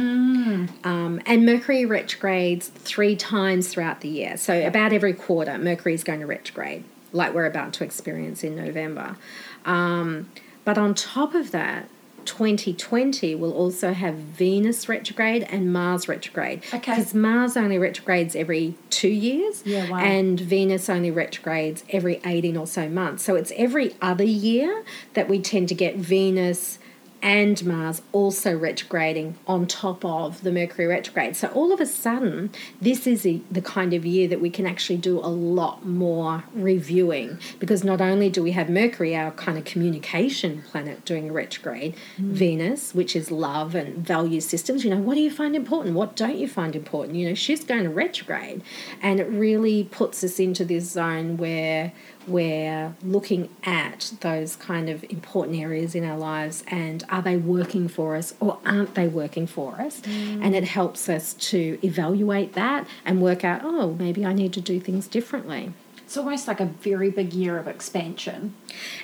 um, 0.84 1.22
and 1.26 1.46
Mercury 1.46 1.86
retrogrades 1.86 2.68
three 2.70 3.16
times 3.16 3.68
throughout 3.68 4.02
the 4.02 4.10
year. 4.10 4.38
So 4.38 4.66
about 4.66 4.94
every 4.94 5.14
quarter, 5.14 5.58
Mercury 5.58 5.94
is 5.94 6.04
going 6.04 6.22
to 6.22 6.26
retrograde, 6.26 6.84
like 7.12 7.34
we're 7.34 7.46
about 7.46 7.74
to 7.74 7.84
experience 7.84 8.44
in 8.44 8.56
November. 8.56 9.18
Um, 9.66 10.30
but 10.66 10.78
on 10.78 10.94
top 10.94 11.34
of 11.34 11.52
that. 11.52 11.90
2020 12.30 13.34
will 13.36 13.52
also 13.52 13.92
have 13.92 14.14
Venus 14.14 14.88
retrograde 14.88 15.44
and 15.50 15.74
Mars 15.74 16.08
retrograde. 16.08 16.64
Okay. 16.74 16.96
Because 16.96 17.14
Mars 17.14 17.58
only 17.58 17.78
retrogrades 17.78 18.36
every 18.36 18.76
two 18.90 19.10
years. 19.10 19.64
Yeah, 19.66 19.90
wow. 19.90 19.98
And 20.00 20.40
Venus 20.40 20.90
only 20.90 21.12
retrogrades 21.12 21.84
every 21.90 22.22
18 22.26 22.56
or 22.56 22.68
so 22.68 22.88
months. 22.88 23.24
So 23.24 23.36
it's 23.36 23.52
every 23.56 23.96
other 24.02 24.24
year 24.24 24.84
that 25.16 25.28
we 25.28 25.40
tend 25.40 25.70
to 25.70 25.76
get 25.76 25.96
Venus 25.96 26.79
and 27.22 27.64
Mars 27.66 28.02
also 28.12 28.58
retrograding 28.58 29.36
on 29.48 29.68
top 29.68 30.06
of 30.06 30.42
the 30.44 30.52
Mercury 30.52 30.88
retrograde. 30.88 31.36
So 31.36 31.50
all 31.50 31.74
of 31.74 31.82
a 31.82 31.86
sudden, 31.86 32.52
this 32.82 33.06
is 33.06 33.26
a, 33.26 33.42
the 33.52 33.62
kind 33.62 33.94
of 33.94 34.06
year 34.06 34.28
that 34.28 34.40
we 34.40 34.50
can 34.50 34.66
actually 34.66 34.98
do 34.98 35.20
a 35.20 35.28
lot 35.28 35.86
more 35.86 36.46
reviewing 36.54 37.40
because 37.60 37.84
not 37.84 38.00
only 38.00 38.30
do 38.30 38.42
we 38.42 38.52
have 38.52 38.70
Mercury, 38.70 39.16
our 39.16 39.32
kind 39.32 39.58
of 39.58 39.66
communication 39.66 40.64
planet, 40.72 41.04
doing 41.06 41.30
a 41.30 41.34
retrograde, 41.34 41.96
mm. 42.18 42.32
Venus, 42.32 42.94
which 42.94 43.16
is 43.16 43.32
love 43.32 43.76
and 43.76 43.98
value 44.06 44.42
systems. 44.42 44.84
You 44.84 44.92
know, 44.92 45.02
what 45.02 45.16
do 45.16 45.22
you 45.22 45.32
find 45.32 45.56
important? 45.56 45.96
What 45.96 46.16
don't 46.16 46.38
you 46.38 46.48
find 46.48 46.76
important? 46.76 47.18
You 47.18 47.30
know, 47.30 47.36
she's 47.36 47.64
going 47.64 47.84
to 47.84 47.90
retrograde, 47.90 48.64
and 49.02 49.20
it 49.20 49.28
really 49.28 49.84
puts 49.86 50.24
us 50.24 50.40
into 50.40 50.64
this 50.64 50.92
zone 50.92 51.38
where 51.38 51.92
we're 52.30 52.96
looking 53.02 53.50
at 53.64 54.14
those 54.22 54.56
kind 54.56 54.90
of 54.90 55.04
important 55.10 55.58
areas 55.58 55.96
in 55.96 56.06
our 56.06 56.18
lives 56.18 56.64
and 56.68 57.04
are 57.10 57.22
they 57.22 57.38
working 57.38 57.88
for 57.88 58.16
us 58.16 58.34
or 58.40 58.60
aren't 58.66 58.96
they 58.96 59.08
working 59.08 59.48
for 59.48 59.82
us? 59.82 60.02
Mm. 60.02 60.46
And 60.46 60.56
it 60.56 60.64
helps 60.66 61.10
us 61.10 61.34
to 61.52 61.80
evaluate 61.84 62.54
that 62.54 62.88
and 63.04 63.22
work 63.22 63.44
out, 63.44 63.62
oh, 63.64 63.96
maybe 64.00 64.26
I 64.26 64.34
need 64.34 64.54
to 64.54 64.62
do 64.62 64.80
things 64.80 65.08
differently. 65.08 65.74
It's 65.98 66.18
almost 66.18 66.48
like 66.48 66.60
a 66.60 66.66
very 66.66 67.12
big 67.12 67.34
year 67.34 67.58
of 67.58 67.68
expansion. 67.68 68.56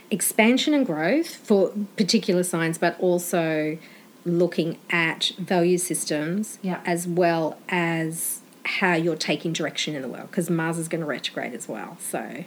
Expansion 0.10 0.74
and 0.74 0.86
growth 0.86 1.36
for 1.36 1.72
particular 1.98 2.44
signs, 2.44 2.78
but 2.78 3.00
also 3.00 3.78
looking 4.26 4.78
at 4.90 5.32
value 5.38 5.78
systems 5.78 6.58
Yeah. 6.64 6.82
as 6.86 7.08
well 7.08 7.60
as 7.70 8.42
how 8.66 8.96
you're 8.96 9.16
taking 9.16 9.54
direction 9.54 9.94
in 9.96 10.02
the 10.02 10.08
world 10.08 10.32
because 10.32 10.50
Mars 10.50 10.80
is 10.80 10.88
going 10.88 11.02
to 11.02 11.06
retrograde 11.06 11.54
as 11.54 11.68
well. 11.70 11.98
So 12.00 12.44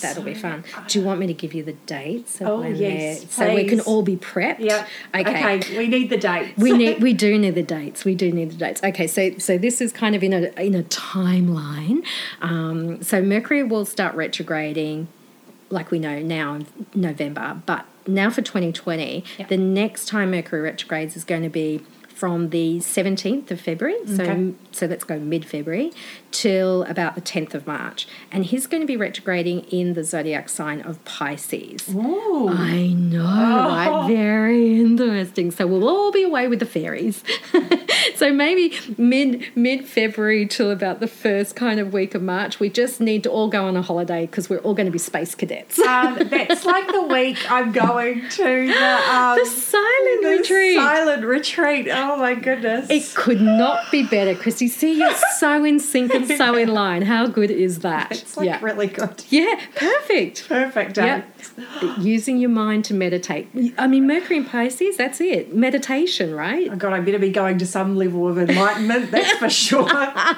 that'll 0.00 0.22
be 0.22 0.34
fun. 0.34 0.64
Do 0.86 0.98
you 0.98 1.04
want 1.04 1.20
me 1.20 1.26
to 1.26 1.34
give 1.34 1.54
you 1.54 1.62
the 1.62 1.72
dates? 1.72 2.40
Oh, 2.40 2.62
yes, 2.62 3.30
So 3.30 3.54
we 3.54 3.64
can 3.64 3.80
all 3.80 4.02
be 4.02 4.16
prepped. 4.16 4.60
Yeah. 4.60 4.86
Okay. 5.14 5.58
we 5.76 5.88
need 5.88 6.10
the 6.10 6.16
dates. 6.16 6.56
We 6.58 6.72
need 6.72 7.02
we 7.02 7.12
do 7.14 7.38
need 7.38 7.54
the 7.54 7.62
dates. 7.62 8.04
We 8.04 8.14
do 8.14 8.30
need 8.32 8.50
the 8.52 8.56
dates. 8.56 8.82
Okay, 8.82 9.06
so 9.06 9.36
so 9.38 9.58
this 9.58 9.80
is 9.80 9.92
kind 9.92 10.14
of 10.14 10.22
in 10.22 10.32
a 10.32 10.48
in 10.60 10.74
a 10.74 10.82
timeline. 10.84 12.04
Um, 12.40 13.02
so 13.02 13.20
Mercury 13.22 13.62
will 13.64 13.84
start 13.84 14.14
retrograding, 14.14 15.08
like 15.70 15.90
we 15.90 15.98
know 15.98 16.20
now 16.20 16.54
in 16.54 16.66
November, 16.94 17.60
but 17.66 17.84
now 18.06 18.30
for 18.30 18.40
2020, 18.42 19.22
Yep. 19.38 19.48
the 19.48 19.56
next 19.58 20.08
time 20.08 20.30
Mercury 20.30 20.62
retrogrades 20.62 21.16
is 21.16 21.24
going 21.24 21.42
to 21.42 21.50
be 21.50 21.82
from 22.18 22.50
the 22.50 22.78
17th 22.80 23.50
of 23.52 23.60
February, 23.60 23.96
so 24.06 24.22
Okay. 24.24 24.52
so 24.72 24.86
let's 24.86 25.04
go 25.04 25.18
mid 25.18 25.44
February 25.44 25.92
till 26.32 26.82
about 26.84 27.14
the 27.14 27.20
10th 27.20 27.54
of 27.54 27.66
March, 27.66 28.06
and 28.32 28.44
he's 28.46 28.66
going 28.66 28.80
to 28.82 28.86
be 28.86 28.96
retrograding 28.96 29.60
in 29.70 29.94
the 29.94 30.02
zodiac 30.04 30.48
sign 30.48 30.80
of 30.80 31.02
Pisces. 31.04 31.88
Ooh. 31.94 32.48
I 32.48 32.88
know, 32.88 33.24
right? 33.24 34.06
Very 34.08 34.80
interesting. 34.80 35.50
So 35.52 35.66
we'll 35.66 35.88
all 35.88 36.10
be 36.12 36.22
away 36.24 36.48
with 36.48 36.58
the 36.60 36.66
fairies. 36.66 37.22
so 38.16 38.32
maybe 38.32 38.76
mid 38.96 39.44
mid 39.54 39.86
February 39.86 40.46
till 40.46 40.70
about 40.70 41.00
the 41.00 41.06
first 41.08 41.54
kind 41.56 41.78
of 41.80 41.92
week 41.92 42.14
of 42.14 42.22
March, 42.22 42.58
we 42.60 42.68
just 42.68 43.00
need 43.00 43.22
to 43.24 43.30
all 43.30 43.48
go 43.48 43.64
on 43.66 43.76
a 43.76 43.82
holiday 43.82 44.26
because 44.26 44.50
we're 44.50 44.58
all 44.58 44.74
going 44.74 44.86
to 44.86 44.92
be 44.92 44.98
space 44.98 45.34
cadets. 45.34 45.78
um, 45.78 46.18
that's 46.28 46.64
like 46.64 46.86
the 46.90 47.02
week 47.02 47.38
I'm 47.50 47.72
going 47.72 48.28
to 48.28 48.42
the, 48.66 49.12
um, 49.14 49.38
the 49.38 49.46
silent 49.46 50.22
the 50.22 50.36
retreat. 50.40 50.76
silent 50.76 51.24
retreat. 51.24 51.88
Oh 51.90 52.07
my 52.16 52.34
goodness. 52.34 52.88
it 52.90 53.14
could 53.14 53.40
not 53.40 53.90
be 53.90 54.02
better, 54.04 54.34
Kristy. 54.34 54.68
See, 54.68 54.98
you're 54.98 55.14
so 55.38 55.64
in 55.64 55.78
sync 55.80 56.14
and 56.14 56.26
so 56.26 56.54
in 56.56 56.68
line. 56.68 57.02
How 57.02 57.26
good 57.26 57.50
is 57.50 57.80
that? 57.80 58.12
it's 58.12 58.36
like 58.36 58.46
yeah. 58.46 58.58
really 58.62 58.86
good. 58.86 59.24
yeah, 59.28 59.60
perfect. 59.74 60.48
Perfect. 60.48 60.96
Yeah. 60.96 61.22
Yeah. 61.56 61.98
Using 61.98 62.38
your 62.38 62.50
mind 62.50 62.84
to 62.86 62.94
meditate. 62.94 63.48
I 63.78 63.86
mean, 63.86 64.06
Mercury 64.06 64.38
and 64.38 64.46
Pisces, 64.48 64.96
that's 64.96 65.20
it. 65.20 65.54
Meditation, 65.54 66.34
right? 66.34 66.68
Oh 66.70 66.76
God, 66.76 66.92
I 66.92 67.00
better 67.00 67.18
be 67.18 67.30
going 67.30 67.58
to 67.58 67.66
some 67.66 67.96
level 67.96 68.28
of 68.28 68.38
enlightenment. 68.38 69.10
That's 69.10 69.32
for 69.38 69.50
sure. 69.50 69.88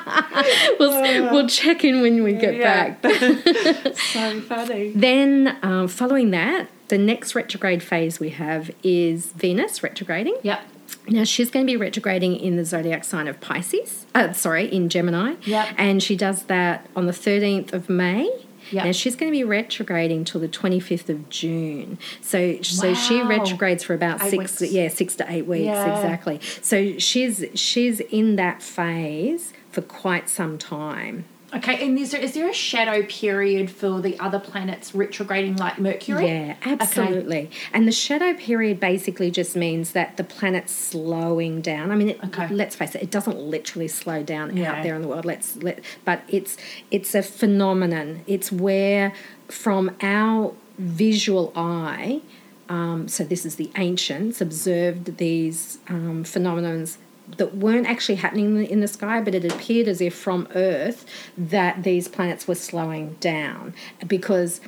We'll, 0.79 1.31
we'll 1.33 1.49
check 1.49 1.85
in 1.85 2.01
when 2.01 2.23
we 2.23 2.33
get 2.33 2.55
Yeah. 2.57 2.91
back. 2.91 3.95
so 3.97 4.41
funny. 4.43 4.93
Then, 4.95 5.59
um, 5.63 5.89
following 5.89 6.31
that, 6.31 6.69
the 6.89 6.99
next 6.99 7.35
retrograde 7.35 7.83
phase 7.83 8.19
we 8.19 8.31
have 8.31 8.71
is 8.83 9.33
Venus 9.33 9.83
retrograding. 9.83 10.37
Yep. 10.43 10.61
Now, 11.09 11.24
she's 11.24 11.51
going 11.51 11.66
to 11.66 11.70
be 11.70 11.77
retrograding 11.77 12.36
in 12.36 12.56
the 12.56 12.64
zodiac 12.64 13.05
sign 13.05 13.27
of 13.28 13.40
Pisces, 13.40 14.06
uh, 14.14 14.32
sorry, 14.32 14.66
in 14.66 14.89
Gemini. 14.89 15.35
Yep. 15.44 15.68
And 15.78 16.02
she 16.02 16.14
does 16.16 16.44
that 16.44 16.89
on 16.94 17.06
the 17.06 17.12
13th 17.12 17.72
of 17.72 17.89
May. 17.89 18.31
Yep. 18.72 18.85
Now 18.85 18.93
she's 18.93 19.16
going 19.16 19.32
to 19.32 19.36
be 19.36 19.43
retrograding 19.43 20.27
till 20.27 20.40
the 20.40 20.47
25th 20.48 21.09
of 21.09 21.28
June. 21.28 21.98
So 22.20 22.62
so 22.62 22.94
she 22.94 23.20
retrogrades 23.20 23.82
for 23.82 23.94
about 23.94 24.22
Eight 24.22 24.31
six 24.31 24.60
weeks. 24.60 24.72
yeah, 24.72 24.86
6 24.89 25.16
to 25.16 25.32
8 25.32 25.47
weeks 25.47 25.64
Yeah. 25.64 25.97
exactly. 25.97 26.39
So 26.62 26.97
she's 26.98 27.44
she's 27.55 27.98
in 27.98 28.36
that 28.36 28.62
phase 28.62 29.52
for 29.72 29.81
quite 29.81 30.28
some 30.28 30.56
time. 30.56 31.24
Okay, 31.52 31.85
and 31.85 31.98
is 31.98 32.12
there, 32.12 32.20
is 32.20 32.35
there 32.35 32.48
a 32.48 32.52
shadow 32.52 33.02
period 33.05 33.70
for 33.70 34.01
the 34.01 34.18
other 34.20 34.39
planets 34.39 34.94
retrograding 34.94 35.56
like 35.56 35.78
Mercury? 35.78 36.28
Yeah, 36.28 36.56
absolutely. 36.64 37.51
And 37.72 37.89
the 37.89 37.93
shadow 37.93 38.35
period 38.35 38.78
basically 38.78 39.32
just 39.32 39.56
means 39.56 39.90
that 39.93 40.16
the 40.16 40.22
planet's 40.22 40.72
slowing 40.72 41.60
down. 41.60 41.90
I 41.90 41.97
mean, 41.97 42.10
it, 42.10 42.24
Okay. 42.27 42.47
let's 42.48 42.77
face 42.77 42.94
it, 42.94 43.02
it 43.02 43.10
doesn't 43.10 43.39
literally 43.39 43.89
slow 43.89 44.22
down 44.22 44.56
Yeah. 44.56 44.72
out 44.74 44.82
there 44.85 44.94
in 44.94 45.02
the 45.02 45.09
world. 45.09 45.24
Let's 45.24 45.56
let, 45.56 45.81
but 46.05 46.22
it's 46.28 46.56
it's 46.93 47.14
a 47.16 47.22
phenomenon. 47.22 48.20
It's 48.28 48.52
where 48.52 49.12
from 49.48 49.97
our 50.02 50.55
visual 50.78 51.52
eye. 51.56 52.20
Um, 52.68 53.09
so 53.09 53.24
this 53.24 53.44
is 53.44 53.56
the 53.56 53.70
ancients 53.77 54.40
observed 54.40 55.16
these 55.16 55.78
um, 55.89 56.22
phenomenons 56.22 56.98
that 57.36 57.57
weren't 57.57 57.86
actually 57.86 58.16
happening 58.16 58.65
in 58.66 58.81
the, 58.81 58.89
sky, 58.89 59.20
but 59.20 59.35
it 59.35 59.44
appeared 59.44 59.89
as 59.89 60.01
if 60.01 60.15
from 60.15 60.48
Earth 60.55 61.07
that 61.36 61.82
these 61.82 62.09
planets 62.09 62.48
were 62.48 62.55
slowing 62.55 63.16
down 63.20 63.74
because 64.07 64.61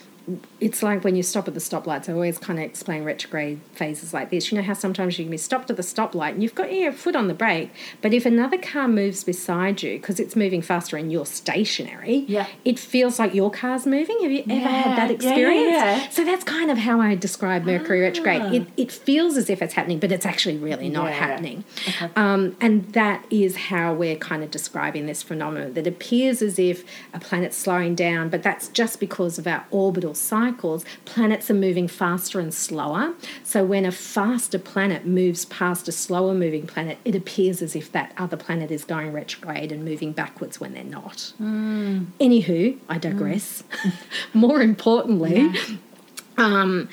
it's 0.61 0.83
like 0.83 1.03
when 1.05 1.17
you 1.17 1.23
stop 1.23 1.49
at 1.49 1.55
the 1.55 1.61
stoplights. 1.61 2.09
I 2.09 2.13
always 2.13 2.39
kind 2.39 2.59
of 2.59 2.65
explain 2.65 3.05
retrograde 3.05 3.61
phases 3.75 4.15
like 4.15 4.31
this. 4.31 4.51
You 4.51 4.59
know 4.59 4.63
how 4.65 4.75
sometimes 4.75 5.19
you 5.19 5.25
can 5.25 5.31
be 5.31 5.37
stopped 5.37 5.71
at 5.71 5.77
the 5.77 5.83
stoplight 5.83 6.31
and 6.33 6.43
you've 6.43 6.55
got 6.55 6.73
your 6.73 6.93
foot 6.93 7.17
on 7.17 7.29
the 7.29 7.35
brake, 7.35 7.71
but 8.01 8.13
if 8.15 8.25
another 8.27 8.59
car 8.59 8.87
moves 8.89 9.25
beside 9.25 9.83
you 9.83 9.99
because 9.99 10.21
it's 10.21 10.37
moving 10.37 10.63
faster 10.63 10.97
and 10.97 11.11
you're 11.11 11.27
stationary, 11.27 12.25
Yeah. 12.29 12.47
it 12.65 12.79
feels 12.79 13.19
like 13.19 13.35
your 13.35 13.51
car's 13.51 13.87
moving. 13.87 14.19
Have 14.23 14.31
you 14.33 14.45
ever 14.49 14.69
had 14.69 14.97
that 14.97 14.99
Yeah, 14.99 15.07
yeah, 15.07 15.13
experience? 15.13 15.71
yeah. 15.73 16.09
So 16.11 16.25
that's 16.25 16.45
kind 16.45 16.71
of 16.71 16.79
how 16.79 17.01
I 17.01 17.15
describe 17.15 17.65
Mercury 17.65 18.01
retrograde. 18.01 18.43
It, 18.55 18.69
it 18.77 18.93
feels 18.93 19.37
as 19.37 19.51
if 19.51 19.61
it's 19.63 19.75
happening, 19.75 19.99
but 19.99 20.13
it's 20.13 20.27
actually 20.27 20.57
really 20.59 20.89
not 20.89 21.07
Yeah. 21.07 21.13
happening. 21.13 21.65
Um, 22.17 22.57
and 22.61 22.93
that 22.93 23.25
is 23.31 23.57
how 23.57 23.93
we're 23.95 24.17
kind 24.17 24.43
of 24.43 24.51
describing 24.51 25.07
this 25.07 25.23
phenomenon 25.23 25.75
that 25.75 25.87
appears 25.87 26.43
as 26.43 26.59
if 26.59 26.85
a 27.13 27.19
planet's 27.21 27.57
slowing 27.57 27.95
down, 27.95 28.29
but 28.29 28.43
that's 28.43 28.69
just 28.69 29.01
because 29.01 29.39
of 29.39 29.47
our 29.47 29.65
orbital 29.71 30.12
cycles. 30.15 30.85
Planets 31.05 31.51
are 31.51 31.55
moving 31.55 31.89
faster 31.89 32.41
and 32.41 32.53
slower. 32.53 33.15
So 33.45 33.65
when 33.65 33.85
a 33.85 33.93
faster 33.93 34.59
planet 34.59 35.07
moves 35.07 35.45
past 35.47 35.89
a 35.89 35.93
slower 35.93 36.35
moving 36.35 36.67
planet, 36.67 36.99
it 37.05 37.15
appears 37.15 37.63
as 37.63 37.75
if 37.77 37.91
that 37.93 38.13
other 38.17 38.37
planet 38.37 38.71
is 38.71 38.85
going 38.85 39.13
retrograde 39.13 39.73
and 39.73 39.85
moving 39.85 40.13
backwards 40.13 40.61
when 40.61 40.75
they're 40.75 40.85
not. 40.85 41.33
Anywho, 42.19 42.79
I 42.89 42.99
digress. 42.99 43.65
More 44.35 44.61
importantly, 44.61 45.51
um, 46.37 46.89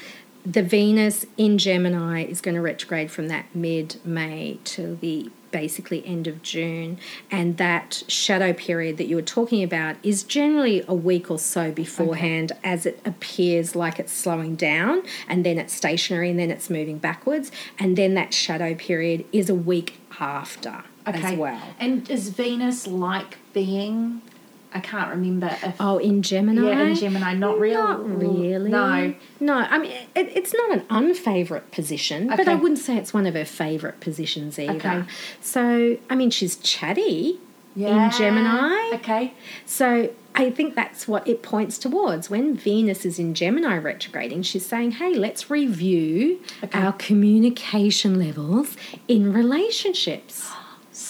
the 0.45 0.63
Venus 0.63 1.25
in 1.37 1.57
Gemini 1.57 2.23
is 2.23 2.41
going 2.41 2.55
to 2.55 2.61
retrograde 2.61 3.11
from 3.11 3.27
that 3.27 3.45
mid 3.53 3.97
May 4.05 4.59
to 4.65 4.95
the 4.95 5.29
basically 5.51 6.05
end 6.05 6.27
of 6.27 6.41
June. 6.41 6.97
And 7.31 7.57
that 7.57 8.03
shadow 8.07 8.53
period 8.53 8.97
that 8.97 9.07
you 9.07 9.15
were 9.15 9.21
talking 9.21 9.63
about 9.63 9.95
is 10.03 10.23
generally 10.23 10.83
a 10.87 10.93
week 10.93 11.29
or 11.29 11.39
so 11.39 11.71
beforehand 11.71 12.51
as 12.63 12.85
it 12.85 12.99
appears 13.05 13.75
like 13.75 13.99
it's 13.99 14.13
slowing 14.13 14.55
down 14.55 15.03
and 15.27 15.45
then 15.45 15.57
it's 15.57 15.73
stationary 15.73 16.29
and 16.29 16.39
then 16.39 16.51
it's 16.51 16.69
moving 16.69 16.97
backwards. 16.97 17.51
And 17.77 17.97
then 17.97 18.13
that 18.15 18.33
shadow 18.33 18.75
period 18.75 19.25
is 19.31 19.49
a 19.49 19.55
week 19.55 19.99
after 20.19 20.83
Okay. 21.07 21.33
as 21.33 21.37
well. 21.37 21.61
And 21.79 22.09
is 22.09 22.29
Venus 22.29 22.85
like 22.85 23.37
being? 23.53 24.21
I 24.73 24.79
can't 24.81 25.09
remember 25.09 25.47
if. 25.63 25.75
Oh, 25.79 25.97
in 25.97 26.21
Gemini? 26.21 26.61
Yeah, 26.61 26.81
in 26.83 26.95
Gemini, 26.95 27.33
not 27.33 27.59
real. 27.59 27.75
Not 27.75 28.07
really. 28.07 28.69
No. 28.69 29.13
No, 29.39 29.53
I 29.55 29.77
mean, 29.79 29.91
it, 30.15 30.27
it's 30.35 30.53
not 30.53 30.71
an 30.71 30.85
unfavourite 30.89 31.71
position, 31.71 32.27
but 32.27 32.47
I 32.47 32.55
wouldn't 32.55 32.79
say 32.79 32.95
it's 32.97 33.13
one 33.13 33.25
of 33.25 33.33
her 33.33 33.45
favourite 33.45 33.99
positions 33.99 34.59
either. 34.59 34.73
Okay. 34.73 35.03
So, 35.41 35.97
I 36.09 36.15
mean, 36.15 36.29
she's 36.29 36.55
chatty 36.57 37.39
Yeah. 37.75 38.05
in 38.05 38.11
Gemini. 38.11 38.91
Okay. 38.95 39.33
So, 39.65 40.11
I 40.35 40.51
think 40.51 40.75
that's 40.75 41.07
what 41.07 41.27
it 41.27 41.41
points 41.41 41.77
towards. 41.79 42.29
When 42.29 42.55
Venus 42.55 43.03
is 43.05 43.17
in 43.17 43.33
Gemini 43.33 43.75
retrograding, 43.77 44.43
she's 44.43 44.65
saying, 44.65 44.91
hey, 44.91 45.15
let's 45.15 45.49
review 45.49 46.39
Okay. 46.63 46.79
our 46.79 46.93
communication 46.93 48.19
levels 48.19 48.77
in 49.07 49.33
relationships. 49.33 50.51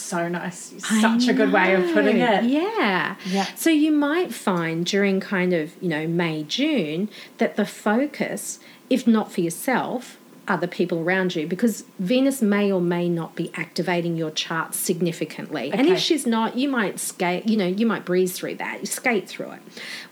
So 0.09 0.27
nice. 0.27 0.73
Such 1.01 1.27
a 1.27 1.33
good 1.33 1.51
way 1.51 1.75
of 1.75 1.93
putting 1.93 2.17
it. 2.17 2.45
Yeah. 2.45 3.15
Yeah. 3.27 3.45
So 3.55 3.69
you 3.69 3.91
might 3.91 4.33
find 4.33 4.83
during 4.83 5.19
kind 5.19 5.53
of, 5.53 5.71
you 5.81 5.87
know, 5.87 6.07
May, 6.07 6.41
June, 6.43 7.09
that 7.37 7.57
the 7.57 7.65
focus, 7.65 8.59
if 8.89 9.05
not 9.05 9.31
for 9.31 9.41
yourself, 9.41 10.18
other 10.49 10.67
people 10.67 10.99
around 10.99 11.35
you 11.35 11.47
because 11.47 11.83
Venus 11.99 12.41
may 12.41 12.71
or 12.71 12.81
may 12.81 13.07
not 13.07 13.35
be 13.35 13.51
activating 13.53 14.17
your 14.17 14.31
chart 14.31 14.73
significantly. 14.73 15.71
And 15.71 15.87
if 15.87 15.99
she's 15.99 16.25
not, 16.25 16.57
you 16.57 16.67
might 16.67 16.99
skate, 16.99 17.47
you 17.47 17.55
know, 17.55 17.67
you 17.67 17.85
might 17.85 18.03
breeze 18.03 18.33
through 18.33 18.55
that. 18.55 18.79
You 18.79 18.85
skate 18.87 19.29
through 19.29 19.51
it. 19.51 19.61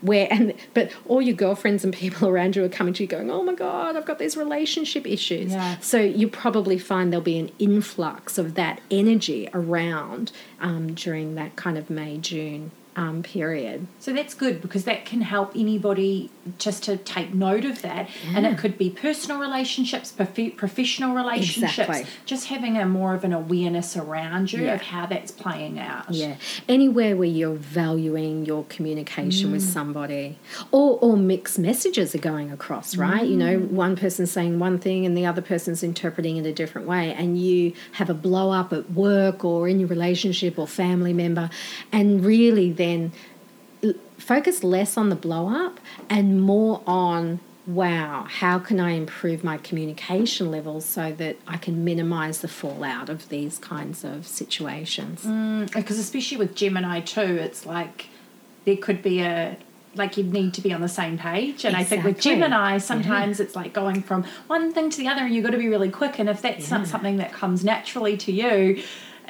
Where 0.00 0.28
and 0.30 0.54
but 0.74 0.92
all 1.06 1.20
your 1.20 1.34
girlfriends 1.34 1.84
and 1.84 1.92
people 1.92 2.28
around 2.28 2.56
you 2.56 2.64
are 2.64 2.68
coming 2.68 2.94
to 2.94 3.02
you 3.02 3.08
going, 3.08 3.30
"Oh 3.30 3.42
my 3.42 3.54
god, 3.54 3.96
I've 3.96 4.06
got 4.06 4.18
these 4.18 4.36
relationship 4.36 5.06
issues." 5.06 5.52
Yeah. 5.52 5.78
So 5.80 5.98
you 5.98 6.28
probably 6.28 6.78
find 6.78 7.12
there'll 7.12 7.22
be 7.24 7.38
an 7.38 7.50
influx 7.58 8.38
of 8.38 8.54
that 8.54 8.80
energy 8.90 9.48
around 9.52 10.32
um, 10.60 10.94
during 10.94 11.34
that 11.34 11.56
kind 11.56 11.76
of 11.76 11.90
May 11.90 12.18
June 12.18 12.70
um, 12.98 13.22
period. 13.22 13.86
So 14.00 14.12
that's 14.12 14.34
good 14.34 14.60
because 14.60 14.84
that 14.84 15.04
can 15.04 15.20
help 15.20 15.52
anybody 15.54 16.30
just 16.58 16.82
to 16.84 16.96
take 16.96 17.34
note 17.34 17.64
of 17.64 17.82
that. 17.82 18.08
And 18.34 18.46
it 18.46 18.58
could 18.58 18.78
be 18.78 18.90
personal 18.90 19.38
relationships, 19.40 20.12
prof- 20.12 20.56
professional 20.56 21.14
relationships, 21.14 21.78
Exactly. 21.78 22.06
just 22.26 22.46
having 22.46 22.76
a 22.76 22.86
more 22.86 23.14
of 23.14 23.24
an 23.24 23.32
awareness 23.32 23.96
around 23.96 24.52
you 24.52 24.64
Yeah. 24.64 24.74
of 24.74 24.82
how 24.82 25.06
that's 25.06 25.30
playing 25.32 25.78
out. 25.78 26.06
Yeah, 26.10 26.36
anywhere 26.68 27.16
where 27.16 27.28
you're 27.28 27.54
valuing 27.54 28.46
your 28.46 28.64
communication 28.64 29.50
Mm. 29.50 29.52
with 29.52 29.62
somebody, 29.62 30.36
or 30.72 30.98
or 31.00 31.16
mixed 31.16 31.58
messages 31.58 32.14
are 32.14 32.18
going 32.18 32.50
across, 32.50 32.96
right? 32.96 33.26
You 33.26 33.36
know, 33.36 33.58
Mm. 33.58 33.70
one 33.70 33.96
person's 33.96 34.30
saying 34.30 34.58
one 34.58 34.78
thing 34.78 35.04
and 35.06 35.16
the 35.16 35.26
other 35.26 35.42
person's 35.42 35.82
interpreting 35.82 36.36
it 36.36 36.46
a 36.46 36.52
different 36.52 36.86
way, 36.88 37.12
and 37.12 37.38
you 37.40 37.72
have 37.92 38.08
a 38.10 38.14
blow 38.14 38.50
up 38.50 38.72
at 38.72 38.90
work 38.92 39.44
or 39.44 39.68
in 39.68 39.78
your 39.80 39.88
relationship 39.88 40.58
or 40.58 40.66
family 40.66 41.12
member, 41.12 41.50
and 41.92 42.24
really 42.24 42.70
then 42.72 43.12
focus 44.18 44.64
less 44.64 44.96
on 44.96 45.08
the 45.08 45.16
blow 45.16 45.48
up 45.48 45.80
and 46.10 46.40
more 46.42 46.82
on 46.86 47.40
wow 47.66 48.26
how 48.28 48.58
can 48.58 48.80
i 48.80 48.92
improve 48.92 49.44
my 49.44 49.58
communication 49.58 50.50
levels 50.50 50.84
so 50.84 51.12
that 51.12 51.36
i 51.46 51.56
can 51.56 51.84
minimize 51.84 52.40
the 52.40 52.48
fallout 52.48 53.08
of 53.10 53.28
these 53.28 53.58
kinds 53.58 54.04
of 54.04 54.26
situations 54.26 55.24
mm, 55.24 55.70
Because 55.72 55.98
especially 55.98 56.38
with 56.38 56.54
Gemini 56.54 57.00
too, 57.00 57.20
it's 57.20 57.66
like 57.66 58.06
there 58.64 58.76
could 58.76 59.02
be 59.02 59.20
a 59.20 59.56
like 59.94 60.16
you 60.16 60.22
need 60.22 60.54
to 60.54 60.60
be 60.60 60.72
on 60.72 60.80
the 60.80 60.88
same 60.88 61.18
page. 61.18 61.64
And 61.64 61.74
I 61.76 61.82
think 61.82 62.04
with 62.04 62.20
Gemini, 62.20 62.78
sometimes 62.78 63.40
it's 63.40 63.56
like 63.56 63.72
going 63.72 64.02
from 64.02 64.24
one 64.46 64.72
thing 64.72 64.90
to 64.90 64.98
the 64.98 65.08
other, 65.08 65.22
and 65.22 65.34
you've 65.34 65.44
got 65.44 65.50
to 65.50 65.58
be 65.58 65.68
really 65.68 65.90
quick. 65.90 66.18
And 66.18 66.28
if 66.28 66.40
that's 66.42 66.70
not 66.70 66.86
something 66.86 67.16
that 67.16 67.32
comes 67.32 67.64
naturally 67.64 68.16
to 68.18 68.32
you, 68.32 68.82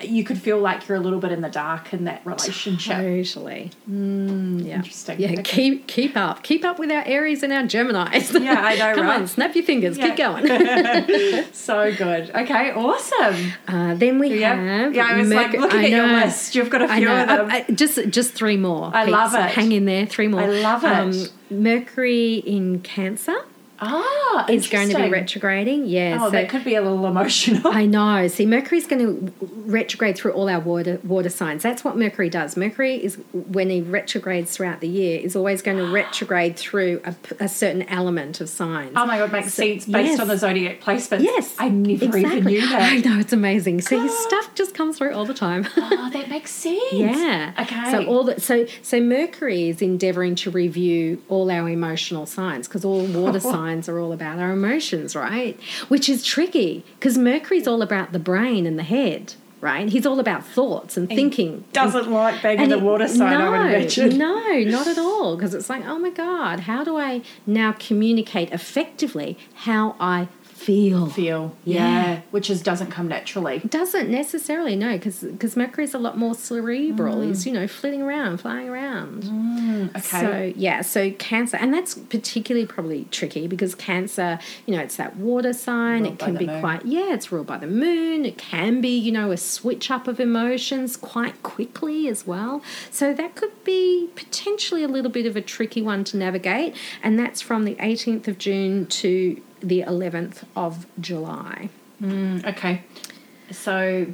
you 0.03 0.25
could 0.25 0.41
feel 0.41 0.59
like 0.59 0.87
you're 0.89 0.97
a 0.97 1.01
little 1.01 1.19
bit 1.19 1.33
in 1.33 1.41
the 1.41 1.49
dark 1.49 1.93
in 1.93 2.05
that 2.05 2.20
relationship. 2.25 2.97
Totally. 2.97 3.70
Mm, 3.91 4.65
yeah. 4.66 4.77
Interesting. 4.77 5.20
Yeah, 5.20 5.33
Okay. 5.33 5.43
keep 5.43 5.87
keep 5.87 6.16
up. 6.16 6.43
Keep 6.43 6.65
up 6.65 6.79
with 6.79 6.91
our 6.91 7.03
Aries 7.07 7.43
and 7.43 7.53
our 7.53 7.62
Geminis. 7.62 8.41
Yeah, 8.43 8.61
I 8.61 8.77
know, 8.77 8.95
Come 8.97 9.07
right? 9.07 9.20
on, 9.20 9.27
snap 9.27 9.55
your 9.55 9.65
fingers. 9.65 9.99
Yeah. 9.99 10.07
Keep 10.09 10.16
going. 10.16 11.45
So 11.53 11.93
good. 11.95 12.31
Okay, 12.31 12.73
awesome. 12.73 13.53
Uh, 13.66 13.95
then 13.95 14.19
we 14.19 14.41
Yeah. 14.41 14.55
have. 14.55 14.95
Yeah, 14.95 15.07
I 15.07 15.16
was 15.19 15.29
like 15.31 15.53
Merc- 15.53 15.61
looking 15.61 15.81
I 15.81 15.85
at 15.85 15.91
your 15.91 16.07
know. 16.07 16.15
list. 16.25 16.55
You've 16.55 16.70
got 16.70 16.83
a 16.83 16.89
few 16.89 17.09
of 17.09 17.29
them. 17.29 17.51
I- 17.51 17.65
I- 17.69 17.73
just 17.73 17.99
just 18.11 18.35
three 18.35 18.57
more. 18.57 18.91
I 18.95 19.05
Pete, 19.05 19.12
love 19.12 19.35
it. 19.35 19.41
Hang 19.51 19.73
in 19.73 19.85
there. 19.85 20.07
Three 20.07 20.29
more. 20.29 20.43
Um, 20.43 20.51
I 20.51 20.61
love 20.61 20.85
it. 21.15 21.33
Mercury 21.51 22.35
in 22.37 22.81
Cancer 22.81 23.37
ah, 23.81 24.47
is 24.49 24.69
going 24.69 24.89
to 24.91 24.97
be 24.97 25.09
retrograding. 25.09 25.87
Yeah. 25.87 26.19
Oh, 26.21 26.27
so 26.27 26.31
that 26.31 26.49
could 26.49 26.65
be 26.65 26.75
a 26.75 26.83
little 26.83 27.07
emotional. 27.07 27.69
I 27.69 27.87
know. 27.87 28.29
See, 28.29 28.47
Mercury's 28.47 28.87
going 28.87 29.27
to 29.27 29.33
retrograde 29.67 30.17
through 30.17 30.33
all 30.33 30.49
our 30.49 30.61
water 30.61 31.01
water 31.05 31.29
signs. 31.29 31.63
That's 31.63 31.85
what 31.85 31.97
Mercury 31.97 32.31
does. 32.31 32.57
Mercury 32.57 32.97
is 32.97 33.17
when 33.33 33.71
he 33.71 33.81
retrogrades 33.81 34.57
throughout 34.57 34.81
the 34.81 34.89
year 34.89 35.21
is 35.21 35.37
always 35.37 35.63
going 35.63 35.77
to 35.85 35.91
retrograde 35.91 36.57
through 36.57 37.03
a 37.41 37.49
certain 37.49 37.83
element 37.83 38.41
of 38.41 38.49
signs. 38.49 38.93
Oh 38.97 39.07
my 39.07 39.19
god, 39.19 39.33
makes 39.33 39.55
sense 39.55 39.87
based 39.87 40.11
yes. 40.11 40.21
on 40.21 40.29
the 40.29 40.37
zodiac 40.37 40.81
placements. 40.81 41.23
Yes, 41.23 41.55
I 41.59 41.69
never 41.69 42.05
exactly. 42.05 42.39
even 42.39 42.45
knew 42.45 42.61
that. 42.69 42.93
I 42.93 42.97
know 42.99 43.19
it's 43.19 43.33
amazing. 43.33 43.81
See, 43.81 44.09
stuff 44.27 44.55
just 44.55 44.75
comes 44.75 44.99
through 44.99 45.15
all 45.15 45.25
the 45.25 45.35
time. 45.35 45.67
Oh, 45.77 46.11
that 46.13 46.29
makes 46.29 46.51
sense. 46.51 46.93
Yeah. 46.93 47.53
Okay. 47.59 47.91
So 47.91 48.05
all 48.07 48.25
the 48.25 48.41
so 48.41 48.67
so 48.83 49.01
Mercury 49.01 49.69
is 49.69 49.83
endeavoring 49.83 50.35
to 50.37 50.51
review 50.51 51.23
all 51.29 51.51
our 51.51 51.69
emotional 51.69 52.27
signs 52.27 52.69
because 52.69 52.85
all 52.85 53.05
water 53.07 53.41
signs 53.55 53.68
are 53.89 53.99
all 53.99 54.12
about 54.12 54.39
our 54.39 54.53
emotions, 54.53 55.15
right? 55.15 55.59
Which 55.89 56.09
is 56.09 56.24
tricky 56.24 56.85
because 56.99 57.19
Mercury's 57.19 57.66
all 57.66 57.82
about 57.82 58.12
the 58.12 58.19
brain 58.19 58.66
and 58.66 58.78
the 58.78 58.82
head, 58.82 59.35
right? 59.61 59.89
He's 59.89 60.07
all 60.07 60.20
about 60.20 60.47
thoughts 60.47 60.97
and 60.97 61.09
thinking. 61.09 61.65
doesn't 61.73 62.11
like 62.11 62.43
being 62.43 62.61
in 62.61 62.70
the 62.70 62.78
water 62.78 63.09
sign, 63.09 63.35
I 63.35 63.49
would 63.51 63.57
no, 63.57 63.65
imagine. 63.65 64.19
No, 64.19 64.59
not 64.61 64.86
at 64.86 64.99
all. 64.99 65.36
Because 65.36 65.55
it's 65.55 65.69
like, 65.69 65.85
oh 65.85 65.99
my 65.99 66.11
God, 66.11 66.61
how 66.61 66.85
do 66.85 66.97
I 66.97 67.23
now 67.47 67.73
communicate 67.73 68.51
effectively 68.53 69.36
how 69.55 69.97
I 70.01 70.28
feel? 70.59 71.07
Feel. 71.07 71.57
Yeah. 71.65 71.79
Yeah. 71.79 72.21
Which 72.31 72.51
is 72.51 72.63
doesn't 72.63 72.91
come 72.91 73.09
naturally. 73.09 73.61
Doesn't 73.61 74.11
necessarily, 74.11 74.77
no, 74.77 74.99
because 74.99 75.57
Mercury's 75.57 75.95
a 75.95 75.99
lot 75.99 76.19
more 76.19 76.35
cerebral. 76.35 77.17
Mm. 77.17 77.29
He's, 77.29 77.47
you 77.47 77.53
know, 77.53 77.67
flitting 77.67 78.03
around, 78.03 78.39
flying 78.39 78.69
around. 78.69 79.91
Okay. 79.97 80.01
So, 80.01 80.53
yeah, 80.57 80.83
so 80.83 81.11
Cancer, 81.13 81.57
and 81.57 81.73
that's 81.73 81.95
particularly 81.95 82.67
probably 82.67 83.07
tricky 83.11 83.47
because 83.47 83.75
Cancer, 83.75 84.39
you 84.67 84.75
know, 84.75 84.83
it's 84.83 84.97
that 84.97 85.17
water 85.17 85.53
sign. 85.53 86.03
Ruled 86.03 86.15
it 86.15 86.19
can 86.19 86.37
be 86.37 86.47
moon. 86.47 86.61
quite, 86.61 86.85
yeah, 86.85 87.15
it's 87.15 87.31
ruled 87.33 87.47
by 87.47 87.59
the 87.59 87.67
moon. 87.67 88.27
It 88.27 88.37
can 88.37 88.81
be, 88.81 88.97
you 88.97 89.13
know, 89.13 89.31
a 89.31 89.37
switch 89.37 89.91
up 89.91 90.09
of 90.09 90.21
emotions 90.21 90.97
quite 90.97 91.43
quickly 91.43 92.09
as 92.09 92.27
well. 92.27 92.63
So, 92.91 93.15
that 93.15 93.37
could 93.37 93.65
be 93.65 94.11
potentially 94.15 94.83
a 94.83 94.89
little 94.89 95.11
bit 95.11 95.27
of 95.27 95.37
a 95.37 95.41
tricky 95.41 95.83
one 95.83 96.05
to 96.05 96.17
navigate. 96.17 96.75
And 97.03 97.19
that's 97.19 97.41
from 97.41 97.65
the 97.65 97.77
18th 97.77 98.29
of 98.29 98.39
June 98.39 98.87
to 98.87 99.41
the 99.61 99.83
11th 99.83 100.45
of 100.57 100.87
July. 101.01 101.69
Mm, 102.03 102.47
okay. 102.47 102.83
So 103.51 104.07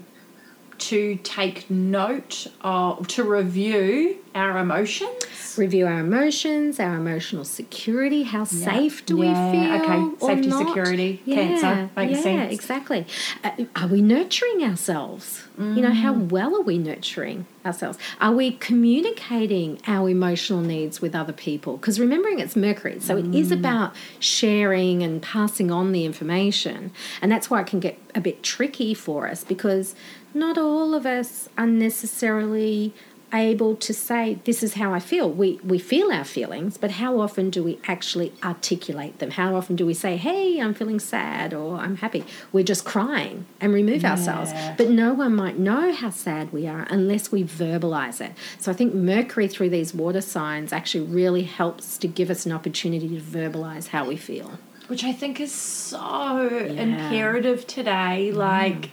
to 0.79 1.17
take 1.17 1.71
note 1.71 2.47
of 2.63 3.07
to 3.09 3.25
review 3.25 4.24
our 4.35 4.59
emotions. 4.59 5.55
review 5.57 5.87
our 5.87 6.01
emotions, 6.01 6.81
our 6.81 6.97
emotional 6.97 7.45
security. 7.45 8.25
How 8.25 8.43
safe 8.43 9.07
do 9.07 9.17
Yeah, 9.19 9.53
we 9.53 9.59
feel? 9.59 9.75
okay. 9.83 10.17
or 10.21 10.29
Safety, 10.35 10.49
not? 10.49 10.67
security, 10.67 11.23
yeah, 11.25 11.35
cancer, 11.37 11.91
makes 11.97 12.17
yeah, 12.17 12.23
sense. 12.23 12.53
exactly. 12.53 13.07
Uh, 13.45 13.51
are 13.77 13.87
we 13.87 14.03
nurturing 14.03 14.65
ourselves? 14.65 15.45
You 15.57 15.83
know, 15.83 15.93
how 15.93 16.13
well 16.13 16.57
are 16.57 16.63
we 16.63 16.79
nurturing 16.79 17.47
ourselves? 17.65 17.97
Are 18.21 18.33
we 18.33 18.51
communicating 18.51 19.79
our 19.87 20.11
emotional 20.11 20.61
needs 20.61 21.01
with 21.01 21.15
other 21.15 21.33
people? 21.33 21.77
Because 21.77 22.01
remembering 22.01 22.41
it's 22.41 22.57
Mercury, 22.57 22.99
so 22.99 23.17
it 23.17 23.33
is 23.33 23.53
about 23.53 23.95
sharing 24.19 25.05
and 25.05 25.23
passing 25.23 25.71
on 25.71 25.93
the 25.93 26.05
information. 26.05 26.91
And 27.23 27.31
that's 27.31 27.51
why 27.51 27.61
it 27.61 27.69
can 27.69 27.79
get 27.79 27.97
a 28.17 28.21
bit 28.21 28.43
tricky 28.43 28.95
for 28.95 29.29
us 29.29 29.45
because 29.45 29.95
not 30.35 30.59
all 30.59 30.93
of 30.93 31.07
us 31.07 31.49
are 31.57 31.67
necessarily 31.69 32.93
able 33.35 33.77
to 33.77 33.93
say 33.93 34.39
this 34.45 34.63
is 34.63 34.75
how 34.75 34.93
I 34.93 35.01
feel. 35.01 35.29
We 35.31 35.59
we 35.65 35.79
feel 35.79 36.11
our 36.13 36.25
feelings, 36.25 36.79
but 36.79 36.93
how 36.93 37.21
often 37.21 37.51
do 37.51 37.63
we 37.65 37.79
actually 37.87 38.33
articulate 38.43 39.19
them? 39.19 39.33
How 39.33 39.57
often 39.57 39.77
do 39.77 39.85
we 39.85 39.95
say, 39.95 40.17
"Hey, 40.17 40.61
I'm 40.61 40.75
feeling 40.75 41.01
sad" 41.01 41.53
or 41.53 41.77
"I'm 41.79 41.97
happy"? 41.97 42.25
We're 42.53 42.65
just 42.65 42.85
crying 42.85 43.47
and 43.61 43.73
remove 43.73 44.05
ourselves. 44.05 44.53
But 44.77 44.91
no 44.91 45.13
one 45.15 45.35
might 45.35 45.59
know 45.59 45.93
how 45.93 46.11
sad 46.11 46.53
we 46.53 46.67
are 46.67 46.87
unless 46.91 47.33
we 47.33 47.45
verbalize 47.45 48.21
it. 48.21 48.33
So 48.59 48.71
I 48.71 48.75
think 48.75 48.95
Mercury 48.95 49.49
through 49.49 49.71
these 49.71 49.93
water 49.95 50.21
signs 50.21 50.73
actually 50.73 51.05
really 51.07 51.43
helps 51.43 51.99
to 51.99 52.09
give 52.09 52.31
us 52.31 52.47
an 52.47 52.53
opportunity 52.53 53.09
to 53.09 53.21
verbalize 53.21 53.89
how 53.89 54.07
we 54.07 54.17
feel. 54.17 54.59
which 54.89 55.03
I 55.03 55.13
think 55.13 55.41
is 55.41 55.51
so 55.51 56.47
imperative 56.49 57.67
today. 57.67 58.31
Mm. 58.31 58.35
Like, 58.35 58.91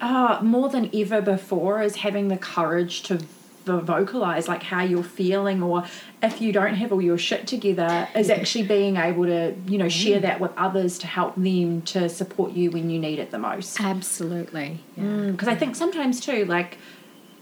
uh, 0.00 0.38
more 0.40 0.68
than 0.68 0.88
ever 0.94 1.20
before, 1.20 1.82
is 1.82 1.96
having 1.96 2.28
the 2.28 2.36
courage 2.36 3.02
to 3.02 3.18
vocalize 3.78 4.48
like 4.48 4.62
how 4.62 4.82
you're 4.82 5.02
feeling, 5.02 5.62
or 5.62 5.84
if 6.22 6.40
you 6.40 6.52
don't 6.52 6.74
have 6.74 6.90
all 6.92 7.00
your 7.02 7.18
shit 7.18 7.46
together, 7.46 8.08
is 8.16 8.30
actually 8.30 8.64
being 8.66 8.96
able 8.96 9.26
to 9.26 9.54
you 9.68 9.78
know 9.78 9.88
share 9.88 10.18
Mm. 10.18 10.22
that 10.22 10.40
with 10.40 10.50
others 10.56 10.98
to 10.98 11.06
help 11.06 11.36
them 11.36 11.82
to 11.82 12.08
support 12.08 12.52
you 12.52 12.70
when 12.70 12.90
you 12.90 12.98
need 12.98 13.18
it 13.18 13.30
the 13.30 13.38
most. 13.38 13.80
Absolutely. 13.80 14.80
Because 14.96 15.48
I 15.48 15.54
think 15.54 15.76
sometimes 15.76 16.20
too, 16.20 16.44
like 16.46 16.78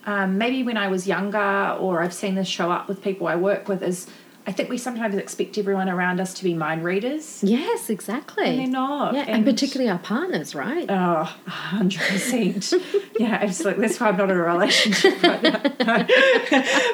um, 0.07 0.39
maybe 0.39 0.63
when 0.63 0.77
I 0.77 0.89
was 0.89 1.07
younger, 1.07 1.77
or 1.81 2.03
I've 2.03 2.15
seen 2.15 2.35
this 2.35 2.49
show 2.49 2.71
up 2.71 2.89
with 2.89 3.03
people 3.03 3.27
I 3.27 3.37
work 3.37 3.69
with, 3.69 3.83
is 3.83 4.07
I 4.49 4.53
think 4.53 4.71
we 4.71 4.79
sometimes 4.79 5.15
expect 5.15 5.59
everyone 5.59 5.91
around 5.91 6.23
us 6.23 6.33
to 6.33 6.43
be 6.43 6.55
mind 6.55 6.83
readers. 6.83 7.41
Yes, 7.45 7.91
exactly. 7.91 8.47
And 8.49 8.59
they're 8.59 8.67
not. 8.67 9.13
Yeah, 9.13 9.21
and, 9.21 9.31
And- 9.31 9.45
particularly 9.45 9.91
our 9.91 9.99
partners, 9.99 10.55
right? 10.55 10.87
Oh, 10.89 11.37
100%. 11.47 12.73
yeah, 13.21 13.41
absolutely. 13.43 13.87
That's 13.87 14.01
why 14.01 14.09
I'm 14.09 14.17
not 14.17 14.31
in 14.31 14.39
a 14.39 14.43
relationship 14.43 15.23
right 15.23 15.43
now. 15.43 15.61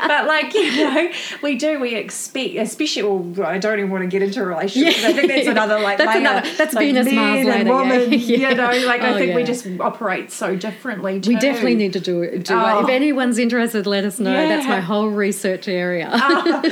but, 0.09 0.27
like, 0.27 0.53
you 0.53 0.77
know, 0.85 1.13
we 1.45 1.55
do, 1.55 1.79
we 1.79 1.95
expect, 1.95 2.57
especially, 2.57 3.05
well, 3.05 3.47
I 3.47 3.59
don't 3.59 3.79
even 3.79 3.91
want 3.93 4.03
to 4.03 4.09
get 4.09 4.23
into 4.23 4.43
a 4.43 4.47
relationship 4.47 4.89
because 4.97 5.05
I 5.05 5.13
think 5.13 5.29
that's 5.29 5.47
another, 5.47 5.79
like, 5.79 5.99
That's 5.99 6.09
layer, 6.09 6.19
another- 6.19 6.51
that's 6.57 6.75
like 6.75 6.87
Venus, 6.87 7.13
Mars 7.13 7.39
and 7.39 7.49
later, 7.49 7.65
yeah. 7.69 7.71
woman, 7.71 8.13
Yeah. 8.15 8.49
you 8.51 8.55
know, 8.57 8.87
like, 8.89 9.03
Oh, 9.03 9.15
I 9.15 9.19
think 9.19 9.37
we 9.37 9.45
just 9.45 9.65
operate 9.79 10.33
so 10.33 10.57
differently 10.57 11.21
too. 11.21 11.31
We 11.31 11.37
definitely 11.37 11.77
need 11.77 11.93
to 11.93 12.01
do 12.01 12.23
it. 12.23 12.47
Do 12.47 12.55
Oh. 12.55 12.79
it. 12.79 12.83
If 12.83 12.89
oh. 12.89 12.93
anyone's 12.93 13.39
interested, 13.39 13.87
let 13.87 14.05
us 14.05 14.19
know. 14.19 14.33
That's 14.33 14.67
my 14.67 14.81
whole 14.81 15.09
research 15.11 15.69
area. 15.69 16.11
oh, 16.13 16.63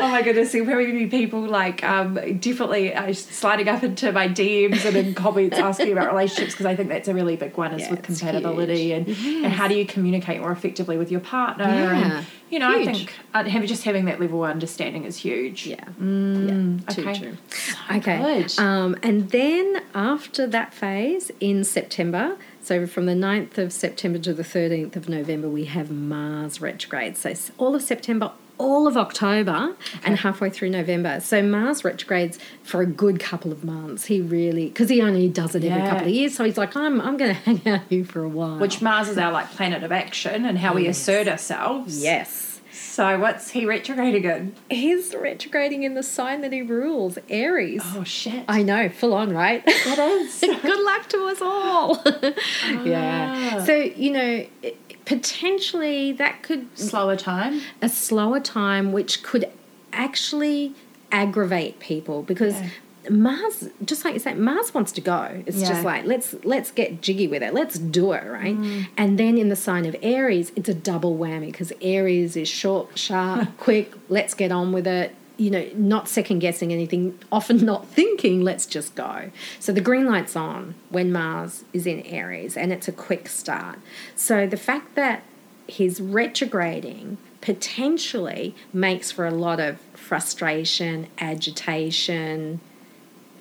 oh 0.00 0.08
my 0.08 0.18
goodness. 0.20 0.31
Goodness, 0.32 0.52
there 0.52 0.64
probably 0.64 0.92
be 0.92 1.06
people 1.06 1.40
like 1.40 1.82
um, 1.84 2.14
definitely 2.38 2.94
uh, 2.94 3.12
sliding 3.12 3.68
up 3.68 3.82
into 3.82 4.12
my 4.12 4.28
DMs 4.28 4.84
and 4.84 4.96
in 4.96 5.14
comments 5.22 5.58
asking 5.58 5.92
about 5.92 6.10
relationships 6.12 6.52
because 6.52 6.66
I 6.66 6.76
think 6.76 6.88
that's 6.88 7.08
a 7.08 7.14
really 7.14 7.36
big 7.36 7.56
one 7.56 7.72
is 7.72 7.82
Yeah, 7.82 7.90
with 7.90 8.02
compatibility 8.02 8.92
and, 8.92 9.08
and 9.08 9.52
how 9.52 9.68
do 9.68 9.74
you 9.74 9.86
communicate 9.86 10.40
more 10.40 10.52
effectively 10.52 10.96
with 10.96 11.10
your 11.10 11.20
partner. 11.20 11.64
Yeah, 11.64 12.16
And, 12.18 12.26
you 12.50 12.58
know, 12.58 12.76
huge. 12.76 12.88
I 12.88 12.92
think 12.92 13.14
uh, 13.34 13.44
having 13.44 13.68
just 13.68 13.84
having 13.84 14.04
that 14.06 14.20
level 14.20 14.44
of 14.44 14.50
understanding 14.50 15.04
is 15.04 15.16
huge. 15.16 15.66
Yeah. 15.66 15.84
Mm, 16.00 16.80
yeah. 16.80 16.94
Too 16.94 17.02
okay. 17.02 17.18
true. 17.18 17.36
So 17.48 17.76
Okay. 17.96 18.46
Um, 18.58 18.96
and 19.02 19.30
then 19.30 19.82
after 19.94 20.46
that 20.46 20.74
phase 20.74 21.30
in 21.40 21.64
September, 21.64 22.36
so 22.62 22.86
from 22.86 23.06
the 23.06 23.14
9th 23.14 23.58
of 23.58 23.72
September 23.72 24.18
to 24.20 24.32
the 24.32 24.44
13th 24.44 24.94
of 24.94 25.08
November, 25.08 25.48
we 25.48 25.64
have 25.64 25.90
Mars 25.90 26.60
retrograde. 26.60 27.16
So 27.16 27.34
all 27.58 27.74
of 27.74 27.82
September, 27.82 28.32
all 28.58 28.86
of 28.86 28.96
October, 28.96 29.74
and 30.04 30.18
halfway 30.18 30.50
through 30.50 30.70
November. 30.70 31.20
So 31.20 31.42
Mars 31.42 31.84
retrogrades 31.84 32.38
for 32.62 32.80
a 32.80 32.86
good 32.86 33.18
couple 33.20 33.50
of 33.52 33.64
months. 33.64 34.04
He 34.06 34.20
really, 34.20 34.66
because 34.68 34.88
he 34.88 35.02
only 35.02 35.28
does 35.28 35.54
it 35.54 35.64
every 35.64 35.88
couple 35.88 36.06
of 36.08 36.12
years. 36.14 36.34
So 36.36 36.44
he's 36.44 36.58
like, 36.58 36.76
I'm, 36.76 37.00
I'm 37.00 37.16
going 37.16 37.34
to 37.34 37.40
hang 37.40 37.66
out 37.68 37.82
here 37.88 38.04
for 38.04 38.22
a 38.22 38.28
while. 38.28 38.58
Which 38.58 38.80
Mars 38.82 39.08
is 39.08 39.18
our 39.18 39.32
like 39.32 39.50
planet 39.50 39.82
of 39.82 39.90
action 39.92 40.44
and 40.44 40.58
how 40.58 40.74
we 40.74 40.86
assert 40.86 41.28
ourselves. 41.28 42.02
yes. 42.02 42.48
So 42.74 43.18
what's 43.18 43.50
he 43.50 43.64
retrograding 43.64 44.24
in? 44.24 44.54
He's 44.70 45.14
retrograding 45.14 45.82
in 45.82 45.94
the 45.94 46.02
sign 46.02 46.42
that 46.42 46.52
he 46.52 46.60
rules, 46.60 47.16
Aries. 47.30 47.80
Oh 47.84 48.04
shit. 48.04 48.44
I 48.48 48.62
know, 48.62 48.90
full 48.90 49.14
on, 49.14 49.32
right? 49.32 49.62
it 49.66 49.98
is. 49.98 50.40
Good 50.40 50.84
luck 50.84 51.08
to 51.08 51.24
us 51.24 51.40
all. 51.40 52.02
yeah. 52.84 53.54
Ah. 53.56 53.64
So, 53.64 53.74
you 53.74 54.10
know, 54.12 54.46
it- 54.62 54.78
potentially 55.04 56.12
that 56.12 56.42
could 56.42 56.66
Slower 56.78 57.16
time. 57.16 57.60
a 57.80 57.88
slower 57.88 58.40
time 58.40 58.92
which 58.92 59.22
could 59.22 59.46
actually 59.92 60.74
aggravate 61.10 61.78
people 61.80 62.22
because 62.22 62.54
Yeah. 62.60 62.68
Mars 63.10 63.68
just 63.84 64.04
like 64.04 64.14
you 64.14 64.20
say 64.20 64.32
Mars 64.34 64.72
wants 64.72 64.92
to 64.92 65.00
go. 65.00 65.42
It's 65.44 65.56
Yeah. 65.56 65.68
just 65.70 65.84
like 65.84 66.04
let's 66.06 66.34
let's 66.44 66.70
get 66.70 67.00
jiggy 67.02 67.26
with 67.26 67.42
it. 67.42 67.52
Let's 67.52 67.76
do 67.78 68.12
it, 68.12 68.24
right? 68.24 68.56
Mm. 68.56 68.86
And 68.96 69.18
then 69.18 69.36
in 69.38 69.48
the 69.48 69.56
sign 69.56 69.86
of 69.86 69.96
Aries, 70.02 70.52
it's 70.54 70.68
a 70.68 70.74
double 70.74 71.18
whammy 71.18 71.46
because 71.46 71.72
Aries 71.82 72.36
is 72.36 72.48
short, 72.48 72.96
sharp, 72.96 73.48
quick, 73.58 73.92
let's 74.08 74.34
get 74.34 74.52
on 74.52 74.72
with 74.72 74.86
it. 74.86 75.14
You 75.42 75.50
know, 75.50 75.68
not 75.74 76.08
second 76.08 76.38
guessing 76.38 76.72
anything, 76.72 77.18
often 77.30 77.64
not 77.72 77.88
thinking, 77.88 78.42
let's 78.42 78.66
just 78.66 78.94
go. 78.94 79.30
So 79.58 79.72
the 79.72 79.80
green 79.80 80.06
light's 80.06 80.36
on 80.36 80.74
when 80.90 81.10
Mars 81.10 81.64
is 81.72 81.86
in 81.86 82.00
Aries 82.02 82.56
and 82.56 82.72
it's 82.72 82.88
a 82.88 82.92
quick 82.92 83.28
start. 83.28 83.78
So 84.14 84.46
the 84.46 84.56
fact 84.56 84.94
that 84.94 85.22
he's 85.66 86.00
retrograding 86.00 87.18
potentially 87.40 88.54
makes 88.72 89.10
for 89.10 89.26
a 89.26 89.30
lot 89.30 89.58
of 89.58 89.80
frustration, 89.94 91.08
agitation, 91.18 92.60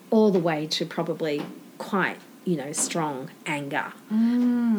all 0.10 0.32
the 0.32 0.40
way 0.40 0.66
to 0.68 0.86
probably 0.86 1.44
quite, 1.78 2.18
you 2.46 2.56
know, 2.56 2.72
strong 2.72 3.30
anger. 3.46 3.94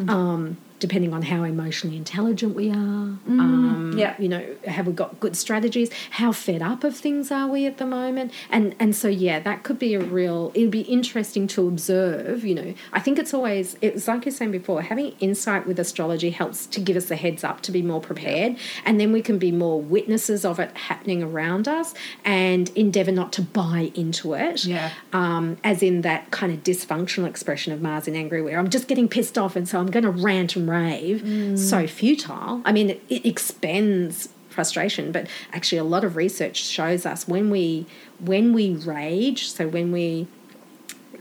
Um, 0.09 0.57
depending 0.83 1.13
on 1.13 1.21
how 1.21 1.43
emotionally 1.45 1.95
intelligent 1.95 2.53
we 2.53 2.69
are. 2.69 2.75
Um, 2.75 3.93
Yeah. 3.95 4.15
You 4.19 4.27
know, 4.27 4.43
have 4.67 4.85
we 4.85 4.91
got 4.91 5.17
good 5.21 5.37
strategies? 5.37 5.89
How 6.09 6.33
fed 6.33 6.61
up 6.61 6.83
of 6.83 6.93
things 6.97 7.31
are 7.31 7.47
we 7.47 7.65
at 7.65 7.77
the 7.77 7.85
moment? 7.85 8.33
And 8.51 8.75
and 8.81 8.93
so 8.93 9.07
yeah, 9.07 9.39
that 9.39 9.63
could 9.63 9.79
be 9.79 9.93
a 9.93 10.01
real. 10.01 10.51
It'd 10.53 10.71
be 10.71 10.81
interesting 10.81 11.47
to 11.55 11.67
observe. 11.69 12.43
You 12.43 12.55
know, 12.55 12.73
I 12.91 12.99
think 12.99 13.17
it's 13.17 13.33
always 13.33 13.77
it's 13.81 14.07
like 14.09 14.25
you're 14.25 14.33
saying 14.33 14.51
before. 14.51 14.81
Having 14.81 15.13
insight 15.21 15.65
with 15.65 15.79
astrology 15.79 16.31
helps 16.31 16.65
to 16.67 16.81
give 16.81 16.97
us 16.97 17.09
a 17.09 17.15
heads 17.15 17.45
up 17.45 17.61
to 17.61 17.71
be 17.71 17.81
more 17.81 18.01
prepared, 18.01 18.57
and 18.83 18.99
then 18.99 19.13
we 19.13 19.21
can 19.21 19.37
be 19.39 19.51
more 19.53 19.79
witnesses 19.79 20.43
of 20.43 20.59
it 20.59 20.75
happening 20.75 21.23
around 21.23 21.69
us 21.69 21.93
and 22.25 22.69
endeavor 22.75 23.11
not 23.13 23.31
to 23.33 23.41
buy 23.41 23.91
into 23.95 24.33
it 24.33 24.65
Yeah. 24.65 24.89
um, 25.13 25.55
as 25.63 25.81
in 25.81 26.01
that 26.01 26.31
kind 26.31 26.51
of 26.51 26.61
dysfunctional 26.63 27.27
expression 27.27 27.71
of 27.71 27.81
Mars 27.81 28.07
in 28.07 28.15
angry, 28.15 28.41
where 28.41 28.59
I'm 28.59 28.69
just 28.69 28.87
getting 28.89 29.07
pissed 29.07 29.37
off 29.37 29.55
and 29.55 29.65
so 29.69 29.79
I'm 29.79 29.91
going 29.91 30.03
to 30.03 30.09
rant 30.11 30.55
and 30.57 30.67
rave. 30.73 31.21
Mm. 31.21 31.57
So 31.57 31.87
futile. 31.87 32.61
I 32.65 32.71
mean, 32.71 32.91
it, 32.91 33.01
it 33.09 33.25
expends 33.25 34.29
frustration, 34.49 35.11
but 35.11 35.27
actually, 35.51 35.79
a 35.79 35.83
lot 35.83 36.03
of 36.03 36.15
research 36.15 36.57
shows 36.57 37.05
us 37.05 37.27
when 37.27 37.49
we 37.49 37.85
when 38.19 38.53
we 38.53 38.75
rage, 38.75 39.49
so 39.49 39.67
when 39.67 39.91
we 39.91 40.27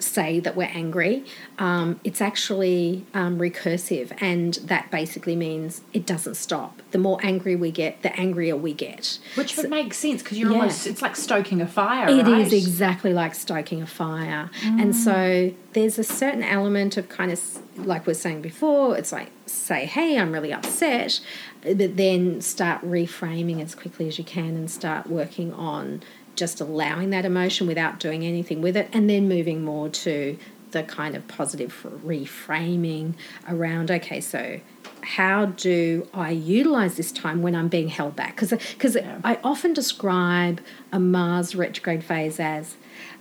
say 0.03 0.41
that 0.41 0.57
we're 0.57 0.65
angry, 0.75 1.25
um, 1.59 2.01
it's 2.05 2.21
actually 2.21 3.07
um, 3.15 3.39
recursive, 3.39 4.13
and 4.21 4.55
that 4.65 4.91
basically 4.91 5.37
means 5.37 5.83
it 5.93 6.05
doesn't 6.07 6.35
stop. 6.35 6.83
The 6.91 6.99
more 6.99 7.19
angry 7.23 7.57
we 7.57 7.71
get, 7.71 8.03
the 8.03 8.15
angrier 8.19 8.57
we 8.57 8.75
get. 8.75 9.19
Which 9.35 9.57
would 9.57 9.71
make 9.71 9.95
sense 9.95 10.23
because 10.23 10.39
you're 10.39 10.51
Yeah. 10.51 10.59
almost, 10.59 10.87
it's 10.87 11.03
like 11.03 11.17
stoking 11.17 11.61
a 11.61 11.67
fire, 11.67 12.09
It 12.09 12.27
is 12.27 12.33
right? 12.33 12.53
exactly 12.53 13.13
like 13.13 13.35
stoking 13.35 13.81
a 13.83 13.87
fire. 13.87 14.51
And 14.65 14.95
so 14.95 15.53
there's 15.73 15.99
a 15.99 16.05
certain 16.05 16.43
element 16.43 16.97
of 16.97 17.09
kind 17.09 17.33
of, 17.33 17.41
like 17.77 18.07
we 18.07 18.11
are 18.11 18.15
saying 18.15 18.43
before, 18.43 18.97
it's 18.99 19.13
like, 19.13 19.31
say, 19.47 19.87
hey, 19.87 20.19
I'm 20.19 20.33
really 20.33 20.53
upset, 20.53 21.21
but 21.63 21.97
then 21.97 22.41
start 22.41 22.83
reframing 22.83 23.63
as 23.63 23.75
quickly 23.75 24.09
as 24.09 24.19
you 24.19 24.25
can 24.25 24.57
and 24.57 24.71
start 24.71 25.07
working 25.09 25.53
on 25.53 26.03
just 26.37 26.61
allowing 26.61 27.11
that 27.11 27.25
emotion 27.25 27.67
without 27.67 28.01
doing 28.01 28.25
anything 28.25 28.63
with 28.63 28.77
it, 28.77 28.89
and 28.93 29.09
then 29.09 29.29
moving 29.29 29.63
more 29.65 29.89
to 29.89 30.39
the 30.73 30.83
kind 30.83 31.15
of 31.15 31.29
positive 31.29 31.87
reframing 32.05 33.15
around, 33.49 33.91
okay, 33.91 34.21
so 34.21 34.61
how 35.03 35.47
do 35.47 36.09
I 36.15 36.31
utilize 36.31 36.97
this 36.97 37.13
time 37.13 37.43
when 37.43 37.55
I'm 37.55 37.69
being 37.69 37.89
held 37.89 38.17
back? 38.17 38.37
Because 38.37 38.51
because 38.51 38.97
I 38.97 39.39
often 39.45 39.73
describe 39.73 40.61
a 40.91 40.99
Mars 40.99 41.55
retrograde 41.55 42.05
phase 42.05 42.41
as 42.41 42.77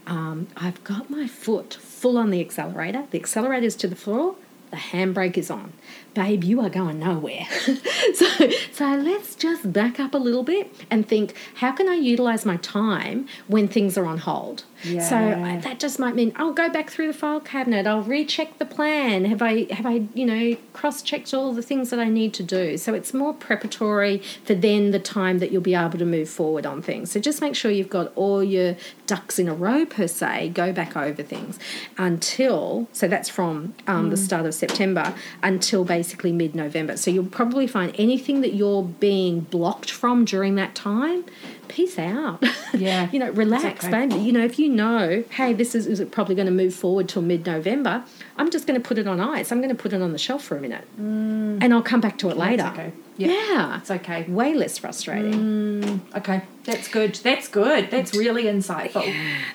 um, 0.07 0.47
I've 0.55 0.83
got 0.83 1.09
my 1.09 1.27
foot 1.27 1.73
full 1.73 2.17
on 2.17 2.29
the 2.31 2.39
accelerator, 2.39 3.05
the 3.11 3.19
accelerator 3.19 3.65
is 3.65 3.75
to 3.77 3.87
the 3.87 3.95
floor, 3.95 4.35
the 4.69 4.77
handbrake 4.77 5.37
is 5.37 5.51
on. 5.51 5.73
Babe, 6.13 6.43
you 6.43 6.59
are 6.59 6.69
going 6.69 6.99
nowhere. 6.99 7.47
so, 8.13 8.49
so 8.73 8.85
let's 8.95 9.33
just 9.33 9.71
back 9.71 9.97
up 9.97 10.13
a 10.13 10.17
little 10.17 10.43
bit 10.43 10.69
and 10.91 11.07
think 11.07 11.33
how 11.55 11.71
can 11.71 11.87
I 11.87 11.95
utilize 11.95 12.45
my 12.45 12.57
time 12.57 13.27
when 13.47 13.69
things 13.69 13.97
are 13.97 14.05
on 14.05 14.17
hold? 14.17 14.65
So 14.83 14.89
Yeah. 14.89 15.57
uh, 15.57 15.61
that 15.61 15.79
just 15.79 15.99
might 15.99 16.15
mean 16.15 16.33
I'll 16.35 16.53
go 16.53 16.69
back 16.69 16.89
through 16.89 17.07
the 17.07 17.13
file 17.13 17.39
cabinet. 17.39 17.85
I'll 17.85 18.01
recheck 18.01 18.57
the 18.57 18.65
plan. 18.65 19.25
Have 19.25 19.41
I 19.41 19.67
have 19.71 19.85
I 19.85 20.03
you 20.13 20.25
know 20.25 20.57
cross 20.73 21.01
checked 21.01 21.33
all 21.33 21.53
the 21.53 21.61
things 21.61 21.89
that 21.91 21.99
I 21.99 22.09
need 22.09 22.33
to 22.35 22.43
do? 22.43 22.77
So 22.77 22.93
it's 22.93 23.13
more 23.13 23.33
preparatory 23.33 24.19
for 24.43 24.53
then 24.55 24.91
the 24.91 24.99
time 24.99 25.39
that 25.39 25.51
you'll 25.51 25.61
be 25.61 25.75
able 25.75 25.99
to 25.99 26.05
move 26.05 26.29
forward 26.29 26.65
on 26.65 26.81
things. 26.81 27.11
So 27.11 27.19
just 27.19 27.41
make 27.41 27.55
sure 27.55 27.69
you've 27.71 27.89
got 27.89 28.11
all 28.15 28.43
your 28.43 28.75
ducks 29.05 29.37
in 29.39 29.47
a 29.47 29.53
row 29.53 29.85
per 29.85 30.07
se. 30.07 30.49
Go 30.55 30.71
back 30.73 30.97
over 30.97 31.21
things 31.21 31.59
until 31.97 32.87
so 32.91 33.07
that's 33.07 33.29
from 33.29 33.73
um, 33.87 34.09
the 34.09 34.17
start 34.17 34.45
of 34.45 34.53
September 34.53 35.13
until 35.43 35.83
basically 35.85 36.31
mid 36.31 36.55
November. 36.55 36.97
So 36.97 37.11
you'll 37.11 37.25
probably 37.25 37.67
find 37.67 37.93
anything 37.97 38.41
that 38.41 38.53
you're 38.53 38.83
being 38.83 39.41
blocked 39.41 39.91
from 39.91 40.25
during 40.25 40.55
that 40.55 40.75
time. 40.75 41.25
Peace 41.71 41.97
out. 41.97 42.43
Yeah. 42.73 43.09
you 43.11 43.19
know, 43.19 43.29
relax, 43.31 43.83
okay. 43.83 44.07
baby. 44.07 44.15
You 44.21 44.31
know, 44.31 44.45
if 44.45 44.57
you 44.57 44.69
know, 44.69 45.25
hey, 45.31 45.51
this 45.51 45.75
is, 45.75 45.87
is 45.87 46.01
probably 46.09 46.35
going 46.35 46.45
to 46.45 46.53
move 46.53 46.73
forward 46.73 47.09
till 47.09 47.21
mid 47.21 47.45
November, 47.45 48.05
I'm 48.37 48.49
just 48.49 48.65
going 48.65 48.81
to 48.81 48.87
put 48.87 48.97
it 48.97 49.07
on 49.07 49.19
ice. 49.19 49.51
I'm 49.51 49.59
going 49.59 49.75
to 49.75 49.81
put 49.83 49.91
it 49.91 50.01
on 50.01 50.13
the 50.13 50.17
shelf 50.17 50.41
for 50.41 50.55
a 50.55 50.61
minute, 50.61 50.87
and 50.97 51.73
I'll 51.73 51.81
come 51.81 51.99
back 51.99 52.17
to 52.19 52.29
it 52.29 52.37
later. 52.37 52.63
Mm. 52.63 52.71
okay. 52.71 52.93
Yeah. 53.17 53.27
Yeah, 53.27 53.77
It's 53.77 53.91
okay. 53.91 54.23
way 54.23 54.53
less 54.55 54.77
frustrating. 54.79 56.01
Okay. 56.15 56.41
That's 56.63 56.87
good. 56.87 57.15
That's 57.15 57.47
good. 57.47 57.89
That's 57.91 58.15
really 58.15 58.43
insightful. 58.43 59.03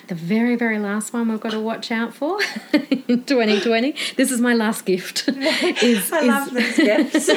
The 0.07 0.15
very, 0.15 0.55
very 0.55 0.77
last 0.79 1.13
one 1.13 1.29
we've 1.29 1.39
got 1.39 1.51
to 1.51 1.59
watch 1.59 1.91
out 1.91 2.13
for 2.13 2.39
in 2.73 3.23
2020. 3.23 3.95
This 4.15 4.31
is 4.31 4.39
my 4.41 4.53
last 4.53 4.85
gift. 4.85 5.27
is, 5.29 5.37
I 6.11 6.19
is- 6.21 6.27
love 6.27 6.53
these 6.53 6.77
gifts. 6.77 7.27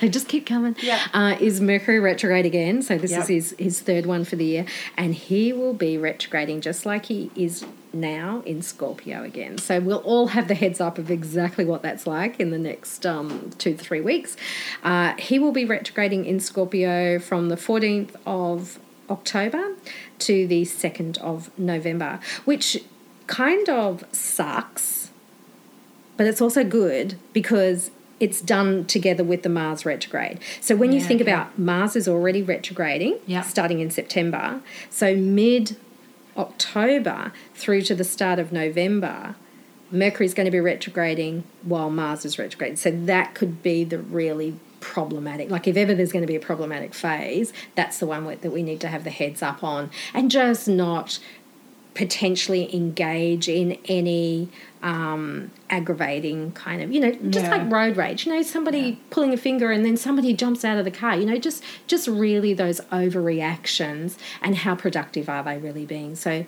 they 0.00 0.08
just 0.08 0.28
keep 0.28 0.46
coming. 0.46 0.76
Yeah. 0.82 1.00
Uh, 1.14 1.36
is 1.40 1.60
Mercury 1.60 2.00
retrograde 2.00 2.46
again? 2.46 2.82
So 2.82 2.98
this 2.98 3.10
Yep. 3.12 3.20
is 3.22 3.28
his 3.28 3.54
his 3.58 3.80
third 3.80 4.06
one 4.06 4.24
for 4.24 4.36
the 4.36 4.44
year, 4.44 4.66
and 4.96 5.14
he 5.14 5.52
will 5.52 5.74
be 5.74 5.96
retrograding 5.98 6.60
just 6.62 6.84
like 6.86 7.06
he 7.06 7.30
is 7.36 7.64
now 7.92 8.42
in 8.46 8.62
Scorpio 8.62 9.22
again. 9.22 9.58
So 9.58 9.80
we'll 9.80 9.98
all 9.98 10.28
have 10.28 10.48
the 10.48 10.54
heads 10.54 10.80
up 10.80 10.98
of 10.98 11.10
exactly 11.10 11.64
what 11.64 11.82
that's 11.82 12.06
like 12.06 12.38
in 12.38 12.50
the 12.50 12.58
next 12.58 13.04
um, 13.04 13.50
two 13.58 13.74
to 13.74 13.78
three 13.82 14.00
weeks. 14.00 14.36
Uh, 14.82 15.14
he 15.18 15.38
will 15.38 15.52
be 15.52 15.64
retrograding 15.64 16.24
in 16.24 16.40
Scorpio 16.40 17.18
from 17.18 17.48
the 17.48 17.56
14th 17.56 18.14
of 18.26 18.78
October 19.08 19.74
to 20.20 20.46
the 20.46 20.62
2nd 20.62 21.18
of 21.18 21.56
November, 21.58 22.20
which 22.44 22.84
kind 23.26 23.68
of 23.68 24.04
sucks 24.12 25.00
but 26.20 26.26
it's 26.26 26.42
also 26.42 26.62
good 26.62 27.16
because 27.32 27.90
it's 28.20 28.42
done 28.42 28.84
together 28.84 29.24
with 29.24 29.42
the 29.42 29.48
Mars 29.48 29.86
retrograde. 29.86 30.38
So 30.60 30.76
when 30.76 30.92
you 30.92 31.00
think 31.00 31.22
okay. 31.22 31.30
about 31.30 31.58
Mars 31.58 31.96
is 31.96 32.06
already 32.06 32.42
retrograding, 32.42 33.20
Yeah. 33.24 33.40
starting 33.40 33.80
in 33.80 33.90
September. 33.90 34.60
So 34.90 35.16
mid 35.16 35.78
October 36.36 37.32
through 37.54 37.82
to 37.82 37.94
the 37.94 38.04
start 38.04 38.38
of 38.38 38.52
November, 38.52 39.36
Mercury 39.90 40.26
is 40.26 40.34
going 40.34 40.46
to 40.46 40.50
be 40.50 40.60
retrograding 40.60 41.44
while 41.62 41.90
Mars 41.90 42.24
is 42.24 42.38
retrograding. 42.38 42.76
So 42.76 42.90
that 42.90 43.34
could 43.34 43.62
be 43.62 43.84
the 43.84 43.98
really 43.98 44.58
problematic. 44.80 45.50
Like 45.50 45.66
if 45.68 45.76
ever 45.76 45.94
there's 45.94 46.12
going 46.12 46.22
to 46.22 46.28
be 46.28 46.36
a 46.36 46.40
problematic 46.40 46.94
phase, 46.94 47.52
that's 47.74 47.98
the 47.98 48.06
one 48.06 48.24
that 48.24 48.50
we 48.50 48.62
need 48.62 48.80
to 48.80 48.88
have 48.88 49.04
the 49.04 49.10
heads 49.10 49.42
up 49.42 49.62
on, 49.62 49.90
and 50.14 50.30
just 50.30 50.68
not 50.68 51.18
potentially 51.94 52.74
engage 52.74 53.48
in 53.48 53.76
any 53.86 54.48
um, 54.82 55.50
aggravating 55.68 56.52
kind 56.52 56.82
of 56.82 56.90
you 56.92 57.00
know 57.00 57.12
just 57.30 57.46
Yeah. 57.46 57.56
like 57.56 57.70
road 57.72 57.96
rage 57.96 58.26
you 58.26 58.34
know 58.34 58.42
somebody 58.42 58.98
pulling 59.10 59.32
a 59.32 59.36
finger 59.36 59.70
and 59.70 59.84
then 59.84 59.96
somebody 59.96 60.32
jumps 60.32 60.64
out 60.64 60.78
of 60.78 60.84
the 60.84 60.90
car 60.90 61.16
you 61.16 61.26
know 61.26 61.36
just 61.36 61.62
just 61.86 62.08
really 62.08 62.54
those 62.54 62.80
overreactions 62.92 64.16
and 64.42 64.56
how 64.56 64.74
productive 64.74 65.28
are 65.28 65.42
they 65.42 65.58
really 65.58 65.86
being. 65.86 66.14
So 66.16 66.44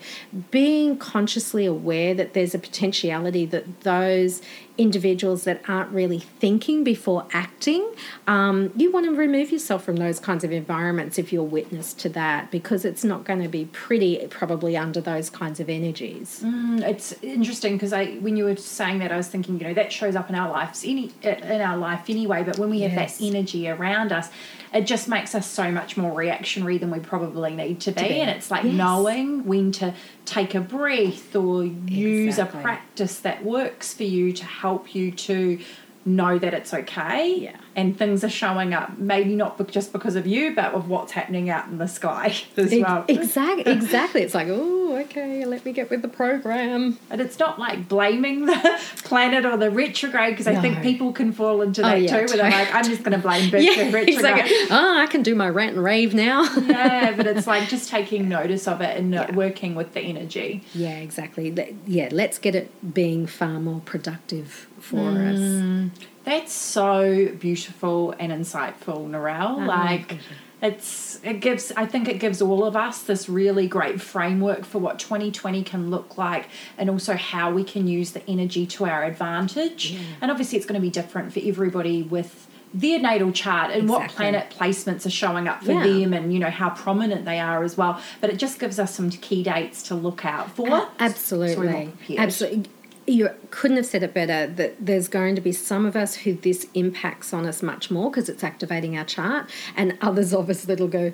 being 0.51 0.97
consciously 0.97 1.65
aware 1.65 2.13
that 2.13 2.33
there's 2.33 2.53
a 2.55 2.59
potentiality 2.59 3.45
that 3.47 3.81
those 3.81 4.41
individuals 4.75 5.43
that 5.43 5.61
aren't 5.69 5.91
really 5.91 6.17
thinking 6.17 6.83
before 6.83 7.27
acting 7.31 7.87
um, 8.25 8.71
you 8.75 8.91
want 8.91 9.05
to 9.05 9.13
remove 9.13 9.51
yourself 9.51 9.83
from 9.83 9.97
those 9.97 10.19
kinds 10.19 10.43
of 10.43 10.51
environments 10.51 11.19
if 11.19 11.31
you're 11.31 11.43
witness 11.43 11.93
to 11.93 12.09
that 12.09 12.49
because 12.49 12.83
it's 12.83 13.03
not 13.03 13.23
going 13.23 13.39
to 13.41 13.47
be 13.47 13.65
pretty 13.65 14.25
probably 14.31 14.75
under 14.75 14.99
those 14.99 15.29
kinds 15.29 15.59
of 15.59 15.69
energies. 15.69 16.41
Mm, 16.43 16.81
it's 16.81 17.13
interesting 17.21 17.73
because 17.73 17.93
I, 17.93 18.17
when 18.23 18.37
you 18.37 18.45
were 18.45 18.55
saying 18.55 18.99
that, 18.99 19.11
I 19.11 19.17
was 19.17 19.27
thinking, 19.27 19.59
you 19.59 19.67
know, 19.67 19.73
that 19.73 19.91
shows 19.91 20.15
up 20.15 20.29
in 20.29 20.35
our 20.35 20.49
lives, 20.49 20.83
any 20.85 21.11
in 21.21 21.61
our 21.61 21.77
life 21.77 22.09
anyway. 22.09 22.43
But 22.43 22.57
when 22.57 22.69
we 22.69 22.81
have 22.81 22.93
Yes. 22.93 23.17
that 23.17 23.25
energy 23.25 23.67
around 23.69 24.11
us, 24.11 24.29
it 24.73 24.87
just 24.87 25.07
makes 25.07 25.35
us 25.35 25.45
so 25.45 25.71
much 25.71 25.97
more 25.97 26.11
reactionary 26.13 26.77
than 26.77 26.89
we 26.89 26.99
probably 26.99 27.55
need 27.55 27.79
to 27.81 27.91
be. 27.91 28.01
be. 28.01 28.09
And 28.21 28.29
it's 28.29 28.49
like 28.49 28.63
Yes. 28.63 28.73
knowing 28.73 29.45
when 29.45 29.71
to 29.73 29.93
take 30.25 30.55
a 30.55 30.61
breath 30.61 31.35
or 31.35 31.63
use 31.63 32.27
Exactly. 32.39 32.59
a 32.59 32.63
practice 32.63 33.19
that 33.19 33.43
works 33.43 33.93
for 33.93 34.03
you 34.03 34.31
to 34.33 34.45
help 34.45 34.95
you 34.95 35.11
to 35.11 35.59
know 36.05 36.37
that 36.39 36.53
it's 36.53 36.73
okay 36.73 37.35
Yeah. 37.35 37.55
And 37.75 37.97
things 37.97 38.23
are 38.23 38.29
showing 38.29 38.73
up. 38.73 38.97
Maybe 38.97 39.35
not 39.35 39.69
just 39.71 39.91
because 39.93 40.15
of 40.15 40.25
you 40.27 40.53
but 40.55 40.73
of 40.73 40.89
what's 40.89 41.11
happening 41.13 41.49
out 41.49 41.67
in 41.67 41.77
the 41.77 41.87
sky 41.87 42.35
as 42.57 42.71
well. 42.73 43.05
exactly 43.07 43.71
exactly. 43.73 44.21
It's 44.21 44.33
like 44.33 44.47
oh 44.49 44.97
okay 45.03 45.45
let 45.45 45.65
me 45.65 45.71
get 45.73 45.89
with 45.89 46.01
the 46.01 46.07
program. 46.07 46.97
And 47.09 47.19
it's 47.21 47.39
not 47.39 47.59
like 47.59 47.87
blaming 47.87 48.45
the 48.45 48.79
planet 49.03 49.45
or 49.45 49.57
the 49.57 49.71
retrograde 49.71 50.31
because 50.33 50.47
I 50.47 50.55
think 50.61 50.81
people 50.81 51.11
can 51.13 51.31
fall 51.33 51.61
into 51.61 51.81
Oh, 51.81 51.85
that 51.89 52.01
yeah, 52.01 52.09
too, 52.19 52.25
where 52.27 52.37
they're 52.37 52.51
like, 52.51 52.73
I'm 52.73 52.83
just 52.85 53.03
going 53.03 53.13
to 53.13 53.17
blame 53.17 53.49
the 53.49 53.61
yeah 53.63 53.71
retrograde. 53.91 54.09
exactly. 54.09 54.55
oh 54.71 54.97
i 54.99 55.07
can 55.07 55.21
do 55.23 55.35
my 55.35 55.49
rant 55.49 55.75
and 55.75 55.83
rave 55.83 56.13
now. 56.13 56.43
Yeah, 56.57 57.15
but 57.15 57.27
it's 57.27 57.47
like 57.47 57.67
just 57.69 57.89
taking 57.89 58.29
notice 58.29 58.67
of 58.67 58.81
it 58.81 58.97
and 58.97 59.13
uh 59.15 59.27
working 59.33 59.75
with 59.75 59.93
the 59.93 60.01
energy. 60.01 60.63
yeah 60.73 60.97
exactly. 60.97 61.53
Yeah 61.87 62.09
let's 62.11 62.37
get 62.39 62.55
it 62.55 62.93
being 62.93 63.25
far 63.27 63.59
more 63.59 63.81
productive 63.85 64.67
for 64.79 64.97
Mm. 64.97 65.89
us 65.91 65.99
That's 66.25 66.53
so 66.53 67.29
beautiful 67.39 68.13
and 68.19 68.31
insightful, 68.31 69.09
Narelle. 69.09 69.63
Oh, 69.63 69.67
like 69.67 70.17
it's 70.61 71.19
it 71.23 71.41
gives 71.41 71.73
I 71.75 71.85
think 71.85 72.07
it 72.07 72.19
gives 72.19 72.41
all 72.41 72.63
of 72.63 72.75
us 72.77 73.03
this 73.03 73.27
really 73.27 73.67
great 73.67 73.99
framework 73.99 74.63
for 74.63 74.79
what 74.79 74.97
2020 74.99 75.61
can 75.63 75.89
look 75.91 76.17
like 76.17 76.47
and 76.77 76.89
also 76.89 77.15
how 77.15 77.51
we 77.51 77.65
can 77.65 77.85
use 77.87 78.11
the 78.11 78.25
energy 78.29 78.65
to 78.67 78.85
our 78.85 79.03
advantage. 79.03 79.97
And 80.21 80.31
obviously 80.31 80.57
it's 80.57 80.65
going 80.65 80.79
to 80.79 80.81
be 80.81 80.89
different 80.89 81.33
for 81.33 81.41
everybody 81.43 82.01
with 82.03 82.47
their 82.73 82.97
natal 82.99 83.31
chart 83.31 83.69
and 83.71 83.87
what 83.87 84.09
planet 84.09 84.49
placements 84.57 85.05
are 85.05 85.09
showing 85.11 85.47
up 85.47 85.63
for 85.63 85.73
Yeah. 85.73 85.83
them 85.83 86.13
and 86.13 86.33
you 86.33 86.39
know 86.39 86.49
how 86.49 86.71
prominent 86.71 87.23
they 87.23 87.39
are 87.39 87.63
as 87.63 87.77
well 87.77 88.01
but 88.19 88.31
it 88.31 88.37
just 88.37 88.57
gives 88.59 88.79
us 88.79 88.95
some 88.95 89.11
key 89.11 89.43
dates 89.43 89.83
to 89.83 89.93
look 89.95 90.25
out 90.25 90.49
for 90.55 90.65
So 90.65 90.75
more 90.77 90.89
absolutely 90.99 91.91
prepared. 92.07 92.19
absolutely 92.19 92.71
you 93.05 93.29
couldn't 93.51 93.77
have 93.77 93.85
said 93.85 94.03
it 94.03 94.13
better 94.13 94.47
that 94.47 94.75
there's 94.79 95.07
going 95.07 95.35
to 95.35 95.41
be 95.41 95.51
some 95.51 95.85
of 95.85 95.95
us 95.95 96.15
who 96.15 96.33
this 96.33 96.67
impacts 96.73 97.33
on 97.33 97.45
us 97.45 97.61
much 97.61 97.91
more 97.91 98.09
because 98.09 98.29
it's 98.29 98.43
activating 98.43 98.97
our 98.97 99.03
chart 99.05 99.49
and 99.75 99.97
others 100.01 100.33
of 100.33 100.49
us 100.49 100.63
that'll 100.65 100.87
go 100.87 101.11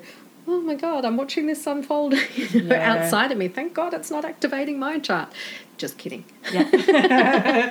oh 0.52 0.60
my 0.60 0.74
god 0.74 1.04
i'm 1.04 1.16
watching 1.16 1.46
this 1.46 1.66
unfold 1.66 2.12
you 2.36 2.62
know, 2.62 2.74
Yeah. 2.74 2.92
outside 3.02 3.30
of 3.32 3.38
me 3.38 3.48
thank 3.48 3.74
god 3.74 3.94
it's 3.94 4.10
not 4.10 4.24
activating 4.24 4.78
my 4.78 4.98
chart 4.98 5.32
just 5.76 5.96
kidding 5.96 6.24
Yeah. 6.52 7.70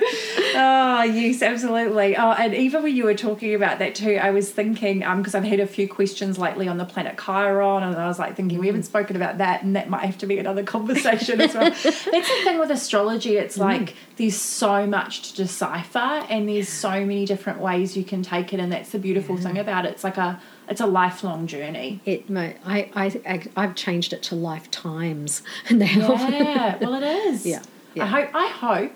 Oh 0.52 1.02
yes, 1.04 1.42
absolutely. 1.42 2.16
Oh, 2.16 2.32
and 2.32 2.54
even 2.54 2.82
when 2.82 2.94
you 2.94 3.04
were 3.04 3.14
talking 3.14 3.54
about 3.54 3.78
that 3.78 3.94
too, 3.94 4.16
I 4.20 4.30
was 4.30 4.50
thinking 4.50 5.04
um 5.04 5.18
because 5.18 5.34
I've 5.34 5.44
had 5.44 5.60
a 5.60 5.66
few 5.66 5.88
questions 5.88 6.38
lately 6.38 6.66
on 6.68 6.76
the 6.76 6.84
planet 6.84 7.18
Chiron, 7.24 7.82
and 7.84 7.94
I 7.96 8.06
was 8.08 8.18
like 8.18 8.36
thinking 8.36 8.58
we 8.58 8.66
haven't 8.66 8.82
spoken 8.82 9.16
about 9.16 9.38
that, 9.38 9.62
and 9.62 9.76
that 9.76 9.88
might 9.88 10.04
have 10.04 10.18
to 10.18 10.26
be 10.26 10.38
another 10.38 10.62
conversation 10.64 11.40
as 11.40 11.54
well. 11.54 11.70
That's 11.80 12.04
the 12.04 12.40
thing 12.44 12.58
with 12.58 12.70
astrology; 12.70 13.36
it's 13.36 13.56
like 13.58 13.94
there's 14.16 14.36
so 14.36 14.86
much 14.86 15.30
to 15.30 15.36
decipher, 15.36 15.98
and 15.98 16.48
there's 16.48 16.68
so 16.68 16.90
many 16.90 17.24
different 17.26 17.60
ways 17.60 17.96
you 17.96 18.04
can 18.04 18.22
take 18.22 18.52
it, 18.52 18.60
and 18.60 18.72
that's 18.72 18.90
the 18.90 18.98
beautiful 18.98 19.36
thing 19.36 19.56
about 19.56 19.86
it. 19.86 19.92
It's 19.92 20.04
like 20.04 20.18
a 20.18 20.40
it's 20.70 20.80
a 20.80 20.86
lifelong 20.86 21.46
journey. 21.46 22.00
it 22.06 22.30
I, 22.64 22.88
I 22.94 23.48
i've 23.56 23.74
changed 23.74 24.12
it 24.12 24.22
to 24.24 24.34
lifetimes 24.34 25.42
now 25.70 25.86
Yeah, 26.30 26.78
well, 26.80 26.94
it 26.94 27.02
is. 27.02 27.44
Yeah, 27.44 27.62
I 28.00 28.06
hope. 28.06 28.30
I 28.34 28.46
hope. 28.46 28.92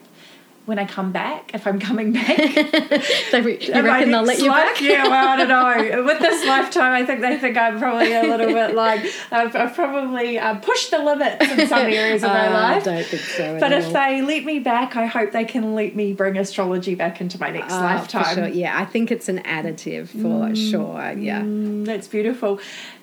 When 0.66 0.78
I 0.78 0.86
come 0.86 1.12
back, 1.12 1.50
if 1.52 1.66
I'm 1.66 1.78
coming 1.78 2.12
back, 2.12 2.24
They 3.32 3.40
re- 3.42 3.58
you 3.60 3.72
reckon 3.82 4.10
they'll 4.10 4.22
let 4.22 4.38
you 4.38 4.48
life- 4.48 4.74
back 4.74 4.80
Yeah, 4.80 5.02
well, 5.08 5.28
I 5.28 5.36
don't 5.36 5.48
know. 5.48 6.04
With 6.10 6.20
this 6.20 6.46
lifetime, 6.46 6.92
I 6.92 7.04
think 7.04 7.20
they 7.20 7.36
think 7.38 7.58
I'm 7.58 7.78
probably 7.78 8.14
a 8.14 8.22
little 8.22 8.46
bit 8.46 8.74
like 8.74 9.04
I've, 9.30 9.54
I've 9.54 9.74
probably 9.74 10.38
uh, 10.38 10.54
pushed 10.56 10.90
the 10.90 11.00
limits 11.00 11.44
in 11.50 11.66
some 11.68 11.80
areas 11.86 12.22
of 12.24 12.30
my 12.30 12.46
Uh, 12.48 12.52
life. 12.52 12.82
I 12.88 12.94
don't 12.94 13.04
think 13.06 13.22
so 13.22 13.60
But 13.60 13.72
if 13.72 13.86
all. 13.88 13.92
they 13.92 14.22
let 14.22 14.44
me 14.46 14.58
back, 14.58 14.96
I 14.96 15.04
hope 15.04 15.32
they 15.32 15.44
can 15.44 15.74
let 15.74 15.94
me 15.94 16.14
bring 16.14 16.38
astrology 16.38 16.94
back 16.94 17.20
into 17.20 17.38
my 17.38 17.50
next 17.50 17.74
Uh, 17.74 17.80
lifetime. 17.82 18.34
sure. 18.34 18.48
Yeah, 18.48 18.78
I 18.80 18.86
think 18.86 19.10
it's 19.10 19.28
an 19.28 19.40
additive 19.42 20.08
for 20.08 20.54
sure. 20.56 21.12
Yeah. 21.18 21.42
Mm, 21.42 21.84
that's 21.84 22.08
beautiful. 22.08 22.58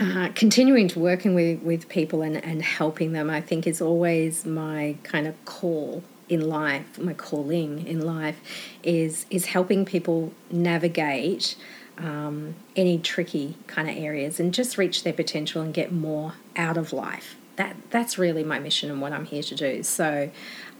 uh, 0.00 0.30
continuing 0.34 0.88
to 0.88 0.98
working 0.98 1.34
with, 1.34 1.62
with 1.62 1.88
people 1.88 2.22
and, 2.22 2.42
and 2.42 2.62
helping 2.62 3.12
them, 3.12 3.28
I 3.28 3.42
think, 3.42 3.66
is 3.66 3.82
always 3.82 4.46
my 4.46 4.96
kind 5.02 5.26
of 5.26 5.44
call 5.44 6.02
in 6.30 6.48
life. 6.48 6.98
My 6.98 7.12
calling 7.12 7.86
in 7.86 8.00
life 8.00 8.40
is 8.82 9.26
is 9.28 9.46
helping 9.46 9.84
people 9.84 10.32
navigate 10.50 11.56
um, 11.98 12.54
any 12.76 12.98
tricky 12.98 13.56
kind 13.66 13.90
of 13.90 13.96
areas 13.96 14.40
and 14.40 14.54
just 14.54 14.78
reach 14.78 15.02
their 15.02 15.12
potential 15.12 15.60
and 15.60 15.74
get 15.74 15.92
more 15.92 16.34
out 16.56 16.78
of 16.78 16.94
life. 16.94 17.36
That 17.56 17.76
that's 17.90 18.16
really 18.16 18.44
my 18.44 18.58
mission 18.58 18.90
and 18.90 19.02
what 19.02 19.12
I'm 19.12 19.26
here 19.26 19.42
to 19.42 19.54
do. 19.54 19.82
So, 19.82 20.30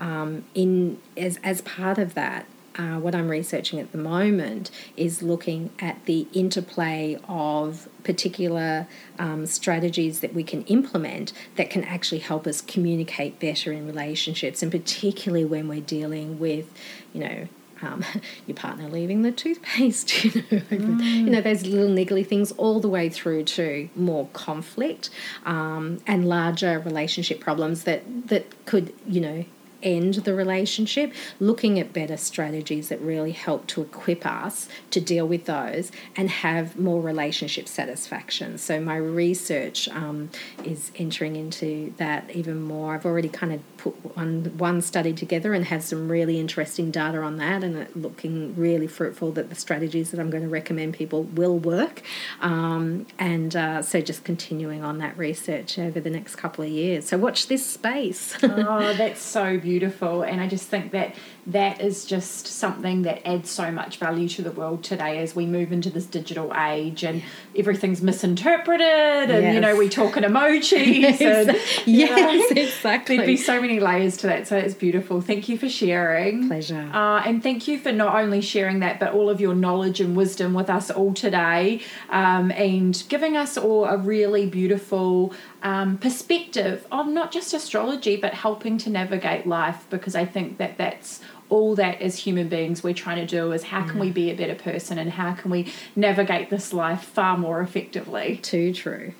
um, 0.00 0.44
in 0.54 0.98
as 1.16 1.38
as 1.44 1.60
part 1.60 1.98
of 1.98 2.14
that, 2.14 2.46
uh, 2.80 2.98
what 2.98 3.14
I'm 3.14 3.28
researching 3.28 3.78
at 3.78 3.92
the 3.92 3.98
moment 3.98 4.70
is 4.96 5.22
looking 5.22 5.70
at 5.80 6.02
the 6.06 6.26
interplay 6.32 7.18
of 7.28 7.88
particular 8.04 8.86
um, 9.18 9.44
strategies 9.44 10.20
that 10.20 10.32
we 10.32 10.42
can 10.42 10.62
implement 10.62 11.34
that 11.56 11.68
can 11.68 11.84
actually 11.84 12.20
help 12.20 12.46
us 12.46 12.62
communicate 12.62 13.38
better 13.38 13.70
in 13.70 13.86
relationships, 13.86 14.62
and 14.62 14.72
particularly 14.72 15.44
when 15.44 15.68
we're 15.68 15.82
dealing 15.82 16.38
with, 16.38 16.72
you 17.12 17.20
know, 17.20 17.48
um, 17.82 18.02
your 18.46 18.56
partner 18.56 18.88
leaving 18.88 19.20
the 19.22 19.32
toothpaste, 19.32 20.24
you 20.24 20.30
know, 20.50 20.58
mm. 20.70 21.04
you 21.04 21.30
know, 21.30 21.42
those 21.42 21.66
little 21.66 21.94
niggly 21.94 22.26
things, 22.26 22.50
all 22.52 22.80
the 22.80 22.88
way 22.88 23.10
through 23.10 23.44
to 23.44 23.90
more 23.94 24.26
conflict 24.32 25.10
um, 25.44 26.00
and 26.06 26.26
larger 26.26 26.78
relationship 26.78 27.40
problems 27.40 27.84
that 27.84 28.28
that 28.28 28.64
could, 28.64 28.94
you 29.06 29.20
know, 29.20 29.44
end 29.82 30.14
the 30.14 30.34
relationship, 30.34 31.12
looking 31.38 31.78
at 31.78 31.92
better 31.92 32.16
strategies 32.16 32.88
that 32.88 33.00
really 33.00 33.32
help 33.32 33.66
to 33.68 33.82
equip 33.82 34.26
us 34.26 34.68
to 34.90 35.00
deal 35.00 35.26
with 35.26 35.46
those 35.46 35.90
and 36.16 36.30
have 36.30 36.78
more 36.78 37.00
relationship 37.00 37.68
satisfaction. 37.68 38.58
So, 38.58 38.80
my 38.80 38.96
research 38.96 39.88
um, 39.88 40.30
is 40.64 40.92
entering 40.96 41.36
into 41.36 41.92
that 41.96 42.30
even 42.34 42.62
more. 42.62 42.94
I've 42.94 43.06
already 43.06 43.28
kind 43.28 43.52
of 43.52 43.60
put 43.76 44.16
one, 44.16 44.52
one 44.58 44.82
study 44.82 45.12
together 45.12 45.54
and 45.54 45.64
have 45.66 45.82
some 45.82 46.10
really 46.10 46.38
interesting 46.38 46.90
data 46.90 47.18
on 47.18 47.36
that, 47.38 47.64
and 47.64 47.76
it 47.76 47.96
looking 47.96 48.54
really 48.56 48.86
fruitful 48.86 49.32
that 49.32 49.48
the 49.48 49.54
strategies 49.54 50.10
that 50.10 50.20
I'm 50.20 50.30
going 50.30 50.42
to 50.42 50.48
recommend 50.48 50.94
people 50.94 51.24
will 51.24 51.58
work. 51.58 52.02
Um, 52.40 53.06
and 53.18 53.56
uh, 53.56 53.82
so, 53.82 54.00
just 54.00 54.24
continuing 54.24 54.84
on 54.84 54.98
that 54.98 55.16
research 55.16 55.78
over 55.78 56.00
the 56.00 56.10
next 56.10 56.36
couple 56.36 56.64
of 56.64 56.70
years. 56.70 57.08
So, 57.08 57.18
watch 57.18 57.46
this 57.46 57.64
space. 57.64 58.36
oh, 58.42 58.94
that's 58.94 59.22
so 59.22 59.58
beautiful 59.58 59.69
beautiful. 59.70 60.22
And 60.22 60.40
I 60.40 60.48
just 60.48 60.66
think 60.66 60.90
that 60.92 61.14
that 61.46 61.80
is 61.80 62.04
just 62.04 62.46
something 62.46 63.02
that 63.02 63.26
adds 63.26 63.50
so 63.50 63.70
much 63.70 63.98
value 63.98 64.28
to 64.28 64.42
the 64.42 64.50
world 64.50 64.82
today 64.84 65.18
as 65.18 65.34
we 65.34 65.46
move 65.46 65.72
into 65.72 65.90
this 65.90 66.06
digital 66.06 66.52
age 66.54 67.02
and 67.02 67.22
everything's 67.56 68.02
misinterpreted 68.02 69.30
and 69.30 69.42
yes. 69.42 69.54
you 69.54 69.60
know 69.60 69.74
we 69.76 69.88
talk 69.88 70.16
in 70.16 70.24
emojis 70.30 71.00
yes, 71.00 71.20
and, 71.20 71.58
yes 71.86 72.50
know, 72.50 72.56
exactly 72.62 73.16
there'd 73.16 73.26
be 73.26 73.36
so 73.36 73.60
many 73.60 73.80
layers 73.80 74.16
to 74.18 74.26
that 74.26 74.46
so 74.46 74.56
it's 74.56 74.74
beautiful 74.74 75.20
thank 75.20 75.48
you 75.48 75.56
for 75.56 75.68
sharing 75.68 76.46
pleasure 76.46 76.90
uh, 76.92 77.22
and 77.24 77.42
thank 77.42 77.66
you 77.66 77.78
for 77.78 77.90
not 77.90 78.14
only 78.14 78.40
sharing 78.40 78.80
that 78.80 79.00
but 79.00 79.12
all 79.12 79.30
of 79.30 79.40
your 79.40 79.54
knowledge 79.54 80.00
and 80.00 80.14
wisdom 80.14 80.52
with 80.52 80.68
us 80.68 80.90
all 80.90 81.14
today 81.14 81.80
um, 82.10 82.50
and 82.52 83.02
giving 83.08 83.36
us 83.36 83.56
all 83.56 83.86
a 83.86 83.96
really 83.96 84.46
beautiful 84.46 85.32
um, 85.62 85.98
perspective 85.98 86.86
of 86.90 87.06
not 87.06 87.32
just 87.32 87.52
astrology 87.52 88.16
but 88.16 88.34
helping 88.34 88.78
to 88.78 88.90
navigate 88.90 89.46
life 89.46 89.86
because 89.90 90.14
I 90.14 90.24
think 90.24 90.58
that 90.58 90.78
that's 90.78 91.20
all 91.48 91.74
that 91.74 92.00
as 92.00 92.16
human 92.16 92.48
beings 92.48 92.82
we're 92.82 92.94
trying 92.94 93.16
to 93.16 93.26
do 93.26 93.52
is 93.52 93.64
how 93.64 93.86
can 93.86 93.98
we 93.98 94.10
be 94.10 94.30
a 94.30 94.34
better 94.34 94.54
person 94.54 94.98
and 94.98 95.10
how 95.10 95.34
can 95.34 95.50
we 95.50 95.70
navigate 95.96 96.48
this 96.48 96.72
life 96.72 97.02
far 97.02 97.36
more 97.36 97.60
effectively. 97.60 98.38
Too 98.38 98.72
true. 98.72 99.14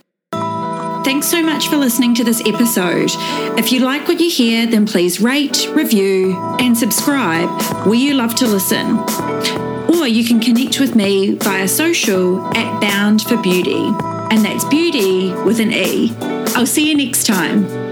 Thanks 1.03 1.29
so 1.29 1.43
much 1.43 1.69
for 1.69 1.77
listening 1.77 2.15
to 2.17 2.25
this 2.25 2.41
episode. 2.47 3.11
If 3.59 3.73
you 3.73 3.81
like 3.81 4.07
what 4.07 4.21
you 4.21 4.31
hear, 4.31 4.67
then 4.67 4.87
please 4.87 5.21
rate, 5.21 5.67
review, 5.73 6.37
and 6.61 6.77
subscribe 6.77 7.49
where 7.87 7.95
you 7.95 8.15
love 8.15 8.35
to 8.37 8.47
listen. 8.47 8.99
Or 9.91 10.07
you 10.07 10.25
can 10.25 10.41
connect 10.41 10.79
with 10.79 10.95
me 10.95 11.35
via 11.37 11.67
social 11.67 12.47
at 12.57 12.81
Bound 12.81 13.23
for 13.23 13.37
Beauty, 13.39 13.91
and 14.31 14.45
that's 14.45 14.65
beauty 14.67 15.33
with 15.45 15.61
an 15.61 15.73
E. 15.73 16.15
I'll 16.55 16.67
see 16.67 16.89
you 16.89 16.97
next 16.97 17.27
time. 17.27 17.90